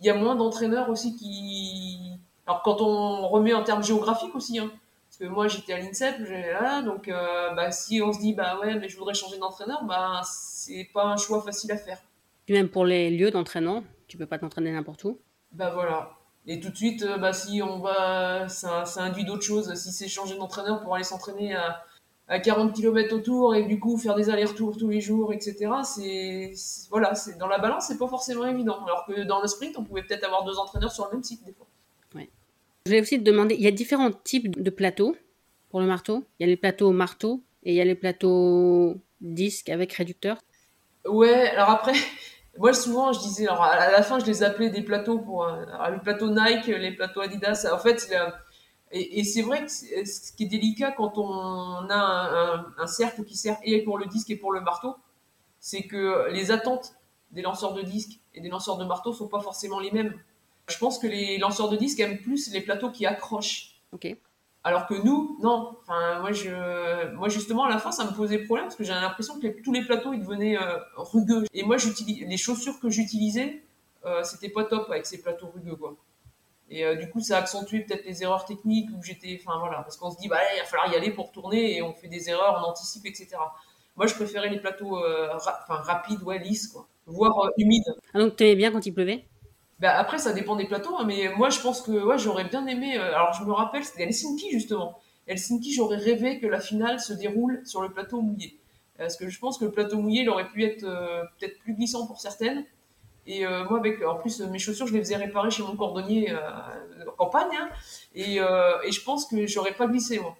Il 0.00 0.06
y 0.06 0.10
a 0.10 0.14
moins 0.14 0.36
d'entraîneurs 0.36 0.88
aussi 0.90 1.16
qui. 1.16 2.12
Alors, 2.46 2.62
quand 2.62 2.80
on 2.80 3.28
remet 3.28 3.52
en 3.52 3.64
termes 3.64 3.82
géographiques 3.82 4.34
aussi, 4.34 4.58
hein, 4.58 4.70
que 5.18 5.24
moi 5.26 5.48
j'étais 5.48 5.72
à 5.72 5.78
l'INSEP, 5.78 6.18
là, 6.28 6.82
donc 6.82 7.08
euh, 7.08 7.54
bah, 7.54 7.70
si 7.70 8.00
on 8.02 8.12
se 8.12 8.20
dit 8.20 8.34
bah 8.34 8.58
ouais 8.60 8.76
mais 8.76 8.88
je 8.88 8.96
voudrais 8.96 9.14
changer 9.14 9.38
d'entraîneur, 9.38 9.84
bah 9.84 10.22
c'est 10.24 10.88
pas 10.92 11.04
un 11.04 11.16
choix 11.16 11.42
facile 11.42 11.72
à 11.72 11.76
faire. 11.76 11.98
Puis 12.46 12.54
même 12.54 12.68
pour 12.68 12.84
les 12.84 13.10
lieux 13.10 13.30
d'entraînement, 13.30 13.84
tu 14.06 14.16
peux 14.16 14.26
pas 14.26 14.38
t'entraîner 14.38 14.72
n'importe 14.72 15.04
où? 15.04 15.18
Bah 15.52 15.70
voilà, 15.72 16.10
Et 16.46 16.60
tout 16.60 16.70
de 16.70 16.76
suite, 16.76 17.02
euh, 17.02 17.18
bah, 17.18 17.32
si 17.32 17.62
on 17.62 17.78
va, 17.80 18.48
ça, 18.48 18.84
ça 18.84 19.02
induit 19.02 19.24
d'autres 19.24 19.42
choses. 19.42 19.74
Si 19.74 19.92
c'est 19.92 20.08
changer 20.08 20.36
d'entraîneur 20.36 20.82
pour 20.82 20.94
aller 20.94 21.04
s'entraîner 21.04 21.54
à, 21.54 21.84
à 22.28 22.38
40 22.38 22.74
km 22.74 23.14
autour 23.16 23.54
et 23.54 23.64
du 23.64 23.80
coup 23.80 23.96
faire 23.96 24.14
des 24.14 24.30
allers-retours 24.30 24.76
tous 24.76 24.88
les 24.88 25.00
jours, 25.00 25.32
etc. 25.32 25.70
C'est 25.84 26.52
voilà, 26.90 27.14
c'est 27.14 27.38
dans 27.38 27.48
la 27.48 27.58
balance, 27.58 27.86
c'est 27.88 27.98
pas 27.98 28.08
forcément 28.08 28.46
évident. 28.46 28.84
Alors 28.84 29.04
que 29.06 29.22
dans 29.22 29.40
le 29.40 29.48
sprint, 29.48 29.76
on 29.78 29.84
pouvait 29.84 30.02
peut-être 30.02 30.24
avoir 30.24 30.44
deux 30.44 30.58
entraîneurs 30.58 30.92
sur 30.92 31.06
le 31.06 31.12
même 31.12 31.24
site 31.24 31.44
des 31.44 31.52
fois. 31.52 31.66
Je 32.88 32.92
voulais 32.94 33.02
aussi 33.02 33.18
te 33.18 33.22
demander, 33.22 33.54
il 33.54 33.60
y 33.60 33.66
a 33.66 33.70
différents 33.70 34.10
types 34.10 34.62
de 34.62 34.70
plateaux 34.70 35.14
pour 35.68 35.80
le 35.80 35.86
marteau. 35.86 36.24
Il 36.38 36.44
y 36.44 36.46
a 36.46 36.46
les 36.46 36.56
plateaux 36.56 36.90
marteau 36.90 37.42
et 37.62 37.72
il 37.72 37.76
y 37.76 37.82
a 37.82 37.84
les 37.84 37.94
plateaux 37.94 38.96
disque 39.20 39.68
avec 39.68 39.92
réducteur. 39.92 40.38
Ouais, 41.04 41.50
alors 41.50 41.68
après, 41.68 41.92
moi 42.56 42.72
souvent 42.72 43.12
je 43.12 43.20
disais, 43.20 43.46
alors 43.46 43.62
à 43.62 43.90
la 43.90 44.02
fin 44.02 44.18
je 44.18 44.24
les 44.24 44.42
appelais 44.42 44.70
des 44.70 44.80
plateaux 44.80 45.18
pour 45.18 45.44
euh, 45.44 45.66
le 45.90 46.00
plateau 46.00 46.30
Nike, 46.30 46.68
les 46.68 46.92
plateaux 46.92 47.20
Adidas. 47.20 47.68
En 47.70 47.78
fait, 47.78 48.10
et, 48.90 49.22
c'est 49.22 49.42
vrai 49.42 49.66
que 49.66 49.70
ce 49.70 50.32
qui 50.32 50.44
est 50.44 50.48
délicat 50.48 50.92
quand 50.92 51.18
on 51.18 51.90
a 51.90 52.64
un, 52.78 52.86
cercle 52.86 53.22
qui 53.24 53.36
sert 53.36 53.58
et 53.64 53.82
pour 53.82 53.98
le 53.98 54.06
disque 54.06 54.30
et 54.30 54.36
pour 54.36 54.50
le 54.50 54.62
marteau, 54.62 54.96
c'est 55.60 55.82
que 55.82 56.30
les 56.30 56.50
attentes 56.50 56.94
des 57.32 57.42
lanceurs 57.42 57.74
de 57.74 57.82
disque 57.82 58.18
et 58.32 58.40
des 58.40 58.48
lanceurs 58.48 58.78
de 58.78 58.86
marteau 58.86 59.12
sont 59.12 59.28
pas 59.28 59.40
forcément 59.40 59.78
les 59.78 59.90
mêmes. 59.90 60.14
Je 60.68 60.78
pense 60.78 60.98
que 60.98 61.06
les 61.06 61.38
lanceurs 61.38 61.68
de 61.68 61.76
disque 61.76 62.00
aiment 62.00 62.18
plus 62.18 62.52
les 62.52 62.60
plateaux 62.60 62.90
qui 62.90 63.06
accrochent. 63.06 63.80
Ok. 63.92 64.14
Alors 64.64 64.86
que 64.86 64.94
nous, 64.94 65.38
non. 65.42 65.76
Enfin, 65.80 66.20
moi, 66.20 66.32
je, 66.32 67.14
moi 67.14 67.28
justement, 67.28 67.64
à 67.64 67.70
la 67.70 67.78
fin, 67.78 67.90
ça 67.90 68.04
me 68.04 68.14
posait 68.14 68.38
problème 68.38 68.66
parce 68.66 68.76
que 68.76 68.84
j'avais 68.84 69.00
l'impression 69.00 69.38
que 69.40 69.46
tous 69.62 69.72
les 69.72 69.82
plateaux, 69.82 70.12
ils 70.12 70.20
devenaient 70.20 70.58
euh, 70.58 70.78
rugueux. 70.96 71.44
Et 71.54 71.62
moi, 71.62 71.76
les 71.78 72.36
chaussures 72.36 72.78
que 72.80 72.90
j'utilisais, 72.90 73.62
euh, 74.04 74.22
c'était 74.24 74.50
pas 74.50 74.64
top 74.64 74.90
avec 74.90 75.06
ces 75.06 75.20
plateaux 75.20 75.48
rugueux, 75.54 75.76
quoi. 75.76 75.96
Et 76.70 76.84
euh, 76.84 76.96
du 76.96 77.08
coup, 77.08 77.20
ça 77.20 77.36
a 77.36 77.40
accentué 77.40 77.80
peut-être 77.80 78.04
les 78.04 78.22
erreurs 78.22 78.44
techniques 78.44 78.90
où 78.90 79.02
j'étais, 79.02 79.40
enfin 79.40 79.58
voilà, 79.58 79.82
parce 79.82 79.96
qu'on 79.96 80.10
se 80.10 80.18
dit, 80.18 80.28
bah, 80.28 80.38
il 80.54 80.60
va 80.60 80.66
falloir 80.66 80.92
y 80.92 80.96
aller 80.96 81.10
pour 81.10 81.32
tourner 81.32 81.76
et 81.76 81.82
on 81.82 81.94
fait 81.94 82.08
des 82.08 82.28
erreurs, 82.28 82.62
on 82.62 82.68
anticipe, 82.68 83.06
etc. 83.06 83.36
Moi, 83.96 84.06
je 84.06 84.14
préférais 84.14 84.50
les 84.50 84.60
plateaux 84.60 84.98
euh, 84.98 85.30
rapides, 85.68 86.22
ouais, 86.22 86.38
lisses, 86.38 86.68
quoi, 86.68 86.86
voire 87.06 87.50
humides. 87.56 87.96
Ah, 88.12 88.18
donc 88.18 88.36
tu 88.36 88.44
aimais 88.44 88.56
bien 88.56 88.70
quand 88.70 88.84
il 88.84 88.92
pleuvait? 88.92 89.24
Bah, 89.80 89.96
Après, 89.96 90.18
ça 90.18 90.32
dépend 90.32 90.56
des 90.56 90.66
plateaux, 90.66 90.96
hein, 90.98 91.04
mais 91.06 91.28
moi, 91.36 91.50
je 91.50 91.60
pense 91.60 91.82
que 91.82 91.92
ouais, 91.92 92.18
j'aurais 92.18 92.44
bien 92.44 92.66
aimé. 92.66 92.96
alors, 92.96 93.32
je 93.32 93.44
me 93.44 93.52
rappelle, 93.52 93.84
c'était 93.84 94.04
Helsinki, 94.04 94.50
justement. 94.50 94.98
Helsinki, 95.26 95.72
j'aurais 95.72 95.96
rêvé 95.98 96.38
que 96.40 96.46
la 96.46 96.60
finale 96.60 97.00
se 97.00 97.12
déroule 97.12 97.62
sur 97.64 97.82
le 97.82 97.90
plateau 97.90 98.20
mouillé. 98.20 98.58
Parce 98.96 99.16
que 99.16 99.28
je 99.28 99.38
pense 99.38 99.58
que 99.58 99.64
le 99.64 99.70
plateau 99.70 99.98
mouillé, 99.98 100.22
il 100.22 100.28
aurait 100.30 100.48
pu 100.48 100.64
être 100.64 100.80
peut-être 100.80 101.58
plus 101.60 101.74
glissant 101.74 102.06
pour 102.06 102.20
certaines. 102.20 102.64
Et 103.28 103.44
euh, 103.44 103.64
moi, 103.68 103.78
avec, 103.78 104.02
en 104.02 104.14
plus, 104.14 104.40
mes 104.40 104.58
chaussures, 104.58 104.86
je 104.86 104.94
les 104.94 105.00
faisais 105.00 105.16
réparer 105.16 105.50
chez 105.50 105.62
mon 105.62 105.76
cordonnier 105.76 106.32
euh, 106.32 106.38
en 107.06 107.12
campagne. 107.12 107.54
Hein. 107.60 107.68
et, 108.14 108.40
euh, 108.40 108.80
et, 108.84 108.90
je 108.90 109.04
pense 109.04 109.26
que 109.26 109.46
j'aurais 109.46 109.74
pas 109.74 109.86
glissé, 109.86 110.18
moi. 110.18 110.34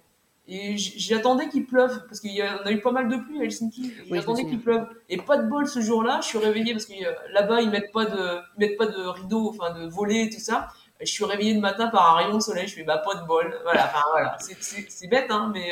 Et 0.51 0.77
j'attendais 0.77 1.47
qu'il 1.47 1.67
pleuve, 1.67 2.07
parce 2.07 2.19
qu'il 2.19 2.31
y 2.31 2.41
en 2.41 2.65
a 2.65 2.71
eu 2.71 2.81
pas 2.81 2.91
mal 2.91 3.07
de 3.07 3.17
pluie 3.17 3.39
à 3.39 3.43
Helsinki. 3.43 3.93
J'attendais 4.09 4.45
qu'il 4.45 4.59
pleuve. 4.59 4.87
Et 5.07 5.17
pas 5.17 5.37
de 5.37 5.47
bol 5.47 5.67
ce 5.67 5.79
jour-là, 5.79 6.21
je 6.23 6.27
suis 6.27 6.39
réveillée, 6.39 6.73
parce 6.73 6.87
que 6.87 6.93
là-bas, 7.33 7.61
ils 7.61 7.69
mettent 7.69 7.91
pas 7.91 8.05
de, 8.05 8.39
ils 8.57 8.59
mettent 8.59 8.77
pas 8.77 8.87
de 8.87 9.07
rideau, 9.07 9.49
enfin, 9.49 9.79
de 9.79 9.87
volet, 9.87 10.29
tout 10.33 10.39
ça. 10.39 10.67
Je 10.99 11.05
suis 11.05 11.23
réveillée 11.23 11.53
le 11.53 11.59
matin 11.59 11.87
par 11.87 12.11
un 12.11 12.23
rayon 12.23 12.37
de 12.37 12.41
soleil, 12.41 12.67
je 12.67 12.73
fais, 12.73 12.83
bah, 12.83 12.97
pas 12.97 13.21
de 13.21 13.27
bol. 13.27 13.55
Voilà, 13.63 13.85
enfin, 13.85 14.03
voilà. 14.11 14.37
C'est 14.39 15.07
bête, 15.07 15.27
hein, 15.29 15.51
mais 15.53 15.69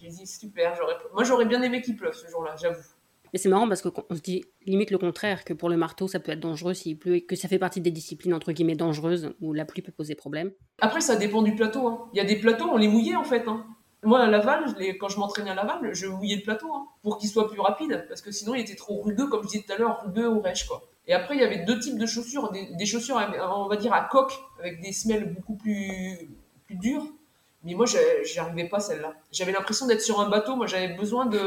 j'ai 0.00 0.08
dit, 0.08 0.26
super. 0.26 0.76
Moi, 1.12 1.22
j'aurais 1.22 1.46
bien 1.46 1.62
aimé 1.62 1.80
qu'il 1.80 1.96
pleuve 1.96 2.14
ce 2.14 2.26
jour-là, 2.28 2.56
j'avoue. 2.60 2.82
Mais 3.32 3.38
c'est 3.38 3.48
marrant 3.48 3.68
parce 3.68 3.82
qu'on 3.82 4.14
se 4.14 4.20
dit 4.20 4.44
limite 4.64 4.92
le 4.92 4.98
contraire, 4.98 5.44
que 5.44 5.52
pour 5.52 5.68
le 5.68 5.76
marteau, 5.76 6.06
ça 6.06 6.20
peut 6.20 6.30
être 6.30 6.38
dangereux 6.38 6.72
s'il 6.72 6.96
pleut 6.96 7.16
et 7.16 7.24
que 7.24 7.34
ça 7.34 7.48
fait 7.48 7.58
partie 7.58 7.80
des 7.80 7.90
disciplines 7.90 8.32
entre 8.32 8.52
guillemets 8.52 8.76
dangereuses 8.76 9.34
où 9.40 9.52
la 9.52 9.64
pluie 9.64 9.82
peut 9.82 9.90
poser 9.90 10.14
problème. 10.14 10.52
Après, 10.80 11.00
ça 11.00 11.16
dépend 11.16 11.42
du 11.42 11.52
plateau. 11.56 11.88
Hein. 11.88 12.08
Il 12.12 12.18
y 12.18 12.20
a 12.20 12.24
des 12.24 12.36
plateaux, 12.36 12.68
on 12.70 12.76
les 12.76 12.86
mouillait 12.86 13.16
en 13.16 13.24
fait. 13.24 13.48
Hein. 13.48 13.66
Moi, 14.04 14.20
à 14.20 14.28
Laval, 14.28 14.74
quand 15.00 15.08
je 15.08 15.18
m'entraînais 15.18 15.50
à 15.50 15.54
Laval, 15.54 15.94
je 15.94 16.06
mouillais 16.06 16.36
le 16.36 16.42
plateau 16.42 16.72
hein, 16.74 16.86
pour 17.02 17.18
qu'il 17.18 17.28
soit 17.28 17.48
plus 17.48 17.60
rapide 17.60 18.04
parce 18.08 18.20
que 18.20 18.30
sinon 18.30 18.54
il 18.54 18.60
était 18.60 18.74
trop 18.74 19.00
rugueux, 19.00 19.26
comme 19.26 19.42
je 19.42 19.48
disais 19.48 19.64
tout 19.66 19.72
à 19.72 19.76
l'heure, 19.76 20.02
rugueux 20.04 20.28
ou 20.28 20.40
rêche. 20.40 20.68
Et 21.06 21.14
après, 21.14 21.34
il 21.34 21.40
y 21.40 21.44
avait 21.44 21.64
deux 21.64 21.78
types 21.78 21.98
de 21.98 22.06
chaussures. 22.06 22.50
Des, 22.50 22.86
chaussures, 22.86 23.20
on 23.40 23.68
va 23.68 23.76
dire, 23.76 23.92
à 23.92 24.02
coque, 24.02 24.32
avec 24.58 24.80
des 24.80 24.92
semelles 24.92 25.32
beaucoup 25.34 25.54
plus, 25.54 26.30
plus 26.66 26.76
dures 26.76 27.06
mais 27.64 27.74
moi, 27.74 27.86
j'y 27.86 28.38
arrivais 28.38 28.68
pas 28.68 28.78
celle-là. 28.78 29.14
J'avais 29.32 29.52
l'impression 29.52 29.86
d'être 29.86 30.02
sur 30.02 30.20
un 30.20 30.28
bateau. 30.28 30.54
Moi, 30.54 30.66
j'avais 30.66 30.88
besoin 30.88 31.24
de, 31.24 31.38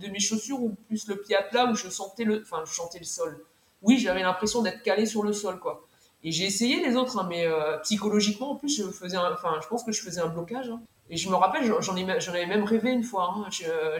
de, 0.00 0.08
mes 0.08 0.18
chaussures 0.18 0.60
ou 0.60 0.74
plus 0.88 1.06
le 1.06 1.16
pied 1.16 1.36
à 1.36 1.42
plat 1.42 1.66
où 1.66 1.76
je 1.76 1.88
sentais 1.88 2.24
le, 2.24 2.42
enfin, 2.42 2.64
je 2.66 2.74
sentais 2.74 2.98
le 2.98 3.04
sol. 3.04 3.44
Oui, 3.80 3.98
j'avais 3.98 4.22
l'impression 4.22 4.62
d'être 4.62 4.82
calé 4.82 5.06
sur 5.06 5.22
le 5.22 5.32
sol, 5.32 5.60
quoi. 5.60 5.86
Et 6.24 6.32
j'ai 6.32 6.44
essayé 6.44 6.84
les 6.84 6.96
autres, 6.96 7.18
hein, 7.18 7.26
mais 7.28 7.46
euh, 7.46 7.78
psychologiquement, 7.78 8.52
en 8.52 8.56
plus, 8.56 8.76
je 8.76 8.90
faisais, 8.90 9.16
enfin, 9.16 9.60
je 9.62 9.68
pense 9.68 9.84
que 9.84 9.92
je 9.92 10.02
faisais 10.02 10.20
un 10.20 10.26
blocage. 10.26 10.68
Hein. 10.68 10.80
Et 11.12 11.16
je 11.18 11.28
me 11.28 11.34
rappelle, 11.34 11.70
j'en 11.80 11.94
ai, 11.94 12.20
j'en 12.20 12.32
avais 12.32 12.46
même 12.46 12.64
rêvé 12.64 12.90
une 12.90 13.04
fois. 13.04 13.34
Hein. 13.36 13.50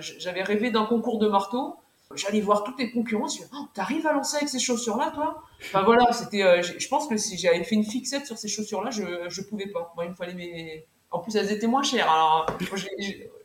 J'avais 0.00 0.42
rêvé 0.42 0.70
d'un 0.70 0.86
concours 0.86 1.18
de 1.18 1.28
marteau. 1.28 1.76
J'allais 2.14 2.40
voir 2.40 2.64
toutes 2.64 2.78
les 2.78 2.90
concurrents. 2.90 3.28
Je 3.28 3.42
oh, 3.54 3.66
t'arrives 3.74 4.06
à 4.06 4.12
lancer 4.12 4.36
avec 4.38 4.48
ces 4.48 4.58
chaussures-là, 4.58 5.12
toi? 5.14 5.42
Enfin 5.60 5.82
voilà, 5.82 6.10
c'était. 6.12 6.42
Euh, 6.42 6.62
je 6.62 6.88
pense 6.88 7.06
que 7.06 7.16
si 7.16 7.38
j'avais 7.38 7.62
fait 7.64 7.74
une 7.74 7.84
fixette 7.84 8.26
sur 8.26 8.36
ces 8.36 8.48
chaussures-là, 8.48 8.90
je, 8.90 9.28
je 9.28 9.42
pouvais 9.42 9.66
pas. 9.66 9.94
Il 10.02 10.10
me 10.10 10.14
fallait 10.14 10.34
mes, 10.34 10.86
en 11.12 11.18
plus, 11.20 11.36
elles 11.36 11.52
étaient 11.52 11.66
moins 11.66 11.82
chères. 11.82 12.46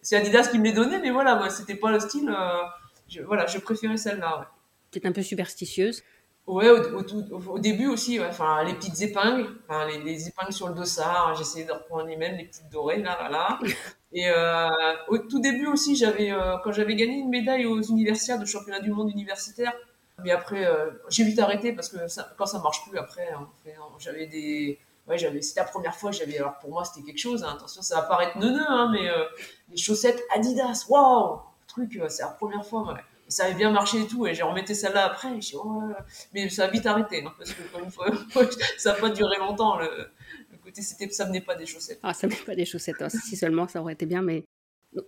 C'est 0.02 0.16
Adidas 0.16 0.48
qui 0.48 0.58
me 0.58 0.64
les 0.64 0.72
donnait, 0.72 1.00
mais 1.00 1.12
voilà, 1.12 1.36
moi, 1.36 1.50
c'était 1.50 1.76
pas 1.76 1.92
le 1.92 2.00
style. 2.00 2.30
Euh, 2.30 2.64
je, 3.10 3.22
voilà, 3.22 3.46
je 3.46 3.58
préférais 3.60 3.98
celle-là. 3.98 4.50
Ouais. 4.96 5.06
un 5.06 5.12
peu 5.12 5.22
superstitieuse. 5.22 6.04
Ouais, 6.48 6.70
au, 6.70 7.60
début 7.60 7.88
aussi, 7.88 8.20
enfin, 8.22 8.64
les 8.64 8.74
petites 8.74 9.02
épingles, 9.02 9.50
enfin, 9.68 9.86
les, 9.86 10.28
épingles 10.30 10.54
sur 10.54 10.70
le 10.70 10.74
dossard, 10.74 11.36
j'essayais 11.36 11.66
de 11.66 11.74
reprendre 11.74 12.06
les 12.06 12.16
mêmes, 12.16 12.38
les 12.38 12.46
petites 12.46 12.70
dorées, 12.70 13.02
là, 13.02 13.28
là, 13.30 13.60
Et 14.14 14.30
euh, 14.30 14.70
au 15.10 15.18
tout 15.18 15.42
début 15.42 15.68
aussi, 15.68 15.98
j'avais, 15.98 16.32
euh, 16.32 16.56
quand 16.64 16.72
j'avais 16.72 16.96
gagné 16.96 17.16
une 17.16 17.30
médaille 17.30 17.66
aux 17.66 17.82
universitaires 17.82 18.40
de 18.40 18.46
championnat 18.46 18.80
du 18.80 18.92
monde 18.92 19.12
universitaire, 19.12 19.74
mais 20.24 20.32
après, 20.32 20.66
j'ai 21.10 21.26
vite 21.26 21.38
arrêté 21.38 21.74
parce 21.74 21.90
que 21.90 22.08
ça, 22.08 22.34
quand 22.38 22.46
ça 22.46 22.60
marche 22.60 22.90
plus, 22.90 22.98
après, 22.98 23.30
j'avais 24.00 24.26
des, 24.28 24.80
ouais, 25.08 25.18
j'avais, 25.18 25.42
c'était 25.42 25.62
la 25.62 25.66
première 25.68 25.96
fois, 25.96 26.12
j'avais, 26.12 26.38
alors 26.38 26.58
pour 26.60 26.70
moi, 26.70 26.86
c'était 26.86 27.06
quelque 27.06 27.20
chose, 27.20 27.44
hein. 27.44 27.54
attention, 27.56 27.82
ça 27.82 28.02
va 28.02 28.02
paraître 28.04 28.38
neuneux, 28.38 28.66
hein, 28.68 28.90
mais 28.92 29.10
euh, 29.10 29.24
les 29.70 29.78
chaussettes 29.78 30.22
Adidas, 30.34 30.86
waouh, 30.90 31.40
truc, 31.68 31.98
euh, 31.98 32.10
c'est 32.10 32.24
la 32.24 32.30
première 32.30 32.66
fois, 32.66 32.94
ouais. 32.94 33.02
Ça 33.28 33.46
avait 33.46 33.56
bien 33.56 33.72
marché 33.72 34.02
et 34.02 34.08
tout, 34.08 34.26
et 34.26 34.34
j'ai 34.34 34.44
remetté 34.44 34.74
celle-là 34.74 35.06
après, 35.06 35.30
et 35.30 35.40
oh, 35.56 35.84
mais 36.34 36.50
ça 36.50 36.66
a 36.66 36.68
vite 36.70 36.86
arrêté, 36.86 37.24
hein, 37.26 37.34
parce 37.38 37.52
que 37.52 37.62
une 37.84 37.92
fois, 37.92 38.08
ça 38.78 38.94
n'a 38.94 39.00
pas 39.00 39.10
duré 39.10 39.38
longtemps, 39.38 39.78
le, 39.78 40.08
côté, 40.64 40.82
c'était, 40.82 41.10
ça 41.10 41.26
venait 41.26 41.42
pas 41.42 41.56
des 41.56 41.66
chaussettes. 41.66 42.00
Ah, 42.04 42.14
ça 42.14 42.28
venait 42.28 42.40
pas 42.46 42.56
des 42.56 42.66
chaussettes, 42.66 43.02
hein. 43.02 43.10
si 43.10 43.36
seulement, 43.36 43.68
ça 43.68 43.82
aurait 43.82 43.94
été 43.94 44.06
bien, 44.06 44.22
mais. 44.22 44.46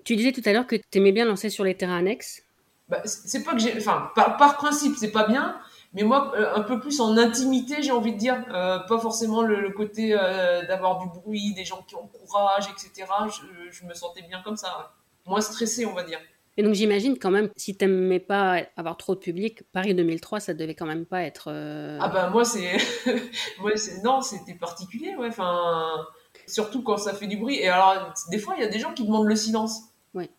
tu 0.03 0.15
disais 0.15 0.32
tout 0.34 0.41
à 0.45 0.53
l'heure 0.53 0.67
que 0.67 0.75
tu 0.75 0.97
aimais 0.97 1.12
bien 1.12 1.25
lancer 1.25 1.49
sur 1.49 1.63
les 1.63 1.75
terrains 1.75 1.97
annexes. 1.97 2.43
Bah, 2.89 3.01
c'est 3.05 3.43
pas 3.43 3.53
que 3.53 3.60
j'ai, 3.60 3.77
enfin, 3.77 4.12
par, 4.15 4.36
par 4.38 4.58
principe, 4.58 4.95
c'est 4.97 5.12
pas 5.12 5.27
bien, 5.27 5.62
mais 5.93 6.03
moi 6.03 6.34
euh, 6.36 6.55
un 6.55 6.62
peu 6.62 6.79
plus 6.79 6.99
en 6.99 7.17
intimité 7.17 7.82
j'ai 7.82 7.91
envie 7.91 8.13
de 8.13 8.17
dire 8.17 8.43
euh, 8.51 8.79
pas 8.79 8.99
forcément 8.99 9.41
le, 9.41 9.69
côté 9.71 10.13
euh, 10.13 10.65
d'avoir 10.67 10.99
du 10.99 11.08
bruit 11.08 11.53
des 11.53 11.65
gens 11.65 11.84
qui 11.88 11.95
encouragent 11.95 12.69
etc 12.69 13.08
je, 13.27 13.71
je 13.71 13.86
me 13.86 13.93
sentais 13.93 14.21
bien 14.21 14.41
comme 14.43 14.58
ça 14.58 14.93
moins 15.25 15.41
stressé 15.41 15.86
on 15.86 15.93
va 15.93 16.03
dire 16.03 16.19
et 16.59 16.63
donc 16.63 16.73
j'imagine 16.73 17.17
quand 17.17 17.31
même 17.31 17.49
si 17.55 17.77
t'aimais 17.77 18.19
pas 18.19 18.63
avoir 18.75 18.97
trop 18.97 19.15
de 19.15 19.19
public 19.19 19.63
Paris 19.71 19.95
2003 19.95 20.39
ça 20.39 20.53
devait 20.53 20.75
quand 20.75 20.85
même 20.85 21.05
pas 21.05 21.21
être 21.23 21.49
ah 21.99 22.09
ben 22.09 22.29
moi 22.29 22.43
c'est 22.43 22.77
moi 23.59 23.71
c'est 23.75 24.03
non 24.03 24.21
c'était 24.21 24.55
particulier 24.55 25.15
ouais 25.15 25.27
enfin 25.27 26.05
surtout 26.49 26.83
quand 26.83 26.97
ça 26.97 27.13
fait 27.13 27.27
du 27.27 27.37
bruit. 27.37 27.59
Et 27.59 27.69
alors 27.69 28.13
des 28.29 28.39
fois 28.39 28.55
il 28.57 28.61
y 28.61 28.65
a 28.65 28.69
des 28.69 28.79
gens 28.79 28.93
qui 28.93 29.05
demandent 29.05 29.27
le 29.27 29.35
silence. 29.35 29.81
Ouais. 30.13 30.29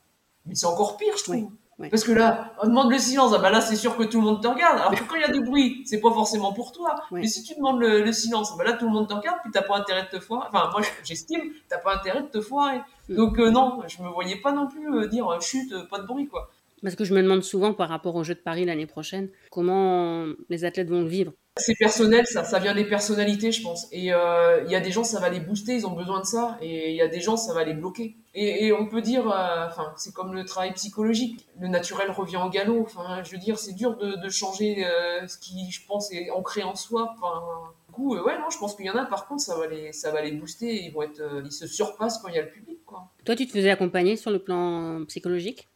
Mais 0.46 0.54
c'est 0.54 0.66
encore 0.66 0.96
pire 0.96 1.16
je 1.16 1.24
trouve 1.24 1.50
parce 1.88 2.04
que 2.04 2.12
là, 2.12 2.52
on 2.62 2.66
demande 2.66 2.90
le 2.90 2.98
silence, 2.98 3.32
ah 3.34 3.38
bah 3.38 3.50
là 3.50 3.60
c'est 3.60 3.76
sûr 3.76 3.96
que 3.96 4.02
tout 4.02 4.18
le 4.18 4.26
monde 4.26 4.42
te 4.42 4.48
regarde. 4.48 4.78
Alors 4.78 4.94
que 4.94 5.04
quand 5.04 5.14
il 5.14 5.22
y 5.22 5.24
a 5.24 5.32
du 5.32 5.40
bruit, 5.40 5.82
c'est 5.86 6.00
pas 6.00 6.10
forcément 6.10 6.52
pour 6.52 6.72
toi. 6.72 6.96
Mais 7.10 7.26
si 7.26 7.42
tu 7.42 7.54
demandes 7.54 7.80
le, 7.80 8.12
silence, 8.12 8.56
bah 8.58 8.64
là 8.64 8.74
tout 8.74 8.86
le 8.86 8.92
monde 8.92 9.08
te 9.08 9.14
regarde, 9.14 9.38
puis 9.42 9.50
t'as 9.52 9.62
pas 9.62 9.76
intérêt 9.76 10.02
de 10.02 10.18
te 10.18 10.20
foirer. 10.20 10.46
Enfin, 10.52 10.68
moi 10.72 10.82
j'estime, 11.04 11.40
t'as 11.68 11.78
pas 11.78 11.94
intérêt 11.94 12.22
de 12.22 12.28
te 12.28 12.40
foirer. 12.40 12.80
Mm. 13.08 13.14
Donc 13.14 13.38
euh, 13.38 13.50
non, 13.50 13.82
je 13.86 14.02
me 14.02 14.08
voyais 14.08 14.36
pas 14.36 14.52
non 14.52 14.66
plus 14.66 14.94
euh, 14.94 15.06
dire 15.06 15.28
euh, 15.30 15.40
chute, 15.40 15.74
pas 15.88 15.98
de 15.98 16.06
bruit 16.06 16.28
quoi. 16.28 16.50
Parce 16.82 16.96
que 16.96 17.04
je 17.04 17.14
me 17.14 17.22
demande 17.22 17.42
souvent 17.42 17.74
par 17.74 17.88
rapport 17.88 18.16
aux 18.16 18.24
Jeux 18.24 18.34
de 18.34 18.40
Paris 18.40 18.64
l'année 18.64 18.86
prochaine, 18.86 19.28
comment 19.50 20.26
les 20.48 20.64
athlètes 20.64 20.88
vont 20.88 21.02
le 21.02 21.08
vivre. 21.08 21.32
C'est 21.56 21.74
personnel, 21.74 22.26
ça, 22.26 22.44
ça 22.44 22.58
vient 22.58 22.74
des 22.74 22.84
personnalités, 22.84 23.52
je 23.52 23.62
pense. 23.62 23.88
Et 23.92 24.12
euh, 24.12 24.62
il 24.64 24.70
y 24.70 24.76
a 24.76 24.80
des 24.80 24.92
gens, 24.92 25.04
ça 25.04 25.20
va 25.20 25.28
les 25.28 25.40
booster, 25.40 25.74
ils 25.74 25.86
ont 25.86 25.92
besoin 25.92 26.20
de 26.20 26.24
ça. 26.24 26.56
Et 26.62 26.90
il 26.90 26.96
y 26.96 27.02
a 27.02 27.08
des 27.08 27.20
gens, 27.20 27.36
ça 27.36 27.52
va 27.52 27.64
les 27.64 27.74
bloquer. 27.74 28.16
Et, 28.34 28.72
on 28.72 28.86
peut 28.86 29.02
dire, 29.02 29.28
euh, 29.28 29.66
c'est 29.96 30.14
comme 30.14 30.32
le 30.32 30.44
travail 30.44 30.72
psychologique. 30.74 31.46
Le 31.58 31.68
naturel 31.68 32.10
revient 32.10 32.36
en 32.36 32.48
galop. 32.48 32.82
Enfin, 32.82 33.22
je 33.24 33.32
veux 33.32 33.38
dire, 33.38 33.58
c'est 33.58 33.74
dur 33.74 33.96
de, 33.96 34.28
changer 34.28 34.86
euh, 34.86 35.26
ce 35.26 35.38
qui, 35.38 35.70
je 35.70 35.84
pense, 35.86 36.12
est 36.12 36.30
ancré 36.30 36.62
en 36.62 36.76
soi. 36.76 37.14
Enfin, 37.16 37.42
du 37.88 37.94
coup, 37.94 38.16
ouais, 38.16 38.38
non, 38.38 38.48
je 38.50 38.58
pense 38.58 38.76
qu'il 38.76 38.86
y 38.86 38.90
en 38.90 38.96
a. 38.96 39.04
Par 39.04 39.26
contre, 39.26 39.42
ça 39.42 39.58
va 39.58 39.66
les, 39.66 39.92
ça 39.92 40.12
va 40.12 40.22
les 40.22 40.32
booster. 40.32 40.84
Ils 40.84 40.92
vont 40.92 41.02
être, 41.02 41.20
ils 41.44 41.52
se 41.52 41.66
surpassent 41.66 42.18
quand 42.18 42.28
il 42.28 42.36
y 42.36 42.38
a 42.38 42.42
le 42.42 42.50
public, 42.50 42.78
quoi. 42.86 43.08
Toi, 43.24 43.34
tu 43.34 43.46
te 43.46 43.52
faisais 43.52 43.70
accompagner 43.70 44.16
sur 44.16 44.30
le 44.30 44.38
plan 44.38 45.04
psychologique? 45.08 45.68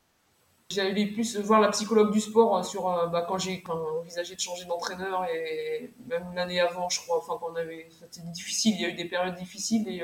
J'allais 0.71 1.07
plus 1.07 1.37
voir 1.39 1.61
la 1.61 1.69
psychologue 1.69 2.11
du 2.11 2.21
sport 2.21 2.65
sur 2.65 2.85
bah, 3.11 3.25
quand 3.29 3.39
j'ai 3.39 3.63
envisagé 3.69 4.35
de 4.35 4.41
changer 4.41 4.65
d'entraîneur 4.65 5.25
et 5.27 5.93
même 6.09 6.25
l'année 6.35 6.61
avant, 6.61 6.89
je 6.89 7.01
crois. 7.01 7.19
Enfin, 7.19 7.35
quand 7.39 7.55
avait, 7.55 7.87
c'était 7.91 8.27
difficile. 8.29 8.75
Il 8.75 8.81
y 8.81 8.85
a 8.87 8.89
eu 8.89 8.95
des 8.95 9.05
périodes 9.05 9.35
difficiles 9.35 9.89
et 9.89 10.03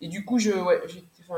et 0.00 0.06
du 0.06 0.24
coup, 0.24 0.38
je, 0.38 0.52
ouais, 0.52 0.80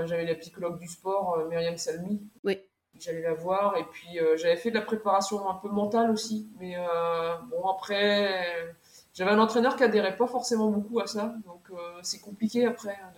j'avais 0.05 0.27
la 0.27 0.35
psychologue 0.35 0.79
du 0.79 0.87
sport, 0.87 1.47
Myriam 1.49 1.79
Salmi. 1.79 2.21
Oui 2.45 2.61
j'allais 3.01 3.23
la 3.23 3.35
voir 3.35 3.77
et 3.77 3.85
puis 3.85 4.19
euh, 4.19 4.37
j'avais 4.37 4.57
fait 4.57 4.71
de 4.71 4.75
la 4.75 4.83
préparation 4.83 5.49
un 5.49 5.55
peu 5.55 5.69
mentale 5.69 6.11
aussi 6.11 6.49
mais 6.59 6.77
euh, 6.77 7.37
bon 7.51 7.69
après 7.69 8.75
j'avais 9.15 9.31
un 9.31 9.39
entraîneur 9.39 9.77
qui 9.77 9.85
adhérait 9.85 10.17
pas 10.17 10.27
forcément 10.27 10.71
beaucoup 10.71 11.01
à 11.01 11.07
ça 11.07 11.35
donc 11.47 11.63
euh, 11.71 11.99
c'est 12.03 12.21
compliqué 12.21 12.67
après 12.67 12.99
hein, 13.03 13.13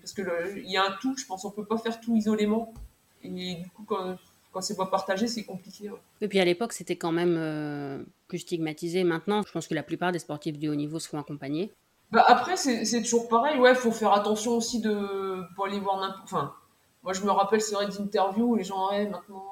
parce 0.00 0.12
que 0.12 0.58
il 0.58 0.70
y 0.70 0.76
a 0.76 0.84
un 0.84 0.92
tout 1.00 1.16
je 1.16 1.26
pense 1.26 1.44
on 1.44 1.50
peut 1.50 1.64
pas 1.64 1.78
faire 1.78 2.00
tout 2.00 2.14
isolément 2.16 2.74
et 3.22 3.54
du 3.54 3.68
coup 3.70 3.84
quand, 3.86 4.16
quand 4.52 4.60
c'est 4.60 4.76
pas 4.76 4.86
partagé 4.86 5.26
c'est 5.26 5.44
compliqué 5.44 5.90
et 6.20 6.28
puis 6.28 6.40
à 6.40 6.44
l'époque 6.44 6.72
c'était 6.72 6.96
quand 6.96 7.12
même 7.12 8.06
plus 8.28 8.38
stigmatisé 8.38 9.04
maintenant 9.04 9.42
je 9.46 9.52
pense 9.52 9.66
que 9.66 9.74
la 9.74 9.82
plupart 9.82 10.12
des 10.12 10.18
sportifs 10.18 10.58
du 10.58 10.68
haut 10.68 10.74
niveau 10.74 10.98
seront 10.98 11.18
accompagnés 11.18 11.70
bah 12.10 12.24
après 12.26 12.56
c'est 12.56 13.02
toujours 13.02 13.28
pareil 13.28 13.58
ouais 13.58 13.74
faut 13.74 13.92
faire 13.92 14.12
attention 14.12 14.52
aussi 14.52 14.80
de 14.80 15.42
pour 15.54 15.66
aller 15.66 15.80
voir 15.80 16.00
n'importe 16.00 16.24
enfin 16.24 16.54
moi, 17.02 17.14
je 17.14 17.22
me 17.22 17.30
rappelle, 17.30 17.60
c'est 17.60 17.74
vrai, 17.74 17.86
d'interviews 17.86 18.52
où 18.52 18.56
les 18.56 18.64
gens, 18.64 18.90
ouais, 18.90 19.06
maintenant, 19.06 19.42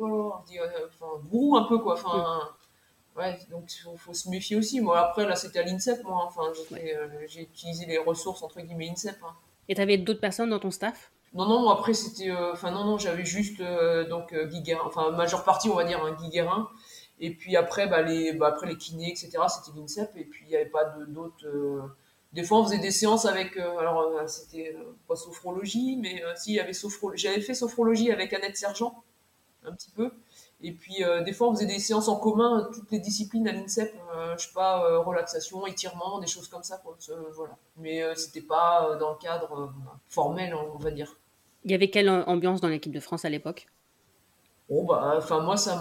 oh, 0.00 0.34
on 0.40 0.42
dit, 0.44 0.58
enfin, 0.86 1.58
un 1.58 1.68
peu, 1.68 1.78
quoi. 1.78 1.94
Enfin, 1.94 2.50
ouais, 3.16 3.38
donc 3.50 3.72
il 3.72 3.96
faut, 3.96 4.12
se 4.12 4.28
méfier 4.28 4.56
aussi. 4.56 4.80
Moi, 4.80 4.98
après, 4.98 5.24
là, 5.24 5.36
c'était 5.36 5.60
à 5.60 5.62
l'INSEP, 5.62 6.02
moi. 6.02 6.24
Enfin, 6.26 6.42
euh, 6.72 7.08
j'ai 7.28 7.42
utilisé 7.42 7.86
les 7.86 7.98
ressources, 7.98 8.42
entre 8.42 8.60
guillemets, 8.60 8.90
INSEP. 8.90 9.16
Hein. 9.22 9.34
Et 9.68 9.76
tu 9.76 9.80
avais 9.80 9.98
d'autres 9.98 10.20
personnes 10.20 10.50
dans 10.50 10.58
ton 10.58 10.72
staff? 10.72 11.12
Non, 11.34 11.46
non, 11.46 11.70
après, 11.70 11.94
c'était. 11.94 12.30
Euh, 12.30 12.52
enfin, 12.52 12.70
non, 12.70 12.84
non, 12.84 12.98
j'avais 12.98 13.24
juste, 13.24 13.60
euh, 13.60 14.08
donc, 14.08 14.34
Guy 14.34 14.62
Guérin, 14.62 14.82
enfin, 14.84 15.10
majeure 15.10 15.44
partie, 15.44 15.68
on 15.68 15.76
va 15.76 15.84
dire, 15.84 16.02
hein, 16.04 16.16
Guy 16.20 16.28
Guérin. 16.30 16.68
Et 17.20 17.34
puis 17.34 17.56
après, 17.56 17.86
bah, 17.86 18.02
les, 18.02 18.32
bah, 18.32 18.48
après, 18.48 18.66
les 18.66 18.76
kinés, 18.76 19.10
etc., 19.10 19.30
c'était 19.48 19.78
l'INSEP. 19.78 20.16
Et 20.16 20.24
puis, 20.24 20.44
il 20.46 20.48
n'y 20.48 20.56
avait 20.56 20.66
pas 20.66 20.84
d'autres 21.08 21.46
des 22.32 22.44
fois, 22.44 22.58
on 22.58 22.64
faisait 22.64 22.78
des 22.78 22.90
séances 22.92 23.26
avec. 23.26 23.56
Euh, 23.56 23.78
alors, 23.78 24.00
euh, 24.00 24.26
c'était 24.26 24.74
euh, 24.76 24.96
pas 25.08 25.16
sophrologie, 25.16 25.96
mais 26.00 26.22
si, 26.36 26.52
il 26.52 26.54
y 26.54 26.60
avait 26.60 26.72
sophrologie. 26.72 27.26
J'avais 27.26 27.40
fait 27.40 27.54
sophrologie 27.54 28.12
avec 28.12 28.32
Annette 28.32 28.56
Sergent, 28.56 29.02
un 29.64 29.72
petit 29.72 29.90
peu. 29.90 30.12
Et 30.62 30.72
puis, 30.72 31.02
des 31.24 31.32
fois, 31.32 31.48
on 31.48 31.54
faisait 31.54 31.64
des 31.64 31.78
séances 31.78 32.08
en 32.08 32.16
commun, 32.16 32.68
toutes 32.74 32.90
les 32.90 32.98
disciplines 32.98 33.48
à 33.48 33.52
l'INSEP. 33.52 33.94
je 34.36 34.44
sais 34.44 34.52
pas, 34.52 34.98
relaxation, 34.98 35.66
étirement, 35.66 36.18
des 36.18 36.26
choses 36.26 36.48
comme 36.48 36.62
ça. 36.62 36.82
voilà. 37.34 37.56
Mais 37.78 38.02
c'était 38.14 38.42
pas 38.42 38.94
dans 38.96 39.12
le 39.12 39.16
cadre 39.16 39.72
formel, 40.10 40.54
on 40.54 40.76
va 40.76 40.90
dire. 40.90 41.16
Il 41.64 41.70
y 41.70 41.74
avait 41.74 41.90
quelle 41.90 42.08
ambiance 42.08 42.60
dans 42.60 42.68
l'équipe 42.68 42.92
de 42.92 43.00
France 43.00 43.24
à 43.24 43.28
l'époque? 43.28 43.66
Bon, 44.68 44.84
bah, 44.84 45.14
enfin, 45.16 45.40
moi, 45.40 45.56
ça, 45.56 45.78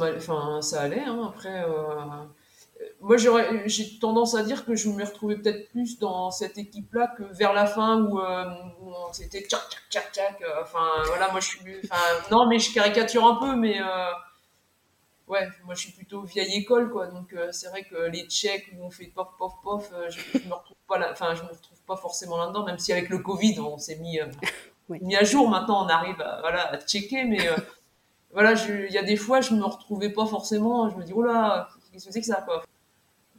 ça 0.62 0.82
allait. 0.82 1.04
Hein. 1.04 1.26
Après 1.30 1.64
moi, 3.02 3.18
j'ai 3.18 4.00
tendance 4.00 4.36
à 4.36 4.44
dire 4.44 4.66
que 4.66 4.76
je 4.76 4.90
me 4.90 5.04
retrouvais 5.04 5.38
peut-être 5.38 5.70
plus 5.70 6.00
dans 6.00 6.32
cette 6.32 6.58
équipe-là 6.58 7.14
que 7.18 7.24
vers 7.24 7.54
la 7.54 7.66
fin 7.66 8.02
où, 8.02 8.20
euh, 8.20 8.46
c'était 9.12 9.42
tchac, 9.42 9.62
tchac, 9.70 9.82
tchac, 9.90 10.12
tchac. 10.14 10.42
Euh, 10.42 10.62
enfin, 10.62 11.04
voilà, 11.08 11.32
moi, 11.32 11.40
je 11.40 11.48
suis. 11.48 11.60
non, 12.32 12.48
mais 12.48 12.60
je 12.60 12.74
caricature 12.74 13.26
un 13.26 13.36
peu, 13.36 13.56
mais. 13.56 13.82
Euh, 13.82 14.12
ouais, 15.28 15.48
moi, 15.66 15.76
je 15.76 15.82
suis 15.82 15.92
plutôt 15.92 16.22
vieille 16.24 16.56
école, 16.56 16.90
quoi. 16.90 17.08
Donc, 17.08 17.36
c'est 17.52 17.68
vrai 17.70 17.84
que 17.84 18.10
les 18.10 18.28
Tchèques 18.28 18.72
où 18.78 18.86
on 18.86 18.90
fait 18.90 19.08
pof, 19.08 19.28
pof, 19.38 19.54
pof, 19.64 19.92
je, 20.10 20.48
me 20.48 20.54
retrouve 20.54 20.78
pas. 20.88 21.12
Enfin, 21.12 21.36
je 21.36 21.44
me 21.44 21.50
retrouve 21.50 21.82
pas 21.86 21.98
forcément 21.98 22.38
là-dedans, 22.38 22.66
même 22.66 22.80
si 22.80 22.94
avec 22.94 23.10
le 23.10 23.20
Covid, 23.20 23.60
on 23.60 23.78
s'est 23.78 23.98
mis, 23.98 24.20
mis 24.90 25.16
à 25.16 25.24
jour. 25.24 25.50
Maintenant, 25.50 25.86
on 25.86 25.90
arrive 25.90 26.20
à, 26.22 26.40
voilà, 26.42 26.72
à 26.74 26.78
checker, 26.80 27.26
mais. 27.26 27.40
voilà, 28.34 28.54
il 28.54 28.92
y 28.92 28.98
a 28.98 29.04
des 29.04 29.16
fois, 29.16 29.42
je 29.42 29.54
me 29.54 29.64
retrouvais 29.64 30.10
pas 30.10 30.26
forcément. 30.26 30.90
Je 30.90 30.96
me 30.96 31.04
dis, 31.04 31.14
oh 31.14 31.24
là, 31.24 31.70
qu'est-ce 31.92 32.08
que 32.08 32.14
c'est 32.14 32.22
que 32.22 32.26
ça, 32.26 32.42
quoi. 32.42 32.64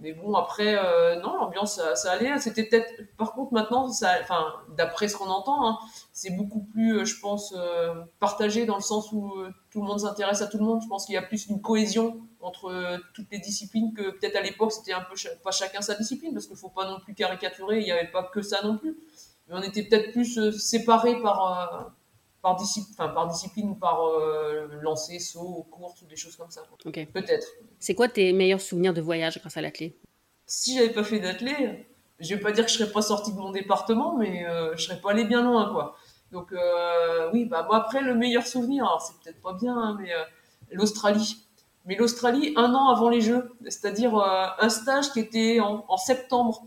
Mais 0.00 0.14
bon, 0.14 0.34
après, 0.34 0.78
euh, 0.78 1.20
non, 1.20 1.36
l'ambiance, 1.36 1.78
ça, 1.94 2.12
allait. 2.12 2.38
C'était 2.38 2.64
peut-être, 2.64 2.90
par 3.18 3.32
contre, 3.32 3.52
maintenant, 3.52 3.90
ça, 3.92 4.14
enfin, 4.22 4.54
d'après 4.76 5.08
ce 5.08 5.16
qu'on 5.16 5.28
entend, 5.28 5.68
hein, 5.68 5.78
c'est 6.12 6.30
beaucoup 6.30 6.60
plus, 6.60 6.98
euh, 7.00 7.04
je 7.04 7.20
pense, 7.20 7.52
euh, 7.54 7.94
partagé 8.18 8.64
dans 8.64 8.76
le 8.76 8.82
sens 8.82 9.12
où 9.12 9.34
tout 9.70 9.82
le 9.82 9.86
monde 9.86 10.00
s'intéresse 10.00 10.40
à 10.40 10.46
tout 10.46 10.56
le 10.56 10.64
monde. 10.64 10.80
Je 10.82 10.88
pense 10.88 11.04
qu'il 11.04 11.14
y 11.14 11.18
a 11.18 11.22
plus 11.22 11.46
une 11.48 11.60
cohésion 11.60 12.18
entre 12.40 12.98
toutes 13.12 13.30
les 13.30 13.38
disciplines 13.38 13.92
que 13.92 14.10
peut-être 14.10 14.36
à 14.36 14.40
l'époque, 14.40 14.72
c'était 14.72 14.94
un 14.94 15.02
peu 15.02 15.14
pas 15.44 15.50
chacun 15.50 15.82
sa 15.82 15.94
discipline, 15.94 16.32
parce 16.32 16.46
qu'il 16.46 16.56
faut 16.56 16.70
pas 16.70 16.86
non 16.86 16.98
plus 17.00 17.12
caricaturer, 17.12 17.80
il 17.80 17.84
n'y 17.84 17.92
avait 17.92 18.10
pas 18.10 18.22
que 18.22 18.40
ça 18.40 18.62
non 18.64 18.78
plus. 18.78 18.96
Mais 19.50 19.56
on 19.56 19.62
était 19.62 19.82
peut-être 19.82 20.12
plus 20.12 20.56
séparés 20.58 21.20
par 21.20 21.92
par, 22.42 22.56
discipline, 22.56 22.94
par 22.96 23.28
discipline 23.28 23.70
ou 23.70 23.74
par 23.74 24.06
euh, 24.06 24.68
lancer, 24.80 25.18
saut, 25.18 25.66
course 25.70 26.00
ou 26.02 26.06
des 26.06 26.16
choses 26.16 26.36
comme 26.36 26.50
ça. 26.50 26.62
Peut-être. 26.82 27.46
C'est 27.78 27.94
quoi 27.94 28.08
tes 28.08 28.32
meilleurs 28.32 28.60
souvenirs 28.60 28.94
de 28.94 29.00
voyage 29.00 29.38
grâce 29.40 29.56
à 29.56 29.60
l'athlé? 29.60 29.96
Si 30.46 30.76
j'avais 30.76 30.92
pas 30.92 31.04
fait 31.04 31.20
d'athlé, 31.20 31.86
je 32.18 32.34
vais 32.34 32.40
pas 32.40 32.52
dire 32.52 32.64
que 32.64 32.70
je 32.70 32.78
serais 32.78 32.90
pas 32.90 33.02
sorti 33.02 33.32
de 33.32 33.36
mon 33.36 33.50
département, 33.50 34.16
mais 34.16 34.46
euh, 34.46 34.74
je 34.76 34.84
serais 34.84 35.00
pas 35.00 35.10
allé 35.10 35.24
bien 35.24 35.42
loin, 35.42 35.70
quoi. 35.72 35.96
Donc 36.32 36.52
euh, 36.52 37.30
oui, 37.32 37.44
bah 37.44 37.64
moi 37.66 37.76
après 37.78 38.02
le 38.02 38.14
meilleur 38.14 38.46
souvenir, 38.46 38.84
alors 38.84 39.02
c'est 39.02 39.20
peut-être 39.22 39.42
pas 39.42 39.52
bien, 39.52 39.76
hein, 39.76 39.98
mais 40.00 40.10
l'Australie. 40.70 41.44
Mais 41.86 41.96
l'Australie 41.96 42.52
un 42.56 42.72
an 42.74 42.88
avant 42.88 43.08
les 43.08 43.20
Jeux, 43.20 43.52
c'est-à-dire 43.64 44.14
un 44.16 44.68
stage 44.68 45.12
qui 45.12 45.18
était 45.18 45.58
en, 45.60 45.96
septembre. 45.96 46.66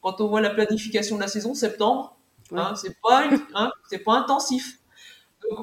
Quand 0.00 0.20
on 0.20 0.28
voit 0.28 0.40
la 0.40 0.50
planification 0.50 1.16
de 1.16 1.20
la 1.20 1.28
saison, 1.28 1.54
septembre, 1.54 2.16
hein, 2.54 2.74
c'est 2.76 2.96
pas, 3.00 3.24
hein, 3.54 3.72
pas 4.04 4.12
intensif 4.14 4.78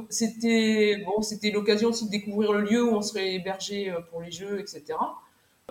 c'était 0.10 1.04
bon, 1.06 1.22
c'était 1.22 1.52
l'occasion 1.52 1.90
aussi 1.90 2.06
de 2.06 2.12
découvrir 2.12 2.54
le 2.54 2.62
lieu 2.62 2.84
où 2.84 2.96
on 2.96 3.02
serait 3.02 3.34
hébergé 3.34 3.90
euh, 3.90 4.02
pour 4.02 4.22
les 4.22 4.32
jeux, 4.32 4.60
etc. 4.60 4.98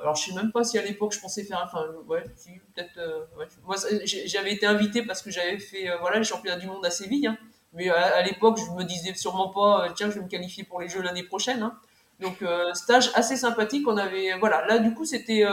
Alors 0.01 0.15
je 0.15 0.31
sais 0.31 0.35
même 0.35 0.53
pas 0.53 0.65
si 0.65 0.79
à 0.79 0.83
l'époque 0.83 1.13
je 1.13 1.21
pensais 1.21 1.45
faire, 1.45 1.61
enfin 1.65 1.87
ouais, 2.07 2.23
peut-être. 2.23 2.99
Euh, 2.99 3.25
Moi 3.67 3.77
j'avais 4.05 4.53
été 4.53 4.67
invité 4.67 5.03
parce 5.03 5.23
que 5.23 5.31
j'avais 5.31 5.59
fait 5.59 5.91
euh, 5.91 5.97
voilà 5.99 6.19
les 6.19 6.25
championnats 6.25 6.59
du 6.59 6.67
monde 6.67 6.85
à 6.87 6.91
Séville, 6.91 7.27
hein. 7.27 7.37
mais 7.73 7.89
à, 7.91 8.23
l'époque 8.23 8.59
je 8.59 8.71
me 8.77 8.85
disais 8.85 9.15
sûrement 9.15 9.49
pas 9.49 9.89
tiens 9.97 10.09
je 10.11 10.15
vais 10.15 10.25
me 10.25 10.29
qualifier 10.29 10.65
pour 10.65 10.81
les 10.81 10.89
jeux 10.89 11.03
l'année 11.03 11.25
prochaine. 11.25 11.63
Hein. 11.63 11.79
Donc 12.21 12.45
stage 12.75 13.11
assez 13.15 13.37
sympathique, 13.37 13.87
on 13.87 13.97
avait 13.97 14.37
voilà 14.39 14.67
là 14.67 14.79
du 14.79 14.93
coup 14.93 15.05
c'était 15.05 15.45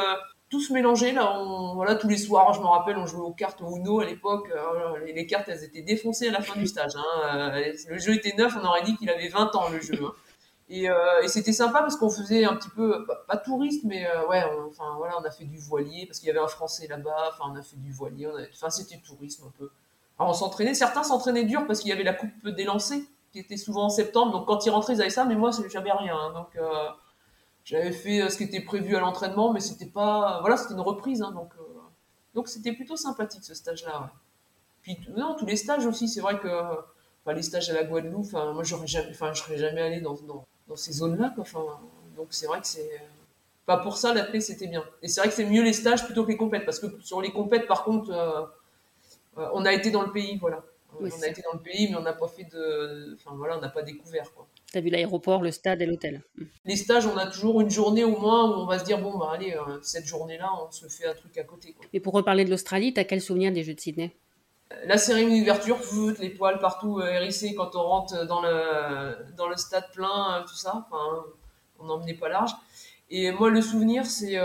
tous 0.49 0.69
mélangés. 0.69 1.11
Là, 1.11 1.39
on, 1.39 1.75
voilà, 1.75 1.95
tous 1.95 2.07
les 2.07 2.17
soirs, 2.17 2.53
je 2.53 2.61
me 2.61 2.65
rappelle, 2.65 2.97
on 2.97 3.05
jouait 3.05 3.21
aux 3.21 3.33
cartes 3.33 3.61
Uno 3.61 3.99
à 3.99 4.05
l'époque. 4.05 4.49
Euh, 4.55 4.99
les, 5.05 5.25
cartes, 5.25 5.49
elles 5.49 5.63
étaient 5.63 5.81
défoncées 5.81 6.27
à 6.27 6.31
la 6.31 6.41
fin 6.41 6.57
du 6.59 6.67
stage. 6.67 6.93
Hein. 6.95 7.53
Euh, 7.55 7.73
le 7.89 7.97
jeu 7.97 8.13
était 8.13 8.33
neuf, 8.37 8.55
on 8.61 8.65
aurait 8.65 8.83
dit 8.83 8.95
qu'il 8.97 9.09
avait 9.09 9.29
20 9.29 9.55
ans 9.55 9.69
le 9.69 9.79
jeu. 9.79 9.99
Hein. 10.03 10.13
Euh, 10.71 11.21
et, 11.21 11.27
c'était 11.27 11.53
sympa 11.53 11.79
parce 11.79 11.95
qu'on 11.95 12.09
faisait 12.09 12.43
un 12.45 12.55
petit 12.55 12.69
peu, 12.69 13.05
pas, 13.27 13.37
touriste, 13.37 13.83
mais 13.83 14.07
ouais, 14.29 14.43
on, 14.57 14.69
enfin 14.69 14.95
voilà, 14.97 15.15
on 15.19 15.23
a 15.23 15.31
fait 15.31 15.45
du 15.45 15.59
voilier 15.59 16.05
parce 16.07 16.19
qu'il 16.19 16.27
y 16.27 16.31
avait 16.31 16.39
un 16.39 16.47
Français 16.47 16.87
là-bas. 16.87 17.33
Enfin, 17.33 17.51
on 17.51 17.55
a 17.55 17.61
fait 17.61 17.77
du 17.77 17.91
voilier. 17.91 18.27
enfin, 18.53 18.69
c'était 18.69 18.99
tourisme 19.05 19.45
un 19.47 19.53
peu. 19.57 19.69
On 20.17 20.33
s'entraînait. 20.33 20.73
Certains 20.73 21.03
s'entraînaient 21.03 21.43
dur 21.43 21.67
parce 21.67 21.81
qu'il 21.81 21.89
y 21.89 21.93
avait 21.93 22.03
la 22.03 22.13
coupe 22.13 22.47
des 22.47 22.63
lancers 22.63 23.01
qui 23.31 23.39
était 23.39 23.57
souvent 23.57 23.85
en 23.85 23.89
septembre. 23.89 24.31
Donc, 24.31 24.47
quand 24.47 24.65
ils 24.65 24.69
rentraient, 24.69 24.93
ils 24.93 25.01
avaient 25.01 25.09
ça, 25.09 25.25
mais 25.25 25.35
moi, 25.35 25.51
j'avais 25.69 25.91
rien. 25.91 26.15
Hein. 26.15 26.31
donc 26.33 26.57
j'avais 27.65 27.91
fait 27.91 28.21
euh, 28.21 28.29
ce 28.29 28.37
qui 28.37 28.43
était 28.43 28.61
prévu 28.61 28.95
à 28.95 28.99
l'entraînement, 28.99 29.51
mais 29.51 29.59
c'était 29.59 29.87
pas. 29.87 30.39
Voilà, 30.41 30.55
c'était 30.55 30.75
une 30.75 30.79
reprise. 30.81 31.21
Hein, 31.21 31.31
donc, 31.31 31.51
euh, 31.59 31.63
donc 32.35 32.47
c'était 32.47 32.71
plutôt 32.71 32.95
sympathique 32.95 33.43
ce 33.43 33.55
stage-là. 33.55 34.11
Puis, 34.83 34.97
non, 35.17 35.35
tous 35.37 35.47
les 35.47 35.57
stages 35.57 35.85
aussi, 35.85 36.07
c'est 36.07 36.21
vrai 36.21 36.39
que. 36.39 36.47
Enfin, 36.47 37.33
les 37.35 37.41
stages 37.41 37.69
à 37.71 37.73
la 37.73 37.83
Guadeloupe, 37.83 38.25
enfin, 38.25 38.53
moi, 38.53 38.63
j'aurais 38.63 38.85
jamais, 38.87 39.09
enfin, 39.09 39.33
je 39.33 39.41
serais 39.41 39.57
jamais 39.57 39.81
allé 39.81 39.99
dans, 39.99 40.13
dans, 40.13 40.45
dans 40.67 40.75
ces 40.75 40.93
zones-là. 40.93 41.33
Enfin, 41.39 41.65
donc, 42.15 42.27
c'est 42.29 42.45
vrai 42.45 42.61
que 42.61 42.67
c'est. 42.67 43.01
Pas 43.65 43.77
pour 43.77 43.97
ça, 43.97 44.13
la 44.13 44.39
c'était 44.41 44.67
bien. 44.67 44.83
Et 45.01 45.07
c'est 45.07 45.21
vrai 45.21 45.29
que 45.29 45.35
c'est 45.35 45.45
mieux 45.45 45.63
les 45.63 45.73
stages 45.73 46.05
plutôt 46.05 46.23
que 46.23 46.29
les 46.29 46.37
compètes, 46.37 46.65
parce 46.65 46.79
que 46.79 46.85
sur 47.01 47.19
les 47.19 47.31
compètes, 47.31 47.65
par 47.67 47.83
contre, 47.83 48.11
euh, 48.11 49.49
on 49.53 49.65
a 49.65 49.73
été 49.73 49.89
dans 49.89 50.03
le 50.03 50.11
pays, 50.11 50.37
voilà. 50.37 50.63
on 50.99 51.05
a 51.05 51.27
été 51.27 51.41
dans 51.41 51.53
le 51.53 51.59
pays, 51.59 51.89
mais 51.89 51.97
on 51.97 52.01
n'a 52.01 52.13
pas 52.13 52.27
fait 52.27 52.43
de. 52.43 53.15
Enfin, 53.15 53.35
voilà, 53.35 53.57
on 53.57 53.61
n'a 53.61 53.69
pas 53.69 53.81
découvert, 53.81 54.31
quoi. 54.35 54.45
Tu 54.71 54.77
as 54.79 54.81
vu 54.81 54.89
l'aéroport, 54.89 55.41
le 55.41 55.51
stade 55.51 55.81
et 55.81 55.85
l'hôtel. 55.85 56.21
Mm. 56.37 56.43
Les 56.65 56.75
stages, 56.75 57.05
on 57.05 57.17
a 57.17 57.27
toujours 57.27 57.61
une 57.61 57.69
journée 57.69 58.03
au 58.03 58.17
moins 58.17 58.49
où 58.49 58.61
on 58.61 58.65
va 58.65 58.79
se 58.79 58.83
dire 58.83 58.99
bon, 58.99 59.17
bah 59.17 59.31
allez, 59.33 59.53
euh, 59.53 59.79
cette 59.81 60.05
journée-là, 60.05 60.49
on 60.65 60.71
se 60.71 60.87
fait 60.87 61.07
un 61.07 61.13
truc 61.13 61.37
à 61.37 61.43
côté. 61.43 61.75
Et 61.93 61.99
pour 61.99 62.13
reparler 62.13 62.45
de 62.45 62.49
l'Australie, 62.49 62.93
tu 62.93 62.99
as 62.99 63.03
quel 63.03 63.21
souvenir 63.21 63.51
des 63.51 63.63
Jeux 63.63 63.75
de 63.75 63.79
Sydney? 63.79 64.15
Euh, 64.73 64.75
La 64.85 64.97
cérémonie 64.97 65.39
d'ouverture, 65.39 65.77
les 66.19 66.29
poils 66.29 66.59
partout 66.59 66.99
euh, 66.99 67.07
hérissés 67.07 67.53
quand 67.55 67.75
on 67.75 67.83
rentre 67.83 68.25
dans 68.25 68.41
le, 68.41 69.15
dans 69.37 69.47
le 69.47 69.55
stade 69.55 69.89
plein, 69.93 70.43
tout 70.47 70.55
ça. 70.55 70.87
Enfin, 70.89 71.23
on 71.79 71.85
n'emmenait 71.85 72.15
pas 72.15 72.29
large. 72.29 72.51
Et 73.09 73.31
moi, 73.31 73.49
le 73.49 73.61
souvenir, 73.61 74.05
c'est 74.05 74.35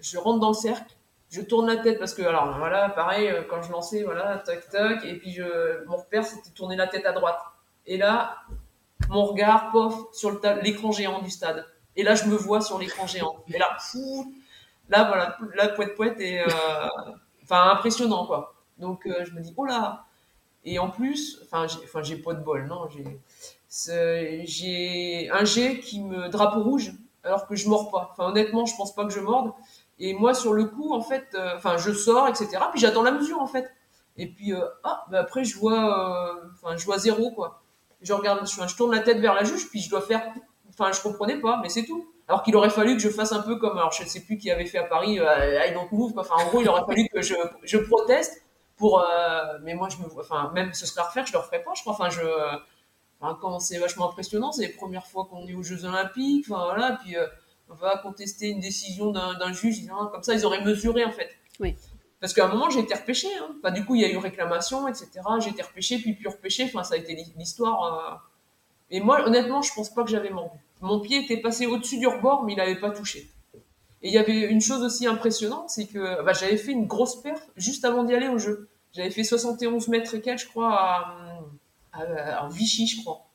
je 0.00 0.18
rentre 0.18 0.40
dans 0.40 0.48
le 0.48 0.54
cercle, 0.54 0.94
je 1.28 1.42
tourne 1.42 1.66
la 1.66 1.76
tête 1.76 1.98
parce 1.98 2.14
que, 2.14 2.22
alors 2.22 2.56
voilà, 2.56 2.88
pareil, 2.88 3.30
quand 3.50 3.60
je 3.62 3.70
lançais, 3.70 4.02
voilà, 4.02 4.38
tac, 4.38 4.70
tac, 4.70 5.04
et 5.04 5.18
puis 5.18 5.32
je, 5.32 5.84
mon 5.86 5.96
repère, 5.96 6.24
c'était 6.24 6.48
tourner 6.50 6.74
la 6.74 6.86
tête 6.86 7.04
à 7.04 7.12
droite. 7.12 7.38
Et 7.84 7.98
là, 7.98 8.36
mon 9.10 9.24
regard, 9.24 9.70
pof, 9.72 9.94
sur 10.12 10.40
l'écran 10.62 10.92
géant 10.92 11.20
du 11.20 11.30
stade. 11.30 11.66
Et 11.96 12.04
là, 12.04 12.14
je 12.14 12.26
me 12.26 12.36
vois 12.36 12.60
sur 12.60 12.78
l'écran 12.78 13.08
géant. 13.08 13.42
Et 13.52 13.58
là, 13.58 13.76
fou, 13.80 14.32
là, 14.88 15.04
voilà, 15.04 15.36
la 15.56 15.68
poète 15.68 15.96
poète 15.96 16.20
est, 16.20 16.40
euh, 16.40 16.86
enfin, 17.42 17.72
impressionnant, 17.72 18.24
quoi. 18.24 18.54
Donc, 18.78 19.04
euh, 19.06 19.24
je 19.24 19.32
me 19.32 19.40
dis, 19.40 19.52
oh 19.56 19.64
là. 19.64 20.04
Et 20.64 20.78
en 20.78 20.90
plus, 20.90 21.40
enfin, 21.42 21.66
j'ai, 22.02 22.16
pas 22.16 22.34
de 22.34 22.44
bol, 22.44 22.66
non, 22.66 22.86
j'ai, 22.88 23.02
un 25.32 25.44
G 25.44 25.80
qui 25.80 26.00
me 26.00 26.28
drapeau 26.28 26.62
rouge 26.62 26.92
alors 27.24 27.48
que 27.48 27.56
je 27.56 27.68
mords 27.68 27.90
pas. 27.90 28.10
Enfin, 28.12 28.30
honnêtement, 28.30 28.64
je 28.64 28.76
pense 28.76 28.94
pas 28.94 29.04
que 29.04 29.12
je 29.12 29.20
morde. 29.20 29.52
Et 29.98 30.14
moi, 30.14 30.34
sur 30.34 30.52
le 30.52 30.66
coup, 30.66 30.94
en 30.94 31.00
fait, 31.00 31.26
euh, 31.34 31.56
enfin, 31.56 31.78
je 31.78 31.92
sors, 31.92 32.28
etc. 32.28 32.48
Puis 32.70 32.80
j'attends 32.80 33.02
la 33.02 33.10
mesure, 33.10 33.40
en 33.40 33.48
fait. 33.48 33.68
Et 34.16 34.28
puis, 34.28 34.52
ah, 34.84 35.04
bah 35.10 35.20
après, 35.20 35.44
je 35.44 35.58
vois, 35.58 36.36
enfin, 36.52 36.76
je 36.76 36.84
vois 36.84 36.98
zéro, 36.98 37.32
quoi. 37.32 37.59
Je 38.02 38.12
regarde, 38.12 38.46
je, 38.46 38.76
tourne 38.76 38.92
la 38.92 39.00
tête 39.00 39.18
vers 39.18 39.34
la 39.34 39.44
juge, 39.44 39.68
puis 39.68 39.80
je 39.80 39.90
dois 39.90 40.00
faire, 40.00 40.32
enfin, 40.70 40.90
je 40.92 41.00
comprenais 41.00 41.38
pas, 41.38 41.60
mais 41.62 41.68
c'est 41.68 41.84
tout. 41.84 42.08
Alors 42.28 42.42
qu'il 42.42 42.54
aurait 42.56 42.70
fallu 42.70 42.96
que 42.96 43.02
je 43.02 43.08
fasse 43.08 43.32
un 43.32 43.42
peu 43.42 43.56
comme, 43.56 43.76
alors 43.76 43.92
je 43.92 44.02
ne 44.02 44.08
sais 44.08 44.20
plus 44.20 44.38
qui 44.38 44.50
avait 44.50 44.66
fait 44.66 44.78
à 44.78 44.84
Paris, 44.84 45.16
I 45.16 45.72
don't 45.74 45.88
move. 45.90 46.12
Enfin, 46.16 46.36
en 46.38 46.46
gros, 46.48 46.60
il 46.60 46.68
aurait 46.68 46.84
fallu 46.86 47.06
que 47.12 47.20
je, 47.20 47.34
je 47.64 47.76
proteste 47.78 48.42
pour, 48.76 49.04
mais 49.62 49.74
moi, 49.74 49.88
je 49.88 49.98
me 49.98 50.08
vois, 50.08 50.22
enfin, 50.22 50.50
même 50.54 50.72
ce 50.72 50.86
serait 50.86 51.02
à 51.02 51.04
refaire, 51.04 51.26
je 51.26 51.32
le 51.32 51.38
referais 51.38 51.62
pas, 51.62 51.72
je 51.74 51.82
crois. 51.82 51.92
Enfin, 51.92 52.08
je, 52.08 52.22
enfin, 53.20 53.36
quand 53.40 53.58
c'est 53.58 53.78
vachement 53.78 54.08
impressionnant, 54.08 54.52
c'est 54.52 54.62
les 54.62 54.72
premières 54.72 55.06
fois 55.06 55.26
qu'on 55.26 55.46
est 55.46 55.54
aux 55.54 55.62
Jeux 55.62 55.84
Olympiques, 55.84 56.46
enfin, 56.48 56.64
voilà, 56.64 56.98
puis, 57.02 57.16
on 57.70 57.74
va 57.74 57.98
contester 57.98 58.48
une 58.48 58.60
décision 58.60 59.12
d'un 59.12 59.52
juge, 59.52 59.86
comme 59.86 60.22
ça 60.22 60.34
ils 60.34 60.44
auraient 60.44 60.64
mesuré 60.64 61.04
en 61.04 61.12
fait. 61.12 61.30
Oui. 61.60 61.76
Parce 62.20 62.34
qu'à 62.34 62.46
un 62.46 62.48
moment 62.48 62.70
j'ai 62.70 62.80
été 62.80 62.94
repêché, 62.94 63.28
hein. 63.40 63.54
enfin, 63.58 63.72
du 63.72 63.84
coup 63.84 63.94
il 63.94 64.02
y 64.02 64.04
a 64.04 64.10
eu 64.10 64.16
réclamation, 64.18 64.86
etc. 64.88 65.08
J'ai 65.40 65.50
été 65.50 65.62
repêché, 65.62 65.98
puis 65.98 66.12
plus 66.14 66.28
repêché, 66.28 66.64
enfin 66.64 66.84
ça 66.84 66.94
a 66.94 66.98
été 66.98 67.14
l'histoire. 67.36 67.84
Euh. 67.84 68.16
Et 68.90 69.00
moi 69.00 69.26
honnêtement 69.26 69.62
je 69.62 69.72
pense 69.74 69.92
pas 69.92 70.04
que 70.04 70.10
j'avais 70.10 70.30
mordu. 70.30 70.58
Mon 70.80 71.00
pied 71.00 71.24
était 71.24 71.38
passé 71.38 71.66
au-dessus 71.66 71.98
du 71.98 72.06
rebord, 72.06 72.44
mais 72.44 72.52
il 72.52 72.56
n'avait 72.56 72.80
pas 72.80 72.90
touché. 72.90 73.30
Et 74.02 74.08
il 74.08 74.14
y 74.14 74.18
avait 74.18 74.40
une 74.40 74.60
chose 74.60 74.82
aussi 74.82 75.06
impressionnante, 75.06 75.68
c'est 75.68 75.86
que 75.86 76.22
bah, 76.22 76.32
j'avais 76.32 76.56
fait 76.56 76.72
une 76.72 76.86
grosse 76.86 77.20
perte 77.20 77.48
juste 77.56 77.84
avant 77.84 78.04
d'y 78.04 78.14
aller 78.14 78.28
au 78.28 78.38
jeu. 78.38 78.68
J'avais 78.92 79.10
fait 79.10 79.24
71 79.24 79.88
mètres 79.88 80.14
et 80.14 80.20
quelques, 80.20 80.40
je 80.40 80.48
crois, 80.48 81.14
à, 81.92 82.48
Vichy, 82.50 82.86
je 82.86 83.02
crois. 83.02 83.26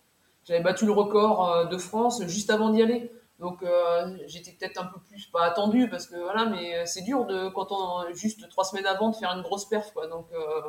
J'avais 0.48 0.62
battu 0.62 0.86
le 0.86 0.92
record 0.92 1.50
euh, 1.50 1.66
de 1.66 1.78
France 1.78 2.26
juste 2.28 2.50
avant 2.50 2.70
d'y 2.70 2.82
aller. 2.82 3.12
Donc 3.40 3.64
euh, 3.64 4.18
j'étais 4.28 4.52
peut-être 4.52 4.82
un 4.82 4.86
peu 4.86 5.00
plus 5.00 5.26
pas 5.28 5.44
attendu 5.44 5.90
parce 5.90 6.08
que 6.08 6.16
voilà, 6.16 6.46
mais 6.46 6.86
c'est 6.86 7.02
dur 7.02 7.26
de 7.26 7.50
quand 7.50 7.68
on 7.72 8.14
juste 8.14 8.48
trois 8.50 8.64
semaines 8.64 8.86
avant 8.86 9.10
de 9.10 9.16
faire 9.16 9.32
une 9.32 9.42
grosse 9.42 9.66
perf 9.68 9.92
quoi. 9.94 10.08
Donc 10.08 10.28
euh, 10.34 10.62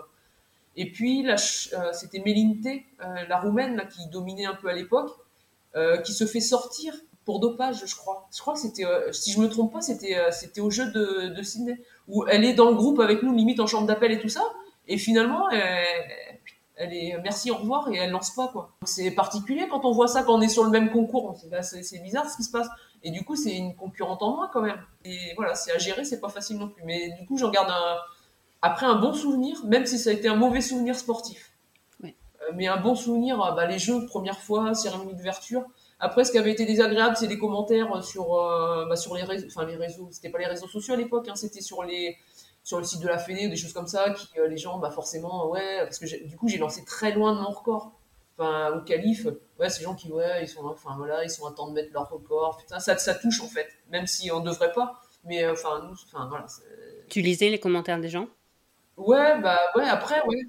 et 0.74 0.90
puis 0.90 1.22
là 1.22 1.34
euh, 1.34 1.92
c'était 1.92 2.18
Mélinte, 2.18 2.66
la 3.28 3.38
roumaine 3.38 3.76
là, 3.76 3.84
qui 3.84 4.08
dominait 4.08 4.46
un 4.46 4.54
peu 4.54 4.68
à 4.68 4.74
l'époque, 4.74 5.12
qui 6.04 6.12
se 6.12 6.24
fait 6.24 6.40
sortir 6.40 6.94
pour 7.24 7.38
dopage, 7.38 7.84
je 7.84 7.94
crois. 7.94 8.28
Je 8.34 8.40
crois 8.40 8.54
que 8.54 8.60
c'était, 8.60 8.86
si 9.12 9.30
je 9.30 9.40
me 9.40 9.48
trompe 9.48 9.72
pas, 9.72 9.80
c'était 9.80 10.16
c'était 10.32 10.60
au 10.60 10.70
jeu 10.70 10.90
de, 10.90 11.34
de 11.34 11.42
Sydney 11.42 11.80
où 12.08 12.26
elle 12.26 12.44
est 12.44 12.54
dans 12.54 12.70
le 12.70 12.74
groupe 12.74 12.98
avec 12.98 13.22
nous, 13.22 13.32
limite 13.34 13.60
en 13.60 13.66
chambre 13.66 13.86
d'appel 13.86 14.10
et 14.10 14.18
tout 14.18 14.28
ça. 14.28 14.42
Et 14.88 14.98
finalement, 14.98 15.50
elle, 15.50 15.60
elle 16.76 16.92
est 16.92 17.16
merci, 17.22 17.50
au 17.50 17.56
revoir, 17.56 17.88
et 17.90 17.96
elle 17.96 18.10
lance 18.10 18.34
pas, 18.34 18.48
quoi. 18.48 18.70
C'est 18.84 19.10
particulier 19.10 19.66
quand 19.68 19.84
on 19.84 19.92
voit 19.92 20.08
ça, 20.08 20.22
quand 20.22 20.34
on 20.34 20.40
est 20.42 20.48
sur 20.48 20.62
le 20.62 20.70
même 20.70 20.90
concours. 20.90 21.36
C'est 21.62 22.02
bizarre 22.02 22.28
ce 22.28 22.36
qui 22.36 22.42
se 22.42 22.50
passe. 22.50 22.68
Et 23.02 23.10
du 23.10 23.24
coup, 23.24 23.34
c'est 23.34 23.54
une 23.56 23.74
concurrente 23.74 24.22
en 24.22 24.36
moins, 24.36 24.50
quand 24.52 24.60
même. 24.60 24.80
Et 25.04 25.32
voilà, 25.36 25.54
c'est 25.54 25.72
à 25.72 25.78
gérer, 25.78 26.04
c'est 26.04 26.20
pas 26.20 26.28
facile 26.28 26.58
non 26.58 26.68
plus. 26.68 26.82
Mais 26.84 27.10
du 27.18 27.26
coup, 27.26 27.38
j'en 27.38 27.50
garde 27.50 27.70
un, 27.70 27.96
après 28.62 28.86
un 28.86 28.96
bon 28.96 29.14
souvenir, 29.14 29.64
même 29.64 29.86
si 29.86 29.98
ça 29.98 30.10
a 30.10 30.12
été 30.12 30.28
un 30.28 30.36
mauvais 30.36 30.60
souvenir 30.60 30.96
sportif. 30.96 31.52
Oui. 32.02 32.14
Euh, 32.42 32.52
mais 32.54 32.66
un 32.66 32.76
bon 32.76 32.94
souvenir, 32.94 33.42
euh, 33.42 33.52
bah, 33.52 33.66
les 33.66 33.78
jeux, 33.78 34.04
première 34.06 34.38
fois, 34.38 34.74
cérémonie 34.74 35.14
d'ouverture. 35.14 35.64
Après, 35.98 36.24
ce 36.24 36.32
qui 36.32 36.36
avait 36.36 36.52
été 36.52 36.66
désagréable, 36.66 37.16
c'est 37.16 37.26
des 37.28 37.38
commentaires 37.38 38.04
sur, 38.04 38.34
euh, 38.34 38.84
bah, 38.86 38.96
sur 38.96 39.14
les 39.14 39.22
réseaux, 39.22 39.46
enfin 39.46 39.64
les 39.64 39.76
réseaux, 39.76 40.08
c'était 40.10 40.28
pas 40.28 40.38
les 40.38 40.46
réseaux 40.46 40.68
sociaux 40.68 40.92
à 40.92 40.96
l'époque, 40.98 41.26
hein, 41.28 41.36
c'était 41.36 41.62
sur 41.62 41.84
les, 41.84 42.18
sur 42.66 42.78
le 42.78 42.84
site 42.84 43.00
de 43.00 43.06
la 43.06 43.16
Fédé, 43.16 43.48
des 43.48 43.54
choses 43.54 43.72
comme 43.72 43.86
ça, 43.86 44.10
qui 44.10 44.28
euh, 44.40 44.48
les 44.48 44.56
gens, 44.56 44.78
bah 44.78 44.90
forcément, 44.90 45.48
ouais, 45.48 45.84
parce 45.84 46.00
que 46.00 46.24
du 46.24 46.36
coup 46.36 46.48
j'ai 46.48 46.58
lancé 46.58 46.84
très 46.84 47.12
loin 47.12 47.32
de 47.32 47.40
mon 47.40 47.50
record. 47.50 47.92
Enfin, 48.36 48.76
au 48.76 48.80
calife, 48.80 49.28
ouais, 49.60 49.70
ces 49.70 49.84
gens 49.84 49.94
qui, 49.94 50.10
ouais, 50.10 50.42
ils 50.42 50.48
sont, 50.48 50.66
enfin 50.66 50.96
voilà, 50.96 51.22
ils 51.22 51.30
sont 51.30 51.46
à 51.46 51.52
temps 51.52 51.68
de 51.68 51.74
mettre 51.74 51.92
leur 51.92 52.10
record. 52.10 52.56
Putain, 52.56 52.80
ça, 52.80 52.98
ça 52.98 53.14
touche 53.14 53.40
en 53.40 53.46
fait, 53.46 53.68
même 53.88 54.08
si 54.08 54.32
on 54.32 54.40
devrait 54.40 54.72
pas. 54.72 55.00
Mais 55.22 55.44
euh, 55.44 55.52
enfin, 55.52 55.84
nous, 55.88 55.94
enfin 56.06 56.26
voilà. 56.28 56.46
Tu 57.08 57.20
lisais 57.20 57.50
les 57.50 57.60
commentaires 57.60 58.00
des 58.00 58.08
gens? 58.08 58.26
Ouais, 58.96 59.40
bah 59.40 59.60
ouais, 59.76 59.88
après, 59.88 60.20
ouais. 60.26 60.42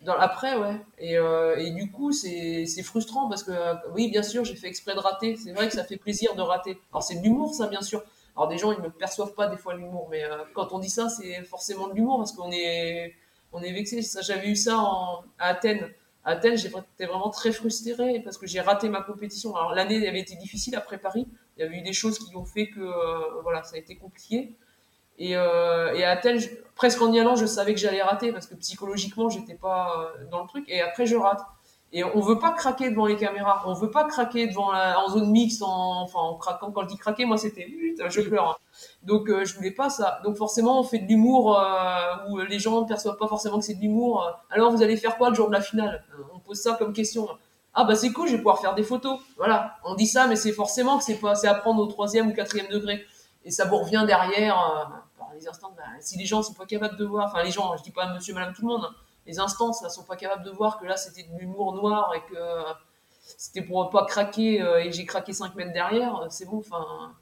Dans, 0.00 0.16
après, 0.16 0.56
ouais. 0.56 0.80
Et, 0.96 1.18
euh, 1.18 1.56
et 1.58 1.70
du 1.72 1.92
coup, 1.92 2.12
c'est 2.12 2.82
frustrant 2.82 3.28
parce 3.28 3.42
que, 3.42 3.52
oui, 3.92 4.10
bien 4.10 4.22
sûr, 4.22 4.42
j'ai 4.46 4.56
fait 4.56 4.68
exprès 4.68 4.94
de 4.94 5.00
rater. 5.00 5.36
C'est 5.36 5.52
vrai 5.52 5.68
que 5.68 5.74
ça 5.74 5.84
fait 5.84 5.98
plaisir 5.98 6.34
de 6.34 6.40
rater. 6.40 6.80
Alors, 6.92 7.02
c'est 7.02 7.16
de 7.16 7.22
l'humour, 7.22 7.54
ça, 7.54 7.66
bien 7.66 7.82
sûr. 7.82 8.02
Alors 8.38 8.46
des 8.46 8.56
gens, 8.56 8.70
ils 8.70 8.80
ne 8.80 8.88
perçoivent 8.88 9.34
pas 9.34 9.48
des 9.48 9.56
fois 9.56 9.74
l'humour, 9.74 10.06
mais 10.12 10.22
euh, 10.22 10.44
quand 10.54 10.72
on 10.72 10.78
dit 10.78 10.88
ça, 10.88 11.08
c'est 11.08 11.42
forcément 11.42 11.88
de 11.88 11.94
l'humour 11.94 12.18
parce 12.18 12.30
qu'on 12.30 12.52
est, 12.52 13.16
on 13.52 13.60
est 13.62 13.72
vexé. 13.72 14.00
J'avais 14.22 14.48
eu 14.48 14.54
ça 14.54 14.76
à 15.40 15.48
Athènes. 15.48 15.92
À 16.24 16.34
Athènes, 16.34 16.56
j'étais 16.56 17.06
vraiment 17.06 17.30
très 17.30 17.50
frustré 17.50 18.20
parce 18.20 18.38
que 18.38 18.46
j'ai 18.46 18.60
raté 18.60 18.88
ma 18.90 19.02
compétition. 19.02 19.56
Alors 19.56 19.74
l'année 19.74 20.06
avait 20.06 20.20
été 20.20 20.36
difficile 20.36 20.76
après 20.76 20.98
Paris. 20.98 21.26
Il 21.56 21.64
y 21.64 21.66
avait 21.66 21.78
eu 21.78 21.82
des 21.82 21.92
choses 21.92 22.20
qui 22.20 22.36
ont 22.36 22.44
fait 22.44 22.68
que 22.68 22.78
euh, 22.78 23.40
voilà, 23.42 23.64
ça 23.64 23.74
a 23.74 23.78
été 23.80 23.96
compliqué. 23.96 24.54
Et, 25.18 25.36
euh, 25.36 26.00
à 26.06 26.10
Athènes, 26.10 26.38
presque 26.76 27.02
en 27.02 27.12
y 27.12 27.18
allant, 27.18 27.34
je 27.34 27.44
savais 27.44 27.74
que 27.74 27.80
j'allais 27.80 28.02
rater 28.02 28.30
parce 28.30 28.46
que 28.46 28.54
psychologiquement, 28.54 29.28
j'étais 29.28 29.56
pas 29.56 30.12
dans 30.30 30.42
le 30.42 30.46
truc. 30.46 30.64
Et 30.68 30.80
après, 30.80 31.06
je 31.06 31.16
rate. 31.16 31.40
Et 31.90 32.04
on 32.04 32.20
veut 32.20 32.38
pas 32.38 32.50
craquer 32.52 32.90
devant 32.90 33.06
les 33.06 33.16
caméras, 33.16 33.62
on 33.66 33.72
veut 33.72 33.90
pas 33.90 34.04
craquer 34.04 34.46
devant 34.46 34.70
la, 34.70 35.00
en 35.00 35.08
zone 35.08 35.30
mixte, 35.30 35.62
en, 35.62 36.02
enfin 36.02 36.18
en 36.18 36.34
craquant. 36.34 36.70
Quand 36.70 36.82
je 36.82 36.88
dis 36.88 36.98
craquer, 36.98 37.24
moi 37.24 37.38
c'était 37.38 37.66
je 38.08 38.20
pleure. 38.20 38.50
Hein. 38.50 38.56
Donc 39.02 39.30
euh, 39.30 39.46
je 39.46 39.54
voulais 39.54 39.70
pas 39.70 39.88
ça. 39.88 40.20
Donc 40.22 40.36
forcément 40.36 40.78
on 40.80 40.82
fait 40.82 40.98
de 40.98 41.06
l'humour 41.06 41.58
euh, 41.58 42.28
où 42.28 42.38
les 42.40 42.58
gens 42.58 42.82
ne 42.82 42.86
perçoivent 42.86 43.16
pas 43.16 43.26
forcément 43.26 43.58
que 43.58 43.64
c'est 43.64 43.74
de 43.74 43.80
l'humour. 43.80 44.22
Alors 44.50 44.70
vous 44.70 44.82
allez 44.82 44.98
faire 44.98 45.16
quoi 45.16 45.30
le 45.30 45.34
jour 45.34 45.48
de 45.48 45.54
la 45.54 45.62
finale? 45.62 46.04
Euh, 46.12 46.22
On 46.34 46.40
pose 46.40 46.60
ça 46.60 46.74
comme 46.74 46.92
question. 46.92 47.26
Ah 47.72 47.84
bah 47.84 47.94
c'est 47.96 48.12
cool, 48.12 48.26
je 48.26 48.32
vais 48.32 48.38
pouvoir 48.38 48.60
faire 48.60 48.74
des 48.74 48.82
photos. 48.82 49.20
Voilà, 49.38 49.76
on 49.84 49.94
dit 49.94 50.06
ça, 50.06 50.26
mais 50.26 50.36
c'est 50.36 50.52
forcément 50.52 50.98
que 50.98 51.04
c'est 51.04 51.18
pas, 51.18 51.34
c'est 51.36 51.48
à 51.48 51.54
prendre 51.54 51.80
au 51.82 51.86
troisième 51.86 52.28
ou 52.28 52.34
quatrième 52.34 52.68
degré. 52.68 53.06
Et 53.44 53.50
ça 53.50 53.64
vous 53.64 53.78
revient 53.78 54.04
derrière. 54.06 54.58
Euh, 54.58 54.94
les 55.38 55.46
instants, 55.46 55.72
bah, 55.76 55.84
si 56.00 56.18
les 56.18 56.24
gens 56.24 56.42
sont 56.42 56.54
pas 56.54 56.66
capables 56.66 56.96
de 56.96 57.04
voir, 57.04 57.26
enfin 57.26 57.42
les 57.44 57.50
gens, 57.50 57.76
je 57.76 57.82
dis 57.82 57.92
pas 57.92 58.12
monsieur, 58.12 58.34
madame, 58.34 58.52
tout 58.52 58.62
le 58.62 58.68
monde. 58.68 58.84
Hein, 58.84 58.94
les 59.28 59.38
instances 59.38 59.82
ne 59.82 59.88
sont 59.90 60.04
pas 60.04 60.16
capables 60.16 60.42
de 60.42 60.50
voir 60.50 60.80
que 60.80 60.86
là 60.86 60.96
c'était 60.96 61.22
de 61.22 61.38
l'humour 61.38 61.74
noir 61.74 62.12
et 62.16 62.22
que 62.32 62.38
c'était 63.36 63.62
pour 63.62 63.90
pas 63.90 64.06
craquer 64.06 64.60
euh, 64.62 64.82
et 64.82 64.90
j'ai 64.90 65.04
craqué 65.04 65.32
5 65.32 65.54
mètres 65.54 65.72
derrière, 65.72 66.26
c'est 66.30 66.46
bon. 66.46 66.58
Enfin, 66.58 67.14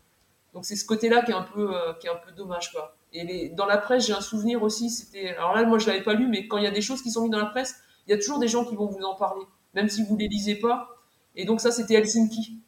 donc 0.55 0.65
c'est 0.65 0.77
ce 0.77 0.87
côté-là 0.87 1.23
qui 1.23 1.33
est 1.33 1.35
un 1.35 1.43
peu 1.43 1.77
euh, 1.77 1.93
qui 1.95 2.07
est 2.07 2.11
un 2.11 2.17
peu 2.17 2.31
dommage 2.31 2.73
quoi. 2.73 2.97
Et 3.13 3.49
dans 3.51 3.67
la 3.67 3.79
presse, 3.79 4.07
j'ai 4.07 4.13
un 4.13 4.21
souvenir 4.21 4.63
aussi. 4.63 4.89
C'était 4.89 5.31
alors 5.31 5.55
là, 5.55 5.65
moi 5.65 5.79
je 5.79 5.89
l'avais 5.89 6.03
pas 6.03 6.15
lu, 6.15 6.29
mais 6.29 6.47
quand 6.47 6.59
il 6.59 6.65
y 6.65 6.69
a 6.69 6.71
des 6.71 6.81
choses 6.81 7.03
qui 7.03 7.11
sont 7.11 7.23
mises 7.23 7.33
dans 7.33 7.39
la 7.39 7.47
presse, 7.47 7.75
il 8.07 8.13
y 8.13 8.15
a 8.15 8.19
toujours 8.19 8.39
des 8.39 8.49
gens 8.49 8.65
qui 8.65 8.77
vont 8.77 8.87
vous 8.87 9.03
en 9.03 9.17
parler, 9.17 9.43
même 9.75 9.89
si 9.89 10.05
vous 10.05 10.17
les 10.17 10.29
lisez 10.29 10.55
pas. 10.55 10.89
Et 11.35 11.45
donc 11.45 11.61
ça, 11.61 11.73
c'était 11.73 11.95
Helsinki. 11.95 12.61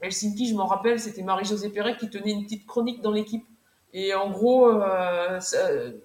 Helsinki, 0.00 0.48
je 0.48 0.54
m'en 0.54 0.66
rappelle, 0.66 1.00
c'était 1.00 1.22
Marie-Josée 1.22 1.70
Perret 1.70 1.96
qui 1.96 2.08
tenait 2.08 2.32
une 2.32 2.44
petite 2.44 2.66
chronique 2.66 3.02
dans 3.02 3.10
l'équipe. 3.10 3.44
Et 3.92 4.14
en 4.14 4.30
gros, 4.30 4.68
euh, 4.68 5.40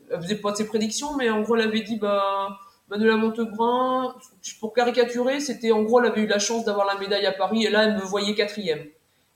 elle 0.10 0.22
faisait 0.22 0.38
pas 0.38 0.52
de 0.52 0.58
ses 0.58 0.66
prédictions, 0.68 1.16
mais 1.16 1.30
en 1.30 1.42
gros, 1.42 1.56
elle 1.56 1.68
avait 1.68 1.82
dit, 1.82 1.98
bah, 1.98 2.58
Manuela 2.92 3.16
Montebrun, 3.16 4.14
pour 4.60 4.74
caricaturer, 4.74 5.40
c'était 5.40 5.72
en 5.72 5.82
gros, 5.82 6.02
elle 6.02 6.12
avait 6.12 6.24
eu 6.24 6.28
la 6.28 6.40
chance 6.40 6.66
d'avoir 6.66 6.86
la 6.86 7.00
médaille 7.00 7.26
à 7.26 7.32
Paris 7.32 7.66
et 7.66 7.70
là, 7.70 7.86
elle 7.86 7.96
me 7.96 8.02
voyait 8.02 8.36
quatrième. 8.36 8.86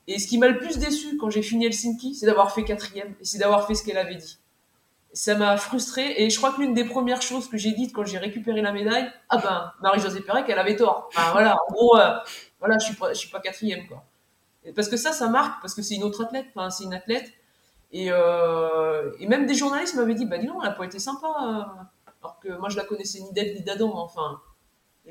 Et 0.08 0.20
ce 0.20 0.28
qui 0.28 0.38
m'a 0.38 0.50
le 0.50 0.58
plus 0.58 0.78
déçu 0.78 1.16
quand 1.18 1.30
j'ai 1.30 1.42
fini 1.42 1.66
Helsinki, 1.66 2.16
c'est 2.16 2.26
d'avoir 2.26 2.54
fait 2.54 2.66
quatrième 2.66 3.16
et 3.22 3.24
c'est 3.24 3.38
d'avoir 3.38 3.66
fait 3.66 3.74
ce 3.74 3.86
qu'elle 3.86 3.98
avait 3.98 4.16
dit. 4.16 4.40
Ça 5.14 5.36
m'a 5.36 5.56
frustré 5.56 6.16
et 6.18 6.30
je 6.30 6.38
crois 6.38 6.52
que 6.52 6.60
l'une 6.60 6.74
des 6.74 6.84
premières 6.84 7.22
choses 7.22 7.48
que 7.48 7.56
j'ai 7.56 7.72
dites 7.72 7.94
quand 7.94 8.04
j'ai 8.04 8.18
récupéré 8.18 8.62
la 8.62 8.74
médaille, 8.74 9.10
ah 9.30 9.38
ben, 9.38 9.72
Marie-Josée 9.82 10.20
Perret, 10.20 10.44
qu'elle 10.44 10.60
avait 10.60 10.76
tort. 10.76 11.10
Voilà, 11.32 11.56
en 11.56 11.74
gros, 11.74 11.98
euh, 11.98 12.12
voilà, 12.60 12.78
je 12.78 12.88
suis 12.88 12.96
pas, 12.96 13.14
suis 13.14 13.30
pas 13.30 13.40
quatrième, 13.40 13.88
quoi. 13.88 14.04
parce 14.76 14.90
que 14.90 14.98
ça, 14.98 15.14
ça 15.14 15.30
marque, 15.30 15.62
parce 15.62 15.74
que 15.74 15.82
c'est 15.82 15.96
une 15.96 16.04
autre 16.04 16.26
athlète, 16.26 16.48
enfin, 16.54 16.70
c'est 16.70 16.84
une 16.84 16.94
athlète. 16.94 17.32
Et, 17.94 18.08
euh, 18.12 19.12
même 19.22 19.46
des 19.46 19.56
journalistes 19.56 19.96
m'avaient 19.96 20.14
dit, 20.14 20.26
bah 20.26 20.40
dis 20.40 20.46
non, 20.46 20.62
elle 20.62 20.68
a 20.68 20.74
pas 20.74 20.84
été 20.84 21.00
sympa. 21.00 21.28
Euh 21.42 21.84
alors 22.26 22.40
que 22.40 22.50
moi 22.58 22.70
je 22.70 22.78
la 22.78 22.84
connaissais 22.84 23.20
ni 23.20 23.32
d'elle 23.32 23.54
ni 23.56 23.62
d'Adam. 23.62 23.92
Enfin, 23.96 24.42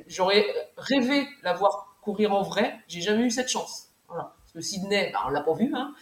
j'aurais 0.09 0.45
rêvé 0.77 1.27
la 1.43 1.53
voir 1.53 1.97
courir 2.03 2.35
en 2.35 2.43
vrai. 2.43 2.79
J'ai 2.89 3.01
jamais 3.01 3.23
eu 3.23 3.31
cette 3.31 3.49
chance. 3.49 3.91
Voilà. 4.09 4.35
Parce 4.41 4.53
que 4.53 4.61
Sydney, 4.61 5.11
bah, 5.13 5.21
on 5.27 5.31
l'a 5.31 5.43
pas 5.43 5.55
vu. 5.55 5.73
Hein. 5.75 5.95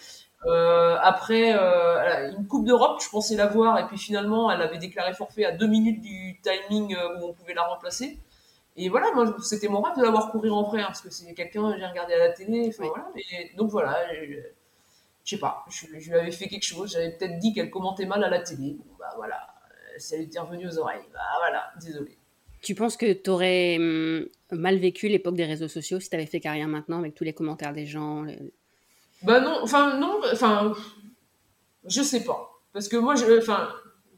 Euh, 0.46 0.96
après 1.00 1.54
euh, 1.54 2.32
une 2.32 2.46
Coupe 2.48 2.66
d'Europe, 2.66 3.00
je 3.02 3.08
pensais 3.08 3.36
la 3.36 3.46
voir 3.46 3.78
et 3.78 3.86
puis 3.86 3.96
finalement 3.96 4.50
elle 4.50 4.60
avait 4.60 4.78
déclaré 4.78 5.14
forfait 5.14 5.44
à 5.44 5.52
deux 5.52 5.68
minutes 5.68 6.00
du 6.00 6.40
timing 6.42 6.96
euh, 6.96 7.20
où 7.20 7.28
on 7.28 7.32
pouvait 7.32 7.54
la 7.54 7.62
remplacer. 7.62 8.18
Et 8.76 8.88
voilà, 8.88 9.12
moi 9.14 9.36
c'était 9.40 9.68
mon 9.68 9.82
rêve 9.82 9.96
de 9.96 10.02
la 10.02 10.10
voir 10.10 10.32
courir 10.32 10.56
en 10.56 10.64
vrai 10.64 10.80
hein, 10.80 10.86
parce 10.86 11.02
que 11.02 11.10
c'est 11.10 11.32
quelqu'un 11.34 11.72
que 11.72 11.78
j'ai 11.78 11.86
regardé 11.86 12.14
à 12.14 12.18
la 12.18 12.30
télé. 12.30 12.68
Enfin, 12.68 12.88
voilà, 12.88 13.06
donc 13.56 13.70
voilà, 13.70 13.96
je, 14.14 14.38
sais 15.24 15.38
pas, 15.38 15.64
je, 15.68 15.86
lui 15.86 16.14
avais 16.14 16.32
fait 16.32 16.48
quelque 16.48 16.64
chose. 16.64 16.90
J'avais 16.90 17.10
peut-être 17.10 17.38
dit 17.38 17.52
qu'elle 17.52 17.70
commentait 17.70 18.06
mal 18.06 18.24
à 18.24 18.30
la 18.30 18.40
télé. 18.40 18.78
Bon, 18.78 18.96
bah 18.98 19.12
voilà, 19.16 19.46
ça 19.98 20.16
lui 20.16 20.24
était 20.24 20.38
revenu 20.38 20.66
aux 20.68 20.78
oreilles. 20.78 21.04
Bah 21.12 21.20
voilà, 21.38 21.70
désolé. 21.80 22.16
Tu 22.62 22.74
penses 22.74 22.96
que 22.96 23.12
tu 23.12 23.30
aurais 23.30 23.76
hum, 23.78 24.26
mal 24.52 24.78
vécu 24.78 25.08
l'époque 25.08 25.34
des 25.34 25.44
réseaux 25.44 25.68
sociaux 25.68 26.00
si 26.00 26.08
tu 26.08 26.16
avais 26.16 26.26
fait 26.26 26.40
carrière 26.40 26.68
maintenant 26.68 26.98
avec 26.98 27.14
tous 27.14 27.24
les 27.24 27.32
commentaires 27.32 27.72
des 27.72 27.86
gens 27.86 28.24
Bah 29.22 29.40
non, 29.40 29.58
enfin 29.62 29.98
non, 29.98 30.20
enfin 30.32 30.74
je 31.84 32.02
sais 32.02 32.24
pas. 32.24 32.50
Parce 32.72 32.88
que 32.88 32.96
moi, 32.96 33.14
je, 33.14 33.38
enfin, 33.38 33.68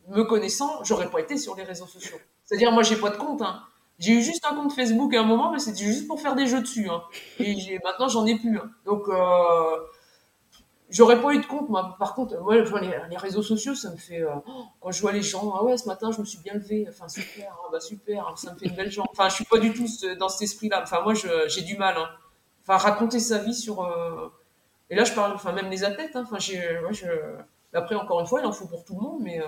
me 0.08 0.22
connaissant, 0.22 0.82
j'aurais 0.84 1.10
pas 1.10 1.20
été 1.20 1.36
sur 1.36 1.56
les 1.56 1.62
réseaux 1.62 1.86
sociaux. 1.86 2.18
C'est-à-dire, 2.44 2.72
moi, 2.72 2.82
j'ai 2.82 2.96
pas 2.96 3.10
de 3.10 3.16
compte. 3.16 3.42
Hein. 3.42 3.62
J'ai 3.98 4.12
eu 4.12 4.22
juste 4.22 4.44
un 4.48 4.54
compte 4.54 4.72
Facebook 4.72 5.14
à 5.14 5.20
un 5.20 5.24
moment, 5.24 5.50
mais 5.50 5.58
c'était 5.58 5.84
juste 5.84 6.06
pour 6.06 6.20
faire 6.20 6.34
des 6.34 6.46
jeux 6.46 6.60
dessus. 6.60 6.88
Hein. 6.88 7.02
Et 7.38 7.78
maintenant, 7.84 8.08
j'en 8.08 8.26
ai 8.26 8.38
plus. 8.38 8.58
Hein. 8.58 8.70
Donc, 8.84 9.08
euh, 9.08 9.76
j'aurais 10.94 11.20
pas 11.20 11.34
eu 11.34 11.40
de 11.40 11.46
compte, 11.46 11.68
moi. 11.68 11.96
Par 11.98 12.14
contre, 12.14 12.40
moi, 12.40 12.54
les, 12.54 13.16
réseaux 13.16 13.42
sociaux, 13.42 13.74
ça 13.74 13.90
me 13.90 13.96
fait. 13.96 14.22
Euh, 14.22 14.30
quand 14.80 14.92
je 14.92 15.00
vois 15.00 15.12
les 15.12 15.22
gens, 15.22 15.52
ah 15.54 15.64
ouais, 15.64 15.76
ce 15.76 15.86
matin, 15.86 16.10
je 16.12 16.20
me 16.20 16.24
suis 16.24 16.38
bien 16.38 16.54
levé. 16.54 16.86
Enfin, 16.88 17.08
super, 17.08 17.52
hein, 17.52 17.68
bah 17.72 17.80
super, 17.80 18.32
ça 18.36 18.52
me 18.52 18.58
fait 18.58 18.66
une 18.66 18.76
belle 18.76 18.90
jambe. 18.90 19.06
Enfin, 19.10 19.28
je 19.28 19.34
suis 19.34 19.44
pas 19.44 19.58
du 19.58 19.72
tout 19.74 19.86
dans 20.18 20.28
cet 20.28 20.42
esprit-là. 20.42 20.80
Enfin, 20.82 21.02
moi, 21.02 21.14
j'ai 21.14 21.62
du 21.62 21.76
mal. 21.76 21.96
Hein. 21.98 22.08
Enfin, 22.62 22.78
raconter 22.78 23.18
sa 23.18 23.38
vie 23.38 23.54
sur. 23.54 23.82
Euh, 23.82 24.28
et 24.88 24.94
là, 24.94 25.04
je 25.04 25.12
parle, 25.12 25.32
enfin, 25.32 25.52
même 25.52 25.68
les 25.68 25.84
athlètes. 25.84 26.14
Enfin, 26.14 26.38
j'ai. 26.38 26.62
je... 26.92 27.06
Après, 27.72 27.96
encore 27.96 28.20
une 28.20 28.26
fois, 28.26 28.40
il 28.40 28.46
en 28.46 28.52
faut 28.52 28.66
pour 28.66 28.84
tout 28.84 28.94
le 28.94 29.00
monde, 29.00 29.20
mais. 29.20 29.42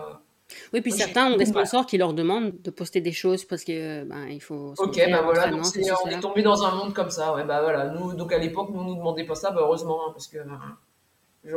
Oui, 0.73 0.81
puis 0.81 0.93
certains 0.93 1.33
ont 1.33 1.37
des 1.37 1.47
sponsors 1.47 1.87
qui 1.87 1.99
leur 1.99 2.13
demandent 2.13 2.53
de 2.63 2.71
poster 2.71 3.01
des 3.01 3.13
choses 3.13 3.45
parce 3.45 3.65
que 3.65 4.05
ben, 4.05 4.29
il 4.29 4.41
faut. 4.41 4.75
Ok, 4.79 4.97
ben 4.97 5.23
voilà, 5.23 5.49
donc 5.49 5.65
on 6.05 6.09
est 6.09 6.21
tombé 6.21 6.43
dans 6.43 6.65
un 6.65 6.75
monde 6.75 6.93
comme 6.93 7.11
ça. 7.11 7.35
Ouais, 7.35 7.45
bah 7.45 7.63
voilà. 7.63 7.87
Nous, 7.87 8.15
donc 8.15 8.33
à 8.33 8.39
l'époque, 8.39 8.71
nous, 8.73 8.83
nous 8.83 8.95
demandait 8.95 9.25
pas 9.25 9.35
ça, 9.35 9.51
bah, 9.51 9.63
heureusement, 9.63 10.07
hein, 10.07 10.11
parce 10.13 10.29
que 10.29 10.39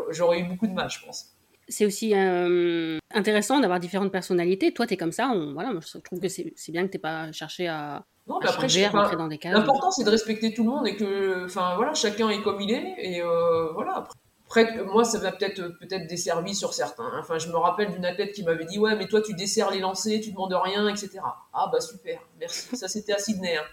j'aurais 0.09 0.39
eu 0.39 0.43
beaucoup 0.43 0.67
de 0.67 0.73
mal, 0.73 0.89
je 0.89 1.05
pense. 1.05 1.35
C'est 1.67 1.85
aussi 1.85 2.15
euh, 2.15 2.97
intéressant 3.13 3.59
d'avoir 3.59 3.79
différentes 3.79 4.11
personnalités. 4.11 4.73
Toi, 4.73 4.87
tu 4.87 4.95
es 4.95 4.97
comme 4.97 5.11
ça. 5.11 5.29
On, 5.29 5.53
voilà, 5.53 5.71
je 5.79 5.99
trouve 5.99 6.19
que 6.19 6.27
c'est 6.27 6.71
bien 6.71 6.87
que 6.87 6.91
tu 6.91 6.99
pas 6.99 7.31
cherché 7.31 7.67
à. 7.67 8.05
Non, 8.27 8.39
à 8.39 8.49
après, 8.49 8.63
changer, 8.63 8.85
à 8.85 8.89
rentrer 8.89 9.15
dans 9.15 9.27
des 9.27 9.37
cases. 9.37 9.53
L'important, 9.53 9.91
c'est 9.91 10.03
de 10.03 10.09
respecter 10.09 10.53
tout 10.53 10.63
le 10.63 10.69
monde 10.69 10.87
et 10.87 10.95
que, 10.95 11.45
enfin, 11.45 11.75
voilà, 11.75 11.93
chacun 11.93 12.29
est 12.29 12.41
comme 12.41 12.59
il 12.61 12.71
est. 12.71 12.95
Et 12.97 13.21
euh, 13.21 13.71
voilà, 13.73 13.97
après. 13.97 14.15
Après, 14.49 14.83
moi, 14.83 15.03
ça 15.03 15.19
va 15.19 15.31
peut-être 15.31 15.77
peut-être 15.79 16.07
desservi 16.07 16.55
sur 16.55 16.73
certains. 16.73 17.11
Enfin, 17.19 17.37
je 17.37 17.49
me 17.49 17.55
rappelle 17.55 17.91
d'une 17.91 18.03
athlète 18.03 18.31
qui 18.31 18.41
m'avait 18.43 18.65
dit 18.65 18.79
Ouais, 18.79 18.95
mais 18.95 19.05
toi, 19.05 19.21
tu 19.21 19.35
desserres 19.35 19.69
les 19.69 19.79
lancers, 19.79 20.19
tu 20.23 20.31
demandes 20.31 20.57
rien, 20.59 20.87
etc. 20.87 21.19
Ah, 21.53 21.69
bah 21.71 21.79
super, 21.79 22.19
merci. 22.39 22.75
Ça, 22.75 22.87
c'était 22.87 23.13
à 23.13 23.19
Sydney. 23.19 23.57
Hein. 23.57 23.63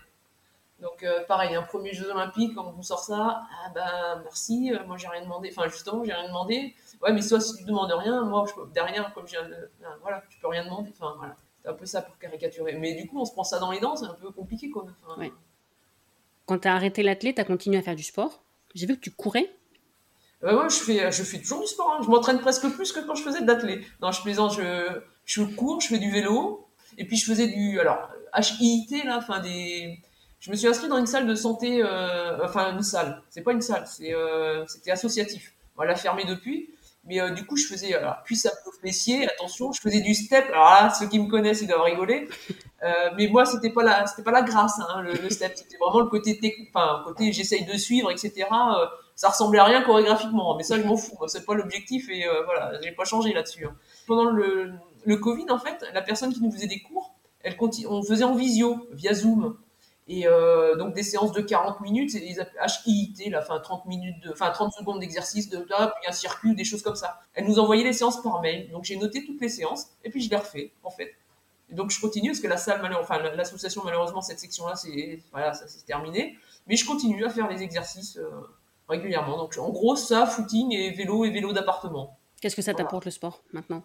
Donc, 0.80 1.02
euh, 1.02 1.24
pareil, 1.24 1.54
un 1.54 1.62
premier 1.62 1.92
Jeux 1.94 2.10
Olympiques, 2.10 2.54
quand 2.54 2.66
on 2.66 2.72
vous 2.72 2.82
sort 2.82 3.02
ça, 3.02 3.42
ah 3.50 3.70
bah 3.74 4.20
merci, 4.22 4.72
euh, 4.72 4.84
moi, 4.86 4.98
j'ai 4.98 5.08
rien 5.08 5.22
demandé. 5.22 5.50
Enfin, 5.50 5.68
justement, 5.68 6.04
j'ai 6.04 6.12
rien 6.12 6.28
demandé. 6.28 6.74
Ouais, 7.02 7.12
mais 7.12 7.22
toi, 7.26 7.40
si 7.40 7.56
tu 7.56 7.64
demandes 7.64 7.92
rien, 7.92 8.22
moi, 8.24 8.44
je, 8.46 8.72
derrière, 8.72 9.12
comme 9.14 9.26
je 9.26 9.32
viens 9.32 9.48
de. 9.48 9.70
Voilà, 10.02 10.22
tu 10.28 10.38
peux 10.38 10.48
rien 10.48 10.64
demander. 10.64 10.90
Enfin, 10.98 11.14
voilà. 11.16 11.36
C'est 11.62 11.70
un 11.70 11.74
peu 11.74 11.86
ça 11.86 12.02
pour 12.02 12.18
caricaturer. 12.18 12.74
Mais 12.74 12.94
du 12.94 13.08
coup, 13.08 13.18
on 13.18 13.24
se 13.24 13.32
prend 13.32 13.44
ça 13.44 13.58
dans 13.58 13.72
les 13.72 13.80
dents, 13.80 13.96
c'est 13.96 14.04
un 14.04 14.14
peu 14.14 14.30
compliqué, 14.30 14.70
quoi. 14.70 14.86
Enfin, 15.06 15.28
Quand 16.44 16.58
tu 16.58 16.68
as 16.68 16.74
arrêté 16.74 17.02
l'athlète, 17.02 17.36
tu 17.36 17.40
as 17.40 17.44
continué 17.44 17.78
à 17.78 17.82
faire 17.82 17.96
du 17.96 18.02
sport. 18.02 18.42
J'ai 18.74 18.86
vu 18.86 18.96
que 18.96 19.00
tu 19.00 19.10
courais 19.10 19.50
ouais, 20.42 20.68
je 20.68 20.76
fais, 20.76 21.10
je 21.10 21.22
fais 21.22 21.38
toujours 21.38 21.60
du 21.60 21.66
sport. 21.66 21.96
Hein. 21.98 22.02
Je 22.04 22.08
m'entraîne 22.08 22.38
presque 22.38 22.68
plus 22.68 22.92
que 22.92 23.00
quand 23.00 23.14
je 23.14 23.22
faisais 23.22 23.40
de 23.40 23.46
l'athlé. 23.46 23.84
Non, 24.02 24.12
je 24.12 24.22
plaisante, 24.22 24.52
je, 24.52 25.00
je 25.24 25.42
cours, 25.42 25.80
je 25.80 25.88
fais 25.88 25.98
du 25.98 26.10
vélo. 26.10 26.68
Et 26.98 27.06
puis 27.06 27.16
je 27.16 27.26
faisais 27.26 27.48
du, 27.48 27.80
alors, 27.80 28.10
HIIT, 28.36 29.04
là, 29.04 29.18
enfin 29.18 29.40
des, 29.40 29.98
je 30.40 30.50
me 30.50 30.56
suis 30.56 30.68
inscrit 30.68 30.88
dans 30.88 30.98
une 30.98 31.06
salle 31.06 31.26
de 31.26 31.34
santé, 31.34 31.82
euh, 31.82 32.44
enfin 32.44 32.72
une 32.72 32.82
salle. 32.82 33.22
C'est 33.30 33.42
pas 33.42 33.52
une 33.52 33.62
salle, 33.62 33.84
euh, 34.02 34.64
c'était 34.68 34.90
associatif. 34.90 35.54
On 35.76 35.82
l'a 35.82 35.96
fermé 35.96 36.24
depuis. 36.24 36.70
Mais 37.08 37.20
euh, 37.20 37.30
du 37.30 37.46
coup, 37.46 37.56
je 37.56 37.66
faisais, 37.66 37.94
alors, 37.94 38.16
ça 38.32 38.48
à 38.48 38.70
fessier, 38.82 39.28
attention, 39.28 39.70
je 39.70 39.80
faisais 39.80 40.00
du 40.00 40.12
step. 40.12 40.44
Alors 40.50 40.64
là, 40.64 40.90
ceux 40.90 41.08
qui 41.08 41.20
me 41.20 41.28
connaissent, 41.28 41.62
ils 41.62 41.68
doivent 41.68 41.82
rigoler. 41.82 42.28
Mais 43.16 43.28
moi, 43.28 43.44
c'était 43.46 43.70
pas 43.70 43.82
la, 43.82 44.06
c'était 44.06 44.22
pas 44.22 44.32
la 44.32 44.42
grâce, 44.42 44.78
hein, 44.80 45.02
le, 45.02 45.30
step. 45.30 45.52
C'était 45.54 45.76
vraiment 45.76 46.00
le 46.00 46.06
côté 46.06 46.38
technique, 46.38 46.70
enfin, 46.74 47.02
côté 47.04 47.32
j'essaye 47.32 47.64
de 47.64 47.76
suivre, 47.76 48.10
etc. 48.10 48.46
Ça 49.14 49.28
ressemblait 49.28 49.60
à 49.60 49.64
rien 49.64 49.82
chorégraphiquement, 49.82 50.56
mais 50.56 50.62
ça, 50.62 50.76
je 50.76 50.82
m'en 50.82 50.96
fous. 50.96 51.16
C'est 51.28 51.46
pas 51.46 51.54
l'objectif 51.54 52.08
et 52.08 52.24
voilà, 52.44 52.72
j'ai 52.82 52.92
pas 52.92 53.04
changé 53.04 53.32
là-dessus. 53.32 53.66
Hein. 53.66 53.74
Pendant 54.06 54.30
le, 54.30 55.16
Covid, 55.16 55.46
en 55.50 55.58
fait, 55.58 55.84
la 55.94 56.02
personne 56.02 56.32
qui 56.32 56.42
nous 56.42 56.50
faisait 56.50 56.66
des 56.66 56.80
cours, 56.80 57.14
elle 57.42 57.56
on 57.88 58.02
faisait 58.02 58.24
en 58.24 58.34
visio, 58.34 58.88
via 58.92 59.14
Zoom. 59.14 59.56
Et 60.08 60.26
euh, 60.26 60.76
donc 60.76 60.94
des 60.94 61.02
séances 61.02 61.32
de 61.32 61.40
40 61.40 61.80
minutes, 61.80 62.10
c'est 62.12 62.20
les 62.20 62.36
HIIT, 62.86 63.30
là, 63.30 63.40
enfin 63.42 63.58
30 63.58 63.86
minutes, 63.86 64.22
de, 64.22 64.30
enfin 64.30 64.50
30 64.50 64.72
secondes 64.72 65.00
d'exercice, 65.00 65.48
de 65.50 65.66
là, 65.68 65.92
puis 65.98 66.08
un 66.08 66.12
circuit, 66.12 66.54
des 66.54 66.64
choses 66.64 66.82
comme 66.82 66.94
ça. 66.94 67.20
Elle 67.34 67.46
nous 67.46 67.58
envoyait 67.58 67.82
les 67.82 67.92
séances 67.92 68.22
par 68.22 68.40
mail, 68.40 68.70
donc 68.70 68.84
j'ai 68.84 68.96
noté 68.96 69.24
toutes 69.24 69.40
les 69.40 69.48
séances 69.48 69.88
et 70.04 70.10
puis 70.10 70.22
je 70.22 70.30
les 70.30 70.36
refais 70.36 70.72
en 70.84 70.90
fait. 70.90 71.14
Et 71.70 71.74
donc 71.74 71.90
je 71.90 72.00
continue 72.00 72.30
parce 72.30 72.40
que 72.40 72.46
la 72.46 72.56
salle, 72.56 72.88
enfin 73.00 73.18
l'association 73.18 73.82
malheureusement 73.84 74.22
cette 74.22 74.38
section-là, 74.38 74.76
c'est 74.76 75.18
voilà, 75.32 75.54
ça 75.54 75.66
s'est 75.66 75.84
terminé, 75.84 76.38
mais 76.68 76.76
je 76.76 76.86
continue 76.86 77.24
à 77.24 77.28
faire 77.28 77.48
les 77.48 77.62
exercices 77.62 78.16
euh, 78.16 78.28
régulièrement. 78.88 79.36
Donc 79.36 79.56
en 79.58 79.70
gros 79.70 79.96
ça, 79.96 80.24
footing 80.26 80.72
et 80.72 80.92
vélo 80.92 81.24
et 81.24 81.30
vélo 81.30 81.52
d'appartement. 81.52 82.16
Qu'est-ce 82.40 82.54
que 82.54 82.62
ça 82.62 82.74
t'apporte 82.74 83.06
le 83.06 83.10
sport 83.10 83.42
maintenant? 83.52 83.82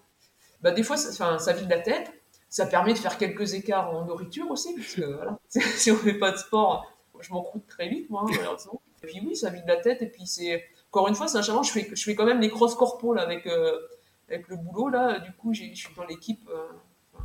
Bah, 0.62 0.72
des 0.72 0.84
fois, 0.84 0.98
ça, 0.98 1.40
ça 1.40 1.54
vide 1.54 1.70
la 1.70 1.80
tête 1.80 2.12
ça 2.52 2.66
permet 2.66 2.94
de 2.94 3.00
faire 3.00 3.18
quelques 3.18 3.54
écarts 3.54 3.96
en 3.96 4.06
nourriture 4.06 4.52
aussi, 4.52 4.76
parce 4.76 4.94
que 4.94 5.06
voilà, 5.16 5.40
si 5.48 5.90
on 5.90 5.96
fait 5.96 6.20
pas 6.20 6.32
de 6.32 6.38
sport, 6.38 6.86
je 7.20 7.32
m'en 7.32 7.42
croûte 7.42 7.66
très 7.66 7.88
vite, 7.88 8.10
moi, 8.10 8.26
malheureusement. 8.30 8.82
Et 9.04 9.08
puis 9.08 9.22
oui, 9.26 9.36
ça 9.36 9.50
vide 9.50 9.64
la 9.66 9.78
tête, 9.78 10.02
et 10.02 10.08
puis 10.08 10.28
c'est, 10.28 10.62
encore 10.92 11.08
une 11.08 11.16
fois, 11.16 11.30
c'est 11.30 11.38
un 11.38 11.42
challenge, 11.42 11.70
je 11.70 11.72
fais, 11.72 11.90
je 11.96 12.04
fais 12.04 12.14
quand 12.14 12.26
même 12.26 12.42
les 12.42 12.50
cross 12.50 12.76
corpo 12.76 13.14
là, 13.14 13.22
avec, 13.22 13.48
euh, 13.48 13.80
avec 14.28 14.50
le 14.50 14.58
boulot, 14.58 14.90
là, 14.90 15.20
du 15.20 15.32
coup, 15.32 15.54
je 15.54 15.64
suis 15.74 15.96
dans 15.96 16.04
l'équipe, 16.04 16.46
euh, 16.50 16.68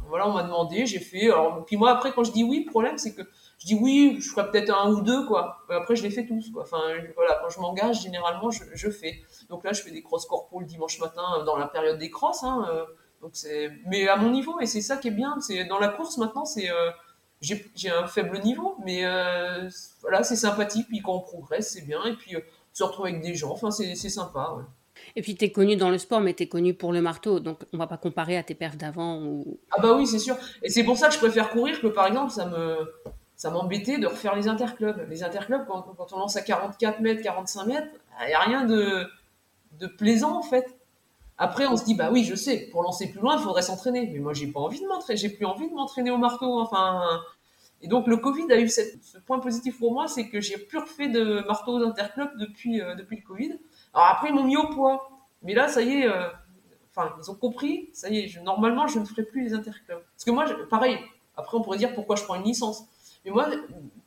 voilà, 0.09 0.29
on 0.29 0.33
m'a 0.33 0.45
demandé, 0.45 0.87
j'ai 0.87 1.01
fait, 1.01 1.25
alors, 1.25 1.65
puis 1.65 1.77
moi, 1.77 1.91
après, 1.91 2.13
quand 2.13 2.23
je 2.23 2.31
dis 2.31 2.45
oui, 2.45 2.63
le 2.65 2.71
problème, 2.71 2.97
c'est 2.97 3.13
que 3.13 3.23
je 3.59 3.67
dis 3.67 3.75
oui, 3.75 4.19
je 4.21 4.31
ferai 4.31 4.49
peut-être 4.49 4.73
un 4.73 4.93
ou 4.93 5.01
deux, 5.01 5.27
quoi. 5.27 5.65
Après, 5.71 5.97
je 5.97 6.05
les 6.05 6.11
fais 6.11 6.25
tous, 6.25 6.53
quoi. 6.53 6.63
Enfin, 6.63 6.83
voilà, 7.17 7.41
quand 7.43 7.49
je 7.49 7.59
m'engage, 7.59 8.03
généralement, 8.03 8.53
je, 8.53 8.63
je, 8.75 8.91
fais. 8.91 9.23
Donc 9.49 9.65
là, 9.65 9.73
je 9.73 9.83
fais 9.83 9.91
des 9.91 10.03
cross 10.03 10.25
corpo 10.27 10.61
le 10.61 10.67
dimanche 10.67 11.01
matin 11.01 11.43
dans 11.45 11.57
la 11.57 11.67
période 11.67 11.99
des 11.99 12.11
crosses, 12.11 12.45
hein, 12.45 12.67
euh, 12.71 12.85
donc 13.21 13.31
c'est, 13.35 13.71
mais 13.87 14.09
à 14.09 14.17
mon 14.17 14.31
niveau, 14.31 14.61
et 14.61 14.67
c'est 14.67 14.81
ça 14.81 14.97
qui 14.97 15.09
est 15.09 15.13
bien. 15.13 15.39
C'est 15.41 15.65
dans 15.65 15.79
la 15.79 15.89
course 15.89 16.19
maintenant, 16.19 16.45
c'est 16.45 16.71
euh, 16.71 16.91
j'ai 17.41 17.91
un 17.91 18.07
faible 18.07 18.41
niveau, 18.41 18.77
mais 18.85 19.05
euh, 19.05 19.69
voilà, 20.01 20.23
c'est 20.23 20.37
sympathique. 20.37 20.87
Puis 20.89 21.03
quand 21.03 21.15
on 21.15 21.21
progresse, 21.21 21.71
c'est 21.71 21.87
bien. 21.87 22.05
Et 22.05 22.15
puis 22.15 22.37
euh, 22.37 22.41
se 22.73 22.85
retrouver 22.85 23.11
avec 23.11 23.23
des 23.23 23.35
gens, 23.35 23.53
enfin 23.53 23.71
c'est 23.71 23.95
sympa. 23.95 24.59
Et 25.15 25.23
puis 25.23 25.35
tu 25.35 25.45
es 25.45 25.53
connu 25.53 25.77
dans 25.77 25.91
le 25.91 25.99
sport, 25.99 26.21
mais 26.21 26.35
tu 26.35 26.45
es 26.45 26.49
connu 26.49 26.75
pour 26.75 26.93
le 26.93 27.03
marteau, 27.03 27.41
donc 27.41 27.61
on 27.73 27.79
va 27.79 27.87
pas 27.87 27.99
comparer 27.99 28.37
à 28.37 28.43
tes 28.43 28.55
perfs 28.55 28.77
d'avant. 28.77 29.21
Ou... 29.23 29.59
Ah 29.71 29.81
bah 29.81 29.95
oui, 29.95 30.07
c'est 30.07 30.19
sûr. 30.19 30.37
Et 30.63 30.71
c'est 30.71 30.85
pour 30.85 30.97
ça 30.97 31.09
que 31.09 31.15
je 31.15 31.19
préfère 31.19 31.51
courir 31.51 31.81
que 31.81 31.87
par 31.87 32.07
exemple, 32.07 32.31
ça 32.31 32.47
me 32.47 32.93
ça 33.35 33.51
m'embêtait 33.51 33.99
de 33.99 34.07
refaire 34.07 34.35
les 34.35 34.49
interclubs. 34.49 35.07
Les 35.11 35.23
interclubs, 35.23 35.67
quand, 35.67 35.83
quand 35.83 36.13
on 36.13 36.19
lance 36.19 36.37
à 36.37 36.43
44 36.43 37.01
mètres, 37.01 37.23
45 37.23 37.67
mètres, 37.67 37.89
il 38.23 38.29
n'y 38.29 38.35
a 38.35 38.41
rien 38.41 38.65
de, 38.65 39.07
de 39.79 39.87
plaisant 39.87 40.39
en 40.39 40.43
fait. 40.43 40.76
Après, 41.39 41.67
on 41.67 41.77
se 41.77 41.85
dit, 41.85 41.95
bah 41.95 42.11
oui, 42.11 42.25
je 42.25 42.35
sais, 42.35 42.69
pour 42.73 42.83
lancer 42.83 43.11
plus 43.11 43.21
loin, 43.21 43.37
il 43.37 43.43
faudrait 43.43 43.63
s'entraîner. 43.63 44.09
Mais 44.13 44.19
moi, 44.19 44.33
j'ai 44.33 44.47
pas 44.47 44.61
envie 44.61 44.81
de 44.81 44.87
m'entraîner, 44.87 45.19
j'ai 45.19 45.29
plus 45.29 45.45
envie 45.45 45.69
de 45.69 45.75
m'entraîner 45.75 46.11
au 46.11 46.17
marteau. 46.17 46.59
Enfin, 46.61 47.03
et 47.83 47.89
donc 47.89 48.07
le 48.07 48.17
Covid 48.17 48.51
a 48.51 48.59
eu 48.59 48.69
ce 48.69 49.19
point 49.27 49.39
positif 49.39 49.79
pour 49.79 49.93
moi, 49.93 50.09
c'est 50.09 50.29
que 50.29 50.41
j'ai 50.41 50.57
plus 50.57 50.79
refait 50.79 51.09
de 51.09 51.45
marteau 51.47 51.79
d'interclub 51.79 52.31
depuis 52.39 52.81
euh, 52.81 52.95
depuis 52.95 53.17
le 53.17 53.23
Covid. 53.23 53.59
Alors 53.93 54.09
après, 54.09 54.31
ils 54.31 54.35
m'ont 54.35 54.45
mis 54.45 54.57
au 54.57 54.69
poids, 54.69 55.11
mais 55.43 55.53
là, 55.55 55.69
ça 55.69 55.83
y 55.83 56.01
est, 56.01 56.09
euh, 56.09 56.29
enfin, 56.91 57.15
ils 57.23 57.31
ont 57.31 57.35
compris. 57.35 57.91
Ça 57.93 58.09
y 58.09 58.19
est, 58.19 58.43
normalement, 58.43 58.87
je 58.87 58.99
ne 58.99 59.05
ferai 59.05 59.25
plus 59.25 59.45
les 59.45 59.53
interclubs. 59.53 60.01
Parce 60.15 60.25
que 60.25 60.31
moi, 60.31 60.47
pareil. 60.71 60.99
Après, 61.37 61.59
on 61.59 61.61
pourrait 61.61 61.77
dire 61.77 61.95
pourquoi 61.95 62.17
je 62.17 62.25
prends 62.25 62.37
une 62.37 62.45
licence. 62.45 62.85
Mais 63.25 63.31
moi, 63.31 63.47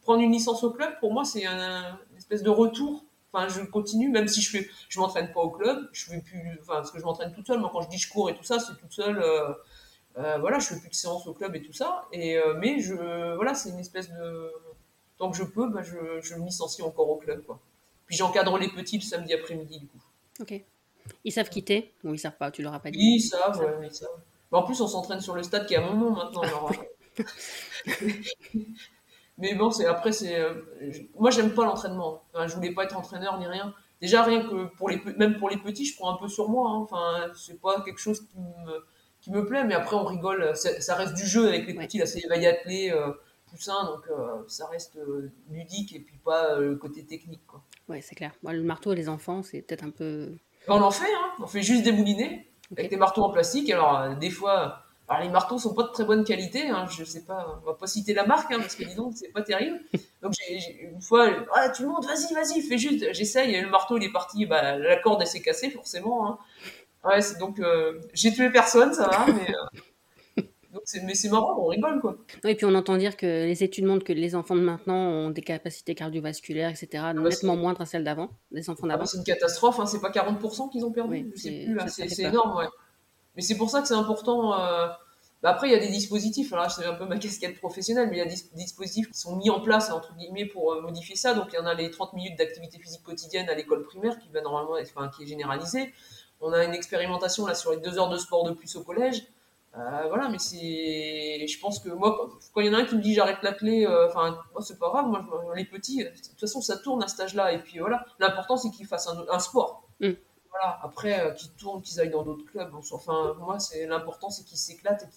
prendre 0.02 0.22
une 0.22 0.32
licence 0.32 0.64
au 0.64 0.72
club, 0.72 0.98
pour 1.00 1.14
moi, 1.14 1.24
c'est 1.24 1.46
un, 1.46 2.00
une 2.12 2.18
espèce 2.18 2.42
de 2.42 2.50
retour 2.50 3.06
Enfin, 3.32 3.48
je 3.48 3.62
continue, 3.62 4.10
même 4.10 4.28
si 4.28 4.42
je 4.42 4.50
fais, 4.50 4.70
je 4.88 5.00
m'entraîne 5.00 5.32
pas 5.32 5.42
au 5.42 5.52
club, 5.52 5.88
je 5.92 6.06
fais 6.06 6.20
plus, 6.20 6.58
enfin, 6.62 6.76
parce 6.76 6.92
que 6.92 7.00
je 7.00 7.04
m'entraîne 7.04 7.32
toute 7.32 7.46
seule. 7.46 7.60
Moi, 7.60 7.70
quand 7.72 7.82
je 7.82 7.90
dis 7.90 7.98
je 7.98 8.10
cours 8.10 8.30
et 8.30 8.36
tout 8.36 8.44
ça, 8.44 8.60
c'est 8.60 8.76
toute 8.78 8.92
seule. 8.92 9.20
Euh, 9.22 9.54
euh, 10.18 10.38
voilà, 10.40 10.58
je 10.58 10.68
fais 10.68 10.80
plus 10.80 10.90
de 10.90 10.96
séances 10.96 11.28
au 11.28 11.34
club 11.34 11.56
et 11.56 11.62
tout 11.62 11.74
ça. 11.74 12.08
Et 12.12 12.38
euh, 12.38 12.56
mais 12.56 12.80
je, 12.80 13.36
voilà, 13.36 13.54
c'est 13.54 13.70
une 13.70 13.80
espèce 13.80 14.10
de, 14.10 14.52
tant 15.18 15.30
que 15.30 15.38
je 15.38 15.44
peux, 15.44 15.70
bah, 15.70 15.84
je, 15.84 16.20
je 16.22 16.36
me 16.36 16.46
licencie 16.46 16.82
encore 16.82 17.10
au 17.10 17.18
club, 17.18 17.44
quoi. 17.46 17.60
Puis 18.08 18.18
j'encadre 18.18 18.58
les 18.58 18.70
petits 18.70 18.98
le 18.98 19.04
samedi 19.04 19.34
après-midi, 19.34 19.78
du 19.78 19.88
coup. 19.88 20.02
Ok. 20.40 20.64
Ils 21.24 21.32
savent 21.32 21.50
quitter? 21.50 21.94
Ou 22.04 22.16
ils 22.16 22.20
savent 22.20 22.38
pas 22.38 22.50
Tu 22.50 22.64
leur 22.64 22.74
as 22.74 22.80
pas 22.80 22.90
dit 22.90 22.98
Ils 23.00 23.22
savent, 23.22 23.60
ouais, 23.60 23.88
ils 23.88 23.94
savent. 23.94 24.10
en 24.52 24.64
plus, 24.64 24.82
on 24.82 24.88
s'entraîne 24.88 25.22
sur 25.22 25.36
le 25.36 25.44
stade 25.44 25.68
qui 25.68 25.76
est 25.76 25.78
à 25.78 25.82
mon 25.82 25.94
nom 25.94 26.12
maintenant. 26.12 26.42
Alors, 26.42 26.72
Mais 29.40 29.56
bon, 29.56 29.72
c'est 29.72 29.86
après 29.86 30.12
c'est 30.12 30.38
euh, 30.38 30.54
moi 31.18 31.32
j'aime 31.32 31.54
pas 31.54 31.66
l'entraînement. 31.66 32.24
Enfin, 32.34 32.48
je 32.48 32.56
voulais 32.56 32.74
pas 32.74 32.84
être 32.84 32.98
entraîneur 32.98 33.40
ni 33.40 33.48
rien. 33.48 33.74
Déjà 34.02 34.24
rien 34.24 34.42
que 34.48 34.66
pour 34.76 34.90
les 34.90 35.02
même 35.18 35.38
pour 35.38 35.50
les 35.50 35.58
petits, 35.58 35.86
je 35.86 35.96
prends 35.98 36.14
un 36.14 36.18
peu 36.18 36.28
sur 36.28 36.50
moi. 36.50 36.70
Hein. 36.70 36.78
Enfin, 36.78 37.32
c'est 37.36 37.60
pas 37.60 37.82
quelque 37.82 38.00
chose 38.00 38.22
qui 38.28 38.38
me 38.38 38.84
qui 39.22 39.32
me 39.32 39.46
plaît, 39.46 39.64
mais 39.64 39.74
après 39.74 39.96
on 39.96 40.06
rigole. 40.06 40.56
Ça 40.56 40.96
reste 40.96 41.16
du 41.16 41.26
jeu 41.26 41.48
avec 41.48 41.68
les 41.68 41.74
petits. 41.74 41.98
Là, 41.98 42.06
c'est 42.06 42.22
les 42.30 42.48
athlés 42.48 42.92
euh, 42.92 43.12
poussins, 43.50 43.86
donc 43.86 44.08
euh, 44.10 44.44
ça 44.48 44.68
reste 44.68 44.98
euh, 44.98 45.32
ludique 45.50 45.96
et 45.96 46.00
puis 46.00 46.18
pas 46.18 46.58
le 46.58 46.76
côté 46.76 47.06
technique. 47.06 47.46
Quoi. 47.48 47.62
Ouais, 47.88 48.02
c'est 48.02 48.16
clair. 48.16 48.32
Moi, 48.44 48.54
le 48.54 48.64
marteau 48.64 48.94
et 48.94 48.96
les 48.96 49.10
enfants, 49.10 49.44
c'est 49.44 49.62
peut-être 49.62 49.84
un 49.84 49.90
peu. 49.90 50.36
On 50.68 50.82
en 50.82 50.92
fait, 50.92 51.12
hein. 51.14 51.32
On 51.40 51.48
fait 51.48 51.64
juste 51.64 51.84
des 51.84 51.92
moulinets 51.92 52.48
avec 52.72 52.90
des 52.90 52.98
marteaux 52.98 53.24
en 53.24 53.32
plastique. 53.32 53.70
Alors 53.72 54.16
des 54.18 54.30
fois 54.30 54.84
alors 55.10 55.24
les 55.24 55.30
marteaux 55.30 55.58
sont 55.58 55.74
pas 55.74 55.84
de 55.84 55.88
très 55.88 56.06
bonne 56.06 56.24
qualité, 56.24 56.70
hein, 56.70 56.86
je 56.88 57.04
sais 57.04 57.24
pas, 57.26 57.60
on 57.64 57.66
va 57.66 57.74
pas 57.74 57.88
citer 57.88 58.14
la 58.14 58.28
marque 58.28 58.52
hein, 58.52 58.60
parce 58.60 58.76
que 58.76 58.84
dis 58.84 58.94
donc 58.94 59.14
c'est 59.16 59.30
pas 59.30 59.42
terrible. 59.42 59.80
Donc 60.22 60.34
une 60.82 61.02
fois, 61.02 61.28
ah, 61.56 61.70
tu 61.70 61.84
montes, 61.84 62.06
vas-y, 62.06 62.32
vas-y, 62.32 62.62
fais 62.62 62.78
juste, 62.78 63.04
j'essaye. 63.12 63.56
Et 63.56 63.62
le 63.62 63.70
marteau 63.70 63.98
il 63.98 64.04
est 64.04 64.12
parti, 64.12 64.46
bah, 64.46 64.78
la 64.78 64.98
corde 64.98 65.20
elle 65.22 65.28
s'est 65.28 65.42
cassée 65.42 65.72
forcément. 65.72 66.28
Hein. 66.28 66.38
Ouais, 67.04 67.22
c'est 67.22 67.40
donc 67.40 67.60
euh, 67.60 68.00
j'ai 68.14 68.32
tué 68.32 68.52
personne, 68.52 68.94
ça 68.94 69.08
va, 69.08 69.26
mais 69.34 69.50
euh, 69.50 70.44
donc 70.74 70.84
mais 71.04 71.16
c'est 71.16 71.30
marrant, 71.30 71.58
on 71.58 71.66
rigole 71.66 72.02
quoi. 72.02 72.16
et 72.44 72.54
puis 72.54 72.68
on 72.68 72.76
entend 72.76 72.96
dire 72.96 73.18
que 73.18 73.26
les 73.26 73.64
études 73.64 73.86
montrent 73.86 74.06
que 74.06 74.14
les 74.14 74.36
enfants 74.36 74.56
de 74.56 74.62
maintenant 74.62 75.08
ont 75.08 75.30
des 75.32 75.42
capacités 75.42 75.96
cardiovasculaires, 75.96 76.70
etc., 76.70 76.88
ah 76.98 77.14
bah, 77.14 77.22
nettement 77.22 77.56
moindres 77.56 77.82
à 77.82 77.88
celles 77.88 78.04
d'avant, 78.04 78.30
des 78.52 78.70
enfants 78.70 78.82
ah 78.84 78.90
bah, 78.90 78.94
d'avant. 78.94 79.06
c'est 79.08 79.18
une 79.18 79.24
catastrophe, 79.24 79.80
hein, 79.80 79.88
c'est 79.88 80.02
pas 80.02 80.12
40% 80.12 80.70
qu'ils 80.70 80.86
ont 80.86 80.92
perdu, 80.92 81.34
c'est 81.36 82.20
énorme, 82.20 82.58
ouais. 82.58 82.68
Mais 83.40 83.42
c'est 83.42 83.56
pour 83.56 83.70
ça 83.70 83.82
que 83.82 83.88
c'est 83.88 83.94
important. 83.94 84.54
Euh, 84.60 84.88
bah, 85.42 85.52
après, 85.52 85.70
il 85.70 85.72
y 85.72 85.76
a 85.76 85.80
des 85.80 85.88
dispositifs. 85.88 86.52
Alors, 86.52 86.70
c'est 86.70 86.84
un 86.84 86.96
peu 86.96 87.06
ma 87.06 87.18
casquette 87.20 87.58
professionnelle, 87.58 88.10
mais 88.10 88.18
il 88.18 88.20
y 88.20 88.22
a 88.22 88.26
des 88.26 88.42
dispositifs 88.54 89.10
qui 89.10 89.18
sont 89.18 89.38
mis 89.38 89.50
en 89.50 89.62
place, 89.62 89.90
entre 89.92 90.14
guillemets, 90.18 90.46
pour 90.46 90.74
euh, 90.74 90.82
modifier 90.82 91.16
ça. 91.16 91.34
Donc, 91.34 91.48
il 91.54 91.56
y 91.56 91.60
en 91.60 91.66
a 91.66 91.74
les 91.74 91.90
30 91.90 92.12
minutes 92.12 92.38
d'activité 92.38 92.80
physique 92.80 93.02
quotidienne 93.02 93.48
à 93.48 93.56
l'école 93.56 93.84
primaire, 93.84 94.20
qui 94.20 94.28
va 94.28 94.42
normalement 94.42 94.76
qui 95.16 95.24
est 95.24 95.28
généralisée. 95.28 95.94
On 96.42 96.52
a 96.52 96.66
une 96.66 96.74
expérimentation 96.74 97.46
là 97.46 97.56
sur 97.56 97.72
les 97.72 97.78
deux 97.78 97.98
heures 97.98 98.10
de 98.10 98.18
sport 98.18 98.44
de 98.44 98.52
plus 98.52 98.76
au 98.76 98.84
collège. 98.84 99.24
Euh, 99.78 100.08
voilà, 100.08 100.30
mais 100.30 100.40
c'est. 100.40 101.46
Je 101.48 101.60
pense 101.60 101.80
que 101.80 101.90
moi, 101.90 102.30
quand 102.54 102.62
il 102.62 102.68
y 102.68 102.70
en 102.70 102.74
a 102.74 102.78
un 102.82 102.86
qui 102.86 102.96
me 102.96 103.02
dit 103.02 103.14
j'arrête 103.14 103.44
l'athlé, 103.44 103.86
euh, 103.86 104.08
enfin, 104.08 104.38
moi 104.52 104.62
c'est 104.62 104.80
pas 104.80 104.90
grave, 104.90 105.08
moi 105.08 105.24
les 105.56 105.66
petits, 105.66 106.04
de 106.04 106.10
toute 106.10 106.40
façon 106.40 106.60
ça 106.60 106.78
tourne 106.78 107.04
à 107.04 107.08
cet 107.08 107.20
âge-là, 107.20 107.54
et 107.54 107.60
puis 107.60 107.78
voilà. 107.80 108.04
L'important 108.18 108.58
c'est 108.58 108.72
qu'ils 108.72 108.88
fassent 108.88 109.08
un, 109.08 109.40
sport. 109.40 109.88
Mm. 110.00 110.14
Voilà, 110.50 110.80
après 110.82 111.20
euh, 111.20 111.32
qu'ils 111.32 111.52
tournent, 111.52 111.82
qu'ils 111.82 112.00
aillent 112.00 112.10
dans 112.10 112.24
d'autres 112.24 112.46
clubs. 112.46 112.74
Enfin, 112.92 113.36
moi 113.40 113.60
c'est 113.60 113.86
l'important 113.86 114.30
c'est 114.30 114.44
qu'ils 114.44 114.58
s'éclatent 114.58 115.08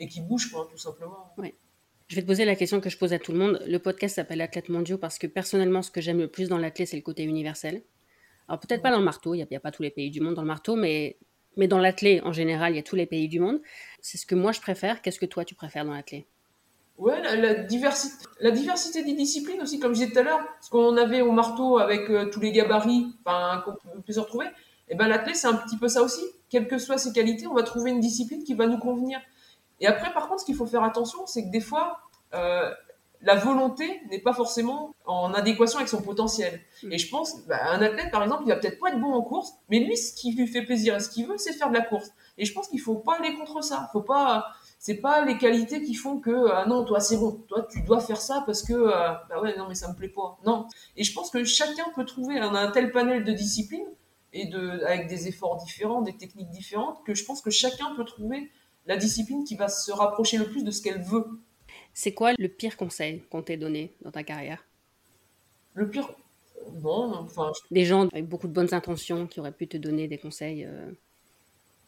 et 0.00 0.08
qu'ils 0.08 0.26
bougent, 0.26 0.50
quoi, 0.50 0.68
tout 0.70 0.78
simplement. 0.78 1.32
Oui. 1.38 1.54
Je 2.08 2.14
vais 2.14 2.22
te 2.22 2.26
poser 2.26 2.44
la 2.44 2.54
question 2.54 2.80
que 2.80 2.88
je 2.88 2.98
pose 2.98 3.12
à 3.12 3.18
tout 3.18 3.32
le 3.32 3.38
monde. 3.38 3.60
Le 3.66 3.78
podcast 3.78 4.14
s'appelle 4.14 4.40
Athlète 4.40 4.68
mondiaux 4.68 4.96
parce 4.96 5.18
que 5.18 5.26
personnellement, 5.26 5.82
ce 5.82 5.90
que 5.90 6.00
j'aime 6.00 6.18
le 6.18 6.28
plus 6.28 6.48
dans 6.48 6.58
l'athlète, 6.58 6.88
c'est 6.88 6.96
le 6.96 7.02
côté 7.02 7.24
universel. 7.24 7.82
Alors 8.48 8.60
peut-être 8.60 8.80
pas 8.80 8.92
dans 8.92 8.98
le 8.98 9.04
marteau, 9.04 9.34
il 9.34 9.38
n'y 9.38 9.56
a, 9.56 9.60
pas 9.60 9.72
tous 9.72 9.82
les 9.82 9.90
pays 9.90 10.10
du 10.10 10.20
monde 10.20 10.34
dans 10.34 10.42
le 10.42 10.46
marteau, 10.46 10.76
mais, 10.76 11.18
mais 11.56 11.66
dans 11.66 11.80
l'athlé, 11.80 12.20
en 12.22 12.32
général, 12.32 12.74
il 12.74 12.76
y 12.76 12.78
a 12.78 12.84
tous 12.84 12.94
les 12.94 13.06
pays 13.06 13.26
du 13.26 13.40
monde. 13.40 13.60
C'est 14.00 14.18
ce 14.18 14.26
que 14.26 14.36
moi 14.36 14.52
je 14.52 14.60
préfère. 14.60 15.02
Qu'est-ce 15.02 15.18
que 15.18 15.26
toi 15.26 15.44
tu 15.44 15.56
préfères 15.56 15.84
dans 15.84 15.94
l'athlé? 15.94 16.28
Ouais, 16.98 17.20
la, 17.20 17.54
diversité, 17.54 18.24
la 18.40 18.50
diversité 18.50 19.04
des 19.04 19.12
disciplines 19.12 19.60
aussi, 19.60 19.78
comme 19.78 19.94
je 19.94 20.00
disais 20.00 20.12
tout 20.12 20.18
à 20.18 20.22
l'heure, 20.22 20.40
ce 20.62 20.70
qu'on 20.70 20.96
avait 20.96 21.20
au 21.20 21.30
marteau 21.30 21.78
avec 21.78 22.08
euh, 22.08 22.30
tous 22.30 22.40
les 22.40 22.52
gabarits 22.52 23.14
qu'on 23.24 24.00
peut 24.00 24.12
se 24.12 24.20
retrouver, 24.20 24.46
et 24.88 24.92
eh 24.92 24.94
ben 24.94 25.08
l'athlète 25.08 25.36
c'est 25.36 25.48
un 25.48 25.56
petit 25.56 25.76
peu 25.76 25.88
ça 25.88 26.02
aussi. 26.02 26.22
Quelles 26.48 26.68
que 26.68 26.78
soient 26.78 26.96
ses 26.96 27.12
qualités, 27.12 27.46
on 27.48 27.54
va 27.54 27.64
trouver 27.64 27.90
une 27.90 28.00
discipline 28.00 28.44
qui 28.44 28.54
va 28.54 28.66
nous 28.66 28.78
convenir. 28.78 29.20
Et 29.80 29.86
après, 29.86 30.12
par 30.12 30.28
contre, 30.28 30.40
ce 30.40 30.46
qu'il 30.46 30.54
faut 30.54 30.66
faire 30.66 30.84
attention, 30.84 31.26
c'est 31.26 31.44
que 31.44 31.50
des 31.50 31.60
fois, 31.60 31.98
euh, 32.34 32.70
la 33.22 33.34
volonté 33.34 34.00
n'est 34.10 34.20
pas 34.20 34.32
forcément 34.32 34.94
en 35.04 35.34
adéquation 35.34 35.78
avec 35.78 35.88
son 35.88 36.02
potentiel. 36.02 36.60
Mm. 36.82 36.92
Et 36.92 36.98
je 36.98 37.10
pense, 37.10 37.44
bah, 37.46 37.58
un 37.70 37.82
athlète, 37.82 38.10
par 38.10 38.22
exemple, 38.22 38.44
il 38.46 38.48
va 38.48 38.56
peut-être 38.56 38.78
pas 38.78 38.90
être 38.90 39.00
bon 39.00 39.12
en 39.12 39.22
course, 39.22 39.54
mais 39.68 39.80
lui, 39.80 39.96
ce 39.96 40.14
qui 40.14 40.32
lui 40.32 40.46
fait 40.46 40.62
plaisir 40.62 40.94
et 40.94 41.00
ce 41.00 41.08
qu'il 41.08 41.26
veut, 41.26 41.36
c'est 41.36 41.52
faire 41.52 41.68
de 41.68 41.74
la 41.74 41.82
course. 41.82 42.10
Et 42.38 42.44
je 42.44 42.52
pense 42.52 42.68
qu'il 42.68 42.80
faut 42.80 42.94
pas 42.94 43.16
aller 43.18 43.34
contre 43.34 43.62
ça. 43.62 43.88
Faut 43.92 44.02
pas, 44.02 44.46
c'est 44.86 44.98
pas 44.98 45.24
les 45.24 45.36
qualités 45.36 45.82
qui 45.82 45.94
font 45.94 46.20
que, 46.20 46.48
ah 46.52 46.64
non, 46.64 46.84
toi, 46.84 47.00
c'est 47.00 47.16
bon. 47.16 47.42
Toi, 47.48 47.66
tu 47.68 47.82
dois 47.82 47.98
faire 47.98 48.20
ça 48.20 48.44
parce 48.46 48.62
que, 48.62 48.72
euh, 48.72 49.14
bah 49.28 49.40
ouais, 49.42 49.56
non, 49.58 49.66
mais 49.68 49.74
ça 49.74 49.90
me 49.90 49.96
plaît 49.96 50.08
pas. 50.08 50.38
Non. 50.46 50.68
Et 50.96 51.02
je 51.02 51.12
pense 51.12 51.28
que 51.28 51.42
chacun 51.42 51.86
peut 51.96 52.04
trouver 52.04 52.38
un, 52.38 52.54
un 52.54 52.70
tel 52.70 52.92
panel 52.92 53.24
de 53.24 53.32
disciplines 53.32 53.88
et 54.32 54.46
de, 54.46 54.84
avec 54.84 55.08
des 55.08 55.26
efforts 55.26 55.56
différents, 55.56 56.02
des 56.02 56.16
techniques 56.16 56.50
différentes, 56.50 57.02
que 57.04 57.16
je 57.16 57.24
pense 57.24 57.42
que 57.42 57.50
chacun 57.50 57.96
peut 57.96 58.04
trouver 58.04 58.48
la 58.86 58.96
discipline 58.96 59.42
qui 59.42 59.56
va 59.56 59.68
se 59.68 59.90
rapprocher 59.90 60.38
le 60.38 60.48
plus 60.48 60.62
de 60.62 60.70
ce 60.70 60.80
qu'elle 60.82 61.02
veut. 61.02 61.26
C'est 61.92 62.14
quoi 62.14 62.30
le 62.38 62.46
pire 62.46 62.76
conseil 62.76 63.24
qu'on 63.28 63.42
t'ait 63.42 63.56
donné 63.56 63.92
dans 64.02 64.12
ta 64.12 64.22
carrière? 64.22 64.64
Le 65.74 65.90
pire 65.90 66.08
Non, 66.80 67.12
enfin. 67.12 67.50
Des 67.72 67.86
gens 67.86 68.06
avec 68.06 68.28
beaucoup 68.28 68.46
de 68.46 68.52
bonnes 68.52 68.72
intentions 68.72 69.26
qui 69.26 69.40
auraient 69.40 69.50
pu 69.50 69.66
te 69.66 69.78
donner 69.78 70.06
des 70.06 70.18
conseils 70.18 70.64
euh? 70.64 70.92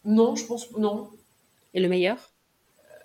Non, 0.04 0.34
je 0.34 0.44
pense 0.44 0.72
non. 0.72 1.10
Et 1.74 1.80
le 1.80 1.88
meilleur? 1.88 2.32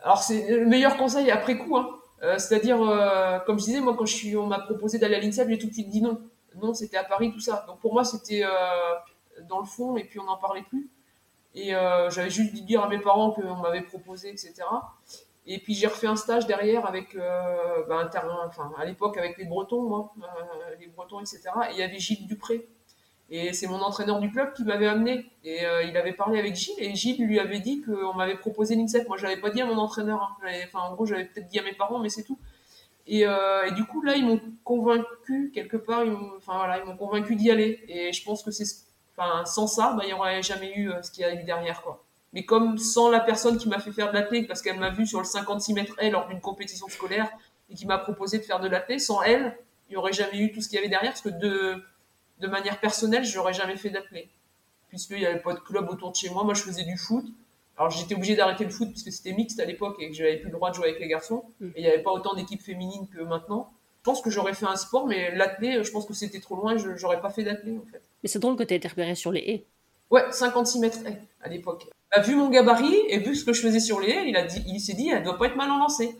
Alors, 0.04 0.22
c'est 0.22 0.58
le 0.58 0.66
meilleur 0.66 0.98
conseil 0.98 1.32
après 1.32 1.58
coup. 1.58 1.78
Hein. 1.78 1.90
Euh, 2.22 2.38
c'est-à-dire, 2.38 2.82
euh, 2.82 3.40
comme 3.40 3.60
je 3.60 3.66
disais, 3.66 3.80
moi, 3.80 3.96
quand 3.98 4.06
je 4.06 4.14
suis, 4.14 4.38
on 4.38 4.46
m'a 4.46 4.60
proposé 4.60 5.00
d'aller 5.00 5.16
à 5.16 5.20
l'INSEP, 5.20 5.50
j'ai 5.50 5.58
tout 5.58 5.68
de 5.68 5.74
suite 5.74 5.90
dit 5.90 6.02
non. 6.02 6.22
Non, 6.62 6.74
c'était 6.74 6.98
à 6.98 7.04
Paris, 7.04 7.32
tout 7.34 7.40
ça. 7.40 7.66
Donc, 7.68 7.80
pour 7.80 7.94
moi, 7.94 8.04
c'était 8.04 8.44
dans 9.50 9.60
le 9.60 9.66
fond, 9.66 9.98
et 9.98 10.04
puis 10.04 10.20
on 10.20 10.26
n'en 10.26 10.38
parlait 10.38 10.62
plus. 10.62 10.92
Et 11.56 11.72
j'avais 12.10 12.30
juste 12.30 12.54
dit 12.54 12.62
dire 12.62 12.84
à 12.84 12.88
mes 12.88 13.00
parents 13.00 13.32
qu'on 13.32 13.56
m'avait 13.56 13.82
proposé, 13.82 14.30
etc. 14.30 14.54
Et 15.46 15.60
puis 15.60 15.74
j'ai 15.74 15.88
refait 15.88 16.08
un 16.08 16.16
stage 16.16 16.48
derrière 16.48 16.86
avec, 16.86 17.16
euh, 17.16 17.84
ben, 17.88 18.10
enfin, 18.48 18.72
à 18.78 18.86
l'époque 18.86 19.18
avec 19.18 19.38
les 19.38 19.46
Bretons, 19.46 19.82
moi, 19.82 20.14
euh, 20.22 20.76
les 20.80 20.88
Bretons, 20.88 21.20
etc. 21.20 21.42
Et 21.70 21.74
il 21.74 21.78
y 21.78 21.84
avait 21.84 22.00
Gilles 22.00 22.26
Dupré. 22.28 22.68
Et 23.30 23.54
c'est 23.54 23.68
mon 23.68 23.82
entraîneur 23.82 24.20
du 24.20 24.32
club 24.32 24.54
qui 24.54 24.64
m'avait 24.64 24.88
amené. 24.88 25.26
Et 25.44 25.66
euh, 25.66 25.84
il 25.84 25.98
avait 25.98 26.14
parlé 26.14 26.38
avec 26.40 26.56
Gilles, 26.56 26.76
et 26.78 26.94
Gilles 26.94 27.26
lui 27.26 27.40
avait 27.40 27.60
dit 27.60 27.82
qu'on 27.82 28.14
m'avait 28.14 28.36
proposé 28.36 28.76
l'INSEP. 28.76 29.08
Moi, 29.08 29.18
je 29.18 29.24
n'avais 29.24 29.40
pas 29.40 29.50
dit 29.50 29.62
à 29.62 29.66
mon 29.66 29.78
entraîneur. 29.78 30.38
Hein. 30.44 30.48
Enfin, 30.66 30.80
en 30.80 30.94
gros, 30.94 31.06
j'avais 31.06 31.26
peut-être 31.26 31.48
dit 31.48 31.60
à 31.60 31.64
mes 31.64 31.74
parents, 31.74 32.00
mais 32.00 32.10
c'est 32.10 32.24
tout. 32.24 32.38
Et, 33.08 33.22
et, 33.22 33.72
du 33.76 33.86
coup, 33.86 34.02
là, 34.02 34.16
ils 34.16 34.26
m'ont 34.26 34.40
convaincu, 34.64 35.52
quelque 35.54 35.78
part, 35.78 36.06
ils 36.06 36.12
m'ont 36.12 36.32
enfin, 36.38 36.58
voilà, 36.58 36.80
ils 36.86 36.98
convaincu 36.98 37.36
d'y 37.36 37.52
aller. 37.52 37.84
Et 37.88 38.14
je 38.14 38.24
pense 38.24 38.44
que 38.44 38.52
c'est. 38.52 38.66
Enfin, 39.18 39.46
sans 39.46 39.68
ça, 39.68 39.94
ben, 39.98 40.04
il 40.04 40.08
n'y 40.08 40.14
aurait 40.14 40.42
jamais 40.42 40.74
eu 40.76 40.92
ce 41.02 41.12
qu'il 41.12 41.22
y 41.22 41.26
a 41.26 41.34
eu 41.34 41.44
derrière, 41.44 41.82
quoi 41.82 42.04
mais 42.34 42.44
comme 42.46 42.78
sans 42.78 43.10
la 43.10 43.20
personne 43.20 43.58
qui 43.58 43.70
m'a 43.70 43.80
fait 43.80 43.92
faire 43.92 44.10
de 44.10 44.14
l'athlète 44.14 44.48
parce 44.48 44.62
qu'elle 44.62 44.80
m'a 44.80 44.90
vu 44.90 45.06
sur 45.06 45.20
le 45.20 45.26
56 45.26 45.74
mètres 45.74 45.96
L 46.00 46.12
lors 46.12 46.28
d'une 46.28 46.42
compétition 46.42 46.88
scolaire 46.90 47.30
et 47.70 47.76
qui 47.76 47.86
m'a 47.86 48.00
proposé 48.00 48.40
de 48.40 48.44
faire 48.44 48.60
de 48.60 48.68
l'athlète, 48.68 49.00
sans 49.00 49.22
elle, 49.22 49.58
il 49.88 49.92
n'y 49.92 49.98
aurait 49.98 50.14
jamais 50.14 50.40
eu 50.40 50.52
tout 50.52 50.60
ce 50.60 50.68
qu'il 50.68 50.76
y 50.78 50.80
avait 50.80 50.90
derrière 50.90 51.12
parce 51.12 51.22
que 51.22 51.30
de, 51.30 51.84
de 52.44 52.48
manière 52.48 52.80
personnelle, 52.80 53.24
je 53.24 53.36
n'aurais 53.38 53.54
jamais 53.54 53.78
fait 53.78 53.90
d'athlète 53.90 54.30
puisqu'il 54.90 55.18
n'y 55.18 55.26
avait 55.26 55.40
pas 55.40 55.54
de 55.54 55.60
club 55.60 55.90
autour 55.90 56.12
de 56.12 56.16
chez 56.16 56.30
moi. 56.30 56.44
Moi, 56.44 56.54
je 56.54 56.62
faisais 56.62 56.84
du 56.84 56.98
foot. 56.98 57.26
Alors, 57.78 57.90
j'étais 57.90 58.14
obligé 58.14 58.36
d'arrêter 58.36 58.64
le 58.64 58.70
foot 58.70 58.90
puisque 58.92 59.12
c'était 59.12 59.34
mixte 59.34 59.60
à 59.60 59.66
l'époque 59.66 59.96
et 60.00 60.10
que 60.10 60.16
j'avais 60.16 60.38
plus 60.38 60.50
le 60.50 60.54
droit 60.54 60.70
de 60.70 60.76
jouer 60.76 60.90
avec 60.90 61.00
les 61.00 61.08
garçons. 61.08 61.46
Mm. 61.60 61.68
Et 61.70 61.74
il 61.78 61.82
n'y 61.82 61.88
avait 61.88 62.04
pas 62.04 62.12
autant 62.12 62.36
d'équipes 62.36 62.62
féminines 62.62 63.08
que 63.08 63.22
maintenant. 63.22 63.74
Je 64.02 64.04
pense 64.04 64.22
que 64.22 64.30
j'aurais 64.30 64.54
fait 64.54 64.68
un 64.68 64.76
sport, 64.76 65.08
mais 65.08 65.34
l'athlète, 65.36 65.82
je 65.82 65.92
pense 65.92 66.06
que 66.06 66.14
c'était 66.14 66.42
trop 66.42 66.58
loin, 66.58 66.78
je 66.78 66.90
n'aurais 66.90 67.22
pas 67.22 67.32
fait 67.32 67.44
d'athlète 67.44 67.78
en 67.82 67.92
fait. 67.92 68.02
Mais 68.22 68.30
c'est 68.30 68.38
drôle 68.38 68.56
que 68.56 68.64
tu 68.64 68.74
aies 68.74 68.78
été 68.78 68.88
repéré 68.88 69.16
sur 69.16 69.32
les 69.32 69.40
haies. 69.40 69.66
Ouais, 70.12 70.26
56 70.30 70.80
mètres 70.80 71.00
haies 71.08 71.22
à 71.42 71.50
l'époque 71.50 71.88
a 72.14 72.22
vu 72.22 72.36
mon 72.36 72.50
gabarit 72.50 72.96
et 73.10 73.18
vu 73.18 73.36
ce 73.36 73.44
que 73.44 73.54
je 73.54 73.62
faisais 73.62 73.80
sur 73.80 74.00
les 74.00 74.10
haies, 74.10 74.28
il 74.28 74.38
a 74.38 74.44
dit, 74.44 74.64
il 74.68 74.80
s'est 74.80 74.94
dit, 74.94 75.10
elle 75.10 75.24
doit 75.24 75.38
pas 75.38 75.48
être 75.48 75.56
mal 75.56 75.70
en 75.72 75.80
lancée. 75.80 76.16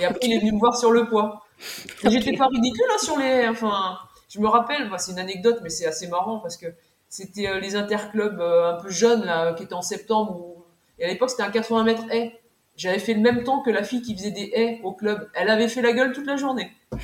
Et 0.00 0.04
après, 0.04 0.20
il 0.22 0.32
est 0.32 0.38
venu 0.38 0.52
me 0.52 0.58
voir 0.58 0.76
sur 0.76 0.90
le 0.90 1.06
poids. 1.06 1.44
J'étais 2.04 2.36
pas 2.36 2.46
ridicule 2.46 2.86
hein, 2.90 2.98
sur 2.98 3.18
les 3.18 3.26
haies. 3.26 3.48
Enfin, 3.48 3.98
je 4.34 4.40
me 4.40 4.48
rappelle, 4.48 4.90
c'est 4.98 5.12
une 5.12 5.20
anecdote, 5.20 5.60
mais 5.62 5.70
c'est 5.70 5.86
assez 5.86 6.08
marrant 6.08 6.40
parce 6.40 6.56
que 6.56 6.66
c'était 7.08 7.46
euh, 7.46 7.60
les 7.60 7.76
interclubs 7.76 8.40
euh, 8.40 8.72
un 8.72 8.82
peu 8.82 8.90
jeunes 8.90 9.24
là, 9.24 9.54
qui 9.54 9.62
étaient 9.62 9.74
en 9.74 9.82
septembre. 9.82 10.66
Et 10.98 11.04
à 11.04 11.08
l'époque, 11.08 11.30
c'était 11.30 11.44
un 11.44 11.52
80 11.52 11.84
mètres 11.84 12.04
haies. 12.10 12.40
J'avais 12.76 12.98
fait 12.98 13.14
le 13.14 13.20
même 13.20 13.44
temps 13.44 13.62
que 13.62 13.70
la 13.70 13.84
fille 13.84 14.02
qui 14.02 14.16
faisait 14.16 14.32
des 14.32 14.50
haies 14.54 14.80
au 14.82 14.92
club. 14.92 15.30
Elle 15.34 15.48
avait 15.50 15.68
fait 15.68 15.82
la 15.82 15.92
gueule 15.92 16.12
toute 16.12 16.26
la 16.26 16.36
journée. 16.36 16.72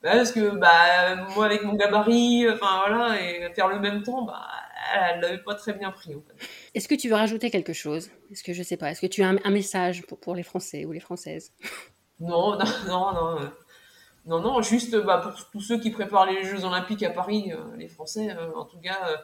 Bah, 0.00 0.12
parce 0.12 0.30
que 0.30 0.50
bah 0.50 1.26
moi 1.34 1.46
avec 1.46 1.64
mon 1.64 1.74
gabarit, 1.74 2.48
enfin 2.48 2.84
voilà, 2.86 3.20
et 3.20 3.52
faire 3.52 3.66
le 3.66 3.80
même 3.80 4.04
temps, 4.04 4.22
bah 4.22 4.46
elle 4.94 5.20
l'avait 5.20 5.42
pas 5.42 5.56
très 5.56 5.72
bien 5.72 5.90
pris. 5.90 6.14
En 6.14 6.20
fait. 6.20 6.46
Est-ce 6.72 6.86
que 6.86 6.94
tu 6.94 7.08
veux 7.08 7.16
rajouter 7.16 7.50
quelque 7.50 7.72
chose? 7.72 8.08
Est-ce 8.30 8.44
que 8.44 8.52
je 8.52 8.62
sais 8.62 8.76
pas 8.76 8.92
Est-ce 8.92 9.00
que 9.00 9.08
tu 9.08 9.24
as 9.24 9.28
un, 9.28 9.50
message 9.50 10.02
pour, 10.06 10.20
pour, 10.20 10.36
les 10.36 10.44
Français 10.44 10.84
ou 10.84 10.92
les 10.92 11.00
Françaises? 11.00 11.52
Non, 12.20 12.56
non, 12.56 12.64
non, 12.86 13.12
non, 13.12 13.50
non, 14.28 14.40
non, 14.40 14.62
juste 14.62 14.96
bah, 14.96 15.18
pour 15.18 15.50
tous 15.50 15.60
ceux 15.60 15.80
qui 15.80 15.90
préparent 15.90 16.26
les 16.26 16.44
Jeux 16.44 16.64
Olympiques 16.64 17.02
à 17.02 17.10
Paris, 17.10 17.52
euh, 17.52 17.76
les 17.76 17.88
Français, 17.88 18.30
euh, 18.30 18.54
en 18.54 18.64
tout 18.64 18.78
cas, 18.78 18.98
euh, 19.08 19.16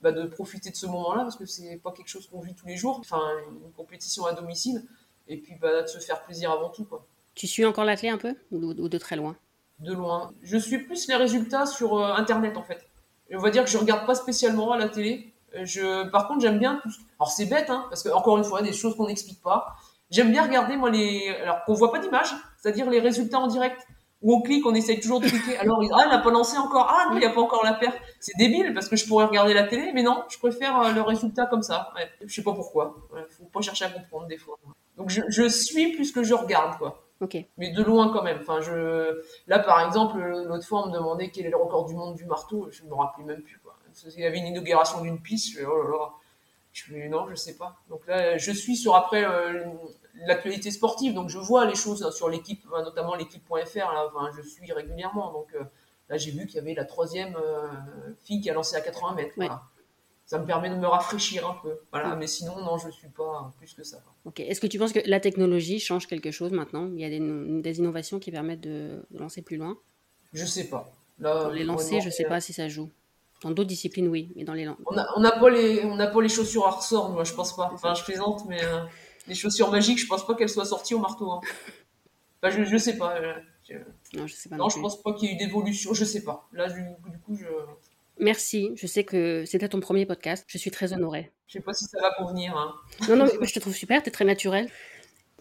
bah, 0.00 0.12
de 0.12 0.26
profiter 0.26 0.70
de 0.70 0.76
ce 0.76 0.86
moment-là 0.86 1.22
parce 1.22 1.36
que 1.36 1.44
c'est 1.44 1.76
pas 1.82 1.92
quelque 1.92 2.08
chose 2.08 2.26
qu'on 2.28 2.40
vit 2.40 2.54
tous 2.54 2.66
les 2.66 2.76
jours. 2.76 2.98
Enfin, 3.00 3.20
une 3.62 3.72
compétition 3.72 4.24
à 4.26 4.32
domicile 4.32 4.82
et 5.28 5.36
puis 5.36 5.54
bah, 5.60 5.82
de 5.82 5.86
se 5.86 5.98
faire 5.98 6.22
plaisir 6.22 6.50
avant 6.50 6.70
tout, 6.70 6.84
quoi. 6.84 7.04
Tu 7.34 7.46
suis 7.46 7.64
encore 7.64 7.84
l'athlète 7.84 8.12
un 8.12 8.18
peu 8.18 8.36
ou 8.52 8.88
de 8.88 8.98
très 8.98 9.16
loin? 9.16 9.36
De 9.80 9.92
loin. 9.92 10.32
Je 10.42 10.56
suis 10.56 10.78
plus 10.78 11.08
les 11.08 11.16
résultats 11.16 11.66
sur 11.66 12.00
Internet 12.00 12.56
en 12.56 12.62
fait 12.62 12.88
on 13.32 13.38
va 13.38 13.50
dire 13.50 13.64
que 13.64 13.70
je 13.70 13.78
regarde 13.78 14.06
pas 14.06 14.14
spécialement 14.14 14.72
à 14.72 14.78
la 14.78 14.88
télé. 14.88 15.32
Je, 15.62 16.08
par 16.10 16.26
contre, 16.26 16.40
j'aime 16.40 16.58
bien 16.58 16.80
tout. 16.82 16.90
Alors 17.18 17.30
c'est 17.30 17.46
bête, 17.46 17.70
hein, 17.70 17.86
parce 17.88 18.02
que 18.02 18.08
encore 18.08 18.38
une 18.38 18.44
fois, 18.44 18.62
des 18.62 18.72
choses 18.72 18.96
qu'on 18.96 19.06
n'explique 19.06 19.40
pas. 19.40 19.76
J'aime 20.10 20.30
bien 20.30 20.42
regarder 20.42 20.76
moi 20.76 20.90
les, 20.90 21.28
alors 21.42 21.64
qu'on 21.64 21.74
voit 21.74 21.92
pas 21.92 21.98
d'image, 21.98 22.28
c'est-à-dire 22.58 22.90
les 22.90 23.00
résultats 23.00 23.38
en 23.38 23.46
direct 23.46 23.86
où 24.24 24.34
on 24.34 24.40
clique, 24.40 24.66
on 24.66 24.74
essaye 24.74 24.98
toujours 24.98 25.20
de 25.20 25.28
cliquer. 25.28 25.56
Alors 25.58 25.78
ah, 25.80 26.04
il 26.06 26.10
n'a 26.10 26.18
pas 26.18 26.30
lancé 26.30 26.56
encore, 26.56 26.88
ah 26.90 27.06
non, 27.08 27.16
il 27.16 27.20
n'y 27.20 27.26
a 27.26 27.30
pas 27.30 27.40
encore 27.40 27.62
la 27.62 27.74
perte. 27.74 27.96
C'est 28.18 28.36
débile 28.36 28.74
parce 28.74 28.88
que 28.88 28.96
je 28.96 29.06
pourrais 29.06 29.26
regarder 29.26 29.54
la 29.54 29.64
télé, 29.64 29.92
mais 29.94 30.02
non, 30.02 30.24
je 30.28 30.38
préfère 30.38 30.80
euh, 30.80 30.92
le 30.92 31.02
résultat 31.02 31.46
comme 31.46 31.62
ça. 31.62 31.92
Ouais, 31.94 32.08
je 32.24 32.34
sais 32.34 32.42
pas 32.42 32.54
pourquoi. 32.54 32.96
Ouais, 33.12 33.20
faut 33.30 33.44
pas 33.44 33.60
chercher 33.60 33.84
à 33.84 33.90
comprendre 33.90 34.26
des 34.26 34.38
fois. 34.38 34.58
Donc 34.96 35.10
je, 35.10 35.20
je 35.28 35.46
suis 35.48 35.92
plus 35.92 36.10
que 36.10 36.24
je 36.24 36.34
regarde 36.34 36.78
quoi. 36.78 37.04
Mais 37.58 37.70
de 37.70 37.82
loin 37.82 38.12
quand 38.12 38.22
même. 38.22 38.38
Enfin, 38.40 38.60
je... 38.60 39.20
Là, 39.46 39.58
par 39.58 39.84
exemple, 39.84 40.18
l'autre 40.18 40.66
fois, 40.66 40.84
on 40.84 40.88
me 40.88 40.92
demandait 40.92 41.30
quel 41.30 41.46
est 41.46 41.50
le 41.50 41.56
record 41.56 41.86
du 41.86 41.94
monde 41.94 42.16
du 42.16 42.24
marteau. 42.24 42.68
Je 42.70 42.82
ne 42.82 42.88
me 42.88 42.94
rappelais 42.94 43.24
même 43.24 43.42
plus. 43.42 43.58
Quoi. 43.58 43.74
Il 44.16 44.20
y 44.20 44.26
avait 44.26 44.38
une 44.38 44.46
inauguration 44.46 45.00
d'une 45.00 45.20
piste. 45.20 45.52
Je 45.52 45.58
fais, 45.58 45.64
oh 45.64 45.82
là 45.82 45.90
là. 45.90 46.10
Je 46.72 46.84
fais, 46.84 47.08
non, 47.08 47.26
je 47.28 47.34
sais 47.34 47.56
pas. 47.56 47.76
Donc 47.88 48.06
là, 48.06 48.36
je 48.36 48.50
suis 48.50 48.76
sur 48.76 48.96
après 48.96 49.24
euh, 49.24 49.64
l'actualité 50.26 50.70
sportive. 50.70 51.14
Donc 51.14 51.28
je 51.28 51.38
vois 51.38 51.66
les 51.66 51.74
choses 51.74 52.08
sur 52.14 52.28
l'équipe, 52.28 52.64
notamment 52.70 53.14
l'équipe.fr. 53.14 53.54
Enfin, 53.56 54.30
je 54.36 54.42
suis 54.42 54.72
régulièrement. 54.72 55.32
Donc 55.32 55.54
euh, 55.54 55.64
là, 56.08 56.16
j'ai 56.16 56.30
vu 56.30 56.46
qu'il 56.46 56.56
y 56.56 56.58
avait 56.58 56.74
la 56.74 56.84
troisième 56.84 57.36
euh, 57.36 57.68
fille 58.22 58.40
qui 58.40 58.50
a 58.50 58.54
lancé 58.54 58.76
à 58.76 58.80
80 58.80 59.14
mètres. 59.14 59.34
ça 60.26 60.38
me 60.38 60.46
permet 60.46 60.70
de 60.70 60.76
me 60.76 60.86
rafraîchir 60.86 61.48
un 61.48 61.56
peu. 61.62 61.78
Voilà, 61.92 62.16
mais 62.16 62.26
sinon, 62.26 62.58
non, 62.58 62.78
je 62.78 62.86
ne 62.86 62.92
suis 62.92 63.08
pas 63.08 63.52
plus 63.58 63.74
que 63.74 63.84
ça. 63.84 63.98
Ok. 64.24 64.40
Est-ce 64.40 64.60
que 64.60 64.66
tu 64.66 64.78
penses 64.78 64.92
que 64.92 65.00
la 65.04 65.20
technologie 65.20 65.80
change 65.80 66.06
quelque 66.06 66.30
chose 66.30 66.52
maintenant? 66.52 66.90
Il 66.94 67.00
y 67.00 67.04
a 67.04 67.10
des, 67.10 67.78
innovations 67.78 68.18
qui 68.18 68.30
permettent 68.30 68.62
de, 68.62 69.04
lancer 69.12 69.42
plus 69.42 69.56
loin? 69.56 69.76
Je 70.32 70.44
sais 70.44 70.68
pas. 70.68 70.90
Là, 71.18 71.50
les 71.52 71.64
lancer, 71.64 72.00
je 72.00 72.06
ne 72.06 72.10
sais 72.10 72.24
pas 72.24 72.40
si 72.40 72.52
ça 72.52 72.68
joue. 72.68 72.90
Dans 73.42 73.50
d'autres 73.50 73.68
disciplines, 73.68 74.08
oui, 74.08 74.32
mais 74.36 74.44
dans 74.44 74.54
les 74.54 74.64
langues. 74.64 74.78
On 74.86 74.94
n'a 74.94 75.06
on 75.16 75.22
a 75.22 75.32
pas, 75.32 75.50
les, 75.50 75.84
on 75.84 75.98
pas 75.98 76.22
les 76.22 76.30
chaussures 76.30 76.66
à 76.66 76.70
ressort, 76.70 77.10
moi, 77.10 77.24
je 77.24 77.34
pense 77.34 77.54
pas. 77.54 77.70
Enfin, 77.74 77.92
je 77.92 78.02
plaisante, 78.02 78.46
mais 78.48 78.64
euh, 78.64 78.80
les 79.26 79.34
chaussures 79.34 79.70
magiques, 79.70 79.98
je 79.98 80.06
pense 80.06 80.26
pas 80.26 80.34
qu'elles 80.34 80.48
soient 80.48 80.64
sorties 80.64 80.94
au 80.94 80.98
marteau. 80.98 81.30
Hein. 81.30 81.40
je, 82.42 82.60
ne 82.60 82.78
sais 82.78 82.96
pas. 82.96 83.16
Euh, 83.16 83.34
non, 84.14 84.26
je 84.26 84.34
sais 84.34 84.48
pas. 84.48 84.56
Non, 84.56 84.68
je 84.68 84.78
pense 84.78 85.02
pas 85.02 85.12
qu'il 85.14 85.28
y 85.28 85.32
ait 85.32 85.34
eu 85.34 85.38
d'évolution, 85.38 85.94
je 85.94 86.04
sais 86.04 86.22
pas. 86.22 86.48
Là, 86.52 86.68
du, 86.68 86.82
coup, 87.24 87.36
je. 87.36 87.46
Merci, 88.18 88.70
je 88.76 88.86
sais 88.86 89.04
que 89.04 89.44
c'était 89.46 89.68
ton 89.68 89.80
premier 89.80 90.06
podcast, 90.06 90.44
je 90.46 90.58
suis 90.58 90.70
très 90.70 90.92
honorée. 90.92 91.32
Je 91.46 91.54
sais 91.54 91.60
pas 91.60 91.72
si 91.72 91.84
ça 91.84 92.00
va 92.00 92.12
convenir. 92.16 92.56
Hein. 92.56 92.74
Non, 93.08 93.16
non, 93.16 93.26
je 93.26 93.52
te 93.52 93.58
trouve 93.58 93.74
super, 93.74 94.02
tu 94.02 94.08
es 94.08 94.12
très 94.12 94.24
naturel. 94.24 94.68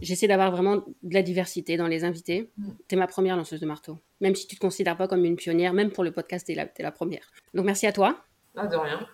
J'essaie 0.01 0.27
d'avoir 0.27 0.51
vraiment 0.51 0.77
de 0.77 1.13
la 1.13 1.21
diversité 1.21 1.77
dans 1.77 1.88
les 1.88 2.03
invités. 2.03 2.49
Mm. 2.57 2.71
Tu 2.88 2.95
es 2.95 2.97
ma 2.97 3.05
première 3.05 3.38
lanceuse 3.38 3.59
de 3.59 3.65
marteau. 3.67 3.99
Même 4.21 4.34
si 4.34 4.47
tu 4.47 4.55
te 4.55 4.59
considères 4.59 4.97
pas 4.97 5.07
comme 5.07 5.23
une 5.23 5.36
pionnière, 5.36 5.73
même 5.73 5.91
pour 5.91 6.03
le 6.03 6.11
podcast, 6.11 6.47
tu 6.47 6.53
es, 6.53 6.57
es, 6.57 6.84
la 6.84 6.91
première. 6.91 7.31
Donc 7.53 7.65
merci 7.65 7.86
à 7.86 7.91
toi. 7.91 8.17
Ah, 8.55 8.65
de 8.65 8.75
rien. 8.75 9.07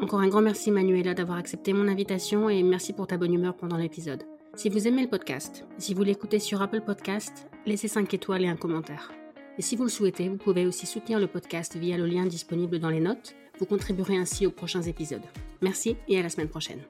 Encore 0.00 0.20
un 0.20 0.28
grand 0.28 0.42
merci 0.42 0.70
Manuela 0.70 1.14
d'avoir 1.14 1.38
accepté 1.38 1.72
mon 1.72 1.88
invitation 1.88 2.50
et 2.50 2.62
merci 2.62 2.92
pour 2.92 3.06
ta 3.06 3.16
bonne 3.16 3.32
humeur 3.32 3.56
pendant 3.56 3.78
l'épisode. 3.78 4.24
Si 4.54 4.68
vous 4.68 4.86
aimez 4.86 5.02
le 5.02 5.08
podcast, 5.08 5.64
si 5.78 5.94
vous 5.94 6.02
l'écoutez 6.02 6.38
sur 6.38 6.60
Apple 6.60 6.82
Podcast, 6.82 7.48
laissez 7.64 7.88
5 7.88 8.12
étoiles 8.12 8.44
et 8.44 8.48
un 8.48 8.56
commentaire. 8.56 9.10
Et 9.58 9.62
si 9.62 9.74
vous 9.74 9.84
le 9.84 9.88
souhaitez, 9.88 10.28
vous 10.28 10.36
pouvez 10.36 10.66
aussi 10.66 10.86
soutenir 10.86 11.18
le 11.18 11.26
podcast 11.26 11.76
via 11.76 11.96
le 11.96 12.06
lien 12.06 12.26
disponible 12.26 12.78
dans 12.78 12.90
les 12.90 13.00
notes. 13.00 13.34
Vous 13.58 13.64
contribuerez 13.64 14.18
ainsi 14.18 14.46
aux 14.46 14.50
prochains 14.50 14.82
épisodes. 14.82 15.24
Merci 15.62 15.96
et 16.08 16.18
à 16.18 16.22
la 16.22 16.28
semaine 16.28 16.48
prochaine. 16.48 16.80